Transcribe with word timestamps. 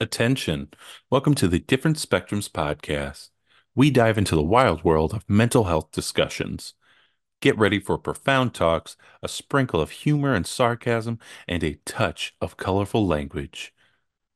Attention. 0.00 0.68
Welcome 1.10 1.34
to 1.34 1.48
the 1.48 1.58
Different 1.58 1.96
Spectrums 1.96 2.48
podcast. 2.48 3.30
We 3.74 3.90
dive 3.90 4.16
into 4.16 4.36
the 4.36 4.44
wild 4.44 4.84
world 4.84 5.12
of 5.12 5.28
mental 5.28 5.64
health 5.64 5.90
discussions. 5.90 6.74
Get 7.40 7.58
ready 7.58 7.80
for 7.80 7.98
profound 7.98 8.54
talks, 8.54 8.96
a 9.24 9.28
sprinkle 9.28 9.80
of 9.80 9.90
humor 9.90 10.34
and 10.34 10.46
sarcasm, 10.46 11.18
and 11.48 11.64
a 11.64 11.80
touch 11.84 12.36
of 12.40 12.56
colorful 12.56 13.08
language. 13.08 13.74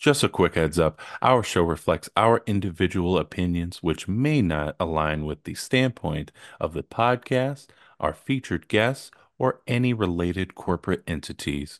Just 0.01 0.25
a 0.25 0.29
quick 0.29 0.56
heads 0.56 0.80
up 0.80 1.01
our 1.22 1.45
show 1.45 1.63
reflects 1.63 2.11
our 2.17 2.43
individual 2.45 3.17
opinions, 3.17 3.85
which 3.85 4.09
may 4.09 4.43
not 4.43 4.75
align 4.81 5.27
with 5.27 5.45
the 5.45 5.55
standpoint 5.55 6.33
of 6.61 6.73
the 6.73 6.83
podcast, 6.83 7.69
our 8.01 8.13
featured 8.13 8.67
guests, 8.67 9.13
or 9.39 9.63
any 9.69 9.93
related 9.93 10.57
corporate 10.57 11.05
entities. 11.07 11.79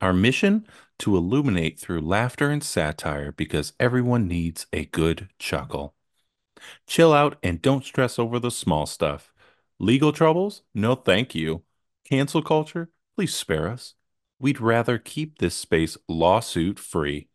Our 0.00 0.12
mission 0.12 0.66
to 1.02 1.16
illuminate 1.16 1.80
through 1.80 2.00
laughter 2.00 2.48
and 2.48 2.62
satire 2.62 3.32
because 3.32 3.72
everyone 3.80 4.28
needs 4.28 4.66
a 4.72 4.84
good 4.84 5.28
chuckle. 5.36 5.94
Chill 6.86 7.12
out 7.12 7.38
and 7.42 7.60
don't 7.60 7.84
stress 7.84 8.20
over 8.20 8.38
the 8.38 8.52
small 8.52 8.86
stuff. 8.86 9.32
Legal 9.80 10.12
troubles? 10.12 10.62
No, 10.72 10.94
thank 10.94 11.34
you. 11.34 11.64
Cancel 12.08 12.40
culture? 12.40 12.88
Please 13.16 13.34
spare 13.34 13.68
us. 13.68 13.94
We'd 14.38 14.60
rather 14.60 14.96
keep 14.96 15.38
this 15.38 15.56
space 15.56 15.96
lawsuit 16.08 16.78
free. 16.78 17.28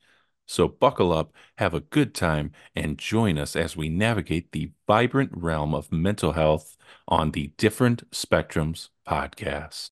So 0.45 0.70
buckle 0.70 1.11
up, 1.11 1.34
have 1.58 1.73
a 1.73 1.81
good 1.81 2.16
time, 2.16 2.53
and 2.73 2.97
join 2.97 3.38
us 3.38 3.53
as 3.53 3.75
we 3.75 3.89
navigate 3.89 4.53
the 4.53 4.72
vibrant 4.88 5.31
realm 5.34 5.75
of 5.75 5.91
mental 5.91 6.31
health 6.31 6.77
on 7.05 7.31
the 7.31 7.52
Different 7.58 8.09
Spectrums 8.11 8.88
podcast. 9.05 9.89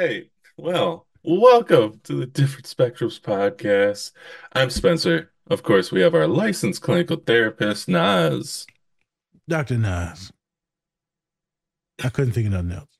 Right. 0.00 0.30
Well, 0.56 1.06
welcome 1.22 2.00
to 2.04 2.14
the 2.14 2.26
Different 2.26 2.64
Spectrums 2.64 3.20
podcast. 3.20 4.12
I'm 4.54 4.70
Spencer. 4.70 5.30
Of 5.48 5.62
course, 5.62 5.92
we 5.92 6.00
have 6.00 6.14
our 6.14 6.26
licensed 6.26 6.80
clinical 6.80 7.16
therapist, 7.16 7.86
Nas. 7.86 8.66
Dr. 9.46 9.76
Nas. 9.76 10.32
I 12.02 12.08
couldn't 12.08 12.32
think 12.32 12.46
of 12.46 12.52
nothing 12.52 12.72
else. 12.72 12.98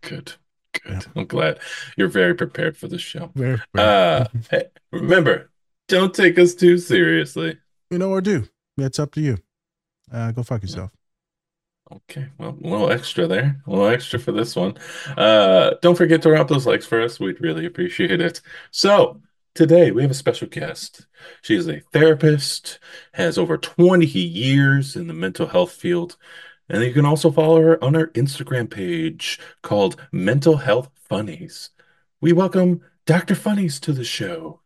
Good. 0.00 0.32
Good. 0.72 0.92
Yeah. 0.92 1.00
I'm 1.14 1.26
glad 1.26 1.60
you're 1.96 2.08
very 2.08 2.34
prepared 2.34 2.76
for 2.76 2.88
the 2.88 2.98
show. 2.98 3.30
Very, 3.36 3.60
very. 3.72 3.88
Uh, 3.88 4.24
hey, 4.50 4.64
remember, 4.90 5.52
don't 5.86 6.12
take 6.12 6.36
us 6.36 6.54
too 6.54 6.78
seriously. 6.78 7.58
You 7.90 7.98
know, 7.98 8.10
or 8.10 8.20
do. 8.20 8.48
It's 8.76 8.98
up 8.98 9.12
to 9.12 9.20
you. 9.20 9.38
Uh, 10.10 10.32
go 10.32 10.42
fuck 10.42 10.62
yourself. 10.62 10.90
Okay, 11.94 12.28
well, 12.38 12.56
a 12.62 12.66
little 12.66 12.90
extra 12.90 13.26
there, 13.26 13.60
a 13.66 13.70
little 13.70 13.86
extra 13.86 14.18
for 14.18 14.32
this 14.32 14.56
one. 14.56 14.78
Uh, 15.14 15.72
don't 15.82 15.96
forget 15.96 16.22
to 16.22 16.30
drop 16.30 16.48
those 16.48 16.66
likes 16.66 16.86
for 16.86 17.02
us. 17.02 17.20
We'd 17.20 17.40
really 17.42 17.66
appreciate 17.66 18.18
it. 18.18 18.40
So, 18.70 19.20
today 19.54 19.90
we 19.90 20.00
have 20.00 20.10
a 20.10 20.14
special 20.14 20.48
guest. 20.48 21.06
She 21.42 21.54
is 21.54 21.68
a 21.68 21.80
therapist, 21.92 22.78
has 23.12 23.36
over 23.36 23.58
20 23.58 24.06
years 24.06 24.96
in 24.96 25.06
the 25.06 25.12
mental 25.12 25.48
health 25.48 25.72
field, 25.72 26.16
and 26.66 26.82
you 26.82 26.94
can 26.94 27.04
also 27.04 27.30
follow 27.30 27.60
her 27.60 27.84
on 27.84 27.92
her 27.92 28.06
Instagram 28.08 28.70
page 28.70 29.38
called 29.60 30.00
Mental 30.12 30.56
Health 30.56 30.88
Funnies. 30.94 31.70
We 32.22 32.32
welcome 32.32 32.80
Dr. 33.04 33.34
Funnies 33.34 33.78
to 33.80 33.92
the 33.92 34.04
show. 34.04 34.60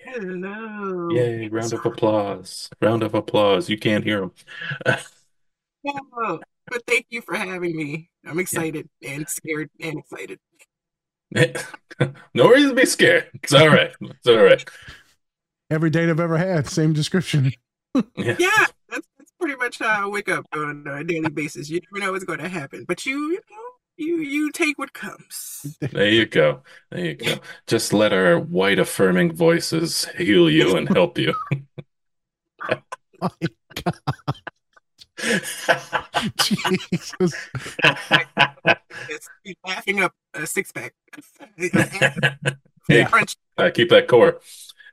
Hello. 0.00 1.10
Yay, 1.10 1.48
round 1.48 1.72
of 1.72 1.86
applause. 1.86 2.68
Round 2.80 3.04
of 3.04 3.14
applause. 3.14 3.68
You 3.68 3.78
can't 3.78 4.02
hear 4.02 4.20
them. 4.20 4.32
Oh, 5.86 6.40
but 6.66 6.82
thank 6.86 7.06
you 7.10 7.22
for 7.22 7.34
having 7.34 7.76
me. 7.76 8.10
I'm 8.26 8.38
excited 8.38 8.88
yeah. 9.00 9.12
and 9.12 9.28
scared 9.28 9.70
and 9.80 9.98
excited. 9.98 10.38
no 12.34 12.48
reason 12.48 12.70
to 12.70 12.74
be 12.74 12.86
scared. 12.86 13.28
It's 13.34 13.52
all 13.52 13.68
right. 13.68 13.92
It's 14.00 14.26
all 14.26 14.42
right. 14.42 14.64
Every 15.70 15.90
date 15.90 16.08
I've 16.08 16.20
ever 16.20 16.38
had, 16.38 16.66
same 16.66 16.92
description. 16.92 17.52
yeah. 17.94 18.36
yeah, 18.38 18.66
that's, 18.88 19.06
that's 19.18 19.32
pretty 19.38 19.56
much 19.56 19.78
how 19.78 20.06
I 20.06 20.08
wake 20.08 20.28
up 20.28 20.46
on 20.54 20.86
a 20.86 21.04
daily 21.04 21.30
basis. 21.30 21.68
You 21.68 21.80
never 21.92 22.04
know 22.04 22.12
what's 22.12 22.24
going 22.24 22.38
to 22.38 22.48
happen, 22.48 22.84
but 22.88 23.04
you, 23.04 23.18
you 23.18 23.40
know, 23.50 23.68
you 23.98 24.18
you 24.18 24.52
take 24.52 24.78
what 24.78 24.92
comes. 24.92 25.76
There 25.80 26.08
you 26.08 26.24
go. 26.24 26.62
There 26.90 27.04
you 27.04 27.14
go. 27.14 27.34
Just 27.66 27.92
let 27.92 28.12
our 28.12 28.38
white 28.38 28.78
affirming 28.78 29.34
voices 29.34 30.06
heal 30.16 30.48
you 30.48 30.76
and 30.76 30.88
help 30.88 31.18
you. 31.18 31.34
oh 32.70 32.80
my 33.20 33.48
God. 33.84 33.94
Jesus. 36.38 37.34
Keep 39.44 39.58
laughing 39.66 40.00
up 40.00 40.14
a 40.34 40.46
six 40.46 40.72
pack. 40.72 40.94
yeah. 42.88 43.10
Uh, 43.56 43.70
keep 43.72 43.88
that 43.90 44.06
core. 44.08 44.40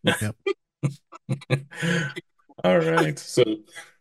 Yep. 0.03 0.35
All 2.63 2.79
right. 2.79 3.17
So 3.19 3.43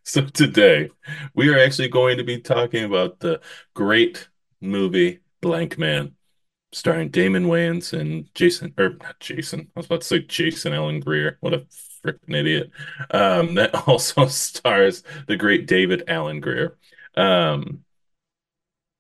so 0.03 0.23
today 0.27 0.91
we 1.35 1.49
are 1.49 1.59
actually 1.59 1.89
going 1.89 2.19
to 2.19 2.25
be 2.25 2.41
talking 2.41 2.85
about 2.85 3.21
the 3.21 3.41
great 3.75 4.29
movie 4.61 5.21
Blankman, 5.43 6.13
starring 6.73 7.11
Damon 7.11 7.47
Wayans 7.47 7.99
and 7.99 8.33
Jason 8.35 8.75
or 8.79 8.91
not 9.03 9.21
Jason. 9.21 9.71
I 9.77 9.81
was 9.81 9.87
about 9.87 10.01
to 10.03 10.07
say 10.07 10.21
Jason 10.21 10.73
Alan 10.73 11.01
Grier. 11.01 11.39
What 11.41 11.55
a 11.55 11.67
freaking 12.05 12.37
idiot. 12.37 12.71
Um, 13.11 13.55
that 13.55 13.75
also 13.89 14.27
stars 14.27 15.03
the 15.27 15.37
great 15.37 15.67
David 15.67 16.05
Alan 16.09 16.41
Grier. 16.41 16.77
Um, 17.17 17.85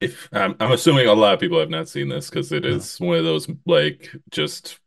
if 0.01 0.29
I'm, 0.33 0.55
I'm 0.61 0.73
assuming 0.73 1.07
a 1.07 1.15
lot 1.15 1.35
of 1.35 1.41
people 1.41 1.59
have 1.61 1.71
not 1.71 1.89
seen 1.89 2.09
this 2.09 2.29
because 2.29 2.53
it 2.53 2.65
is 2.65 3.01
one 3.01 3.17
of 3.17 3.25
those 3.25 3.49
like 3.67 4.15
just 4.31 4.79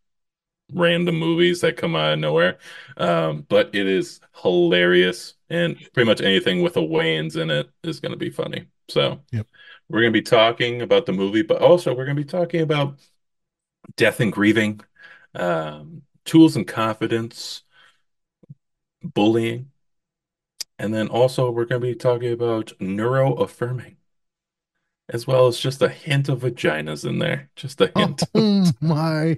random 0.73 1.17
movies 1.17 1.61
that 1.61 1.77
come 1.77 1.95
out 1.95 2.13
of 2.13 2.19
nowhere. 2.19 2.57
Um, 2.97 3.45
but 3.47 3.73
it 3.73 3.87
is 3.87 4.19
hilarious, 4.41 5.35
and 5.49 5.77
pretty 5.93 6.07
much 6.07 6.21
anything 6.21 6.61
with 6.61 6.77
a 6.77 6.81
Wayans 6.81 7.37
in 7.37 7.49
it 7.49 7.69
is 7.83 7.99
going 7.99 8.11
to 8.11 8.17
be 8.17 8.29
funny. 8.29 8.67
So, 8.89 9.21
yep. 9.31 9.47
we're 9.89 10.01
going 10.01 10.13
to 10.13 10.19
be 10.19 10.23
talking 10.23 10.81
about 10.81 11.05
the 11.05 11.13
movie, 11.13 11.41
but 11.41 11.61
also 11.61 11.91
we're 11.93 12.05
going 12.05 12.17
to 12.17 12.23
be 12.23 12.29
talking 12.29 12.61
about 12.61 12.99
death 13.95 14.19
and 14.19 14.31
grieving, 14.31 14.81
um, 15.35 16.03
tools 16.25 16.55
and 16.55 16.67
confidence, 16.67 17.63
bullying. 19.03 19.71
And 20.79 20.93
then 20.93 21.07
also, 21.07 21.49
we're 21.49 21.65
going 21.65 21.81
to 21.81 21.87
be 21.87 21.95
talking 21.95 22.31
about 22.31 22.71
neuro 22.79 23.33
affirming, 23.33 23.97
as 25.09 25.25
well 25.25 25.47
as 25.47 25.59
just 25.59 25.81
a 25.81 25.89
hint 25.89 26.29
of 26.29 26.41
vaginas 26.41 27.07
in 27.07 27.19
there. 27.19 27.49
Just 27.55 27.81
a 27.81 27.91
hint. 27.95 28.23
Oh 28.35 28.71
my 28.81 29.37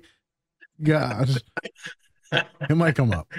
gosh. 0.84 1.38
it 2.32 2.76
might 2.76 2.96
come 2.96 3.12
up. 3.12 3.32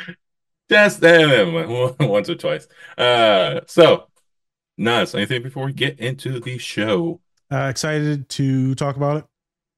Just 0.71 1.05
uh, 1.05 1.95
once 2.01 2.31
or 2.31 2.37
twice. 2.37 2.69
Uh, 2.97 3.61
so, 3.67 4.07
Nas, 4.79 5.15
anything 5.15 5.43
before 5.43 5.67
we 5.67 5.73
get 5.73 5.99
into 6.01 6.41
the 6.41 6.57
show? 6.59 7.21
Uh, 7.53 7.67
excited 7.69 8.29
to 8.31 8.75
talk 8.77 8.97
about 8.97 9.19
it. 9.19 9.25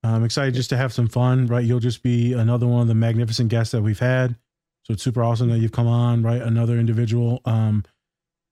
I'm 0.04 0.24
excited 0.24 0.54
just 0.54 0.70
to 0.70 0.76
have 0.76 0.92
some 0.92 1.08
fun, 1.08 1.46
right? 1.46 1.64
You'll 1.64 1.80
just 1.80 2.02
be 2.02 2.32
another 2.34 2.66
one 2.66 2.82
of 2.82 2.88
the 2.88 2.94
magnificent 2.94 3.48
guests 3.48 3.72
that 3.72 3.82
we've 3.82 3.98
had. 3.98 4.36
So 4.84 4.94
it's 4.94 5.02
super 5.02 5.22
awesome 5.22 5.48
that 5.50 5.58
you've 5.58 5.72
come 5.72 5.86
on, 5.86 6.22
right? 6.22 6.42
Another 6.42 6.78
individual. 6.78 7.40
Um, 7.44 7.84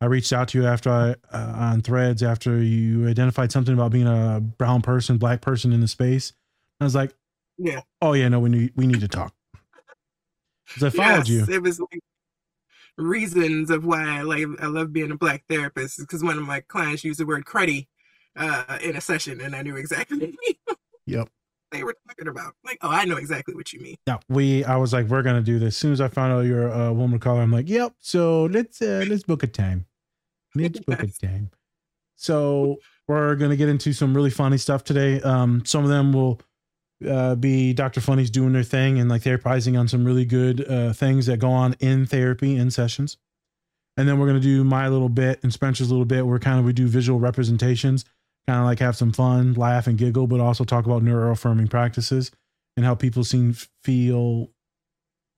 I 0.00 0.06
reached 0.06 0.32
out 0.32 0.48
to 0.48 0.58
you 0.58 0.66
after 0.66 0.90
I 0.90 1.10
uh, 1.36 1.54
on 1.56 1.82
Threads 1.82 2.22
after 2.22 2.62
you 2.62 3.06
identified 3.08 3.52
something 3.52 3.74
about 3.74 3.90
being 3.90 4.06
a 4.06 4.40
brown 4.40 4.80
person, 4.80 5.18
black 5.18 5.40
person 5.40 5.72
in 5.72 5.80
the 5.80 5.88
space. 5.88 6.32
I 6.80 6.84
was 6.84 6.94
like, 6.94 7.14
yeah, 7.58 7.80
oh 8.00 8.14
yeah, 8.14 8.28
no, 8.28 8.40
we 8.40 8.48
need 8.48 8.72
we 8.76 8.86
need 8.86 9.00
to 9.00 9.08
talk. 9.08 9.34
Because 10.66 10.84
I 10.84 10.96
followed 10.96 11.28
yes, 11.28 11.48
you. 11.48 11.54
It 11.54 11.62
was 11.62 11.80
like 11.80 12.00
reasons 12.96 13.70
of 13.70 13.84
why 13.84 14.02
I 14.02 14.22
like 14.22 14.46
I 14.60 14.66
love 14.66 14.92
being 14.92 15.10
a 15.10 15.16
black 15.16 15.44
therapist 15.48 15.98
because 15.98 16.22
one 16.22 16.38
of 16.38 16.44
my 16.44 16.60
clients 16.60 17.04
used 17.04 17.20
the 17.20 17.26
word 17.26 17.44
cruddy 17.44 17.88
uh, 18.36 18.78
in 18.80 18.96
a 18.96 19.00
session, 19.00 19.40
and 19.40 19.54
I 19.54 19.62
knew 19.62 19.76
exactly. 19.76 20.34
yep 21.06 21.28
they 21.70 21.84
were 21.84 21.94
talking 22.08 22.28
about. 22.28 22.54
Like, 22.64 22.78
oh, 22.82 22.88
I 22.88 23.04
know 23.04 23.16
exactly 23.16 23.54
what 23.54 23.72
you 23.72 23.80
mean. 23.80 23.96
Yeah, 24.06 24.18
we. 24.28 24.64
I 24.64 24.76
was 24.76 24.92
like, 24.92 25.06
we're 25.06 25.22
gonna 25.22 25.42
do 25.42 25.58
this. 25.58 25.74
As 25.74 25.76
soon 25.76 25.92
as 25.92 26.00
I 26.00 26.08
found 26.08 26.32
out 26.32 26.40
you're 26.40 26.68
a 26.68 26.92
woman 26.92 27.16
of 27.16 27.20
color, 27.20 27.40
I'm 27.40 27.52
like, 27.52 27.68
yep. 27.68 27.94
So 28.00 28.46
let's 28.46 28.82
uh, 28.82 29.04
let's 29.08 29.22
book 29.22 29.42
a 29.42 29.46
time. 29.46 29.86
Let's 30.54 30.80
book 30.80 31.00
yes. 31.02 31.18
a 31.22 31.26
time. 31.26 31.50
So 32.16 32.78
we're 33.08 33.34
gonna 33.36 33.56
get 33.56 33.68
into 33.68 33.92
some 33.92 34.14
really 34.14 34.30
funny 34.30 34.58
stuff 34.58 34.84
today. 34.84 35.20
Um, 35.22 35.64
some 35.64 35.84
of 35.84 35.90
them 35.90 36.12
will 36.12 36.40
uh, 37.08 37.34
be 37.34 37.72
Dr. 37.72 38.00
Funny's 38.00 38.30
doing 38.30 38.52
their 38.52 38.62
thing 38.62 38.98
and 38.98 39.08
like 39.08 39.22
therapizing 39.22 39.78
on 39.78 39.88
some 39.88 40.04
really 40.04 40.24
good 40.24 40.68
uh, 40.68 40.92
things 40.92 41.26
that 41.26 41.38
go 41.38 41.50
on 41.50 41.74
in 41.80 42.06
therapy 42.06 42.56
in 42.56 42.70
sessions. 42.70 43.16
And 43.96 44.08
then 44.08 44.18
we're 44.18 44.26
gonna 44.26 44.40
do 44.40 44.64
my 44.64 44.88
little 44.88 45.08
bit 45.08 45.40
and 45.42 45.52
Spencer's 45.52 45.90
little 45.90 46.04
bit 46.04 46.26
where 46.26 46.38
kind 46.38 46.58
of 46.58 46.64
we 46.64 46.72
do 46.72 46.86
visual 46.86 47.18
representations 47.18 48.04
kind 48.50 48.60
of 48.60 48.66
like 48.66 48.80
have 48.80 48.96
some 48.96 49.12
fun, 49.12 49.54
laugh 49.54 49.86
and 49.86 49.96
giggle, 49.96 50.26
but 50.26 50.40
also 50.40 50.64
talk 50.64 50.84
about 50.84 51.04
neuro 51.04 51.30
affirming 51.30 51.68
practices 51.68 52.32
and 52.76 52.84
how 52.84 52.96
people 52.96 53.22
seem 53.22 53.54
feel 53.84 54.50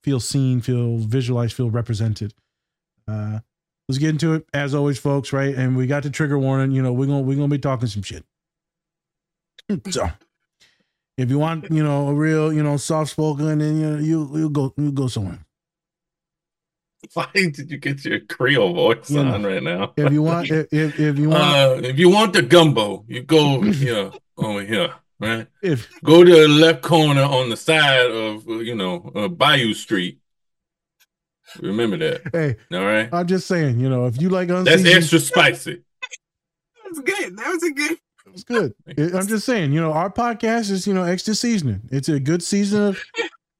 feel 0.02 0.18
seen, 0.18 0.62
feel 0.62 0.96
visualized, 0.96 1.52
feel 1.52 1.68
represented. 1.68 2.32
Uh, 3.06 3.40
let's 3.86 3.98
get 3.98 4.08
into 4.08 4.32
it 4.32 4.46
as 4.54 4.74
always, 4.74 4.98
folks. 4.98 5.30
Right, 5.30 5.54
and 5.54 5.76
we 5.76 5.86
got 5.86 6.04
the 6.04 6.10
trigger 6.10 6.38
warning. 6.38 6.72
You 6.72 6.80
know, 6.80 6.94
we're 6.94 7.06
gonna 7.06 7.20
we're 7.20 7.36
gonna 7.36 7.48
be 7.48 7.58
talking 7.58 7.88
some 7.88 8.02
shit. 8.02 8.24
So, 9.90 10.08
If 11.18 11.28
you 11.28 11.38
want, 11.38 11.70
you 11.70 11.84
know, 11.84 12.08
a 12.08 12.14
real, 12.14 12.50
you 12.50 12.62
know, 12.62 12.78
soft 12.78 13.10
spoken, 13.10 13.58
then 13.58 13.60
you 13.60 13.90
know, 13.90 13.98
you 13.98 14.38
you 14.38 14.50
go 14.50 14.72
you 14.78 14.90
go 14.90 15.06
somewhere. 15.08 15.40
Why 17.14 17.28
did 17.34 17.70
you 17.70 17.78
get 17.78 18.04
your 18.04 18.20
Creole 18.20 18.74
voice 18.74 19.10
You 19.10 19.24
know, 19.24 19.34
on 19.34 19.44
right 19.44 19.62
now? 19.62 19.92
If 19.96 20.12
you 20.12 20.22
want, 20.22 20.50
if 20.50 20.72
if, 20.72 20.98
if 21.00 21.18
you 21.18 21.30
want, 21.30 21.42
Uh, 21.42 21.80
if 21.82 21.98
you 21.98 22.08
want 22.10 22.32
the 22.32 22.42
gumbo, 22.42 23.04
you 23.08 23.22
go 23.22 23.56
over 23.56 23.66
here, 23.84 24.12
over 24.36 24.62
here, 24.62 24.94
right? 25.20 25.46
if 25.62 25.88
Go 26.02 26.24
to 26.24 26.30
the 26.30 26.48
left 26.48 26.82
corner 26.82 27.22
on 27.22 27.50
the 27.50 27.56
side 27.56 28.10
of, 28.10 28.48
uh, 28.48 28.58
you 28.58 28.74
know, 28.74 29.10
uh, 29.14 29.28
Bayou 29.28 29.74
Street. 29.74 30.18
Remember 31.60 31.98
that, 31.98 32.22
hey, 32.32 32.56
all 32.74 32.86
right? 32.86 33.10
I'm 33.12 33.26
just 33.26 33.46
saying, 33.46 33.78
you 33.78 33.90
know, 33.90 34.06
if 34.06 34.18
you 34.20 34.30
like 34.30 34.48
That's 34.48 34.70
unseasoned, 34.70 34.96
extra 34.96 35.18
spicy. 35.18 35.82
That 36.82 36.90
was 36.90 37.00
good. 37.00 37.36
That 37.36 37.48
was 37.52 37.62
a 37.62 37.70
good. 37.72 37.92
it 37.92 38.32
was 38.32 38.44
good. 38.44 38.74
I'm 39.14 39.26
just 39.26 39.44
saying, 39.44 39.72
you 39.72 39.80
know, 39.80 39.92
our 39.92 40.10
podcast 40.10 40.70
is, 40.70 40.86
you 40.86 40.94
know, 40.94 41.02
extra 41.04 41.34
seasoning. 41.34 41.82
It's 41.90 42.08
a 42.08 42.18
good 42.20 42.42
season 42.42 42.82
of. 42.82 43.04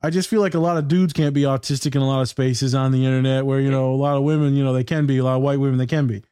I 0.02 0.10
just 0.10 0.28
feel 0.28 0.40
like 0.40 0.54
a 0.54 0.58
lot 0.58 0.76
of 0.78 0.88
dudes 0.88 1.12
can't 1.12 1.34
be 1.34 1.43
autistic 1.43 1.94
in 1.94 2.02
a 2.02 2.06
lot 2.06 2.20
of 2.22 2.28
spaces 2.28 2.75
on 2.75 2.90
the 2.93 3.04
internet 3.04 3.46
where 3.46 3.60
you 3.60 3.70
know 3.70 3.93
a 3.93 3.96
lot 3.96 4.16
of 4.16 4.22
women, 4.25 4.54
you 4.54 4.64
know, 4.64 4.72
they 4.72 4.84
can 4.84 5.06
be 5.06 5.19
a 5.19 5.25
lot 5.25 5.37
of 5.37 5.43
white 5.43 5.60
women 5.60 5.78
they 5.78 5.87
can 5.87 6.06
be. 6.06 6.22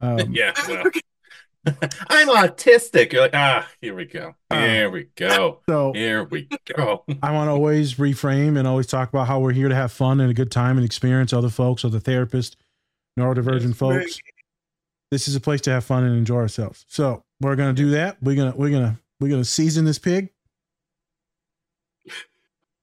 Um, 0.00 0.18
Yeah, 0.34 0.52
well, 0.68 0.84
I'm 2.08 2.28
autistic. 2.28 3.12
You're 3.12 3.22
like, 3.22 3.34
ah, 3.34 3.66
here 3.80 3.94
we 3.94 4.04
go. 4.04 4.34
Uh, 4.50 4.60
Here 4.66 4.90
we 4.90 5.04
go. 5.16 5.60
So 5.66 5.92
Here 5.94 6.22
we 6.24 6.46
go. 6.76 7.04
I 7.22 7.32
want 7.32 7.48
to 7.48 7.52
always 7.52 7.94
reframe 7.94 8.58
and 8.58 8.68
always 8.68 8.86
talk 8.86 9.08
about 9.08 9.26
how 9.26 9.40
we're 9.40 9.52
here 9.52 9.70
to 9.70 9.74
have 9.74 9.90
fun 9.90 10.20
and 10.20 10.30
a 10.30 10.34
good 10.34 10.50
time 10.50 10.76
and 10.76 10.84
experience 10.84 11.32
other 11.32 11.48
folks, 11.48 11.82
other 11.84 12.00
therapists, 12.00 12.56
neurodivergent 13.18 13.68
Yes. 13.68 13.76
folks. 13.78 14.20
This 15.10 15.28
is 15.28 15.36
a 15.36 15.40
place 15.40 15.62
to 15.62 15.70
have 15.70 15.84
fun 15.84 16.04
and 16.04 16.14
enjoy 16.16 16.36
ourselves. 16.36 16.84
So 16.88 17.22
we're 17.40 17.56
gonna 17.56 17.72
do 17.72 17.90
that. 17.90 18.22
We're 18.22 18.36
gonna 18.36 18.54
we're 18.56 18.70
gonna 18.70 18.98
we're 19.20 19.30
gonna 19.30 19.44
season 19.44 19.86
this 19.86 19.98
pig. 19.98 20.30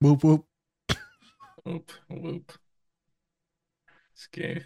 Whoop 0.02 0.24
whoop. 0.24 0.46
Whoop, 1.64 1.92
whoop. 2.10 2.52
Scared. 4.16 4.66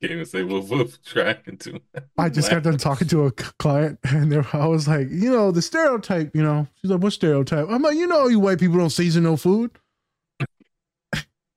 Can't 0.00 0.12
even 0.12 0.26
say 0.26 0.42
whoop, 0.42 0.68
whoop. 0.68 0.90
Trying 1.04 1.56
to. 1.60 1.80
I 2.18 2.28
just 2.28 2.50
got 2.50 2.64
done 2.64 2.78
talking 2.78 3.06
to 3.08 3.26
a 3.26 3.28
c- 3.30 3.50
client, 3.60 4.00
and 4.02 4.32
they 4.32 4.42
I 4.52 4.66
was 4.66 4.88
like, 4.88 5.08
you 5.08 5.30
know, 5.30 5.52
the 5.52 5.62
stereotype. 5.62 6.34
You 6.34 6.42
know, 6.42 6.66
she's 6.80 6.90
like, 6.90 7.00
what 7.00 7.12
stereotype? 7.12 7.68
I'm 7.70 7.82
like, 7.82 7.94
you 7.96 8.08
know, 8.08 8.26
you 8.26 8.40
white 8.40 8.58
people 8.58 8.78
don't 8.78 8.90
season 8.90 9.22
no 9.22 9.36
food. 9.36 9.70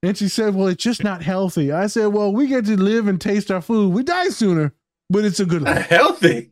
And 0.03 0.15
she 0.15 0.27
said, 0.27 0.53
well, 0.53 0.67
it's 0.67 0.83
just 0.83 1.03
not 1.03 1.23
healthy. 1.23 1.71
I 1.71 1.87
said, 1.87 2.07
well, 2.07 2.31
we 2.31 2.45
get 2.45 2.65
to 2.65 2.77
live 2.77 3.07
and 3.07 3.19
taste 3.19 3.49
our 3.49 3.61
food. 3.61 3.91
We 3.91 4.03
die 4.03 4.29
sooner, 4.29 4.71
but 5.09 5.25
it's 5.25 5.39
a 5.39 5.45
good 5.47 5.63
life. 5.63 5.85
healthy. 5.89 6.51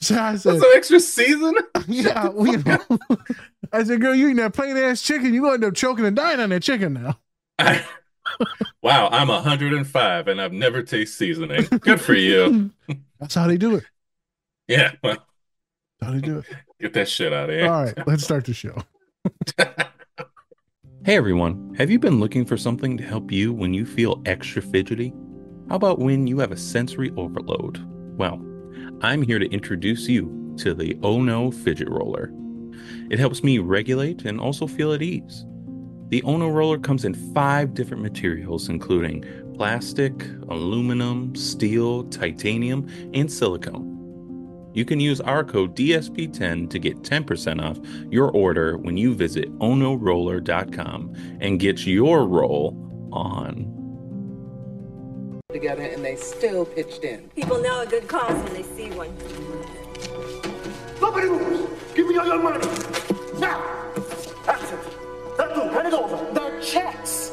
So 0.02 0.14
I 0.14 0.32
That's 0.32 0.44
said, 0.44 0.58
some 0.60 0.70
extra 0.74 0.98
season. 0.98 1.54
yeah, 1.86 2.30
we. 2.30 2.56
I 3.72 3.84
said, 3.84 4.00
girl, 4.00 4.14
you 4.14 4.26
eating 4.28 4.36
that 4.36 4.54
plain 4.54 4.74
ass 4.78 5.02
chicken, 5.02 5.34
you 5.34 5.42
gonna 5.42 5.54
end 5.54 5.64
up 5.64 5.74
choking 5.74 6.06
and 6.06 6.16
dying 6.16 6.40
on 6.40 6.48
that 6.48 6.62
chicken 6.62 6.94
now. 6.94 7.18
wow, 8.82 9.08
I'm 9.12 9.28
105 9.28 10.28
and 10.28 10.40
I've 10.40 10.52
never 10.54 10.82
tasted 10.82 11.14
seasoning. 11.14 11.64
Good 11.80 12.00
for 12.00 12.14
you. 12.14 12.70
That's 13.18 13.34
how 13.34 13.46
they 13.46 13.58
do 13.58 13.74
it. 13.74 13.84
Yeah, 14.68 14.92
well, 15.04 15.18
That's 16.00 16.08
how 16.08 16.12
they 16.12 16.20
do 16.26 16.38
it. 16.38 16.46
get 16.80 16.94
that 16.94 17.06
shit 17.08 17.34
out 17.34 17.50
of 17.50 17.56
here. 17.56 17.70
All 17.70 17.82
right, 17.84 18.06
let's 18.06 18.24
start 18.24 18.46
the 18.46 18.54
show. 18.54 18.76
Hey 21.04 21.16
everyone, 21.16 21.74
have 21.76 21.90
you 21.90 21.98
been 21.98 22.20
looking 22.20 22.44
for 22.46 22.56
something 22.56 22.96
to 22.96 23.02
help 23.04 23.30
you 23.30 23.52
when 23.52 23.74
you 23.74 23.84
feel 23.84 24.22
extra 24.24 24.62
fidgety? 24.62 25.12
How 25.68 25.76
about 25.76 25.98
when 25.98 26.26
you 26.26 26.38
have 26.38 26.52
a 26.52 26.56
sensory 26.56 27.10
overload? 27.18 27.86
Well, 28.16 28.40
I'm 29.02 29.22
here 29.22 29.38
to 29.38 29.50
introduce 29.50 30.08
you 30.08 30.54
to 30.58 30.74
the 30.74 30.98
Oh 31.02 31.22
No 31.22 31.50
Fidget 31.50 31.88
Roller. 31.88 32.30
It 33.10 33.18
helps 33.18 33.42
me 33.42 33.58
regulate 33.58 34.26
and 34.26 34.38
also 34.38 34.66
feel 34.66 34.92
at 34.92 35.00
ease. 35.00 35.46
The 36.08 36.22
oh 36.24 36.34
Ono 36.34 36.50
roller 36.50 36.78
comes 36.78 37.06
in 37.06 37.14
five 37.32 37.72
different 37.72 38.02
materials, 38.02 38.68
including 38.68 39.24
plastic, 39.54 40.12
aluminum, 40.48 41.34
steel, 41.34 42.04
titanium, 42.04 42.88
and 43.14 43.32
silicone. 43.32 43.86
You 44.74 44.84
can 44.84 45.00
use 45.00 45.20
our 45.22 45.44
code 45.44 45.74
DSP10 45.76 46.68
to 46.68 46.78
get 46.78 47.02
10% 47.02 47.62
off 47.62 47.78
your 48.12 48.30
order 48.32 48.76
when 48.76 48.98
you 48.98 49.14
visit 49.14 49.48
oh 49.60 49.70
onoroller.com 49.70 51.38
and 51.40 51.58
get 51.58 51.86
your 51.86 52.26
roll 52.26 52.76
on. 53.12 53.79
Together 55.52 55.82
and 55.82 56.04
they 56.04 56.16
still 56.16 56.64
pitched 56.64 57.04
in. 57.04 57.28
People 57.36 57.60
know 57.60 57.80
a 57.82 57.86
good 57.86 58.08
cause 58.08 58.42
when 58.44 58.54
they 58.54 58.62
see 58.62 58.90
one. 58.90 59.14
Nobody 61.00 61.28
moves. 61.28 61.68
Give 61.94 62.06
me 62.06 62.16
all 62.16 62.26
your 62.26 62.42
money. 62.42 62.66
Now. 63.38 63.92
That's 64.46 64.72
it. 64.72 64.80
That's 65.36 65.58
it. 65.58 65.72
Hand 65.72 65.86
it 65.88 65.94
over. 65.94 66.16
The 66.32 66.64
checks. 66.64 67.32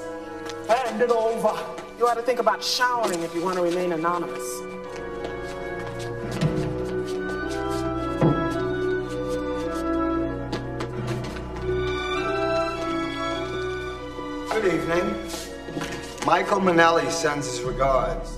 Hand 0.68 1.02
it 1.02 1.12
over. 1.12 1.58
You 1.98 2.08
ought 2.08 2.16
to 2.16 2.22
think 2.22 2.40
about 2.40 2.64
showering 2.64 3.24
if 3.24 3.34
you 3.34 3.44
want 3.44 3.58
to 3.58 3.64
remain 3.64 3.92
anonymous. 3.92 4.62
Good 14.52 14.74
evening. 14.74 15.27
Michael 16.28 16.60
Minelli 16.60 17.10
sends 17.10 17.48
his 17.48 17.62
regards. 17.62 18.36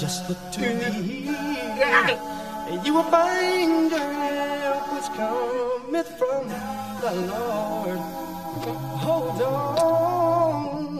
Just 0.00 0.28
look 0.28 0.38
to 0.52 0.60
me, 0.60 1.21
and 1.82 2.86
you 2.86 2.94
will 2.94 3.02
find 3.04 3.90
your 3.90 4.12
help 4.12 4.92
which 4.94 5.08
from 6.18 6.48
the 7.00 7.12
Lord. 7.30 7.98
Hold 9.04 9.42
on. 9.42 10.98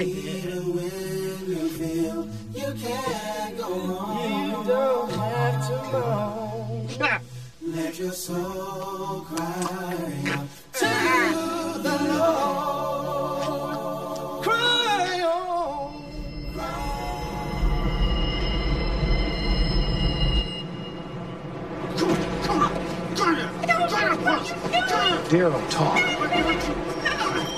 Even 0.00 0.74
when 0.74 1.38
you 1.48 1.68
feel 1.68 2.28
you 2.54 2.74
can't 2.80 3.58
go 3.58 3.64
on, 3.64 4.50
you 4.50 4.64
don't 4.64 5.10
have 5.10 5.68
to 5.68 5.76
moan. 5.92 6.88
Let 7.62 7.98
your 7.98 8.12
soul 8.12 9.20
cry 9.22 10.22
out 10.28 10.46
to 10.74 10.90
the 11.82 11.96
Lord. 12.18 12.63
Daryl, 25.28 25.70
talk. 25.70 25.98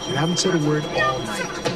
You 0.08 0.14
haven't 0.14 0.38
said 0.38 0.54
a 0.54 0.58
word 0.68 0.84
all 0.84 1.18
night. 1.20 1.75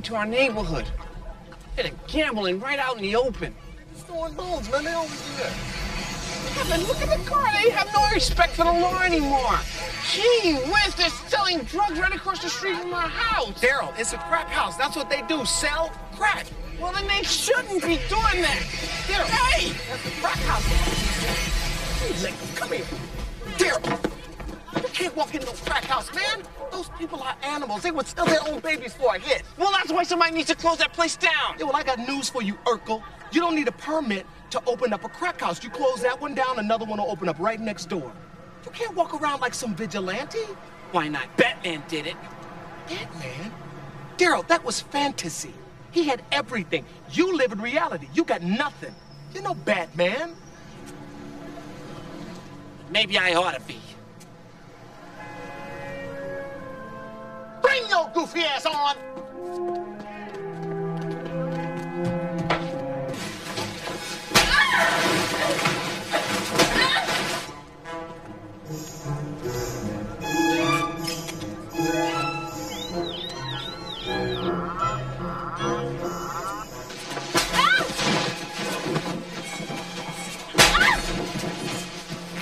Look 0.00 0.08
what's 0.08 0.16
happening 0.16 0.32
to 0.32 0.40
our 0.40 0.48
neighborhood. 0.48 0.86
They're 1.76 1.90
gambling 2.06 2.58
right 2.60 2.78
out 2.78 2.96
in 2.96 3.02
the 3.02 3.16
open. 3.16 3.54
Throwing 3.94 4.32
bones, 4.34 4.70
man. 4.70 4.84
They 4.84 4.92
always 4.92 5.10
do 5.10 5.42
that. 5.42 5.52
Kevin, 6.54 6.86
look 6.86 7.02
at 7.02 7.18
the 7.18 7.24
car. 7.30 7.44
They 7.62 7.70
have 7.70 7.88
no 7.94 8.08
respect 8.14 8.54
for 8.54 8.64
the 8.64 8.72
law 8.72 9.02
anymore. 9.02 9.58
Gee 10.10 10.54
whiz, 10.54 10.94
they're 10.94 11.10
selling 11.28 11.58
drugs 11.64 11.98
right 11.98 12.14
across 12.14 12.42
the 12.42 12.48
street 12.48 12.76
from 12.78 12.94
our 12.94 13.08
house. 13.08 13.60
Daryl, 13.60 13.92
it's 13.98 14.12
a 14.14 14.18
crack 14.18 14.48
house. 14.48 14.76
That's 14.76 14.96
what 14.96 15.10
they 15.10 15.22
do. 15.28 15.44
Sell 15.44 15.92
crack. 16.16 16.46
Well, 16.80 16.92
then 16.92 17.06
they 17.06 17.22
shouldn't 17.22 17.82
be 17.82 17.98
doing 18.08 18.40
that. 18.40 18.62
Daryl, 19.06 19.26
Hey! 19.28 19.72
that's 19.90 20.06
a 20.06 20.20
crack 20.20 20.38
house. 20.48 20.64
Come 22.56 22.72
here. 22.72 22.86
Daryl, 23.58 24.09
can't 25.00 25.16
walk 25.16 25.34
in 25.34 25.42
no 25.42 25.52
crack 25.52 25.84
house, 25.84 26.14
man. 26.14 26.42
Those 26.70 26.90
people 26.98 27.22
are 27.22 27.34
animals. 27.42 27.82
They 27.82 27.90
would 27.90 28.06
sell 28.06 28.26
their 28.26 28.46
own 28.46 28.60
babies 28.60 28.92
for 28.92 29.14
a 29.14 29.18
hit. 29.18 29.42
Well, 29.56 29.72
that's 29.72 29.90
why 29.90 30.02
somebody 30.02 30.32
needs 30.34 30.48
to 30.48 30.54
close 30.54 30.76
that 30.78 30.92
place 30.92 31.16
down. 31.16 31.56
Yeah, 31.58 31.64
well, 31.64 31.76
I 31.76 31.82
got 31.82 31.98
news 31.98 32.28
for 32.28 32.42
you, 32.42 32.54
Urkel. 32.66 33.02
You 33.32 33.40
don't 33.40 33.54
need 33.54 33.68
a 33.68 33.72
permit 33.72 34.26
to 34.50 34.62
open 34.66 34.92
up 34.92 35.04
a 35.04 35.08
crack 35.08 35.40
house. 35.40 35.64
You 35.64 35.70
close 35.70 36.02
that 36.02 36.20
one 36.20 36.34
down, 36.34 36.58
another 36.58 36.84
one 36.84 36.98
will 36.98 37.10
open 37.10 37.30
up 37.30 37.38
right 37.38 37.58
next 37.58 37.88
door. 37.88 38.12
You 38.64 38.70
can't 38.72 38.94
walk 38.94 39.14
around 39.14 39.40
like 39.40 39.54
some 39.54 39.74
vigilante. 39.74 40.44
Why 40.92 41.08
not? 41.08 41.34
Batman 41.38 41.82
did 41.88 42.06
it. 42.06 42.16
Batman? 42.86 43.52
Daryl, 44.18 44.46
that 44.48 44.62
was 44.62 44.80
fantasy. 44.80 45.54
He 45.92 46.04
had 46.04 46.22
everything. 46.30 46.84
You 47.10 47.34
live 47.36 47.52
in 47.52 47.60
reality. 47.62 48.08
You 48.12 48.24
got 48.24 48.42
nothing. 48.42 48.94
You're 49.32 49.44
no 49.44 49.54
Batman. 49.54 50.36
Maybe 52.90 53.16
I 53.16 53.34
ought 53.34 53.54
to 53.54 53.60
be. 53.60 53.80
Bring 57.70 57.88
your 57.88 58.10
goofy 58.12 58.40
ass 58.40 58.66
on. 58.66 58.96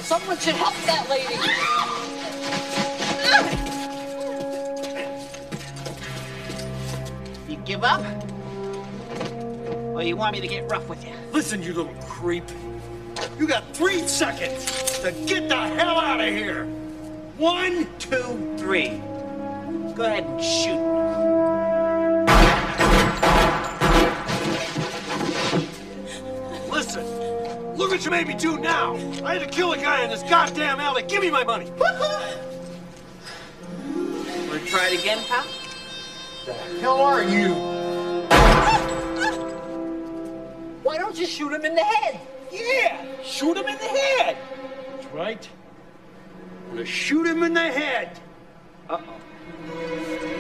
Someone 0.00 0.38
should 0.38 0.54
help 0.54 0.74
that 0.86 1.06
lady. 1.10 1.34
Ah! 1.34 1.98
Ah! 3.24 3.57
Give 7.68 7.84
up? 7.84 8.00
Or 9.94 10.02
you 10.02 10.16
want 10.16 10.32
me 10.32 10.40
to 10.40 10.48
get 10.48 10.68
rough 10.70 10.88
with 10.88 11.04
you? 11.04 11.12
Listen, 11.32 11.62
you 11.62 11.74
little 11.74 11.92
creep. 12.08 12.44
You 13.38 13.46
got 13.46 13.76
three 13.76 14.08
seconds 14.08 15.00
to 15.00 15.12
get 15.26 15.50
the 15.50 15.56
hell 15.56 16.00
out 16.00 16.18
of 16.18 16.28
here. 16.28 16.64
One, 17.36 17.86
Two, 17.98 18.56
three. 18.56 19.02
Go 19.94 20.04
ahead 20.04 20.24
and 20.24 20.42
shoot. 20.42 20.78
listen. 26.70 27.04
Look 27.76 27.90
what 27.90 28.02
you 28.04 28.10
made 28.10 28.28
me 28.28 28.34
do 28.34 28.58
now. 28.58 28.94
I 29.24 29.34
had 29.34 29.42
to 29.42 29.46
kill 29.46 29.72
a 29.72 29.76
guy 29.76 30.04
in 30.04 30.10
this 30.10 30.22
goddamn 30.22 30.80
alley. 30.80 31.02
Give 31.02 31.20
me 31.20 31.30
my 31.30 31.44
money. 31.44 31.70
Want 31.70 31.92
to 34.52 34.66
try 34.66 34.88
it 34.88 35.00
again, 35.00 35.18
pal? 35.28 35.67
Hell 36.80 37.00
are 37.00 37.22
you? 37.22 37.54
Why 40.82 40.98
don't 40.98 41.18
you 41.18 41.26
shoot 41.26 41.52
him 41.52 41.64
in 41.64 41.74
the 41.74 41.84
head? 41.84 42.20
Yeah, 42.52 43.04
shoot 43.22 43.56
him 43.56 43.66
in 43.66 43.78
the 43.78 43.84
head. 43.84 44.36
That's 44.92 45.06
right. 45.06 45.48
I'm 46.68 46.76
gonna 46.76 46.86
shoot 46.86 47.26
him 47.26 47.42
in 47.42 47.54
the 47.54 47.70
head. 47.70 48.20
Kevin! 49.68 50.37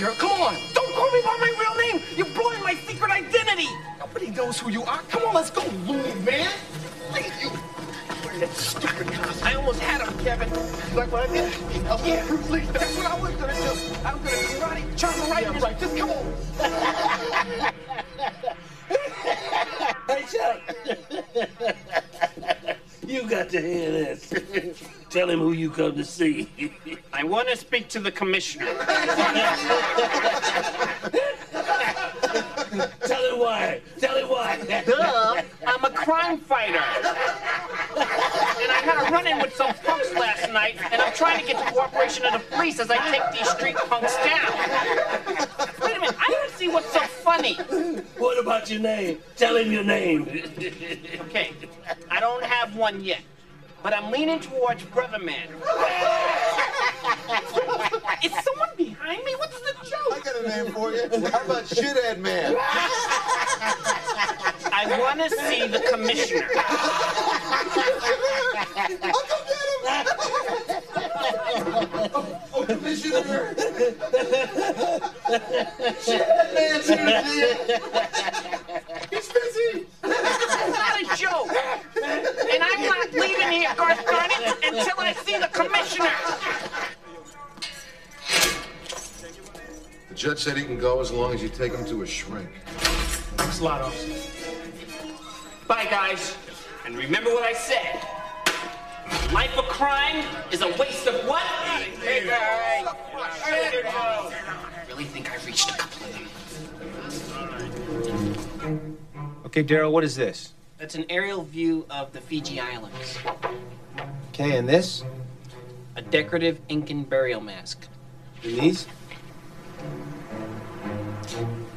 Come 0.00 0.40
on. 0.40 0.56
Don't 0.72 0.94
call 0.94 1.10
me 1.12 1.20
by 1.22 1.36
my 1.38 1.54
real 1.60 1.74
name! 1.92 2.02
You're 2.16 2.34
blowing 2.34 2.62
my 2.62 2.74
secret 2.86 3.10
identity! 3.10 3.68
Nobody 3.98 4.30
knows 4.30 4.58
who 4.58 4.70
you 4.70 4.82
are. 4.84 5.02
Come 5.10 5.24
on, 5.24 5.34
let's 5.34 5.50
go, 5.50 5.62
loony 5.86 6.14
man. 6.20 6.50
Leave 7.12 7.34
you. 7.42 7.50
That 8.40 8.48
stupid 8.54 9.12
costume. 9.12 9.46
I 9.46 9.54
almost 9.54 9.80
had 9.80 10.00
him, 10.00 10.18
Kevin. 10.20 10.48
Like 10.96 11.12
what 11.12 11.28
I 11.28 11.32
did? 11.34 11.52
Oh, 11.90 12.02
yeah, 12.06 12.26
Bruce. 12.26 12.66
That's 12.68 12.96
what 12.96 13.06
I 13.06 13.20
was 13.20 13.34
gonna 13.34 13.52
do. 13.52 13.72
I'm 14.02 14.16
gonna 14.16 14.30
karate 14.30 14.98
chop 14.98 15.28
right 15.28 15.46
in 15.46 15.52
right. 15.60 15.78
Just 15.78 15.96
come 15.98 16.10
on. 16.10 16.34
Hey, 20.08 20.24
Chuck. 20.26 20.60
you 23.10 23.28
got 23.28 23.48
to 23.50 23.60
hear 23.60 23.90
this. 23.90 24.32
Tell 25.10 25.28
him 25.28 25.40
who 25.40 25.52
you 25.52 25.70
come 25.70 25.96
to 25.96 26.04
see. 26.04 26.48
I 27.12 27.24
want 27.24 27.48
to 27.48 27.56
speak 27.56 27.88
to 27.88 27.98
the 27.98 28.12
commissioner. 28.12 28.66
Tell 33.06 33.32
him 33.32 33.38
why. 33.40 33.80
Tell 33.98 34.16
him 34.16 34.28
why. 34.28 34.82
Duh! 34.86 35.42
I'm 35.66 35.84
a 35.84 35.90
crime 35.90 36.38
fighter. 36.38 36.84
And 38.62 38.70
I 38.70 38.76
had 38.76 39.08
a 39.08 39.12
run-in 39.12 39.38
with 39.38 39.54
some 39.54 39.72
punks 39.74 40.12
last 40.14 40.52
night, 40.52 40.76
and 40.92 41.00
I'm 41.00 41.12
trying 41.14 41.40
to 41.40 41.46
get 41.46 41.56
the 41.64 41.72
cooperation 41.72 42.24
of 42.26 42.32
the 42.34 42.40
police 42.54 42.78
as 42.78 42.90
I 42.90 42.98
take 43.10 43.22
these 43.38 43.48
street 43.48 43.76
punks 43.76 44.14
down. 44.16 44.52
Wait 45.82 45.96
a 45.96 46.00
minute, 46.00 46.16
I 46.18 46.28
don't 46.28 46.50
see 46.52 46.68
what's 46.68 46.92
so 46.92 47.00
funny. 47.00 47.54
What 48.18 48.38
about 48.38 48.70
your 48.70 48.80
name? 48.80 49.18
Tell 49.36 49.56
him 49.56 49.72
your 49.72 49.84
name. 49.84 50.22
Okay, 51.22 51.52
I 52.10 52.20
don't 52.20 52.44
have 52.44 52.76
one 52.76 53.02
yet, 53.02 53.22
but 53.82 53.94
I'm 53.94 54.10
leaning 54.10 54.40
towards 54.40 54.82
Brother 54.84 55.18
Man. 55.18 55.48
Is 58.22 58.32
someone 58.44 58.70
behind 58.76 59.24
me? 59.24 59.34
What's 59.36 59.58
the 59.60 59.72
joke? 59.88 60.12
I 60.12 60.20
got 60.22 60.36
a 60.44 60.48
name 60.48 60.72
for 60.72 60.92
you. 60.92 61.08
How 61.30 61.44
about 61.44 61.64
Shithead 61.64 62.18
Man? 62.18 62.56
I 64.82 64.98
want 64.98 65.20
to 65.20 65.28
see 65.28 65.66
the 65.66 65.80
commissioner. 65.80 66.48
Oh, 72.54 72.64
Commissioner! 72.66 73.54
Shithead 76.00 76.54
Man's 76.54 76.88
here 76.88 77.04
to 77.04 77.12
see. 77.28 77.44
He's 79.10 79.28
busy. 79.28 79.86
It's 80.02 80.78
not 80.78 80.94
a 80.98 81.04
joke. 81.14 81.52
And 82.50 82.62
I'm 82.62 82.82
not 82.82 83.12
leaving 83.12 83.50
here, 83.50 83.74
gosh 83.76 84.02
darn 84.04 84.30
it, 84.30 84.64
until 84.64 84.98
I 84.98 85.12
see 85.12 85.36
the 85.36 85.48
commissioner. 85.48 86.14
The 90.08 90.14
judge 90.14 90.38
said 90.38 90.56
he 90.56 90.64
can 90.64 90.78
go 90.78 91.00
as 91.02 91.10
long 91.12 91.34
as 91.34 91.42
you 91.42 91.50
take 91.50 91.72
him 91.74 91.84
to 91.84 92.00
a 92.02 92.06
shrink. 92.06 92.48
Thanks 93.36 93.60
a 93.60 93.64
lot, 93.64 93.82
officer. 93.82 94.49
Bye, 95.70 95.84
guys. 95.84 96.36
And 96.84 96.96
remember 96.96 97.30
what 97.30 97.44
I 97.44 97.52
said. 97.52 98.04
Life 99.32 99.56
of 99.56 99.66
crime 99.66 100.24
is 100.50 100.62
a 100.62 100.76
waste 100.76 101.06
of 101.06 101.24
what? 101.28 101.42
Hey, 101.42 102.26
guy. 102.26 102.82
I 103.14 104.84
really 104.88 105.04
think 105.04 105.30
I 105.30 105.36
reached 105.46 105.70
a 105.70 105.74
couple 105.74 106.06
of 106.06 106.12
them. 108.64 108.98
Okay, 109.46 109.62
Daryl, 109.62 109.92
what 109.92 110.02
is 110.02 110.16
this? 110.16 110.54
That's 110.76 110.96
an 110.96 111.04
aerial 111.08 111.44
view 111.44 111.86
of 111.88 112.12
the 112.12 112.20
Fiji 112.20 112.58
Islands. 112.58 113.20
Okay, 114.30 114.56
and 114.56 114.68
this? 114.68 115.04
A 115.94 116.02
decorative 116.02 116.58
Incan 116.68 117.04
burial 117.04 117.40
mask. 117.40 117.86
And 118.42 118.58
these? 118.58 118.86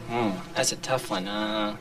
Hmm, 0.09 0.31
that's 0.55 0.71
a 0.71 0.77
tough 0.77 1.11
one. 1.11 1.27
Uh, 1.27 1.77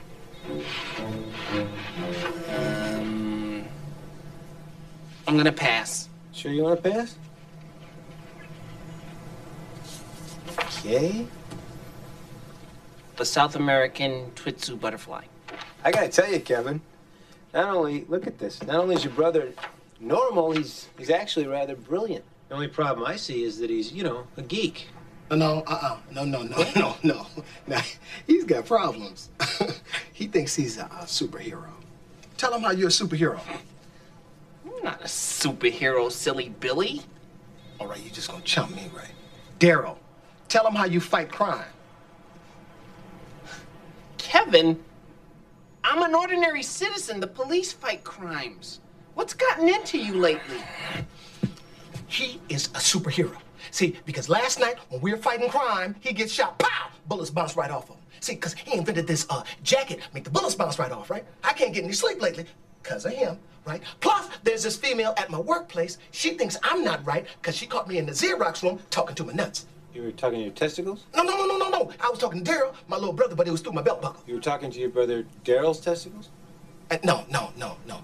um, 2.48 3.64
I'm 5.26 5.36
gonna 5.36 5.52
pass. 5.52 6.08
Sure 6.32 6.50
you 6.52 6.62
want 6.64 6.82
to 6.82 6.90
pass? 6.90 7.16
Okay. 10.78 11.26
The 13.16 13.24
South 13.24 13.56
American 13.56 14.32
Twitsu 14.34 14.80
butterfly. 14.80 15.24
I 15.84 15.90
gotta 15.90 16.08
tell 16.08 16.30
you, 16.30 16.40
Kevin. 16.40 16.80
Not 17.54 17.68
only 17.68 18.04
look 18.08 18.26
at 18.26 18.38
this. 18.38 18.62
Not 18.62 18.76
only 18.76 18.96
is 18.96 19.04
your 19.04 19.12
brother 19.12 19.52
normal, 20.00 20.52
he's 20.52 20.88
he's 20.98 21.10
actually 21.10 21.46
rather 21.46 21.76
brilliant. 21.76 22.24
The 22.48 22.54
only 22.54 22.68
problem 22.68 23.06
I 23.06 23.16
see 23.16 23.44
is 23.44 23.58
that 23.58 23.70
he's, 23.70 23.92
you 23.92 24.02
know, 24.02 24.26
a 24.36 24.42
geek. 24.42 24.88
No, 25.36 25.62
uh-uh. 25.66 25.96
No, 26.10 26.24
no, 26.24 26.42
no, 26.42 26.64
no, 26.76 26.96
no. 27.02 27.26
Now, 27.66 27.80
he's 28.26 28.44
got 28.44 28.66
problems. 28.66 29.30
he 30.12 30.26
thinks 30.26 30.54
he's 30.54 30.76
a, 30.78 30.84
a 30.84 31.04
superhero. 31.06 31.70
Tell 32.36 32.52
him 32.54 32.62
how 32.62 32.72
you're 32.72 32.88
a 32.88 32.90
superhero. 32.90 33.40
I'm 34.66 34.84
not 34.84 35.00
a 35.00 35.06
superhero, 35.06 36.10
silly 36.10 36.50
Billy. 36.60 37.02
All 37.80 37.86
right, 37.86 38.00
you're 38.00 38.12
just 38.12 38.30
gonna 38.30 38.42
chump 38.42 38.74
me, 38.74 38.90
right? 38.94 39.12
Daryl, 39.58 39.96
tell 40.48 40.66
him 40.66 40.74
how 40.74 40.84
you 40.84 41.00
fight 41.00 41.30
crime. 41.30 41.64
Kevin, 44.18 44.78
I'm 45.82 46.02
an 46.02 46.14
ordinary 46.14 46.62
citizen. 46.62 47.20
The 47.20 47.26
police 47.26 47.72
fight 47.72 48.04
crimes. 48.04 48.80
What's 49.14 49.34
gotten 49.34 49.68
into 49.68 49.98
you 49.98 50.14
lately? 50.14 50.58
He 52.06 52.40
is 52.48 52.66
a 52.66 52.78
superhero. 52.78 53.36
See, 53.70 53.96
because 54.04 54.28
last 54.28 54.58
night 54.60 54.76
when 54.88 55.00
we 55.00 55.12
were 55.12 55.18
fighting 55.18 55.48
crime, 55.48 55.94
he 56.00 56.12
gets 56.12 56.32
shot. 56.32 56.58
Pow! 56.58 56.88
Bullets 57.06 57.30
bounce 57.30 57.56
right 57.56 57.70
off 57.70 57.90
of 57.90 57.96
him. 57.96 58.02
See, 58.20 58.34
because 58.34 58.54
he 58.54 58.76
invented 58.76 59.06
this 59.06 59.26
uh, 59.30 59.42
jacket, 59.62 60.00
make 60.14 60.24
the 60.24 60.30
bullets 60.30 60.54
bounce 60.54 60.78
right 60.78 60.92
off, 60.92 61.10
right? 61.10 61.24
I 61.42 61.52
can't 61.52 61.74
get 61.74 61.84
any 61.84 61.92
sleep 61.92 62.20
lately 62.20 62.46
because 62.82 63.04
of 63.04 63.12
him, 63.12 63.38
right? 63.64 63.82
Plus, 64.00 64.28
there's 64.44 64.62
this 64.62 64.76
female 64.76 65.14
at 65.16 65.30
my 65.30 65.40
workplace. 65.40 65.98
She 66.12 66.30
thinks 66.30 66.56
I'm 66.62 66.84
not 66.84 67.04
right 67.04 67.26
because 67.40 67.56
she 67.56 67.66
caught 67.66 67.88
me 67.88 67.98
in 67.98 68.06
the 68.06 68.12
Xerox 68.12 68.62
room 68.62 68.78
talking 68.90 69.16
to 69.16 69.24
my 69.24 69.32
nuts. 69.32 69.66
You 69.94 70.02
were 70.04 70.12
talking 70.12 70.38
to 70.38 70.44
your 70.44 70.54
testicles? 70.54 71.04
No, 71.14 71.22
no, 71.22 71.36
no, 71.36 71.46
no, 71.46 71.58
no, 71.58 71.68
no. 71.68 71.90
I 72.00 72.08
was 72.08 72.18
talking 72.18 72.42
to 72.42 72.50
Daryl, 72.50 72.74
my 72.88 72.96
little 72.96 73.12
brother, 73.12 73.34
but 73.34 73.46
it 73.46 73.50
was 73.50 73.60
through 73.60 73.72
my 73.72 73.82
belt 73.82 74.00
buckle. 74.00 74.22
You 74.26 74.36
were 74.36 74.40
talking 74.40 74.70
to 74.70 74.78
your 74.78 74.88
brother 74.88 75.26
Daryl's 75.44 75.80
testicles? 75.80 76.30
Uh, 76.90 76.98
no, 77.04 77.26
no, 77.30 77.52
no, 77.56 77.76
no. 77.86 78.02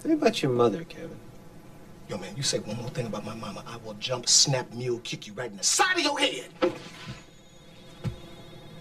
Tell 0.00 0.10
me 0.10 0.14
about 0.14 0.42
your 0.42 0.52
mother, 0.52 0.84
Kevin. 0.84 1.18
Yo, 2.08 2.16
man, 2.18 2.36
you 2.36 2.42
say 2.42 2.58
one 2.60 2.76
more 2.76 2.88
thing 2.90 3.06
about 3.06 3.24
my 3.24 3.34
mama, 3.34 3.64
I 3.66 3.78
will 3.78 3.94
jump, 3.94 4.28
snap, 4.28 4.72
mule, 4.72 5.00
kick 5.00 5.26
you 5.26 5.32
right 5.32 5.50
in 5.50 5.56
the 5.56 5.64
side 5.64 5.96
of 5.96 6.04
your 6.04 6.18
head. 6.18 6.48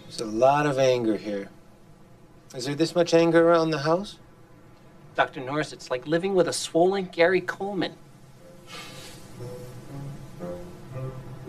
There's 0.03 0.21
a 0.21 0.25
lot 0.25 0.67
of 0.67 0.77
anger 0.77 1.17
here. 1.17 1.49
Is 2.53 2.65
there 2.65 2.75
this 2.75 2.93
much 2.93 3.15
anger 3.15 3.49
around 3.49 3.71
the 3.71 3.79
house? 3.79 4.19
Dr. 5.15 5.39
Norris, 5.39 5.73
it's 5.73 5.89
like 5.89 6.05
living 6.05 6.35
with 6.35 6.49
a 6.49 6.53
swollen 6.53 7.05
Gary 7.05 7.41
Coleman. 7.41 7.93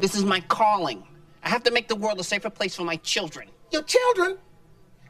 This 0.00 0.14
is 0.14 0.25
my 0.25 0.40
calling. 0.40 1.02
I 1.42 1.50
have 1.50 1.62
to 1.64 1.71
make 1.71 1.88
the 1.88 1.97
world 1.97 2.18
a 2.18 2.25
safer 2.25 2.50
place 2.50 2.75
for 2.75 2.85
my 2.85 2.97
children. 2.97 3.49
Your 3.71 3.83
children? 3.83 4.38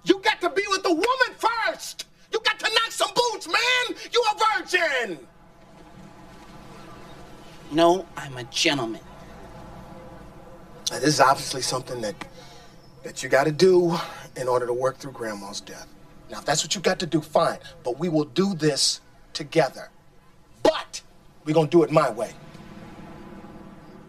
You 0.05 0.19
got 0.21 0.41
to 0.41 0.51
be 0.51 0.65
with 0.69 0.83
the 0.83 0.93
woman 0.93 1.39
first. 1.39 2.07
You 2.33 2.41
got 2.41 2.59
to 2.59 2.65
knock 2.65 2.91
some 2.91 3.11
boots, 3.15 3.47
man. 3.47 3.97
You 4.13 4.25
a 4.33 4.61
virgin. 4.61 5.27
No, 7.73 8.07
I'm 8.17 8.37
a 8.37 8.45
gentleman. 8.45 9.01
Now, 10.91 10.99
this 10.99 11.09
is 11.09 11.21
obviously 11.21 11.63
something 11.63 12.01
that 12.01 12.15
that 13.03 13.23
you 13.23 13.29
got 13.29 13.45
to 13.45 13.53
do 13.53 13.97
in 14.37 14.49
order 14.49 14.67
to 14.67 14.73
work 14.73 14.99
through 14.99 15.13
Grandma's 15.13 15.61
death. 15.61 15.87
Now, 16.31 16.39
if 16.39 16.45
that's 16.45 16.65
what 16.65 16.75
you 16.75 16.81
got 16.81 16.99
to 17.01 17.07
do, 17.07 17.21
fine. 17.21 17.59
But 17.85 17.99
we 17.99 18.09
will 18.09 18.25
do 18.25 18.55
this 18.55 19.01
together. 19.33 19.91
But 20.63 21.03
we're 21.45 21.55
gonna 21.55 21.69
do 21.69 21.83
it 21.83 21.91
my 21.91 22.11
way. 22.11 22.33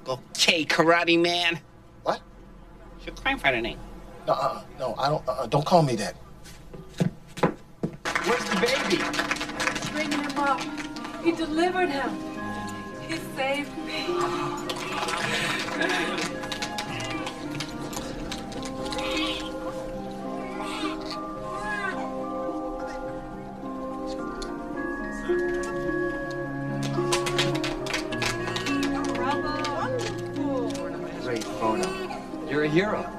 Okay, 0.07 0.65
karate 0.65 1.19
man. 1.21 1.59
What? 2.03 2.21
It's 2.97 3.07
your 3.07 3.15
crime 3.15 3.37
fighter 3.39 3.61
name. 3.61 3.79
No, 4.25 4.33
uh, 4.33 4.61
no, 4.79 4.95
I 4.97 5.09
don't. 5.09 5.23
Uh, 5.27 5.45
don't 5.47 5.65
call 5.65 5.83
me 5.83 5.95
that. 5.95 6.15
Where's 8.25 8.43
the 8.45 8.55
baby? 8.59 9.03
Bringing 9.91 10.29
him 10.29 10.39
up. 10.39 10.61
He 11.23 11.31
delivered 11.31 11.89
him. 11.89 12.37
He 13.07 13.15
saved 13.37 13.77
me. 13.85 14.05
Great 31.23 31.43
photo. 31.43 32.21
You're 32.49 32.63
a 32.63 32.69
hero. 32.69 33.16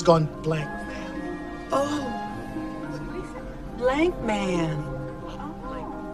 He's 0.00 0.06
gone 0.06 0.28
blank, 0.40 0.64
man. 0.64 1.68
Oh. 1.72 2.00
Blank 3.76 4.18
Man. 4.22 4.82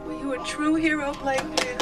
Were 0.04 0.18
you 0.18 0.32
a 0.34 0.44
true 0.44 0.74
hero, 0.74 1.14
Blank 1.14 1.44
Man? 1.44 1.78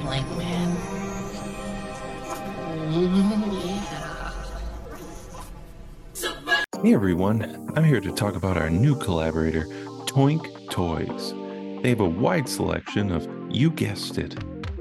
Blank 0.00 0.26
man. 0.38 0.76
Hey 6.82 6.94
everyone, 6.94 7.70
I'm 7.76 7.84
here 7.84 8.00
to 8.00 8.10
talk 8.10 8.36
about 8.36 8.56
our 8.56 8.70
new 8.70 8.98
collaborator, 8.98 9.66
Toynk 10.06 10.70
Toys. 10.70 11.34
They 11.82 11.90
have 11.90 12.00
a 12.00 12.08
wide 12.08 12.48
selection 12.48 13.12
of, 13.12 13.28
you 13.50 13.70
guessed 13.70 14.16
it, 14.16 14.34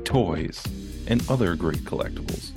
toys 0.06 0.64
and 1.08 1.28
other 1.30 1.56
great 1.56 1.80
collectibles. 1.80 2.52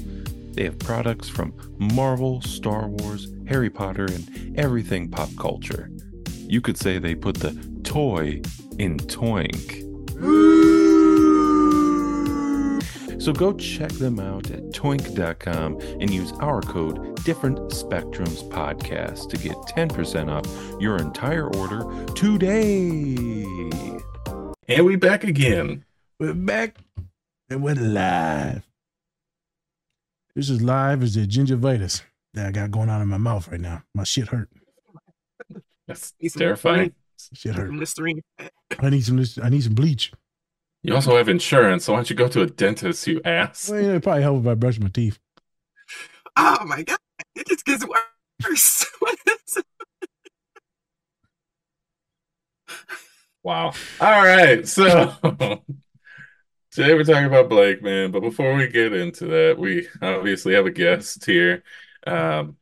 They 0.55 0.65
have 0.65 0.79
products 0.79 1.29
from 1.29 1.55
Marvel, 1.79 2.43
Star 2.43 2.89
Wars, 2.89 3.29
Harry 3.47 3.71
Potter, 3.71 4.07
and 4.07 4.59
everything 4.59 5.09
pop 5.09 5.31
culture. 5.39 5.91
You 6.37 6.61
could 6.61 6.77
say 6.77 6.99
they 6.99 7.15
put 7.15 7.37
the 7.37 7.53
toy 7.85 8.43
in 8.79 8.97
Toynk. 8.99 9.85
So 13.21 13.33
go 13.33 13.53
check 13.53 13.91
them 13.93 14.19
out 14.21 14.51
at 14.51 14.63
toynk.com 14.71 15.81
and 16.01 16.09
use 16.09 16.33
our 16.41 16.63
code 16.63 17.23
Different 17.25 17.59
Spectrums 17.71 18.49
Podcast 18.49 19.29
to 19.31 19.37
get 19.37 19.57
10% 19.57 20.31
off 20.31 20.81
your 20.81 20.97
entire 20.97 21.49
order 21.57 21.85
today. 22.15 23.45
And 24.69 24.87
we 24.87 24.97
back 24.97 25.25
again. 25.25 25.85
We're 26.19 26.35
back 26.35 26.79
and 27.51 27.63
we're 27.63 27.75
live. 27.75 28.67
This 30.35 30.51
is 30.51 30.63
live 30.63 31.03
as 31.03 31.15
the 31.15 31.27
gingivitis 31.27 32.03
that 32.35 32.47
I 32.47 32.51
got 32.51 32.71
going 32.71 32.91
on 32.91 33.03
in 33.03 33.09
my 33.09 33.17
mouth 33.17 33.49
right 33.49 33.61
now. 33.61 33.83
My 33.95 34.05
shit 34.05 34.29
hurt. 34.29 34.49
That's 35.87 36.13
Need 36.21 36.29
some 36.31 36.41
terrifying. 36.41 36.93
Shit 37.33 37.55
hurt. 37.55 37.73
Listerine. 37.73 38.23
I 38.79 38.91
need 38.91 39.05
some. 39.05 39.25
I 39.43 39.49
need 39.49 39.65
some 39.65 39.75
bleach. 39.75 40.13
You 40.83 40.95
also 40.95 41.17
have 41.17 41.29
insurance, 41.29 41.85
so 41.85 41.93
why 41.93 41.99
don't 41.99 42.11
you 42.11 42.15
go 42.15 42.29
to 42.29 42.43
a 42.43 42.47
dentist, 42.47 43.07
you 43.07 43.21
ass? 43.25 43.69
Well, 43.69 43.85
it 43.97 44.03
probably 44.03 44.23
help 44.23 44.43
if 44.43 44.47
I 44.47 44.55
brush 44.55 44.79
my 44.79 44.89
teeth. 44.89 45.19
Oh 46.37 46.65
my 46.65 46.83
god, 46.83 46.99
it 47.35 47.49
just 47.49 47.65
gets 47.65 47.85
worse. 47.85 48.87
Wow. 53.45 53.73
All 54.01 54.25
right. 54.25 54.67
So 54.69 55.15
today 56.79 56.95
we're 56.95 57.03
talking 57.03 57.25
about 57.25 57.51
Blankman. 57.51 58.13
But 58.13 58.21
before 58.21 58.55
we 58.55 58.69
get 58.69 58.93
into 58.93 59.27
that, 59.27 59.57
we 59.59 59.89
obviously 60.01 60.55
have 60.55 60.65
a 60.65 60.71
guest 60.71 61.25
here. 61.25 61.65
Um, 62.07 62.57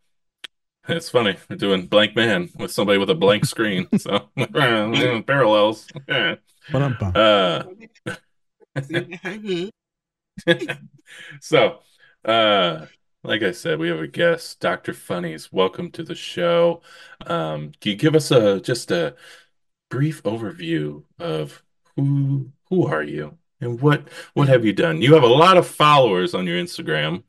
it's 0.89 1.11
funny. 1.11 1.37
We're 1.51 1.57
doing 1.57 1.87
Blankman 1.87 2.59
with 2.59 2.73
somebody 2.73 2.97
with 2.99 3.11
a 3.11 3.15
blank 3.15 3.45
screen. 3.45 3.87
So 3.99 4.31
parallels. 5.27 5.87
Yeah. 6.09 6.37
Uh, 6.73 7.65
so, 11.43 11.81
uh, 12.25 12.87
like 13.23 13.43
I 13.43 13.51
said, 13.51 13.79
we 13.79 13.89
have 13.89 14.01
a 14.01 14.07
guest, 14.07 14.61
Dr. 14.61 14.95
Funnies. 14.95 15.53
Welcome 15.53 15.91
to 15.91 16.03
the 16.03 16.15
show. 16.15 16.81
Um, 17.27 17.73
can 17.83 17.91
you 17.91 17.97
give 17.97 18.15
us 18.15 18.31
a 18.31 18.63
just 18.63 18.91
a 18.91 19.15
brief 19.91 20.23
overview 20.23 21.05
of 21.19 21.63
who 21.97 22.51
who 22.71 22.87
are 22.87 23.03
you 23.03 23.37
and 23.61 23.81
what 23.81 24.09
what 24.35 24.49
have 24.49 24.65
you 24.65 24.73
done? 24.73 25.01
You 25.03 25.15
have 25.15 25.23
a 25.23 25.27
lot 25.29 25.57
of 25.57 25.67
followers 25.67 26.35
on 26.35 26.47
your 26.47 26.59
Instagram, 26.63 27.23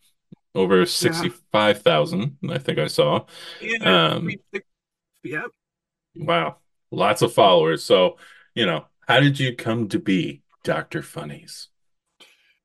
over 0.56 0.86
sixty 0.86 1.30
five 1.52 1.82
thousand. 1.84 2.38
I 2.50 2.58
think 2.60 2.80
I 2.80 2.88
saw. 2.88 3.26
Yeah, 3.60 3.78
Um, 3.82 4.30
yep. 5.24 5.52
wow, 6.16 6.58
lots 6.92 7.22
of 7.22 7.34
followers. 7.34 7.84
So, 7.84 8.18
you 8.56 8.66
know, 8.66 8.86
how 9.08 9.20
did 9.20 9.40
you 9.40 9.56
come 9.56 9.90
to 9.90 10.00
be 10.00 10.42
Dr. 10.63 11.02
Funnies? 11.02 11.70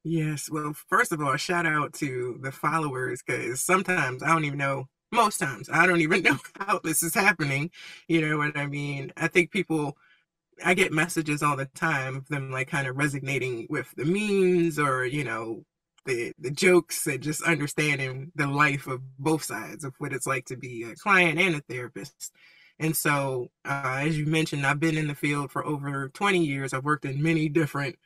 Yes. 0.05 0.51
Well, 0.51 0.75
first 0.89 1.13
of 1.13 1.21
all, 1.21 1.37
shout 1.37 1.67
out 1.67 1.93
to 1.95 2.39
the 2.43 2.51
followers 2.53 3.23
because 3.25 3.61
sometimes 3.61 4.23
I 4.23 4.29
don't 4.29 4.45
even 4.45 4.59
know. 4.59 4.89
Most 5.13 5.39
times 5.39 5.69
I 5.73 5.87
don't 5.87 6.01
even 6.01 6.23
know 6.25 6.39
how 6.59 6.79
this 6.81 7.03
is 7.03 7.15
happening. 7.15 7.71
You 8.09 8.27
know 8.29 8.39
what 8.39 8.57
I 8.57 8.67
mean? 8.67 9.13
I 9.17 9.29
think 9.29 9.51
people. 9.51 9.97
I 10.65 10.75
get 10.75 10.93
messages 10.93 11.43
all 11.43 11.57
the 11.57 11.67
time 11.67 12.17
of 12.17 12.29
them 12.29 12.51
like 12.51 12.69
kind 12.69 12.87
of 12.89 12.97
resonating 12.97 13.67
with 13.71 13.93
the 13.97 14.05
memes 14.05 14.79
or 14.79 15.05
you 15.07 15.25
know 15.25 15.65
the 16.07 16.33
the 16.39 16.51
jokes 16.51 17.07
and 17.07 17.23
just 17.23 17.43
understanding 17.43 18.33
the 18.35 18.47
life 18.47 18.87
of 18.87 19.01
both 19.19 19.43
sides 19.45 19.85
of 19.85 19.95
what 19.99 20.13
it's 20.13 20.27
like 20.27 20.47
to 20.47 20.57
be 20.57 20.85
a 20.85 20.95
client 20.97 21.39
and 21.39 21.57
a 21.57 21.61
therapist. 21.61 22.33
And 22.81 22.97
so, 22.97 23.51
uh, 23.65 24.01
as 24.05 24.19
you 24.19 24.27
mentioned, 24.27 24.67
I've 24.67 24.81
been 24.81 24.99
in 24.99 25.07
the 25.09 25.15
field 25.15 25.53
for 25.53 25.65
over 25.65 26.09
20 26.09 26.45
years. 26.45 26.73
I've 26.75 26.85
worked 26.85 27.05
in 27.05 27.23
many 27.23 27.49
different 27.49 27.97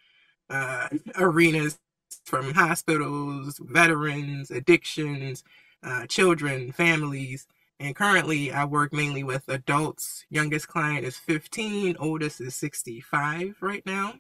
uh, 0.51 0.88
arenas 1.19 1.79
from 2.25 2.55
hospitals, 2.55 3.61
veterans, 3.64 4.51
addictions, 4.51 5.45
uh, 5.83 6.07
children, 6.07 6.73
families. 6.73 7.47
And 7.79 7.95
currently, 7.95 8.53
I 8.53 8.65
work 8.65 8.93
mainly 8.93 9.23
with 9.23 9.49
adults. 9.49 10.25
Youngest 10.31 10.69
client 10.69 11.05
is 11.05 11.17
15, 11.19 11.97
oldest 11.99 12.41
is 12.41 12.55
65 12.55 13.57
right 13.61 13.85
now. 13.85 14.15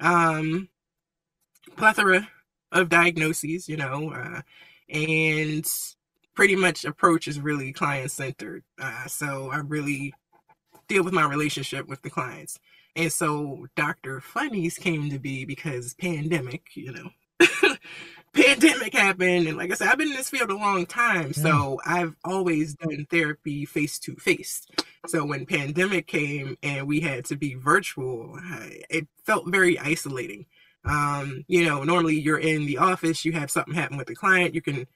Um, 0.00 0.68
plethora 1.76 2.28
of 2.72 2.88
diagnoses, 2.88 3.68
you 3.68 3.76
know, 3.76 4.10
uh, 4.10 4.42
and 4.88 5.64
pretty 6.34 6.56
much 6.56 6.84
approach 6.84 7.28
is 7.28 7.40
really 7.40 7.72
client 7.72 8.10
centered. 8.10 8.64
Uh, 8.80 9.06
so 9.06 9.50
I 9.50 9.58
really 9.58 10.12
deal 10.88 11.04
with 11.04 11.14
my 11.14 11.24
relationship 11.24 11.86
with 11.88 12.02
the 12.02 12.10
clients. 12.10 12.58
And 12.96 13.12
so 13.12 13.66
Dr. 13.76 14.20
Funnies 14.20 14.76
came 14.76 15.08
to 15.10 15.18
be 15.18 15.44
because 15.44 15.94
pandemic, 15.94 16.62
you 16.74 16.92
know, 16.92 17.10
pandemic 18.34 18.94
happened. 18.94 19.46
And 19.46 19.56
like 19.56 19.70
I 19.70 19.74
said, 19.74 19.88
I've 19.88 19.98
been 19.98 20.08
in 20.08 20.16
this 20.16 20.30
field 20.30 20.50
a 20.50 20.56
long 20.56 20.86
time. 20.86 21.32
So 21.32 21.80
I've 21.84 22.16
always 22.24 22.74
done 22.74 23.06
therapy 23.10 23.64
face 23.64 23.98
to 24.00 24.14
face. 24.16 24.66
So 25.06 25.24
when 25.24 25.46
pandemic 25.46 26.06
came 26.06 26.56
and 26.62 26.86
we 26.86 27.00
had 27.00 27.24
to 27.26 27.36
be 27.36 27.54
virtual, 27.54 28.38
it 28.90 29.06
felt 29.24 29.48
very 29.48 29.78
isolating. 29.78 30.46
Um, 30.84 31.44
you 31.46 31.64
know, 31.64 31.84
normally 31.84 32.18
you're 32.20 32.38
in 32.38 32.66
the 32.66 32.78
office, 32.78 33.24
you 33.24 33.32
have 33.32 33.50
something 33.50 33.74
happen 33.74 33.96
with 33.96 34.08
the 34.08 34.14
client, 34.14 34.54
you 34.54 34.62
can 34.62 34.86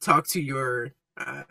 talk 0.00 0.26
to 0.28 0.40
your 0.40 0.92
uh, 1.16 1.42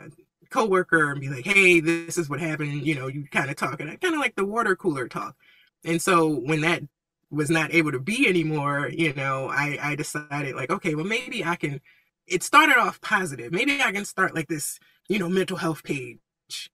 coworker 0.49 1.11
and 1.11 1.19
be 1.19 1.29
like, 1.29 1.45
"Hey, 1.45 1.79
this 1.79 2.17
is 2.17 2.29
what 2.29 2.39
happened." 2.39 2.85
You 2.85 2.95
know, 2.95 3.07
you 3.07 3.25
kind 3.31 3.49
of 3.49 3.55
talk 3.55 3.79
and 3.79 3.99
kind 3.99 4.13
of 4.13 4.19
like 4.19 4.35
the 4.35 4.45
water 4.45 4.75
cooler 4.75 5.07
talk. 5.07 5.35
And 5.83 6.01
so 6.01 6.27
when 6.27 6.61
that 6.61 6.83
was 7.31 7.49
not 7.49 7.73
able 7.73 7.91
to 7.91 7.99
be 7.99 8.27
anymore, 8.27 8.89
you 8.93 9.13
know, 9.13 9.49
I 9.49 9.77
I 9.81 9.95
decided 9.95 10.55
like, 10.55 10.69
okay, 10.71 10.95
well 10.95 11.05
maybe 11.05 11.43
I 11.45 11.55
can. 11.55 11.81
It 12.27 12.43
started 12.43 12.77
off 12.77 13.01
positive. 13.01 13.51
Maybe 13.51 13.81
I 13.81 13.91
can 13.91 14.05
start 14.05 14.35
like 14.35 14.47
this, 14.47 14.79
you 15.09 15.19
know, 15.19 15.29
mental 15.29 15.57
health 15.57 15.83
page 15.83 16.19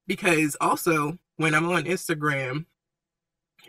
because 0.07 0.55
also 0.61 1.17
when 1.37 1.53
I'm 1.55 1.69
on 1.69 1.85
Instagram, 1.85 2.65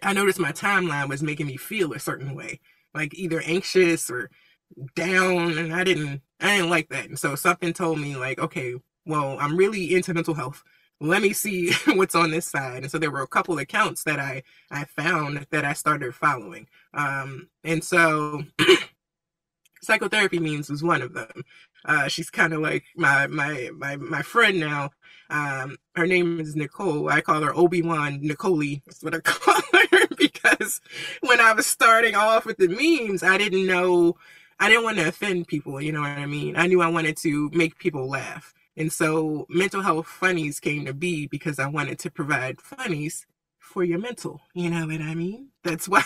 I 0.02 0.12
noticed 0.12 0.38
my 0.38 0.52
timeline 0.52 1.08
was 1.08 1.22
making 1.22 1.46
me 1.46 1.56
feel 1.56 1.92
a 1.92 1.98
certain 1.98 2.34
way, 2.34 2.60
like 2.94 3.14
either 3.14 3.42
anxious 3.44 4.10
or 4.10 4.30
down, 4.94 5.58
and 5.58 5.74
I 5.74 5.84
didn't 5.84 6.22
I 6.40 6.56
didn't 6.58 6.70
like 6.70 6.88
that. 6.90 7.06
And 7.06 7.18
so 7.18 7.34
something 7.34 7.72
told 7.72 8.00
me 8.00 8.16
like, 8.16 8.38
okay, 8.38 8.74
well, 9.06 9.38
I'm 9.40 9.56
really 9.56 9.94
into 9.94 10.14
mental 10.14 10.34
health. 10.34 10.62
Let 11.00 11.22
me 11.22 11.32
see 11.32 11.72
what's 11.86 12.14
on 12.14 12.30
this 12.30 12.46
side. 12.46 12.82
And 12.82 12.90
so 12.90 12.98
there 12.98 13.10
were 13.10 13.22
a 13.22 13.28
couple 13.28 13.58
accounts 13.58 14.04
that 14.04 14.18
I 14.18 14.42
I 14.70 14.84
found 14.84 15.46
that 15.50 15.64
I 15.64 15.72
started 15.72 16.14
following. 16.14 16.66
Um, 16.94 17.48
and 17.64 17.84
so 17.84 18.44
psychotherapy 19.82 20.38
memes 20.38 20.70
was 20.70 20.82
one 20.82 21.02
of 21.02 21.14
them. 21.14 21.44
Uh, 21.84 22.08
she's 22.08 22.30
kind 22.30 22.52
of 22.52 22.60
like 22.60 22.84
my 22.96 23.26
my 23.28 23.70
my 23.76 23.96
my 23.96 24.22
friend 24.22 24.58
now. 24.60 24.90
Um, 25.30 25.76
her 25.94 26.06
name 26.06 26.40
is 26.40 26.56
Nicole. 26.56 27.08
I 27.08 27.20
call 27.20 27.42
her 27.42 27.54
Obi 27.56 27.82
Wan 27.82 28.18
Nicole. 28.22 28.76
That's 28.86 29.02
what 29.02 29.14
I 29.14 29.20
call 29.24 29.60
her 29.72 30.06
because 30.16 30.80
when 31.20 31.40
I 31.40 31.52
was 31.52 31.66
starting 31.66 32.14
off 32.14 32.44
with 32.46 32.56
the 32.58 32.68
memes, 32.68 33.22
I 33.22 33.38
didn't 33.38 33.66
know, 33.66 34.16
I 34.58 34.68
didn't 34.68 34.84
want 34.84 34.98
to 34.98 35.08
offend 35.08 35.48
people. 35.48 35.80
You 35.80 35.92
know 35.92 36.00
what 36.00 36.10
I 36.10 36.26
mean? 36.26 36.56
I 36.56 36.66
knew 36.66 36.80
I 36.82 36.88
wanted 36.88 37.16
to 37.18 37.50
make 37.52 37.78
people 37.78 38.08
laugh, 38.08 38.52
and 38.78 38.92
so 38.92 39.44
mental 39.50 39.82
health 39.82 40.06
funnies 40.06 40.60
came 40.60 40.86
to 40.86 40.94
be 40.94 41.26
because 41.26 41.58
I 41.58 41.66
wanted 41.66 41.98
to 42.00 42.10
provide 42.10 42.60
funnies 42.60 43.26
for 43.58 43.84
your 43.84 43.98
mental. 43.98 44.40
You 44.54 44.70
know 44.70 44.86
what 44.86 45.00
I 45.00 45.14
mean? 45.14 45.48
That's 45.62 45.88
why 45.88 46.02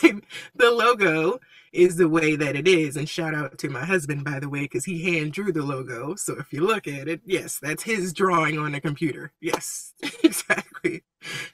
the 0.54 0.70
logo 0.70 1.38
is 1.72 1.96
the 1.96 2.08
way 2.08 2.35
that 2.35 2.56
it 2.56 2.66
is. 2.66 2.96
And 2.96 3.08
shout 3.08 3.35
out 3.35 3.58
to 3.58 3.68
my 3.68 3.85
husband, 3.85 4.24
by 4.24 4.40
the 4.40 4.48
way, 4.48 4.62
because 4.62 4.85
he 4.85 5.02
hand 5.02 5.32
drew 5.32 5.52
the 5.52 5.62
logo. 5.62 6.14
So 6.16 6.38
if 6.38 6.52
you 6.52 6.62
look 6.66 6.88
at 6.88 7.08
it, 7.08 7.20
yes, 7.24 7.58
that's 7.61 7.82
his 7.82 8.12
drawing 8.12 8.58
on 8.58 8.72
the 8.72 8.80
computer. 8.80 9.32
Yes, 9.40 9.92
exactly. 10.24 11.02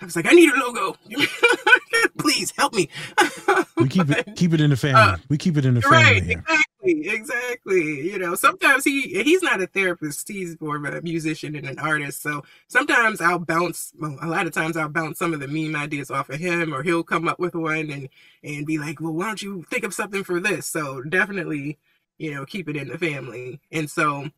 I 0.00 0.04
was 0.04 0.16
like, 0.16 0.26
I 0.26 0.32
need 0.32 0.50
a 0.52 0.58
logo. 0.58 0.96
Please 2.18 2.52
help 2.56 2.74
me. 2.74 2.88
We 3.76 3.88
keep 3.88 4.10
it 4.10 4.34
keep 4.36 4.52
it 4.54 4.60
in 4.60 4.70
the 4.70 4.76
family. 4.76 5.00
Uh, 5.00 5.16
we 5.28 5.36
keep 5.36 5.56
it 5.56 5.64
in 5.64 5.74
the 5.74 5.82
family. 5.82 5.96
Right, 5.96 6.22
here. 6.22 6.38
exactly, 6.38 6.64
exactly. 6.90 8.08
You 8.10 8.18
know, 8.18 8.34
sometimes 8.34 8.84
he 8.84 9.22
he's 9.22 9.42
not 9.42 9.60
a 9.60 9.66
therapist; 9.66 10.28
he's 10.28 10.60
more 10.60 10.76
of 10.76 10.84
a 10.84 11.02
musician 11.02 11.54
and 11.56 11.66
an 11.66 11.78
artist. 11.78 12.22
So 12.22 12.42
sometimes 12.68 13.20
I'll 13.20 13.38
bounce. 13.38 13.92
Well, 13.98 14.16
a 14.22 14.26
lot 14.28 14.46
of 14.46 14.52
times 14.52 14.76
I'll 14.76 14.88
bounce 14.88 15.18
some 15.18 15.34
of 15.34 15.40
the 15.40 15.48
meme 15.48 15.76
ideas 15.76 16.10
off 16.10 16.30
of 16.30 16.40
him, 16.40 16.72
or 16.74 16.82
he'll 16.82 17.02
come 17.04 17.28
up 17.28 17.38
with 17.38 17.54
one 17.54 17.90
and 17.90 18.08
and 18.42 18.66
be 18.66 18.78
like, 18.78 19.00
"Well, 19.00 19.12
why 19.12 19.26
don't 19.26 19.42
you 19.42 19.64
think 19.70 19.84
of 19.84 19.94
something 19.94 20.24
for 20.24 20.40
this?" 20.40 20.66
So 20.66 21.02
definitely, 21.02 21.78
you 22.18 22.32
know, 22.34 22.46
keep 22.46 22.68
it 22.68 22.76
in 22.76 22.88
the 22.88 22.98
family. 22.98 23.60
And 23.72 23.90
so 23.90 24.30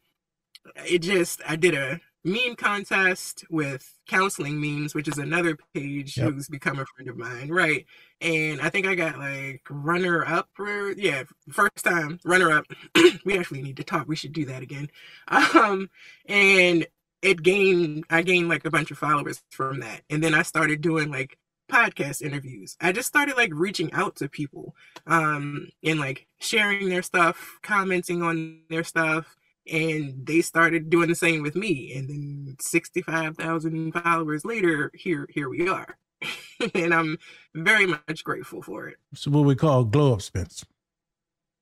it 0.87 1.01
just 1.01 1.41
I 1.47 1.57
did 1.57 1.75
a 1.75 2.01
meme 2.25 2.55
contest 2.57 3.45
with 3.51 3.99
counseling 4.09 4.61
memes, 4.61 4.95
which 4.95 5.09
is 5.09 5.19
another 5.19 5.57
page 5.75 6.17
Yep. 6.17 6.35
who's 6.35 6.49
become 6.49 6.79
a 6.79 6.87
friend 6.87 7.09
of 7.09 7.17
mine, 7.17 7.49
right? 7.49 7.87
And 8.21 8.61
I 8.61 8.69
think 8.71 8.87
I 8.87 8.95
got 8.95 9.19
like 9.19 9.63
runner 9.71 10.25
up 10.27 10.49
or 10.59 10.93
yeah, 10.93 11.25
first 11.51 11.85
time 11.85 12.19
runner 12.25 12.51
up. 12.53 12.67
we 13.25 13.39
actually 13.39 13.63
need 13.63 13.77
to 13.79 13.85
talk. 13.85 14.07
We 14.09 14.17
should 14.17 14.33
do 14.33 14.45
that 14.47 14.63
again. 14.63 14.89
Um 15.29 15.89
and 16.27 16.87
it 17.23 17.43
gained 17.43 18.05
I 18.11 18.23
gained 18.23 18.49
like 18.49 18.65
a 18.65 18.71
bunch 18.71 18.91
of 18.91 18.99
followers 18.99 19.43
from 19.51 19.81
that. 19.81 20.03
And 20.11 20.23
then 20.23 20.35
I 20.35 20.43
started 20.43 20.81
doing 20.81 21.11
like 21.11 21.39
podcast 21.71 22.21
interviews. 22.23 22.77
I 22.81 22.93
just 22.93 23.09
started 23.09 23.37
like 23.37 23.53
reaching 23.55 23.93
out 23.93 24.17
to 24.17 24.29
people 24.29 24.75
um 25.07 25.69
and 25.83 25.99
like 26.01 26.27
sharing 26.41 26.89
their 26.89 27.03
stuff, 27.03 27.59
commenting 27.63 28.23
on 28.23 28.61
their 28.69 28.85
stuff 28.85 29.37
and 29.71 30.27
they 30.27 30.41
started 30.41 30.91
doing 30.91 31.09
the 31.09 31.15
same 31.15 31.43
with 31.43 31.55
me 31.57 31.93
and 31.95 32.09
then 32.09 32.57
65,000 32.61 33.93
followers 33.93 34.45
later 34.45 34.91
here 34.95 35.27
here 35.31 35.49
we 35.49 35.69
are. 35.69 35.97
and 36.75 36.93
I'm 36.93 37.19
very 37.55 37.87
much 37.87 38.25
grateful 38.25 38.61
for 38.63 38.89
it. 38.89 38.97
It's 39.13 39.27
what 39.27 39.45
we 39.45 39.55
call 39.55 39.85
glow 39.85 40.15
up 40.15 40.23
spins. 40.23 40.65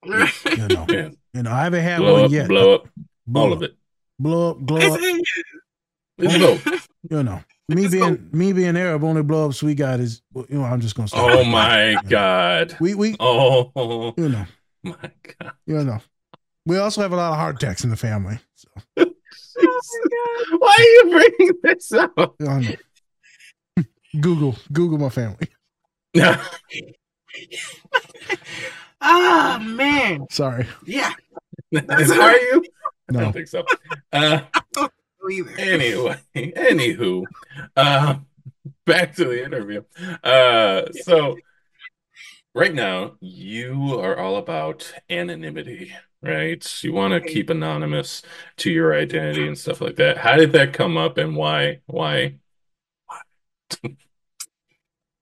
You 0.05 0.69
know, 0.69 0.87
Yeah. 0.89 1.11
you 1.35 1.43
know, 1.43 1.51
I 1.53 1.65
haven't 1.65 1.83
had 1.83 1.99
Blow 1.99 2.15
one 2.15 2.25
up, 2.25 2.31
yet. 2.31 2.49
blow 2.49 2.75
up, 2.75 2.89
Blow 3.27 3.43
all 3.43 3.53
up. 3.53 3.57
of 3.59 3.63
it. 3.65 3.77
Blow 4.19 4.51
up, 4.51 4.65
glow 4.65 4.95
up. 4.95 5.01
It's 6.19 6.39
both. 6.39 6.89
You 7.11 7.23
know, 7.23 7.43
me 7.69 7.87
being 7.87 8.29
me 8.33 8.53
being 8.53 8.77
Arab, 8.77 9.05
only 9.05 9.23
blow 9.23 9.47
ups 9.49 9.63
we 9.63 9.75
got 9.75 10.01
is 10.01 10.21
you 10.35 10.47
know. 10.51 10.65
I'm 10.65 10.81
just 10.81 10.97
gonna. 10.97 11.07
Stop 11.09 11.31
Oh 11.31 11.45
my 11.45 11.97
God. 12.09 12.77
We 12.81 12.95
we 12.97 13.15
Oh 13.21 14.13
you 14.17 14.29
know 14.29 14.47
my 14.83 14.97
God. 15.39 15.53
you 15.67 15.85
know. 15.85 16.01
We 16.69 16.77
also 16.77 17.01
have 17.01 17.13
a 17.13 17.17
lot 17.17 17.33
of 17.33 17.39
heart 17.39 17.57
attacks 17.57 17.83
in 17.83 17.89
the 17.89 17.97
family. 17.97 18.39
So 18.55 18.69
Why 20.59 20.77
are 20.79 20.83
you 20.83 21.03
bringing 21.11 21.55
this 21.63 21.93
up? 21.93 22.13
I 22.47 22.61
know. 22.61 23.85
Google 24.21 24.55
Google 24.73 24.99
my 24.99 25.09
family. 25.09 25.49
Ah 29.01 29.63
man. 29.65 30.27
Sorry. 30.29 30.67
Yeah. 30.85 31.13
are 31.73 32.33
you? 32.37 32.65
I 33.09 33.13
don't 33.13 33.33
think 33.33 33.47
so. 33.47 33.65
Uh, 34.13 34.41
Either. 35.31 35.51
anyway, 35.59 36.17
anywho, 36.35 37.23
uh, 37.77 38.17
back 38.87 39.15
to 39.15 39.25
the 39.27 39.45
interview. 39.45 39.83
Uh, 40.25 40.91
so 41.05 41.37
right 42.55 42.75
now 42.75 43.13
you 43.21 44.01
are 44.01 44.17
all 44.19 44.37
about 44.37 44.93
anonymity, 45.09 45.93
right? 46.23 46.83
You 46.83 46.93
want 46.93 47.15
to 47.15 47.21
keep 47.21 47.51
anonymous 47.51 48.23
to 48.59 48.71
your 48.71 48.95
identity 48.95 49.47
and 49.47 49.59
stuff 49.59 49.81
like 49.81 49.97
that. 49.97 50.19
How 50.19 50.37
did 50.37 50.53
that 50.53 50.73
come 50.73 50.97
up, 50.97 51.19
and 51.19 51.37
why? 51.37 51.81
Why? 51.87 52.37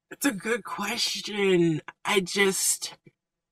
That's 0.09 0.25
a 0.25 0.31
good 0.31 0.63
question. 0.63 1.81
I 2.05 2.21
just 2.21 2.95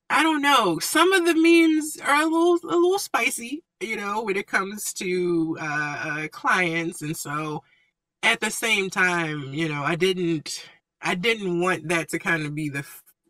I 0.10 0.24
don't 0.24 0.42
know. 0.42 0.80
Some 0.80 1.12
of 1.14 1.26
the 1.26 1.34
memes 1.34 1.98
are 1.98 2.22
a 2.22 2.26
little 2.26 2.60
a 2.64 2.76
little 2.76 3.00
spicy, 3.00 3.64
you 3.82 3.98
know, 3.98 4.24
when 4.24 4.38
it 4.38 4.48
comes 4.48 4.94
to 4.96 5.58
uh, 5.60 6.24
uh 6.24 6.28
clients 6.30 7.02
and 7.02 7.16
so 7.16 7.64
at 8.24 8.40
the 8.40 8.50
same 8.52 8.90
time, 8.90 9.54
you 9.54 9.70
know, 9.70 9.84
I 9.84 9.96
didn't 9.96 10.66
I 11.02 11.16
didn't 11.16 11.60
want 11.60 11.88
that 11.90 12.10
to 12.10 12.20
kind 12.20 12.46
of 12.46 12.56
be 12.56 12.70
the 12.70 12.86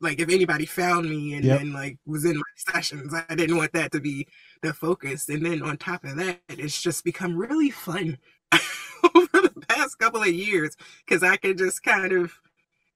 like 0.05 0.19
if 0.21 0.29
anybody 0.29 0.65
found 0.67 1.09
me 1.09 1.35
and 1.35 1.45
Yep. 1.45 1.59
then 1.59 1.73
like 1.73 1.99
was 2.05 2.25
in 2.25 2.37
my 2.37 2.43
sessions, 2.73 3.13
I 3.29 3.35
didn't 3.35 3.57
want 3.57 3.73
that 3.73 3.91
to 3.93 4.01
be 4.01 4.27
the 4.63 4.73
focus. 4.73 5.29
And 5.29 5.45
then 5.45 5.63
on 5.63 5.77
top 5.77 6.05
of 6.05 6.17
that, 6.17 6.41
it's 6.49 6.81
just 6.81 7.05
become 7.05 7.37
really 7.37 7.71
fun 7.71 8.17
over 8.53 9.27
the 9.33 9.65
past 9.69 9.99
couple 9.99 10.21
of 10.23 10.29
years 10.29 10.77
because 11.05 11.23
I 11.23 11.37
can 11.37 11.57
just 11.57 11.83
kind 11.83 12.13
of 12.13 12.33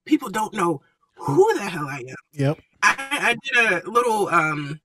people 0.05 0.29
don't 0.29 0.53
know 0.53 0.81
who 1.17 1.53
the 1.55 1.61
hell 1.69 1.87
I 1.87 1.99
am. 2.09 2.15
Yep. 2.33 2.59
I, 2.83 2.95
I 3.09 3.35
did 3.43 3.85
a 3.85 3.89
little 3.91 4.29
um 4.29 4.81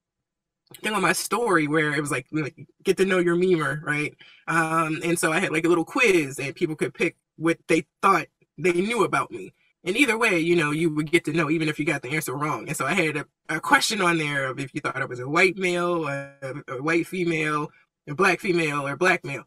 thing 0.83 0.93
on 0.95 1.03
my 1.03 1.13
story 1.13 1.67
where 1.69 1.95
it 1.95 2.01
was 2.01 2.11
like, 2.11 2.27
like 2.33 2.57
get 2.83 2.97
to 2.99 3.05
know 3.05 3.19
your 3.19 3.37
memer, 3.37 3.83
right? 3.83 4.15
Um, 4.49 5.01
and 5.05 5.19
so 5.19 5.33
I 5.33 5.41
had 5.41 5.53
like 5.53 5.65
a 5.65 5.69
little 5.69 5.85
quiz 5.85 6.39
and 6.39 6.55
people 6.55 6.77
could 6.77 6.95
pick 6.95 7.17
what 7.37 7.59
they 7.69 7.87
thought 8.03 8.27
they 8.59 8.73
knew 8.73 9.05
about 9.05 9.31
me. 9.31 9.53
And 9.85 9.97
either 9.97 10.17
way, 10.17 10.39
you 10.39 10.57
know, 10.57 10.71
you 10.71 10.89
would 10.95 11.11
get 11.11 11.25
to 11.27 11.33
know 11.33 11.51
even 11.51 11.69
if 11.69 11.79
you 11.79 11.85
got 11.85 12.03
the 12.03 12.11
answer 12.11 12.35
wrong. 12.35 12.67
And 12.69 12.77
so 12.77 12.87
I 12.87 12.95
had 12.95 13.17
a, 13.19 13.27
a 13.51 13.61
question 13.61 14.01
on 14.01 14.17
there 14.17 14.47
of 14.47 14.59
if 14.59 14.75
you 14.75 14.81
thought 14.81 14.97
I 14.97 15.05
was 15.05 15.21
a 15.21 15.29
white 15.29 15.59
male, 15.59 16.07
a, 16.07 16.33
a 16.69 16.83
white 16.83 17.07
female, 17.07 17.71
a 18.09 18.15
black 18.15 18.41
female, 18.41 18.87
or 18.87 18.97
black 18.97 19.25
male. 19.25 19.45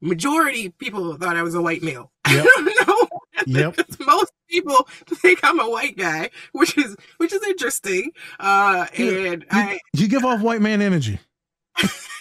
Majority 0.00 0.70
people 0.70 1.16
thought 1.16 1.36
I 1.36 1.42
was 1.42 1.54
a 1.54 1.62
white 1.62 1.82
male. 1.82 2.10
Yep. 2.28 2.44
I 2.44 2.62
don't 2.62 2.88
know. 2.88 3.08
Yep. 3.46 3.86
Most 4.06 4.32
people 4.50 4.86
think 5.06 5.40
I'm 5.42 5.60
a 5.60 5.70
white 5.70 5.96
guy, 5.96 6.28
which 6.52 6.76
is 6.76 6.94
which 7.16 7.32
is 7.32 7.42
interesting. 7.42 8.12
Uh, 8.38 8.86
and 8.98 9.46
I 9.50 9.80
You 9.94 10.08
give 10.08 10.26
off 10.26 10.42
white 10.42 10.60
man 10.60 10.82
energy. 10.82 11.18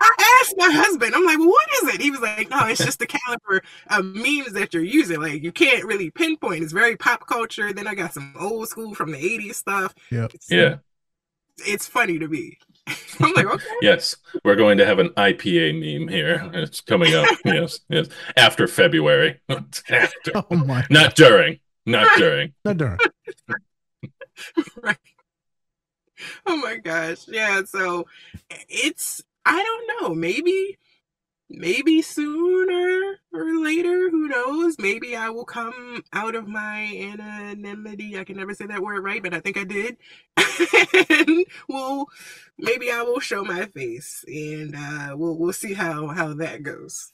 I 0.00 0.40
asked 0.40 0.54
my 0.56 0.70
husband, 0.70 1.14
I'm 1.14 1.24
like, 1.24 1.38
well, 1.38 1.48
what 1.48 1.68
is 1.82 1.94
it? 1.94 2.00
He 2.00 2.10
was 2.10 2.20
like, 2.20 2.50
no, 2.50 2.66
it's 2.66 2.84
just 2.84 2.98
the 2.98 3.06
caliber 3.06 3.62
of 3.88 4.04
memes 4.04 4.52
that 4.52 4.72
you're 4.72 4.82
using. 4.82 5.20
Like, 5.20 5.42
you 5.42 5.52
can't 5.52 5.84
really 5.84 6.10
pinpoint. 6.10 6.62
It's 6.62 6.72
very 6.72 6.96
pop 6.96 7.26
culture. 7.26 7.72
Then 7.72 7.86
I 7.86 7.94
got 7.94 8.14
some 8.14 8.34
old 8.38 8.68
school 8.68 8.94
from 8.94 9.12
the 9.12 9.18
80s 9.18 9.54
stuff. 9.54 9.94
Yep. 10.10 10.32
Yeah. 10.48 10.76
It's 11.58 11.86
funny 11.86 12.18
to 12.18 12.28
me. 12.28 12.58
I'm 13.20 13.32
like, 13.34 13.46
okay. 13.46 13.64
Yes, 13.82 14.16
we're 14.44 14.56
going 14.56 14.78
to 14.78 14.86
have 14.86 14.98
an 14.98 15.10
IPA 15.10 15.74
meme 15.74 16.08
here. 16.08 16.50
It's 16.54 16.80
coming 16.80 17.14
up. 17.14 17.26
yes, 17.44 17.80
yes. 17.88 18.08
After 18.36 18.66
February. 18.66 19.40
After. 19.48 20.32
Oh 20.34 20.56
my. 20.56 20.86
Not 20.90 21.14
during. 21.14 21.60
Not 21.86 22.08
during. 22.16 22.54
Not 22.64 22.76
during. 22.78 22.98
right. 24.82 24.96
Oh 26.46 26.56
my 26.56 26.76
gosh. 26.76 27.28
Yeah. 27.28 27.62
So 27.64 28.06
it's, 28.68 29.22
I 29.44 29.62
don't 29.62 30.02
know, 30.02 30.14
maybe, 30.14 30.78
maybe 31.48 32.02
sooner 32.02 33.16
or 33.32 33.58
later, 33.62 34.10
who 34.10 34.28
knows? 34.28 34.76
Maybe 34.78 35.16
I 35.16 35.30
will 35.30 35.44
come 35.44 36.02
out 36.12 36.34
of 36.34 36.46
my 36.48 36.82
anonymity. 36.82 38.18
I 38.18 38.24
can 38.24 38.36
never 38.36 38.54
say 38.54 38.66
that 38.66 38.82
word 38.82 39.02
right, 39.02 39.22
but 39.22 39.32
I 39.34 39.40
think 39.40 39.56
I 39.56 39.64
did. 39.64 39.96
and 41.26 41.44
we'll, 41.68 42.06
maybe 42.58 42.90
I 42.90 43.02
will 43.02 43.20
show 43.20 43.44
my 43.44 43.66
face 43.66 44.24
and 44.28 44.74
uh, 44.76 45.16
we'll, 45.16 45.36
we'll 45.38 45.52
see 45.52 45.74
how, 45.74 46.08
how 46.08 46.34
that 46.34 46.62
goes. 46.62 47.12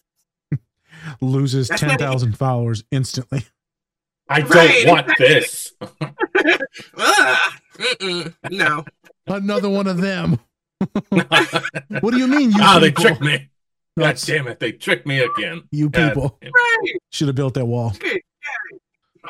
Loses 1.20 1.68
That's 1.68 1.82
not- 1.82 1.98
10,000 1.98 2.36
followers 2.36 2.84
instantly. 2.90 3.44
I 4.28 4.40
don't 4.40 4.50
Right. 4.50 4.84
want 4.88 5.12
this. 5.18 5.72
Ugh. 5.80 7.38
Mm-mm. 7.76 8.34
No. 8.50 8.84
Another 9.28 9.68
one 9.70 9.86
of 9.86 10.00
them. 10.00 10.40
what 11.08 12.10
do 12.12 12.18
you 12.18 12.26
mean, 12.26 12.50
you 12.50 12.58
Ah, 12.60 12.78
they 12.78 12.90
tricked 12.90 13.20
me. 13.20 13.48
No, 13.96 14.04
God 14.04 14.08
it's- 14.10 14.26
damn 14.26 14.46
it, 14.48 14.60
they 14.60 14.72
tricked 14.72 15.06
me 15.06 15.20
again. 15.20 15.62
You 15.70 15.88
God 15.88 16.08
people. 16.14 16.38
Right. 16.42 16.92
should 17.10 17.28
have 17.28 17.36
built 17.36 17.54
that 17.54 17.64
wall. 17.66 17.94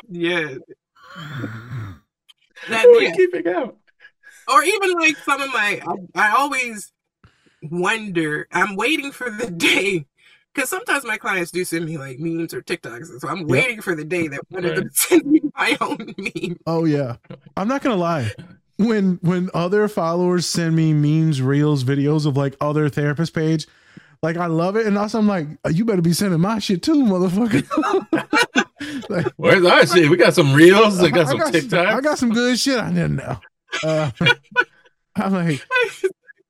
Yeah. 0.09 0.55
That, 2.69 2.81
Who 2.83 2.89
are 2.95 2.97
we 2.99 3.05
yeah. 3.07 3.11
keeping 3.15 3.47
out? 3.47 3.77
or 4.49 4.63
even 4.63 4.93
like 4.93 5.17
some 5.17 5.41
of 5.41 5.49
my 5.49 5.81
I, 6.15 6.29
I 6.29 6.35
always 6.37 6.93
wonder 7.63 8.47
i'm 8.53 8.75
waiting 8.77 9.11
for 9.11 9.29
the 9.29 9.49
day 9.51 10.05
because 10.53 10.69
sometimes 10.69 11.03
my 11.03 11.17
clients 11.17 11.51
do 11.51 11.65
send 11.65 11.85
me 11.85 11.97
like 11.97 12.17
memes 12.19 12.53
or 12.53 12.61
tiktoks 12.61 13.07
so 13.19 13.27
i'm 13.27 13.45
waiting 13.45 13.81
for 13.81 13.93
the 13.95 14.05
day 14.05 14.27
that 14.29 14.39
one 14.49 14.63
of 14.63 14.75
them 14.75 14.85
Right. 14.85 14.93
sends 14.95 15.25
me 15.25 15.41
my 15.55 15.75
own 15.81 16.13
meme 16.17 16.57
Oh 16.65 16.85
yeah. 16.85 17.17
I'm 17.57 17.67
not 17.67 17.81
gonna 17.81 17.95
lie. 17.97 18.31
When 18.77 19.19
when 19.21 19.49
other 19.53 19.87
followers 19.87 20.45
send 20.45 20.75
me 20.75 20.93
memes, 20.93 21.41
reels, 21.41 21.83
videos 21.83 22.25
of 22.25 22.37
like 22.37 22.55
other 22.61 22.89
therapist 22.89 23.33
page, 23.33 23.67
like 24.21 24.37
I 24.37 24.45
love 24.45 24.75
it, 24.75 24.85
and 24.85 24.97
also 24.97 25.17
I'm 25.17 25.27
like, 25.27 25.47
you 25.71 25.83
better 25.83 26.01
be 26.01 26.13
sending 26.13 26.39
my 26.39 26.59
shit 26.59 26.83
too, 26.83 27.03
motherfucker. 27.03 27.65
like, 29.09 29.27
Where's 29.37 29.65
our 29.65 29.85
shit? 29.87 30.09
We 30.09 30.17
got 30.17 30.35
some 30.35 30.53
reels. 30.53 30.99
I 30.99 31.09
got 31.09 31.27
some 31.27 31.39
got, 31.39 31.53
TikTok. 31.53 31.87
I 31.87 32.01
got 32.01 32.19
some 32.19 32.31
good 32.31 32.59
shit 32.59 32.77
on 32.77 32.93
there 32.93 33.07
now. 33.07 33.41
Uh, 33.83 34.11
I'm 35.15 35.33
like, 35.33 35.65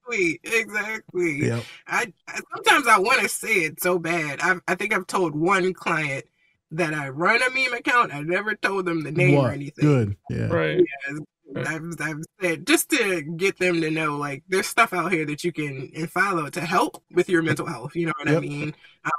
exactly 0.08 0.40
exactly 0.44 1.48
Yep. 1.48 1.64
I, 1.88 2.14
I 2.28 2.40
sometimes 2.56 2.88
i 2.88 2.98
want 2.98 3.22
to 3.22 3.30
say 3.30 3.56
it 3.60 3.82
so 3.82 4.00
bad 4.00 4.40
I, 4.42 4.56
I 4.68 4.76
think 4.76 4.94
i've 4.94 5.08
told 5.08 5.36
one 5.36 5.74
client 5.74 6.26
that 6.72 6.94
i 6.94 7.10
run 7.10 7.42
a 7.42 7.50
meme 7.50 7.74
account 7.74 8.14
i 8.14 8.22
never 8.22 8.56
told 8.56 8.86
them 8.86 9.02
the 9.04 9.12
name 9.12 9.38
or 9.38 9.52
anything 9.52 9.86
Good. 9.86 10.18
Yeah. 10.30 10.48
Right. 10.48 10.78
Yes, 10.78 11.20
I've, 11.56 11.84
I've 12.00 12.24
said 12.42 12.68
just 12.68 12.90
to 12.92 13.22
get 13.22 13.58
them 13.58 13.82
to 13.82 13.90
know 13.90 14.18
like 14.18 14.44
there's 14.50 14.68
stuff 14.68 14.94
out 14.94 15.12
here 15.12 15.26
that 15.26 15.44
you 15.44 15.52
can 15.52 15.92
and 15.96 16.12
follow 16.12 16.50
to 16.50 16.62
help 16.62 17.02
with 17.12 17.30
your 17.30 17.42
mental 17.42 17.66
health. 17.66 17.96
You 17.96 18.08
know 18.08 18.14
what 18.18 18.30
I 18.30 18.40
mean? 18.40 18.76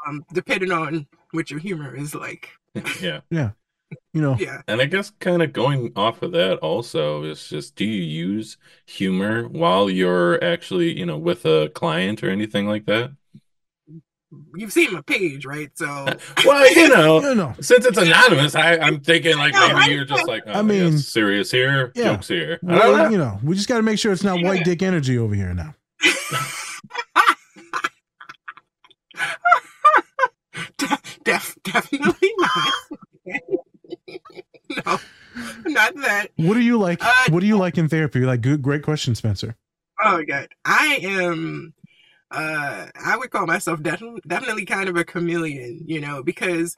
Um, 0.06 0.24
depending 0.32 0.70
on 0.72 1.06
what 1.32 1.50
your 1.50 1.60
humor 1.60 1.94
is 1.94 2.14
like. 2.14 2.50
Yeah. 3.00 3.20
Yeah. 3.30 3.50
You 4.12 4.20
know. 4.20 4.36
Yeah. 4.38 4.60
And 4.68 4.82
I 4.82 4.84
guess 4.84 5.10
kind 5.18 5.42
of 5.42 5.54
going 5.54 5.92
off 5.96 6.20
of 6.20 6.32
that 6.32 6.58
also 6.58 7.22
is 7.22 7.48
just 7.48 7.74
do 7.74 7.86
you 7.86 8.02
use 8.02 8.58
humor 8.84 9.48
while 9.48 9.88
you're 9.88 10.42
actually, 10.44 10.98
you 10.98 11.06
know, 11.06 11.16
with 11.16 11.46
a 11.46 11.70
client 11.74 12.22
or 12.22 12.28
anything 12.28 12.66
like 12.66 12.84
that? 12.84 13.12
You've 14.54 14.72
seen 14.72 14.92
my 14.92 15.00
page, 15.02 15.46
right? 15.46 15.70
So 15.74 15.86
Well, 16.44 16.74
you 16.74 16.88
know, 16.94 17.20
You 17.22 17.34
know. 17.34 17.54
since 17.60 17.86
it's 17.86 17.96
anonymous, 17.96 18.54
I, 18.54 18.76
I'm 18.76 19.00
thinking 19.00 19.36
like 19.38 19.54
No, 19.54 19.68
maybe 19.68 19.80
I- 19.80 19.86
you're 19.86 20.04
just 20.04 20.26
like, 20.26 20.42
oh, 20.46 20.52
I 20.52 20.62
mean- 20.62 20.92
yes, 20.92 21.06
serious 21.06 21.50
here, 21.50 21.92
Yeah. 21.94 22.12
jokes 22.14 22.28
here. 22.28 22.58
Well, 22.62 22.96
know. 22.96 23.08
you 23.08 23.18
know, 23.18 23.38
we 23.42 23.54
just 23.56 23.68
got 23.68 23.78
to 23.78 23.82
make 23.82 23.98
sure 23.98 24.12
it's 24.12 24.22
not 24.24 24.42
white 24.42 24.64
dick 24.64 24.82
energy 24.82 25.16
over 25.18 25.34
here 25.34 25.54
now. 25.54 25.74
def- 31.24 31.56
definitely 31.62 32.32
not. 32.38 32.72
no, 34.86 34.98
not 35.66 35.94
that. 35.96 36.28
What 36.36 36.54
do 36.54 36.60
you 36.60 36.78
like? 36.78 37.04
Uh, 37.04 37.12
what 37.30 37.40
do 37.40 37.46
you 37.46 37.56
like 37.58 37.78
in 37.78 37.88
therapy? 37.88 38.20
Like, 38.20 38.40
good, 38.40 38.62
great 38.62 38.82
question, 38.82 39.14
Spencer. 39.14 39.56
Oh 40.04 40.18
my 40.18 40.24
god, 40.24 40.48
I 40.64 40.98
am. 41.02 41.74
Uh, 42.30 42.86
I 43.04 43.16
would 43.16 43.30
call 43.30 43.46
myself 43.46 43.82
definitely 43.82 44.20
definitely 44.26 44.66
kind 44.66 44.88
of 44.88 44.96
a 44.96 45.04
chameleon, 45.04 45.82
you 45.86 46.00
know, 46.00 46.22
because 46.22 46.76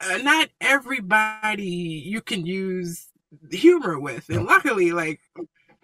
uh, 0.00 0.18
not 0.18 0.50
everybody 0.60 1.64
you 1.64 2.20
can 2.20 2.44
use 2.44 3.06
humor 3.50 3.98
with, 3.98 4.28
and 4.28 4.44
luckily, 4.44 4.92
like 4.92 5.20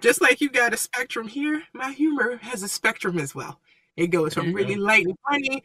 just 0.01 0.21
like 0.21 0.41
you 0.41 0.51
got 0.51 0.75
a 0.75 0.77
spectrum 0.77 1.29
here, 1.29 1.63
my 1.73 1.93
humor 1.93 2.37
has 2.39 2.63
a 2.63 2.69
spectrum 2.69 3.19
as 3.19 3.35
well. 3.35 3.61
It 3.97 4.09
goes 4.09 4.35
from 4.35 4.53
really 4.53 4.77
light 4.77 5.07
and 5.07 5.17
funny 5.29 5.63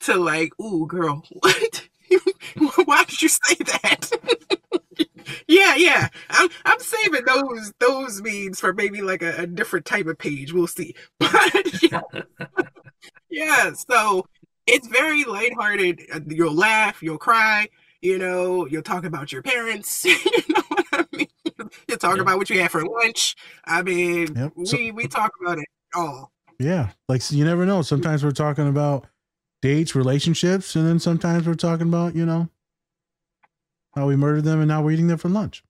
to 0.00 0.16
like, 0.16 0.52
ooh, 0.60 0.86
girl, 0.86 1.22
what? 1.40 1.88
Why 2.84 3.04
did 3.04 3.22
you 3.22 3.28
say 3.28 3.56
that? 3.56 4.10
yeah, 5.46 5.74
yeah. 5.76 6.08
I'm 6.30 6.48
I'm 6.64 6.78
saving 6.80 7.24
those 7.24 7.72
those 7.80 8.22
memes 8.22 8.60
for 8.60 8.72
maybe 8.72 9.02
like 9.02 9.22
a, 9.22 9.42
a 9.42 9.46
different 9.46 9.84
type 9.86 10.06
of 10.06 10.18
page. 10.18 10.52
We'll 10.52 10.66
see. 10.66 10.94
But 11.18 11.82
yeah, 11.82 12.00
yeah. 13.30 13.72
So 13.72 14.26
it's 14.66 14.86
very 14.88 15.24
lighthearted. 15.24 16.02
Uh, 16.12 16.20
You'll 16.28 16.54
laugh, 16.54 17.02
you'll 17.02 17.18
cry. 17.18 17.68
You 18.02 18.18
know, 18.18 18.66
you'll 18.66 18.82
talk 18.82 19.04
about 19.04 19.32
your 19.32 19.42
parents. 19.42 20.04
you 20.04 20.14
know 20.48 20.62
what 20.68 20.86
I 20.92 21.04
mean? 21.16 21.26
You'll 21.88 21.98
talk 21.98 22.18
about 22.18 22.38
what 22.38 22.50
you 22.50 22.60
had 22.60 22.70
for 22.70 22.84
lunch. 22.84 23.34
I 23.64 23.82
mean, 23.82 24.34
Yep. 24.36 24.52
So- 24.64 24.76
we 24.76 24.92
we 24.92 25.08
talk 25.08 25.32
about 25.42 25.58
it 25.58 25.66
all. 25.94 26.32
Yeah, 26.58 26.90
like 27.08 27.20
so 27.20 27.34
you 27.36 27.44
never 27.44 27.66
know. 27.66 27.82
Sometimes 27.82 28.24
we're 28.24 28.30
talking 28.30 28.66
about 28.68 29.06
dates, 29.60 29.94
relationships, 29.94 30.74
and 30.74 30.86
then 30.86 30.98
sometimes 30.98 31.46
we're 31.46 31.54
talking 31.54 31.88
about 31.88 32.14
you 32.16 32.24
know 32.24 32.48
how 33.96 34.06
we 34.06 34.14
murdered 34.14 34.44
them 34.44 34.60
and 34.60 34.68
now 34.68 34.82
we're 34.82 34.92
eating 34.92 35.08
them 35.08 35.18
for 35.18 35.28
lunch. 35.28 35.64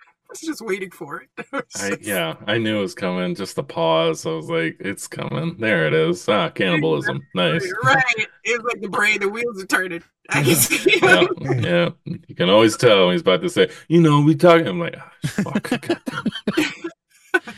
I 0.00 0.30
was 0.30 0.40
just 0.40 0.62
waiting 0.62 0.90
for 0.90 1.22
it. 1.22 1.46
I, 1.76 1.96
yeah, 2.00 2.36
I 2.46 2.58
knew 2.58 2.78
it 2.78 2.82
was 2.82 2.94
coming. 2.94 3.34
Just 3.34 3.56
the 3.56 3.62
pause. 3.62 4.24
I 4.26 4.30
was 4.30 4.48
like, 4.48 4.76
it's 4.80 5.06
coming. 5.06 5.56
There 5.58 5.86
it 5.86 5.92
is. 5.94 6.26
Ah, 6.28 6.48
cannibalism. 6.48 7.20
Nice. 7.34 7.70
right. 7.84 8.02
It's 8.44 8.64
like 8.64 8.80
the 8.80 8.88
brain, 8.88 9.20
the 9.20 9.28
wheels 9.28 9.62
are 9.62 9.66
turning. 9.66 10.02
I 10.30 10.42
can 10.42 10.54
see 10.54 10.98
Yeah, 11.02 11.26
yeah. 11.60 11.88
You 12.04 12.34
can 12.34 12.48
always 12.48 12.76
tell 12.76 13.06
when 13.06 13.12
he's 13.14 13.20
about 13.20 13.42
to 13.42 13.48
say, 13.50 13.70
you 13.88 14.00
know, 14.00 14.22
we 14.22 14.34
talking. 14.34 14.66
I'm 14.66 14.80
like, 14.80 14.96
ah, 14.98 15.12
fuck. 15.24 15.62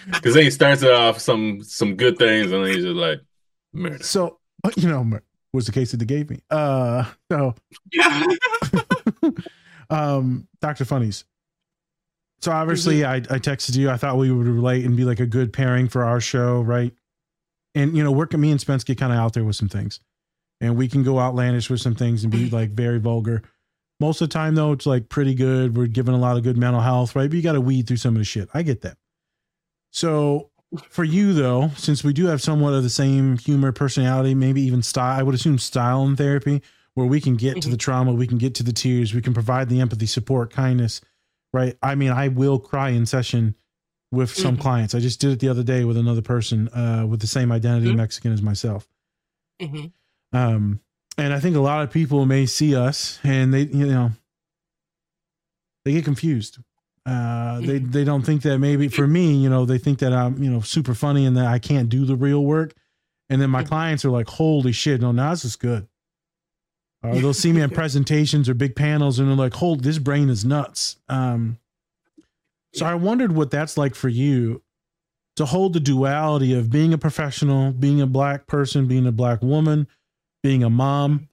Because 0.06 0.34
then 0.34 0.44
he 0.44 0.50
starts 0.50 0.82
it 0.82 0.90
off 0.90 1.20
some 1.20 1.62
some 1.62 1.96
good 1.96 2.16
things, 2.18 2.50
and 2.50 2.64
then 2.64 2.72
he's 2.72 2.84
just 2.84 2.96
like, 2.96 3.20
murder. 3.72 4.02
So 4.02 4.38
uh, 4.64 4.70
you 4.76 4.88
know 4.88 5.04
mur- 5.04 5.22
was 5.52 5.66
the 5.66 5.72
case 5.72 5.90
that 5.92 5.98
they 5.98 6.06
gave 6.06 6.30
me. 6.30 6.40
Uh, 6.50 7.04
so 7.30 7.54
Yeah. 7.92 8.24
Um, 9.90 10.48
Doctor 10.60 10.84
Funnies. 10.84 11.24
So 12.40 12.52
obviously, 12.52 13.04
I, 13.04 13.16
I 13.16 13.38
texted 13.38 13.76
you. 13.76 13.90
I 13.90 13.96
thought 13.96 14.18
we 14.18 14.30
would 14.30 14.46
relate 14.46 14.84
and 14.84 14.96
be 14.96 15.04
like 15.04 15.20
a 15.20 15.26
good 15.26 15.52
pairing 15.52 15.88
for 15.88 16.04
our 16.04 16.20
show, 16.20 16.60
right? 16.60 16.92
And 17.74 17.96
you 17.96 18.04
know, 18.04 18.12
work 18.12 18.32
me 18.34 18.50
and 18.50 18.60
Spence 18.60 18.84
get 18.84 18.98
kind 18.98 19.12
of 19.12 19.18
out 19.18 19.32
there 19.32 19.44
with 19.44 19.56
some 19.56 19.68
things, 19.68 20.00
and 20.60 20.76
we 20.76 20.88
can 20.88 21.02
go 21.02 21.18
outlandish 21.18 21.70
with 21.70 21.80
some 21.80 21.94
things 21.94 22.24
and 22.24 22.32
be 22.32 22.50
like 22.50 22.70
very 22.70 22.98
vulgar. 22.98 23.42
Most 23.98 24.20
of 24.20 24.28
the 24.28 24.32
time, 24.34 24.54
though, 24.54 24.72
it's 24.72 24.86
like 24.86 25.08
pretty 25.08 25.34
good. 25.34 25.76
We're 25.76 25.86
giving 25.86 26.14
a 26.14 26.18
lot 26.18 26.36
of 26.36 26.42
good 26.42 26.58
mental 26.58 26.82
health, 26.82 27.16
right? 27.16 27.28
But 27.28 27.36
you 27.36 27.42
got 27.42 27.52
to 27.52 27.60
weed 27.60 27.86
through 27.86 27.96
some 27.96 28.14
of 28.14 28.18
the 28.18 28.24
shit. 28.24 28.48
I 28.52 28.62
get 28.62 28.82
that. 28.82 28.98
So 29.90 30.50
for 30.88 31.04
you 31.04 31.32
though, 31.32 31.70
since 31.76 32.02
we 32.02 32.12
do 32.12 32.26
have 32.26 32.42
somewhat 32.42 32.74
of 32.74 32.82
the 32.82 32.90
same 32.90 33.38
humor, 33.38 33.72
personality, 33.72 34.34
maybe 34.34 34.60
even 34.62 34.82
style, 34.82 35.18
I 35.18 35.22
would 35.22 35.34
assume 35.34 35.58
style 35.58 36.04
in 36.06 36.16
therapy, 36.16 36.62
where 36.96 37.06
we 37.06 37.20
can 37.20 37.36
get 37.36 37.60
to 37.60 37.68
the 37.68 37.76
trauma, 37.76 38.10
we 38.14 38.26
can 38.26 38.38
get 38.38 38.54
to 38.54 38.62
the 38.62 38.72
tears, 38.72 39.12
we 39.14 39.20
can 39.20 39.34
provide 39.34 39.68
the 39.68 39.80
empathy, 39.80 40.06
support, 40.06 40.50
kindness, 40.50 41.02
right? 41.52 41.76
I 41.82 41.94
mean, 41.94 42.10
I 42.10 42.28
will 42.28 42.58
cry 42.58 42.88
in 42.88 43.04
session 43.04 43.54
with 44.10 44.30
some 44.30 44.56
Mhm. 44.56 44.60
clients. 44.60 44.94
I 44.94 45.00
just 45.00 45.20
did 45.20 45.30
it 45.32 45.40
the 45.40 45.48
other 45.50 45.62
day 45.62 45.84
with 45.84 45.98
another 45.98 46.22
person 46.22 46.68
uh, 46.70 47.04
with 47.06 47.20
the 47.20 47.26
same 47.26 47.52
identity, 47.52 47.92
Mhm. 47.92 47.96
Mexican 47.96 48.32
as 48.32 48.40
myself. 48.40 48.88
hmm 49.60 49.86
Um, 50.32 50.80
and 51.18 51.34
I 51.34 51.38
think 51.40 51.54
a 51.54 51.60
lot 51.60 51.82
of 51.82 51.90
people 51.90 52.24
may 52.24 52.46
see 52.46 52.74
us 52.74 53.18
and 53.22 53.52
they, 53.52 53.62
you 53.64 53.86
know, 53.86 54.12
they 55.84 55.92
get 55.92 56.04
confused. 56.04 56.58
Uh, 57.04 57.60
they 57.60 57.78
they 57.78 58.04
don't 58.04 58.22
think 58.22 58.42
that 58.42 58.58
maybe 58.58 58.88
for 58.88 59.06
me, 59.06 59.34
you 59.36 59.48
know, 59.48 59.64
they 59.64 59.78
think 59.78 59.98
that 60.00 60.12
I'm, 60.12 60.42
you 60.42 60.50
know, 60.50 60.60
super 60.60 60.94
funny 60.94 61.24
and 61.26 61.36
that 61.36 61.46
I 61.46 61.58
can't 61.58 61.88
do 61.88 62.04
the 62.04 62.16
real 62.16 62.44
work. 62.44 62.74
And 63.28 63.40
then 63.40 63.50
my 63.50 63.62
clients 63.62 64.04
are 64.04 64.10
like, 64.10 64.28
"Holy 64.28 64.72
shit, 64.72 65.00
no, 65.00 65.12
Nas 65.12 65.44
is 65.44 65.56
good." 65.56 65.86
Or 67.12 67.20
they'll 67.20 67.34
see 67.34 67.52
me 67.52 67.60
in 67.60 67.70
presentations 67.70 68.48
or 68.48 68.54
big 68.54 68.76
panels 68.76 69.18
and 69.18 69.28
they're 69.28 69.36
like, 69.36 69.54
"Hold, 69.54 69.82
this 69.82 69.98
brain 69.98 70.28
is 70.28 70.44
nuts." 70.44 70.96
Um, 71.08 71.58
so 72.74 72.84
I 72.86 72.94
wondered 72.94 73.32
what 73.32 73.50
that's 73.50 73.76
like 73.76 73.94
for 73.94 74.08
you 74.08 74.62
to 75.36 75.46
hold 75.46 75.72
the 75.72 75.80
duality 75.80 76.52
of 76.54 76.70
being 76.70 76.92
a 76.92 76.98
professional, 76.98 77.72
being 77.72 78.00
a 78.00 78.06
black 78.06 78.46
person, 78.46 78.86
being 78.86 79.06
a 79.06 79.12
black 79.12 79.42
woman, 79.42 79.86
being 80.42 80.62
a 80.62 80.70
mom, 80.70 81.28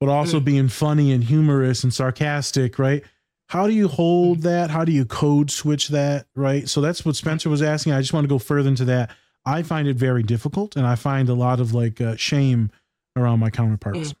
but 0.00 0.08
also 0.08 0.40
being 0.40 0.68
funny 0.68 1.12
and 1.12 1.24
humorous 1.24 1.84
and 1.84 1.92
sarcastic, 1.92 2.78
right? 2.78 3.02
How 3.48 3.66
do 3.66 3.74
you 3.74 3.88
hold 3.88 4.42
that? 4.42 4.70
How 4.70 4.84
do 4.84 4.92
you 4.92 5.04
code 5.04 5.50
switch 5.50 5.88
that, 5.88 6.26
right? 6.34 6.68
So 6.68 6.80
that's 6.80 7.04
what 7.04 7.16
Spencer 7.16 7.50
was 7.50 7.62
asking. 7.62 7.92
I 7.92 8.00
just 8.00 8.12
want 8.12 8.24
to 8.24 8.28
go 8.28 8.38
further 8.38 8.68
into 8.68 8.84
that. 8.86 9.10
I 9.44 9.62
find 9.62 9.88
it 9.88 9.96
very 9.96 10.22
difficult 10.22 10.76
and 10.76 10.86
I 10.86 10.94
find 10.94 11.28
a 11.28 11.34
lot 11.34 11.60
of 11.60 11.74
like 11.74 12.00
uh, 12.00 12.16
shame 12.16 12.70
around 13.16 13.40
my 13.40 13.50
counterparts. 13.50 14.14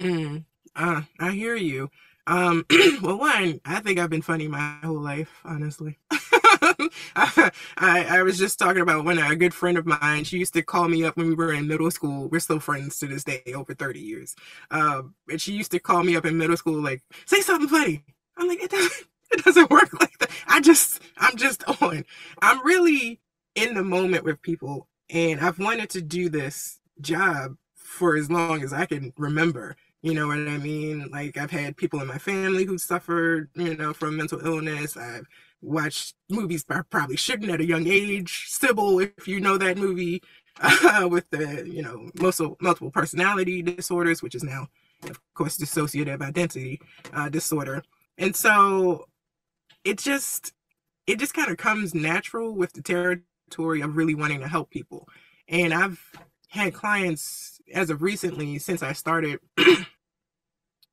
Mm, 0.00 0.44
uh, 0.74 1.02
I 1.18 1.30
hear 1.32 1.56
you. 1.56 1.90
Um, 2.26 2.66
well, 3.02 3.18
one, 3.18 3.60
I 3.64 3.80
think 3.80 3.98
I've 3.98 4.10
been 4.10 4.22
funny 4.22 4.48
my 4.48 4.78
whole 4.82 5.00
life, 5.00 5.30
honestly. 5.44 5.98
I, 7.14 7.50
I 7.78 8.22
was 8.22 8.36
just 8.36 8.58
talking 8.58 8.82
about 8.82 9.04
when 9.04 9.18
a 9.18 9.36
good 9.36 9.54
friend 9.54 9.78
of 9.78 9.86
mine, 9.86 10.24
she 10.24 10.38
used 10.38 10.54
to 10.54 10.62
call 10.62 10.88
me 10.88 11.04
up 11.04 11.16
when 11.16 11.28
we 11.28 11.34
were 11.34 11.52
in 11.52 11.68
middle 11.68 11.90
school. 11.90 12.28
We're 12.28 12.40
still 12.40 12.58
friends 12.60 12.98
to 12.98 13.06
this 13.06 13.24
day, 13.24 13.42
over 13.54 13.74
30 13.74 14.00
years. 14.00 14.34
Um, 14.70 15.14
and 15.30 15.40
she 15.40 15.52
used 15.52 15.70
to 15.70 15.78
call 15.78 16.02
me 16.02 16.16
up 16.16 16.24
in 16.26 16.36
middle 16.36 16.56
school, 16.56 16.82
like, 16.82 17.02
say 17.26 17.40
something 17.40 17.68
funny. 17.68 18.04
I'm 18.36 18.48
like, 18.48 18.62
it 18.62 18.70
doesn't, 18.70 19.06
it 19.30 19.44
doesn't 19.44 19.70
work 19.70 19.92
like 20.00 20.18
that. 20.18 20.30
I 20.48 20.60
just, 20.60 21.00
I'm 21.18 21.36
just 21.36 21.62
on. 21.80 22.04
I'm 22.42 22.64
really 22.66 23.20
in 23.54 23.74
the 23.74 23.84
moment 23.84 24.24
with 24.24 24.42
people. 24.42 24.88
And 25.10 25.40
I've 25.40 25.60
wanted 25.60 25.90
to 25.90 26.02
do 26.02 26.28
this 26.28 26.80
job 27.00 27.56
for 27.74 28.16
as 28.16 28.30
long 28.30 28.62
as 28.62 28.72
I 28.72 28.84
can 28.86 29.12
remember. 29.16 29.76
You 30.06 30.14
know 30.14 30.28
what 30.28 30.38
I 30.38 30.56
mean? 30.58 31.08
Like 31.10 31.36
I've 31.36 31.50
had 31.50 31.76
people 31.76 32.00
in 32.00 32.06
my 32.06 32.18
family 32.18 32.64
who 32.64 32.78
suffered, 32.78 33.50
you 33.56 33.76
know, 33.76 33.92
from 33.92 34.16
mental 34.16 34.38
illness. 34.38 34.96
I've 34.96 35.26
watched 35.60 36.14
movies 36.30 36.64
I 36.70 36.82
probably 36.88 37.16
shouldn't 37.16 37.50
at 37.50 37.60
a 37.60 37.66
young 37.66 37.88
age. 37.88 38.44
Sybil, 38.46 39.00
if 39.00 39.26
you 39.26 39.40
know 39.40 39.58
that 39.58 39.76
movie, 39.76 40.22
uh, 40.60 41.08
with 41.10 41.28
the, 41.30 41.68
you 41.68 41.82
know, 41.82 42.12
multiple 42.14 42.56
multiple 42.60 42.92
personality 42.92 43.62
disorders, 43.62 44.22
which 44.22 44.36
is 44.36 44.44
now, 44.44 44.68
of 45.10 45.18
course, 45.34 45.58
dissociative 45.58 46.22
identity 46.22 46.80
uh, 47.12 47.28
disorder. 47.28 47.82
And 48.16 48.36
so 48.36 49.06
it 49.82 49.98
just 49.98 50.52
it 51.08 51.18
just 51.18 51.34
kind 51.34 51.50
of 51.50 51.56
comes 51.56 51.96
natural 51.96 52.54
with 52.54 52.74
the 52.74 52.82
territory 52.82 53.80
of 53.80 53.96
really 53.96 54.14
wanting 54.14 54.38
to 54.38 54.46
help 54.46 54.70
people. 54.70 55.08
And 55.48 55.74
I've 55.74 56.00
had 56.50 56.74
clients 56.74 57.60
as 57.74 57.90
of 57.90 58.02
recently 58.02 58.60
since 58.60 58.84
I 58.84 58.92
started 58.92 59.40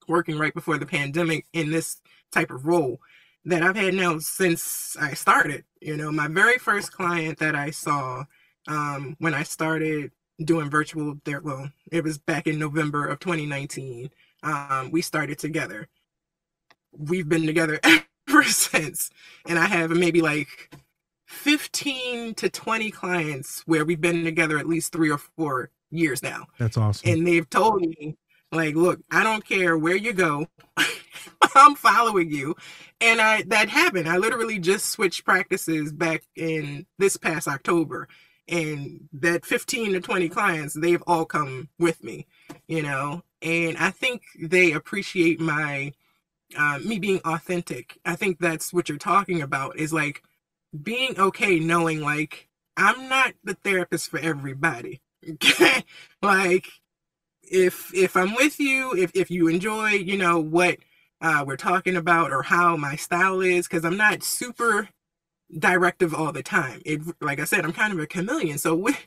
working 0.07 0.37
right 0.37 0.53
before 0.53 0.77
the 0.77 0.85
pandemic 0.85 1.45
in 1.53 1.71
this 1.71 2.01
type 2.31 2.51
of 2.51 2.65
role 2.65 2.99
that 3.45 3.61
I've 3.61 3.75
had 3.75 3.93
now 3.93 4.17
since 4.19 4.95
I 4.99 5.13
started. 5.13 5.65
You 5.81 5.97
know, 5.97 6.11
my 6.11 6.27
very 6.27 6.57
first 6.57 6.91
client 6.91 7.39
that 7.39 7.55
I 7.55 7.71
saw 7.71 8.25
um, 8.67 9.15
when 9.19 9.33
I 9.33 9.43
started 9.43 10.11
doing 10.43 10.69
virtual 10.69 11.19
there, 11.25 11.41
well, 11.41 11.69
it 11.91 12.03
was 12.03 12.17
back 12.17 12.47
in 12.47 12.57
November 12.57 13.07
of 13.07 13.19
2019. 13.19 14.09
Um, 14.43 14.91
we 14.91 15.01
started 15.01 15.37
together. 15.37 15.89
We've 16.91 17.27
been 17.27 17.45
together 17.45 17.79
ever 18.29 18.43
since. 18.43 19.09
And 19.47 19.59
I 19.59 19.65
have 19.65 19.91
maybe 19.91 20.21
like 20.21 20.73
15 21.27 22.35
to 22.35 22.49
20 22.49 22.91
clients 22.91 23.63
where 23.65 23.83
we've 23.85 24.01
been 24.01 24.23
together 24.23 24.57
at 24.57 24.67
least 24.67 24.93
three 24.93 25.11
or 25.11 25.17
four 25.17 25.71
years 25.91 26.23
now. 26.23 26.47
That's 26.57 26.77
awesome. 26.77 27.09
And 27.09 27.27
they've 27.27 27.49
told 27.49 27.81
me, 27.81 28.17
like, 28.53 28.75
look, 28.75 29.01
I 29.11 29.23
don't 29.23 29.45
care 29.45 29.77
where 29.77 29.95
you 29.95 30.13
go. 30.13 30.47
I'm 31.55 31.75
following 31.75 32.31
you. 32.31 32.55
And 33.01 33.19
I 33.19 33.43
that 33.43 33.69
happened. 33.69 34.07
I 34.07 34.17
literally 34.17 34.59
just 34.59 34.87
switched 34.87 35.25
practices 35.25 35.91
back 35.91 36.23
in 36.35 36.85
this 36.97 37.17
past 37.17 37.47
October. 37.47 38.07
And 38.47 39.07
that 39.13 39.45
15 39.45 39.93
to 39.93 40.01
20 40.01 40.29
clients, 40.29 40.73
they've 40.73 41.03
all 41.07 41.25
come 41.25 41.69
with 41.79 42.03
me, 42.03 42.27
you 42.67 42.81
know. 42.81 43.23
And 43.41 43.77
I 43.77 43.89
think 43.89 44.23
they 44.39 44.71
appreciate 44.71 45.39
my 45.39 45.93
uh, 46.57 46.79
me 46.79 46.99
being 46.99 47.19
authentic. 47.25 47.97
I 48.05 48.15
think 48.15 48.39
that's 48.39 48.73
what 48.73 48.89
you're 48.89 48.97
talking 48.97 49.41
about 49.41 49.77
is 49.77 49.93
like 49.93 50.23
being 50.81 51.19
okay 51.19 51.59
knowing 51.59 52.01
like 52.01 52.47
I'm 52.77 53.07
not 53.09 53.33
the 53.43 53.55
therapist 53.55 54.09
for 54.09 54.19
everybody. 54.19 55.01
Okay? 55.27 55.83
like 56.21 56.67
if 57.53 57.93
if 57.93 58.17
I'm 58.17 58.35
with 58.35 58.59
you, 58.59 58.93
if 58.95 59.11
if 59.13 59.29
you 59.31 59.47
enjoy, 59.47 59.91
you 59.91 60.17
know, 60.17 60.39
what 60.39 60.77
uh 61.21 61.43
we're 61.47 61.55
talking 61.55 61.95
about 61.95 62.31
or 62.31 62.43
how 62.43 62.75
my 62.75 62.95
style 62.95 63.41
is 63.41 63.67
cuz 63.67 63.85
I'm 63.85 63.97
not 63.97 64.23
super 64.23 64.89
directive 65.57 66.13
all 66.13 66.31
the 66.31 66.43
time. 66.43 66.81
It 66.85 67.01
like 67.21 67.39
I 67.39 67.45
said, 67.45 67.63
I'm 67.63 67.73
kind 67.73 67.93
of 67.93 67.99
a 67.99 68.07
chameleon. 68.07 68.57
So 68.57 68.75
what 68.75 68.97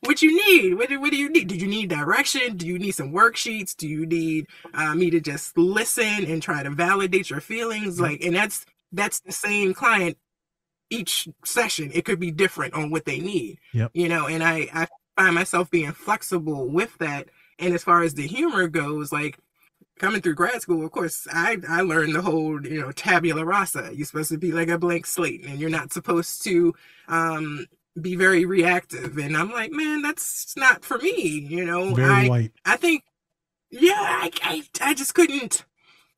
what 0.00 0.20
you 0.20 0.34
need? 0.34 0.74
What 0.74 0.88
do, 0.88 1.00
what 1.00 1.12
do 1.12 1.16
you 1.16 1.28
need? 1.28 1.46
Do 1.46 1.54
you 1.54 1.68
need 1.68 1.88
direction? 1.88 2.56
Do 2.56 2.66
you 2.66 2.76
need 2.76 2.90
some 2.90 3.12
worksheets? 3.12 3.76
Do 3.76 3.86
you 3.86 4.04
need 4.04 4.48
uh, 4.74 4.96
me 4.96 5.10
to 5.10 5.20
just 5.20 5.56
listen 5.56 6.24
and 6.26 6.42
try 6.42 6.64
to 6.64 6.70
validate 6.70 7.30
your 7.30 7.40
feelings? 7.40 8.00
Like, 8.00 8.20
and 8.24 8.34
that's 8.34 8.66
that's 8.90 9.20
the 9.20 9.30
same 9.30 9.74
client 9.74 10.18
each 10.90 11.28
session. 11.44 11.92
It 11.94 12.04
could 12.04 12.18
be 12.18 12.32
different 12.32 12.74
on 12.74 12.90
what 12.90 13.04
they 13.04 13.20
need. 13.20 13.58
Yep. 13.72 13.92
You 13.94 14.08
know, 14.08 14.26
and 14.26 14.42
I 14.42 14.68
I 14.74 14.88
find 15.16 15.36
myself 15.36 15.70
being 15.70 15.92
flexible 15.92 16.68
with 16.68 16.98
that. 16.98 17.28
And 17.62 17.74
as 17.74 17.84
far 17.84 18.02
as 18.02 18.14
the 18.14 18.26
humor 18.26 18.66
goes, 18.66 19.12
like 19.12 19.38
coming 19.98 20.20
through 20.20 20.34
grad 20.34 20.60
school, 20.60 20.84
of 20.84 20.90
course, 20.90 21.26
I 21.32 21.58
I 21.68 21.82
learned 21.82 22.14
the 22.14 22.22
whole 22.22 22.64
you 22.66 22.80
know 22.80 22.90
tabula 22.92 23.44
rasa. 23.44 23.92
You're 23.94 24.04
supposed 24.06 24.32
to 24.32 24.38
be 24.38 24.52
like 24.52 24.68
a 24.68 24.78
blank 24.78 25.06
slate, 25.06 25.46
and 25.46 25.60
you're 25.60 25.70
not 25.70 25.92
supposed 25.92 26.42
to 26.44 26.74
um 27.08 27.66
be 28.00 28.16
very 28.16 28.44
reactive. 28.44 29.16
And 29.16 29.36
I'm 29.36 29.52
like, 29.52 29.70
man, 29.70 30.02
that's 30.02 30.56
not 30.56 30.84
for 30.84 30.98
me. 30.98 31.46
You 31.48 31.64
know, 31.64 31.94
Very 31.94 32.10
I 32.10 32.28
white. 32.28 32.52
I 32.64 32.76
think, 32.76 33.04
yeah, 33.70 33.94
I, 33.96 34.30
I 34.42 34.62
I 34.80 34.94
just 34.94 35.14
couldn't. 35.14 35.64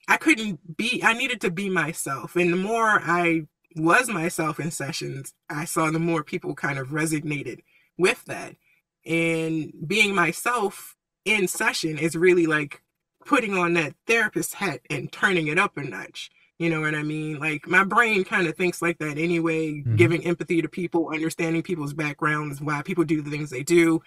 I 0.09 0.16
couldn't 0.16 0.76
be. 0.76 1.02
I 1.04 1.12
needed 1.12 1.40
to 1.42 1.50
be 1.50 1.68
myself, 1.68 2.37
and 2.37 2.52
the 2.52 2.57
more 2.57 3.00
I 3.02 3.46
was 3.76 4.09
myself 4.09 4.61
in 4.61 4.70
sessions, 4.70 5.35
I 5.50 5.64
saw 5.66 5.90
the 5.90 5.98
more 5.98 6.22
people 6.24 6.54
kind 6.54 6.78
of 6.78 6.88
resonated 6.88 7.61
with 7.98 8.24
that. 8.26 8.57
And 9.04 9.72
being 9.87 10.14
myself 10.14 10.93
in 11.24 11.48
session 11.48 11.98
is 11.98 12.16
really 12.16 12.46
like 12.46 12.82
putting 13.24 13.56
on 13.56 13.74
that 13.74 13.94
therapist 14.06 14.54
hat 14.54 14.80
and 14.90 15.10
turning 15.10 15.46
it 15.46 15.58
up 15.58 15.76
a 15.76 15.82
notch. 15.82 16.30
You 16.58 16.70
know 16.70 16.80
what 16.80 16.94
I 16.94 17.02
mean? 17.02 17.40
Like 17.40 17.66
my 17.66 17.82
brain 17.82 18.22
kind 18.22 18.46
of 18.46 18.56
thinks 18.56 18.80
like 18.80 18.98
that 18.98 19.18
anyway, 19.18 19.82
giving 19.96 20.24
empathy 20.24 20.62
to 20.62 20.68
people, 20.68 21.08
understanding 21.08 21.62
people's 21.62 21.94
backgrounds, 21.94 22.60
why 22.60 22.82
people 22.82 23.04
do 23.04 23.22
the 23.22 23.30
things 23.30 23.50
they 23.50 23.64
do, 23.64 24.00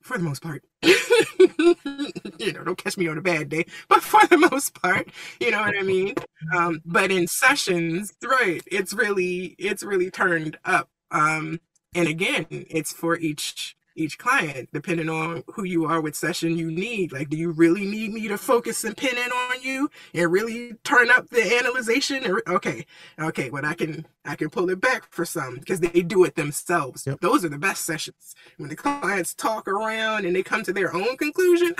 for 0.00 0.16
the 0.16 0.24
most 0.24 0.42
part. 0.42 0.64
you 0.82 2.52
know, 2.52 2.64
don't 2.64 2.78
catch 2.78 2.96
me 2.96 3.08
on 3.08 3.18
a 3.18 3.22
bad 3.22 3.50
day, 3.50 3.66
but 3.88 4.02
for 4.02 4.26
the 4.26 4.38
most 4.38 4.80
part, 4.80 5.08
you 5.38 5.50
know 5.50 5.60
what 5.60 5.76
I 5.78 5.82
mean? 5.82 6.14
Um, 6.54 6.80
but 6.84 7.10
in 7.10 7.26
sessions, 7.26 8.14
right, 8.22 8.62
it's 8.66 8.94
really 8.94 9.54
it's 9.58 9.82
really 9.82 10.10
turned 10.10 10.58
up. 10.64 10.88
Um, 11.10 11.60
and 11.94 12.08
again, 12.08 12.46
it's 12.50 12.92
for 12.92 13.18
each 13.18 13.76
each 13.94 14.18
client, 14.18 14.68
depending 14.72 15.08
on 15.08 15.44
who 15.54 15.64
you 15.64 15.84
are 15.84 16.00
with 16.00 16.14
session 16.14 16.56
you 16.56 16.70
need. 16.70 17.12
Like, 17.12 17.28
do 17.28 17.36
you 17.36 17.50
really 17.50 17.84
need 17.84 18.12
me 18.12 18.28
to 18.28 18.38
focus 18.38 18.84
and 18.84 18.96
pin 18.96 19.16
in 19.16 19.30
on 19.30 19.62
you 19.62 19.90
and 20.14 20.30
really 20.30 20.74
turn 20.84 21.10
up 21.10 21.28
the 21.28 21.58
analyzation? 21.58 22.26
Or, 22.26 22.42
okay, 22.48 22.86
okay, 23.18 23.50
well 23.50 23.64
I 23.64 23.74
can 23.74 24.06
I 24.24 24.36
can 24.36 24.50
pull 24.50 24.70
it 24.70 24.80
back 24.80 25.10
for 25.10 25.24
some 25.24 25.56
because 25.56 25.80
they 25.80 26.02
do 26.02 26.24
it 26.24 26.34
themselves. 26.34 27.06
Those 27.20 27.44
are 27.44 27.48
the 27.48 27.58
best 27.58 27.84
sessions 27.84 28.34
when 28.56 28.68
the 28.68 28.76
clients 28.76 29.34
talk 29.34 29.68
around 29.68 30.24
and 30.24 30.34
they 30.34 30.42
come 30.42 30.62
to 30.64 30.72
their 30.72 30.94
own 30.94 31.16
conclusion. 31.16 31.74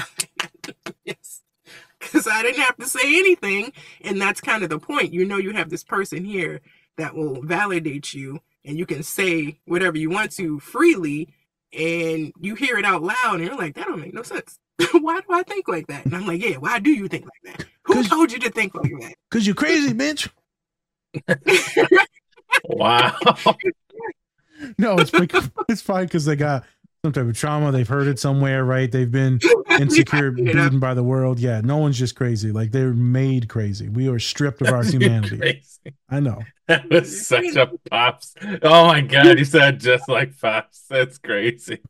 yes, 1.04 1.42
because 1.98 2.26
I 2.26 2.42
didn't 2.42 2.62
have 2.62 2.76
to 2.76 2.86
say 2.86 3.18
anything, 3.18 3.72
and 4.00 4.20
that's 4.20 4.40
kind 4.40 4.62
of 4.62 4.70
the 4.70 4.78
point. 4.78 5.12
You 5.12 5.24
know, 5.24 5.38
you 5.38 5.52
have 5.52 5.70
this 5.70 5.84
person 5.84 6.24
here 6.24 6.60
that 6.96 7.14
will 7.14 7.42
validate 7.42 8.12
you 8.12 8.40
and 8.64 8.78
you 8.78 8.86
can 8.86 9.02
say 9.02 9.58
whatever 9.64 9.98
you 9.98 10.10
want 10.10 10.32
to 10.32 10.60
freely 10.60 11.28
and 11.72 12.32
you 12.40 12.54
hear 12.54 12.78
it 12.78 12.84
out 12.84 13.02
loud 13.02 13.34
and 13.34 13.44
you're 13.44 13.56
like, 13.56 13.74
that 13.74 13.86
don't 13.86 14.00
make 14.00 14.14
no 14.14 14.22
sense. 14.22 14.58
why 14.92 15.20
do 15.20 15.26
I 15.30 15.42
think 15.42 15.68
like 15.68 15.86
that? 15.88 16.04
And 16.04 16.14
I'm 16.14 16.26
like, 16.26 16.42
yeah, 16.42 16.56
why 16.56 16.78
do 16.78 16.90
you 16.90 17.08
think 17.08 17.24
like 17.24 17.56
that? 17.56 17.66
Who 17.84 18.02
told 18.04 18.32
you 18.32 18.38
to 18.40 18.50
think 18.50 18.74
like 18.74 18.92
that? 19.00 19.14
Cause 19.30 19.46
you're 19.46 19.54
crazy, 19.54 19.92
bitch. 19.92 20.28
Wow. 22.64 23.16
No, 24.78 24.98
it's 24.98 25.10
bec- 25.10 25.32
it's 25.68 25.80
fine 25.80 26.04
because 26.04 26.26
they 26.26 26.36
got 26.36 26.64
some 27.04 27.12
type 27.12 27.26
of 27.26 27.36
trauma. 27.36 27.72
They've 27.72 27.88
heard 27.88 28.06
it 28.06 28.20
somewhere, 28.20 28.64
right? 28.64 28.90
They've 28.90 29.10
been 29.10 29.40
insecure, 29.70 30.30
beaten 30.30 30.78
by 30.78 30.94
the 30.94 31.02
world. 31.02 31.40
Yeah, 31.40 31.60
no 31.60 31.78
one's 31.78 31.98
just 31.98 32.14
crazy. 32.14 32.52
Like 32.52 32.70
they're 32.70 32.94
made 32.94 33.48
crazy. 33.48 33.88
We 33.88 34.08
are 34.08 34.20
stripped 34.20 34.62
of 34.62 34.68
our 34.68 34.84
humanity. 34.84 35.38
Crazy. 35.38 35.96
I 36.08 36.20
know. 36.20 36.40
That 36.68 36.88
was 36.88 37.26
such 37.26 37.56
a 37.56 37.70
pops. 37.90 38.34
Oh 38.62 38.86
my 38.86 39.00
god, 39.02 39.38
you 39.38 39.44
said 39.44 39.80
just 39.80 40.08
like 40.08 40.40
pops. 40.40 40.84
That's 40.88 41.18
crazy. 41.18 41.80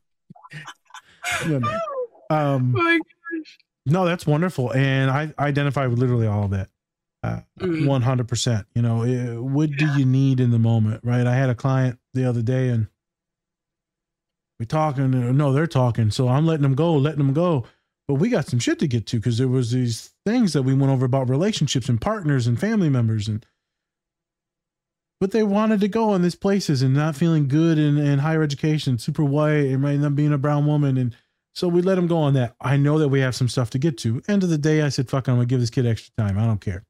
You 1.45 1.61
know. 1.61 1.79
Um, 2.29 2.73
my 2.73 2.99
no, 3.85 4.03
that's 4.03 4.27
wonderful, 4.27 4.73
and 4.73 5.09
I 5.09 5.33
identify 5.39 5.87
with 5.87 5.99
literally 5.99 6.27
all 6.27 6.45
of 6.45 6.51
that. 6.51 6.69
Mm. 7.59 7.85
One 7.85 8.01
hundred 8.01 8.27
percent. 8.27 8.67
You 8.75 8.81
know, 8.81 9.41
what 9.41 9.69
do 9.71 9.85
you 9.97 10.05
need 10.05 10.41
in 10.41 10.51
the 10.51 10.59
moment, 10.59 10.99
right? 11.05 11.25
I 11.25 11.33
had 11.33 11.49
a 11.49 11.55
client 11.55 11.97
the 12.13 12.25
other 12.25 12.41
day, 12.41 12.67
and 12.67 12.87
we 14.59 14.65
talking. 14.65 15.13
uh, 15.13 15.31
No, 15.31 15.51
they're 15.51 15.67
talking, 15.67 16.11
so 16.11 16.27
I'm 16.27 16.45
letting 16.45 16.63
them 16.63 16.75
go, 16.75 16.93
letting 16.93 17.19
them 17.19 17.33
go. 17.33 17.65
But 18.07 18.15
we 18.15 18.29
got 18.29 18.47
some 18.47 18.59
shit 18.59 18.79
to 18.79 18.87
get 18.87 19.07
to 19.07 19.17
because 19.17 19.37
there 19.37 19.47
was 19.47 19.71
these 19.71 20.11
things 20.25 20.53
that 20.53 20.63
we 20.63 20.73
went 20.73 20.91
over 20.91 21.05
about 21.05 21.29
relationships 21.29 21.87
and 21.87 22.01
partners 22.01 22.47
and 22.47 22.59
family 22.59 22.89
members 22.89 23.27
and. 23.27 23.45
But 25.21 25.31
they 25.31 25.43
wanted 25.43 25.79
to 25.79 25.87
go 25.87 26.13
in 26.15 26.21
these 26.21 26.35
places 26.35 26.81
and 26.81 26.93
not 26.93 27.15
feeling 27.15 27.47
good 27.47 27.77
in, 27.77 27.97
in 27.97 28.19
higher 28.19 28.43
education, 28.43 28.97
super 28.97 29.23
white, 29.23 29.67
and 29.67 29.81
might 29.81 29.99
not 29.99 30.17
being 30.17 30.33
a 30.33 30.37
brown 30.37 30.65
woman, 30.65 30.97
and 30.97 31.15
so 31.55 31.67
we 31.67 31.81
let 31.81 31.95
them 31.95 32.07
go 32.07 32.17
on 32.17 32.33
that. 32.33 32.55
I 32.59 32.77
know 32.77 32.97
that 32.99 33.09
we 33.09 33.19
have 33.21 33.35
some 33.35 33.47
stuff 33.47 33.69
to 33.69 33.79
get 33.79 33.97
to. 33.99 34.21
End 34.27 34.43
of 34.43 34.49
the 34.49 34.57
day, 34.57 34.81
I 34.81 34.89
said, 34.89 35.09
fuck, 35.09 35.29
I'm 35.29 35.35
going 35.35 35.47
to 35.47 35.49
give 35.49 35.61
this 35.61 35.69
kid 35.69 35.85
extra 35.85 36.11
time. 36.17 36.37
I 36.37 36.45
don't 36.45 36.59
care. 36.59 36.83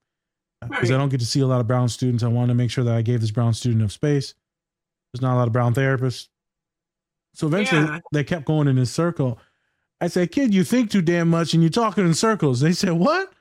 Because 0.67 0.89
I 0.89 0.97
don't 0.97 1.09
get 1.09 1.19
to 1.19 1.25
see 1.25 1.41
a 1.41 1.47
lot 1.47 1.59
of 1.59 1.67
brown 1.67 1.89
students. 1.89 2.23
I 2.23 2.29
want 2.29 2.47
to 2.47 2.55
make 2.55 2.71
sure 2.71 2.85
that 2.85 2.95
I 2.95 3.01
gave 3.01 3.19
this 3.19 3.31
brown 3.31 3.53
student 3.53 3.81
enough 3.81 3.91
space. 3.91 4.33
There's 5.13 5.21
not 5.21 5.35
a 5.35 5.37
lot 5.37 5.47
of 5.47 5.53
brown 5.53 5.73
therapists. 5.73 6.29
So 7.33 7.47
eventually 7.47 7.81
Yeah. 7.81 7.99
they 8.11 8.23
kept 8.23 8.45
going 8.45 8.67
in 8.67 8.77
a 8.77 8.85
circle. 8.85 9.39
I 10.01 10.07
said, 10.07 10.31
kid, 10.31 10.53
you 10.53 10.63
think 10.63 10.91
too 10.91 11.01
damn 11.01 11.29
much 11.29 11.53
and 11.53 11.63
you're 11.63 11.69
talking 11.69 12.05
in 12.05 12.13
circles. 12.13 12.59
They 12.59 12.73
said, 12.73 12.93
what? 12.93 13.31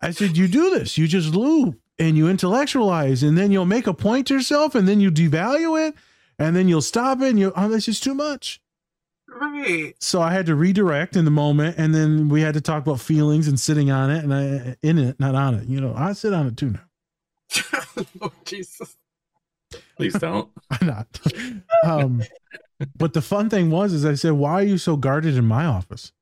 I 0.00 0.10
said, 0.10 0.36
you 0.36 0.48
do 0.48 0.70
this. 0.70 0.98
You 0.98 1.06
just 1.06 1.34
loop 1.34 1.80
and 1.98 2.16
you 2.16 2.28
intellectualize 2.28 3.22
and 3.22 3.38
then 3.38 3.50
you'll 3.52 3.64
make 3.64 3.86
a 3.86 3.94
point 3.94 4.26
to 4.26 4.34
yourself 4.34 4.74
and 4.74 4.86
then 4.86 5.00
you 5.00 5.10
devalue 5.10 5.88
it 5.88 5.94
and 6.38 6.54
then 6.54 6.68
you'll 6.68 6.82
stop 6.82 7.20
it 7.22 7.28
and 7.30 7.38
you, 7.38 7.52
oh, 7.56 7.68
this 7.68 7.88
is 7.88 8.00
too 8.00 8.14
much. 8.14 8.60
Right. 9.28 9.94
So 9.98 10.20
I 10.20 10.32
had 10.32 10.46
to 10.46 10.54
redirect 10.54 11.16
in 11.16 11.24
the 11.24 11.30
moment, 11.30 11.76
and 11.76 11.92
then 11.92 12.28
we 12.28 12.40
had 12.40 12.54
to 12.54 12.60
talk 12.60 12.86
about 12.86 13.00
feelings 13.00 13.48
and 13.48 13.58
sitting 13.58 13.90
on 13.90 14.08
it, 14.08 14.22
and 14.22 14.32
I 14.32 14.76
in 14.82 14.96
it, 14.96 15.18
not 15.18 15.34
on 15.34 15.54
it. 15.54 15.66
You 15.66 15.80
know, 15.80 15.92
I 15.96 16.12
sit 16.12 16.32
on 16.32 16.46
it 16.46 16.56
too 16.56 16.70
now. 16.70 18.04
oh, 18.22 18.32
Jesus. 18.44 18.96
Please 19.96 20.14
don't. 20.14 20.48
I'm 20.70 20.86
not. 20.86 21.20
Um, 21.82 22.22
but 22.96 23.12
the 23.12 23.22
fun 23.22 23.48
thing 23.48 23.70
was, 23.70 23.92
is 23.92 24.04
I 24.04 24.14
said, 24.14 24.32
"Why 24.32 24.52
are 24.52 24.62
you 24.62 24.78
so 24.78 24.96
guarded 24.96 25.36
in 25.36 25.46
my 25.46 25.64
office?" 25.64 26.12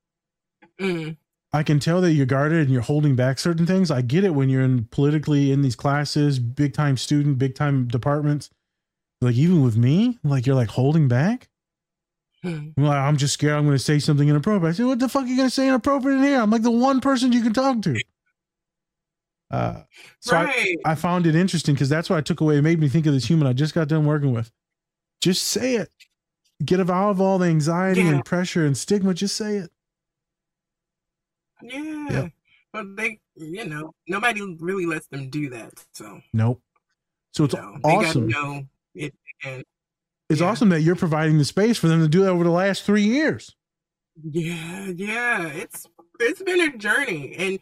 Mm. 0.79 1.17
I 1.51 1.61
can 1.61 1.79
tell 1.79 2.01
that 2.01 2.13
you're 2.13 2.25
guarded 2.25 2.61
and 2.61 2.71
you're 2.71 2.81
holding 2.81 3.15
back 3.15 3.37
certain 3.37 3.67
things. 3.67 3.91
I 3.91 4.01
get 4.01 4.23
it 4.23 4.33
when 4.33 4.49
you're 4.49 4.63
in 4.63 4.85
politically 4.85 5.51
in 5.51 5.61
these 5.61 5.75
classes, 5.75 6.39
big 6.39 6.73
time 6.73 6.97
student, 6.97 7.37
big 7.37 7.53
time 7.55 7.87
departments. 7.87 8.49
Like 9.21 9.35
even 9.35 9.63
with 9.63 9.77
me, 9.77 10.17
like 10.23 10.45
you're 10.45 10.55
like 10.55 10.69
holding 10.69 11.07
back. 11.07 11.49
Hmm. 12.41 12.69
Well, 12.75 12.91
I'm 12.91 13.17
just 13.17 13.35
scared 13.35 13.53
I'm 13.53 13.65
going 13.65 13.77
to 13.77 13.83
say 13.83 13.99
something 13.99 14.27
inappropriate. 14.27 14.73
I 14.73 14.77
said, 14.77 14.85
"What 14.87 14.99
the 14.99 15.07
fuck 15.07 15.23
are 15.23 15.27
you 15.27 15.37
going 15.37 15.47
to 15.47 15.53
say 15.53 15.67
inappropriate 15.67 16.17
in 16.17 16.23
here?" 16.23 16.41
I'm 16.41 16.49
like 16.49 16.63
the 16.63 16.71
one 16.71 16.99
person 17.01 17.31
you 17.31 17.41
can 17.41 17.53
talk 17.53 17.81
to. 17.83 17.95
Uh, 19.51 19.83
so 20.19 20.35
Right. 20.35 20.77
I, 20.83 20.91
I 20.91 20.95
found 20.95 21.27
it 21.27 21.35
interesting 21.35 21.75
because 21.75 21.87
that's 21.89 22.09
what 22.09 22.17
I 22.17 22.21
took 22.21 22.41
away. 22.41 22.57
It 22.57 22.63
made 22.63 22.79
me 22.79 22.89
think 22.89 23.05
of 23.05 23.13
this 23.13 23.25
human 23.25 23.47
I 23.47 23.53
just 23.53 23.75
got 23.75 23.87
done 23.87 24.05
working 24.05 24.33
with. 24.33 24.51
Just 25.21 25.43
say 25.43 25.75
it. 25.75 25.89
Get 26.63 26.79
out 26.79 26.89
of 26.89 27.19
all 27.21 27.37
the 27.37 27.47
anxiety 27.47 28.01
Yeah. 28.01 28.09
and 28.13 28.25
pressure 28.25 28.65
and 28.65 28.77
stigma. 28.77 29.13
Just 29.13 29.35
say 29.35 29.57
it. 29.57 29.71
Yeah. 31.61 32.07
Yep. 32.09 32.31
But 32.71 32.95
they, 32.97 33.19
you 33.35 33.65
know, 33.65 33.93
nobody 34.07 34.41
really 34.59 34.85
lets 34.85 35.07
them 35.07 35.29
do 35.29 35.49
that. 35.51 35.73
So 35.93 36.21
Nope. 36.33 36.61
So 37.31 37.45
it's 37.45 37.53
they 37.55 37.59
awesome. 37.83 38.27
know 38.27 38.63
it. 38.95 39.13
And 39.43 39.63
It's 40.29 40.41
awesome 40.41 40.69
that 40.69 40.81
you're 40.81 40.95
providing 40.95 41.37
the 41.37 41.45
space 41.45 41.77
for 41.77 41.87
them 41.87 41.99
to 42.01 42.07
do 42.07 42.21
that 42.21 42.29
over 42.29 42.43
the 42.43 42.49
last 42.49 42.83
three 42.83 43.03
years. 43.03 43.55
yeah, 44.23 44.87
yeah, 44.95 45.47
it's 45.47 45.87
it's 46.19 46.41
been 46.43 46.61
a 46.61 46.77
journey, 46.77 47.33
and 47.35 47.59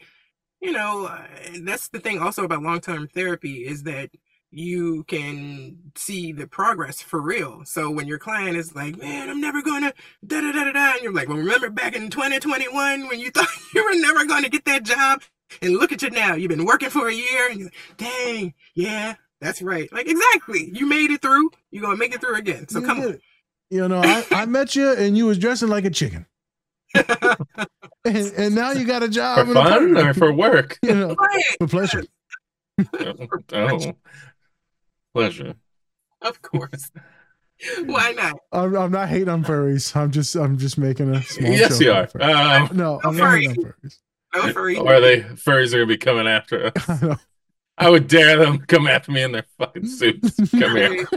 you 0.59 0.73
know 0.73 1.05
uh, 1.05 1.25
that's 1.63 1.87
the 1.87 1.99
thing 2.01 2.19
also 2.19 2.43
about 2.43 2.61
long 2.61 2.81
term 2.81 3.07
therapy 3.07 3.65
is 3.65 3.83
that 3.83 4.09
you 4.51 5.03
can 5.05 5.77
see 5.95 6.31
the 6.31 6.45
progress 6.47 7.01
for 7.01 7.21
real. 7.21 7.61
So 7.65 7.89
when 7.89 8.07
your 8.07 8.19
client 8.19 8.57
is 8.57 8.75
like, 8.75 8.97
"Man, 8.97 9.29
I'm 9.29 9.39
never 9.41 9.61
gonna 9.61 9.93
da 10.25 10.41
da 10.41 10.51
da 10.51 10.63
da 10.65 10.71
da," 10.73 10.91
and 10.93 11.01
you're 11.03 11.13
like, 11.13 11.29
"Well, 11.29 11.37
remember 11.37 11.69
back 11.69 11.95
in 11.95 12.09
2021 12.09 13.07
when 13.07 13.19
you 13.19 13.31
thought 13.35 13.47
you 13.73 13.83
were 13.83 13.95
never 13.99 14.25
going 14.25 14.43
to 14.43 14.49
get 14.49 14.65
that 14.65 14.83
job, 14.83 15.21
and 15.61 15.73
look 15.77 15.91
at 15.91 16.01
you 16.01 16.09
now. 16.09 16.35
You've 16.35 16.49
been 16.49 16.65
working 16.65 16.89
for 16.89 17.07
a 17.07 17.13
year, 17.13 17.49
and 17.49 17.59
you're 17.59 17.67
like, 17.67 17.97
dang, 17.97 18.53
yeah." 18.75 19.15
That's 19.39 19.59
right. 19.59 19.91
Like 19.91 20.07
exactly. 20.07 20.69
You 20.71 20.85
made 20.85 21.09
it 21.09 21.23
through. 21.23 21.49
You're 21.71 21.81
gonna 21.81 21.97
make 21.97 22.13
it 22.13 22.21
through 22.21 22.35
again. 22.35 22.67
So 22.67 22.79
You 22.79 22.85
come 22.85 23.01
did 23.01 23.11
on. 23.15 23.19
You 23.71 23.87
know, 23.87 24.01
I, 24.03 24.23
I 24.29 24.45
met 24.45 24.75
you 24.75 24.91
and 24.93 25.17
you 25.17 25.25
was 25.25 25.39
dressing 25.39 25.67
like 25.67 25.83
a 25.83 25.89
chicken. 25.89 26.27
and, 26.93 27.47
and 28.05 28.53
now 28.53 28.71
you 28.71 28.85
got 28.85 29.01
a 29.01 29.09
job 29.09 29.47
For 29.47 29.53
fun 29.55 29.97
or 29.97 30.13
for 30.13 30.31
work? 30.31 30.77
You 30.83 30.93
know, 30.93 31.15
Right. 31.15 31.43
for 31.57 31.67
pleasure. 31.67 32.03
oh, 32.99 33.27
oh. 33.53 33.93
Pleasure. 35.13 35.55
Of 36.23 36.39
course. 36.43 36.91
Why 37.85 38.11
not? 38.11 38.35
I'm, 38.51 38.75
I'm 38.75 38.91
not 38.91 39.09
hating 39.09 39.27
on 39.27 39.43
furries. 39.43 39.95
I'm 39.95 40.11
just 40.11 40.35
I'm 40.35 40.59
just 40.59 40.77
making 40.77 41.09
a 41.15 41.23
small 41.23 41.51
Yes, 41.51 41.79
joke 41.79 42.13
you 42.15 42.21
are. 42.21 42.61
Um, 42.61 42.69
no, 42.77 43.01
I'm 43.03 43.17
not 43.17 43.33
hating 43.39 43.49
on 43.49 43.55
furries. 43.55 43.97
No 44.35 44.53
furry. 44.53 44.77
Or 44.77 44.93
are 44.93 45.01
they 45.01 45.21
furries 45.21 45.69
are 45.73 45.77
gonna 45.77 45.87
be 45.87 45.97
coming 45.97 46.27
after 46.27 46.71
us? 46.77 47.17
I 47.79 47.89
would 47.89 48.07
dare 48.07 48.37
them 48.37 48.59
come 48.59 48.85
after 48.87 49.11
me 49.11 49.23
in 49.23 49.31
their 49.31 49.45
fucking 49.57 49.87
suits. 49.87 50.35
Come 50.51 50.75
here. 50.75 51.07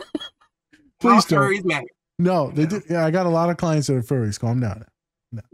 Please 1.01 1.31
All 1.33 1.51
don't. 1.51 1.67
matter. 1.67 1.87
No, 2.19 2.51
they 2.51 2.65
do. 2.65 2.81
Yeah, 2.89 3.05
I 3.05 3.11
got 3.11 3.27
a 3.27 3.31
lot 3.31 3.51
of 3.51 3.59
clients 3.59 3.89
that 3.89 3.97
are 3.97 4.03
furries. 4.03 4.41
Calm 4.41 4.61
down. 4.61 4.87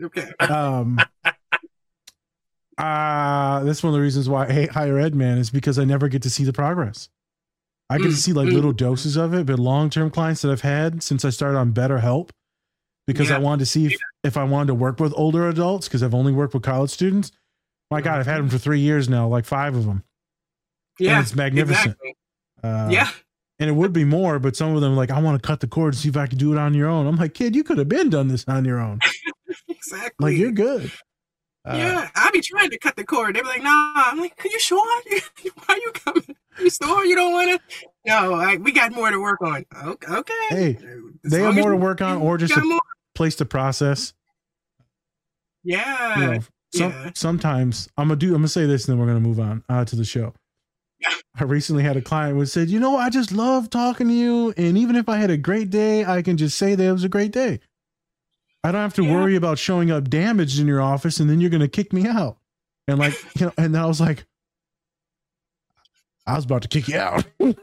Okay. 0.00 0.28
Um, 0.38 1.00
uh, 2.78 3.64
that's 3.64 3.82
one 3.82 3.92
of 3.92 3.94
the 3.94 4.00
reasons 4.00 4.28
why 4.28 4.46
I 4.46 4.52
hate 4.52 4.70
higher 4.70 4.98
ed, 4.98 5.14
man, 5.16 5.38
is 5.38 5.50
because 5.50 5.76
I 5.78 5.84
never 5.84 6.06
get 6.08 6.22
to 6.22 6.30
see 6.30 6.44
the 6.44 6.52
progress. 6.52 7.08
I 7.90 7.98
get 7.98 8.04
to 8.04 8.10
Mm, 8.10 8.16
see 8.16 8.32
like 8.32 8.48
mm. 8.48 8.52
little 8.52 8.72
doses 8.72 9.16
of 9.16 9.34
it, 9.34 9.46
but 9.46 9.58
long 9.58 9.90
term 9.90 10.10
clients 10.10 10.42
that 10.42 10.52
I've 10.52 10.60
had 10.60 11.02
since 11.02 11.24
I 11.24 11.30
started 11.30 11.58
on 11.58 11.72
BetterHelp, 11.72 12.30
because 13.06 13.32
I 13.32 13.38
wanted 13.38 13.60
to 13.60 13.66
see 13.66 13.86
if, 13.86 13.98
if 14.22 14.36
I 14.36 14.44
wanted 14.44 14.68
to 14.68 14.74
work 14.74 15.00
with 15.00 15.12
older 15.16 15.48
adults, 15.48 15.88
because 15.88 16.02
I've 16.02 16.14
only 16.14 16.32
worked 16.32 16.54
with 16.54 16.62
college 16.62 16.90
students. 16.90 17.32
My 17.90 18.00
God, 18.00 18.20
I've 18.20 18.26
had 18.26 18.38
them 18.38 18.48
for 18.48 18.58
three 18.58 18.78
years 18.78 19.08
now, 19.08 19.26
like 19.26 19.44
five 19.44 19.74
of 19.74 19.84
them. 19.84 20.04
Yeah. 21.00 21.20
it's 21.20 21.34
magnificent. 21.34 21.96
Exactly. 22.00 22.16
Uh, 22.62 22.88
yeah. 22.92 23.10
And 23.58 23.68
it 23.68 23.72
would 23.72 23.92
be 23.92 24.04
more, 24.04 24.38
but 24.38 24.54
some 24.54 24.74
of 24.74 24.80
them 24.80 24.94
like, 24.94 25.10
I 25.10 25.20
want 25.20 25.42
to 25.42 25.46
cut 25.46 25.58
the 25.58 25.66
cord 25.66 25.94
and 25.94 26.00
see 26.00 26.08
if 26.08 26.16
I 26.16 26.26
can 26.28 26.38
do 26.38 26.52
it 26.52 26.58
on 26.58 26.72
your 26.72 26.88
own. 26.88 27.06
I'm 27.06 27.16
like, 27.16 27.34
kid, 27.34 27.56
you 27.56 27.64
could 27.64 27.78
have 27.78 27.88
been 27.88 28.08
done 28.08 28.28
this 28.28 28.44
on 28.46 28.64
your 28.64 28.80
own. 28.80 29.00
Exactly. 29.68 30.30
Like 30.30 30.36
you're 30.38 30.52
good. 30.52 30.92
Uh, 31.64 31.74
yeah. 31.76 32.10
I 32.14 32.30
be 32.32 32.40
trying 32.40 32.70
to 32.70 32.78
cut 32.78 32.94
the 32.94 33.02
cord. 33.02 33.34
They'd 33.34 33.42
be 33.42 33.48
like, 33.48 33.62
nah. 33.62 33.92
I'm 33.96 34.20
like, 34.20 34.38
are 34.44 34.48
you 34.48 34.60
sure? 34.60 34.78
Why 35.08 35.74
are 35.74 35.76
you 35.78 35.90
coming? 35.92 36.36
You 36.64 36.70
sure 36.70 37.04
you 37.04 37.16
don't 37.16 37.32
want 37.32 37.60
to? 37.70 37.86
No, 38.06 38.34
I, 38.34 38.56
we 38.56 38.72
got 38.72 38.92
more 38.92 39.10
to 39.10 39.20
work 39.20 39.40
on. 39.42 39.64
Okay. 39.84 40.12
okay. 40.12 40.34
Hey, 40.48 40.78
As 41.24 41.32
they 41.32 41.42
have 41.42 41.54
more 41.54 41.70
to 41.70 41.76
work 41.76 42.00
on, 42.00 42.18
or 42.18 42.38
just 42.38 42.56
a 42.56 42.60
more. 42.60 42.80
place 43.14 43.36
to 43.36 43.44
process. 43.44 44.14
Yeah. 45.64 46.18
You 46.18 46.26
know, 46.26 46.40
some, 46.72 46.92
yeah. 46.92 47.10
sometimes 47.14 47.88
I'm 47.96 48.08
gonna 48.08 48.18
do. 48.18 48.28
I'm 48.28 48.40
gonna 48.40 48.48
say 48.48 48.66
this, 48.66 48.86
and 48.86 48.92
then 48.92 49.00
we're 49.00 49.06
gonna 49.12 49.20
move 49.20 49.40
on 49.40 49.64
uh, 49.68 49.84
to 49.84 49.96
the 49.96 50.04
show. 50.04 50.34
I 51.38 51.44
recently 51.44 51.82
had 51.82 51.96
a 51.96 52.02
client 52.02 52.36
who 52.36 52.46
said, 52.46 52.68
"You 52.68 52.78
know, 52.78 52.96
I 52.96 53.10
just 53.10 53.32
love 53.32 53.70
talking 53.70 54.08
to 54.08 54.14
you, 54.14 54.54
and 54.56 54.78
even 54.78 54.96
if 54.96 55.08
I 55.08 55.16
had 55.16 55.30
a 55.30 55.36
great 55.36 55.70
day, 55.70 56.04
I 56.04 56.22
can 56.22 56.36
just 56.36 56.56
say 56.56 56.74
that 56.74 56.84
it 56.84 56.92
was 56.92 57.04
a 57.04 57.08
great 57.08 57.32
day. 57.32 57.60
I 58.62 58.72
don't 58.72 58.82
have 58.82 58.94
to 58.94 59.10
worry 59.10 59.36
about 59.36 59.58
showing 59.58 59.90
up 59.90 60.10
damaged 60.10 60.60
in 60.60 60.66
your 60.66 60.80
office, 60.80 61.18
and 61.18 61.28
then 61.28 61.40
you're 61.40 61.50
gonna 61.50 61.68
kick 61.68 61.92
me 61.92 62.06
out." 62.06 62.38
And 62.86 62.98
like, 62.98 63.14
you 63.38 63.46
know, 63.46 63.52
and 63.58 63.76
I 63.76 63.86
was 63.86 64.00
like, 64.00 64.24
I 66.30 66.36
was 66.36 66.44
about 66.44 66.62
to 66.62 66.68
kick 66.68 66.88
you 66.88 66.98
out. 66.98 67.24
uh, 67.40 67.54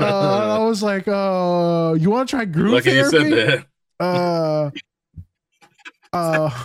I 0.00 0.58
was 0.60 0.82
like, 0.82 1.06
uh, 1.06 1.94
you 1.98 2.10
want 2.10 2.28
to 2.28 2.36
try 2.36 2.44
group 2.44 2.72
Lucky 2.72 2.92
you 2.92 3.10
therapy? 3.10 3.30
said 3.30 3.66
that. 4.00 4.04
Uh, 4.04 4.70
uh, 6.12 6.64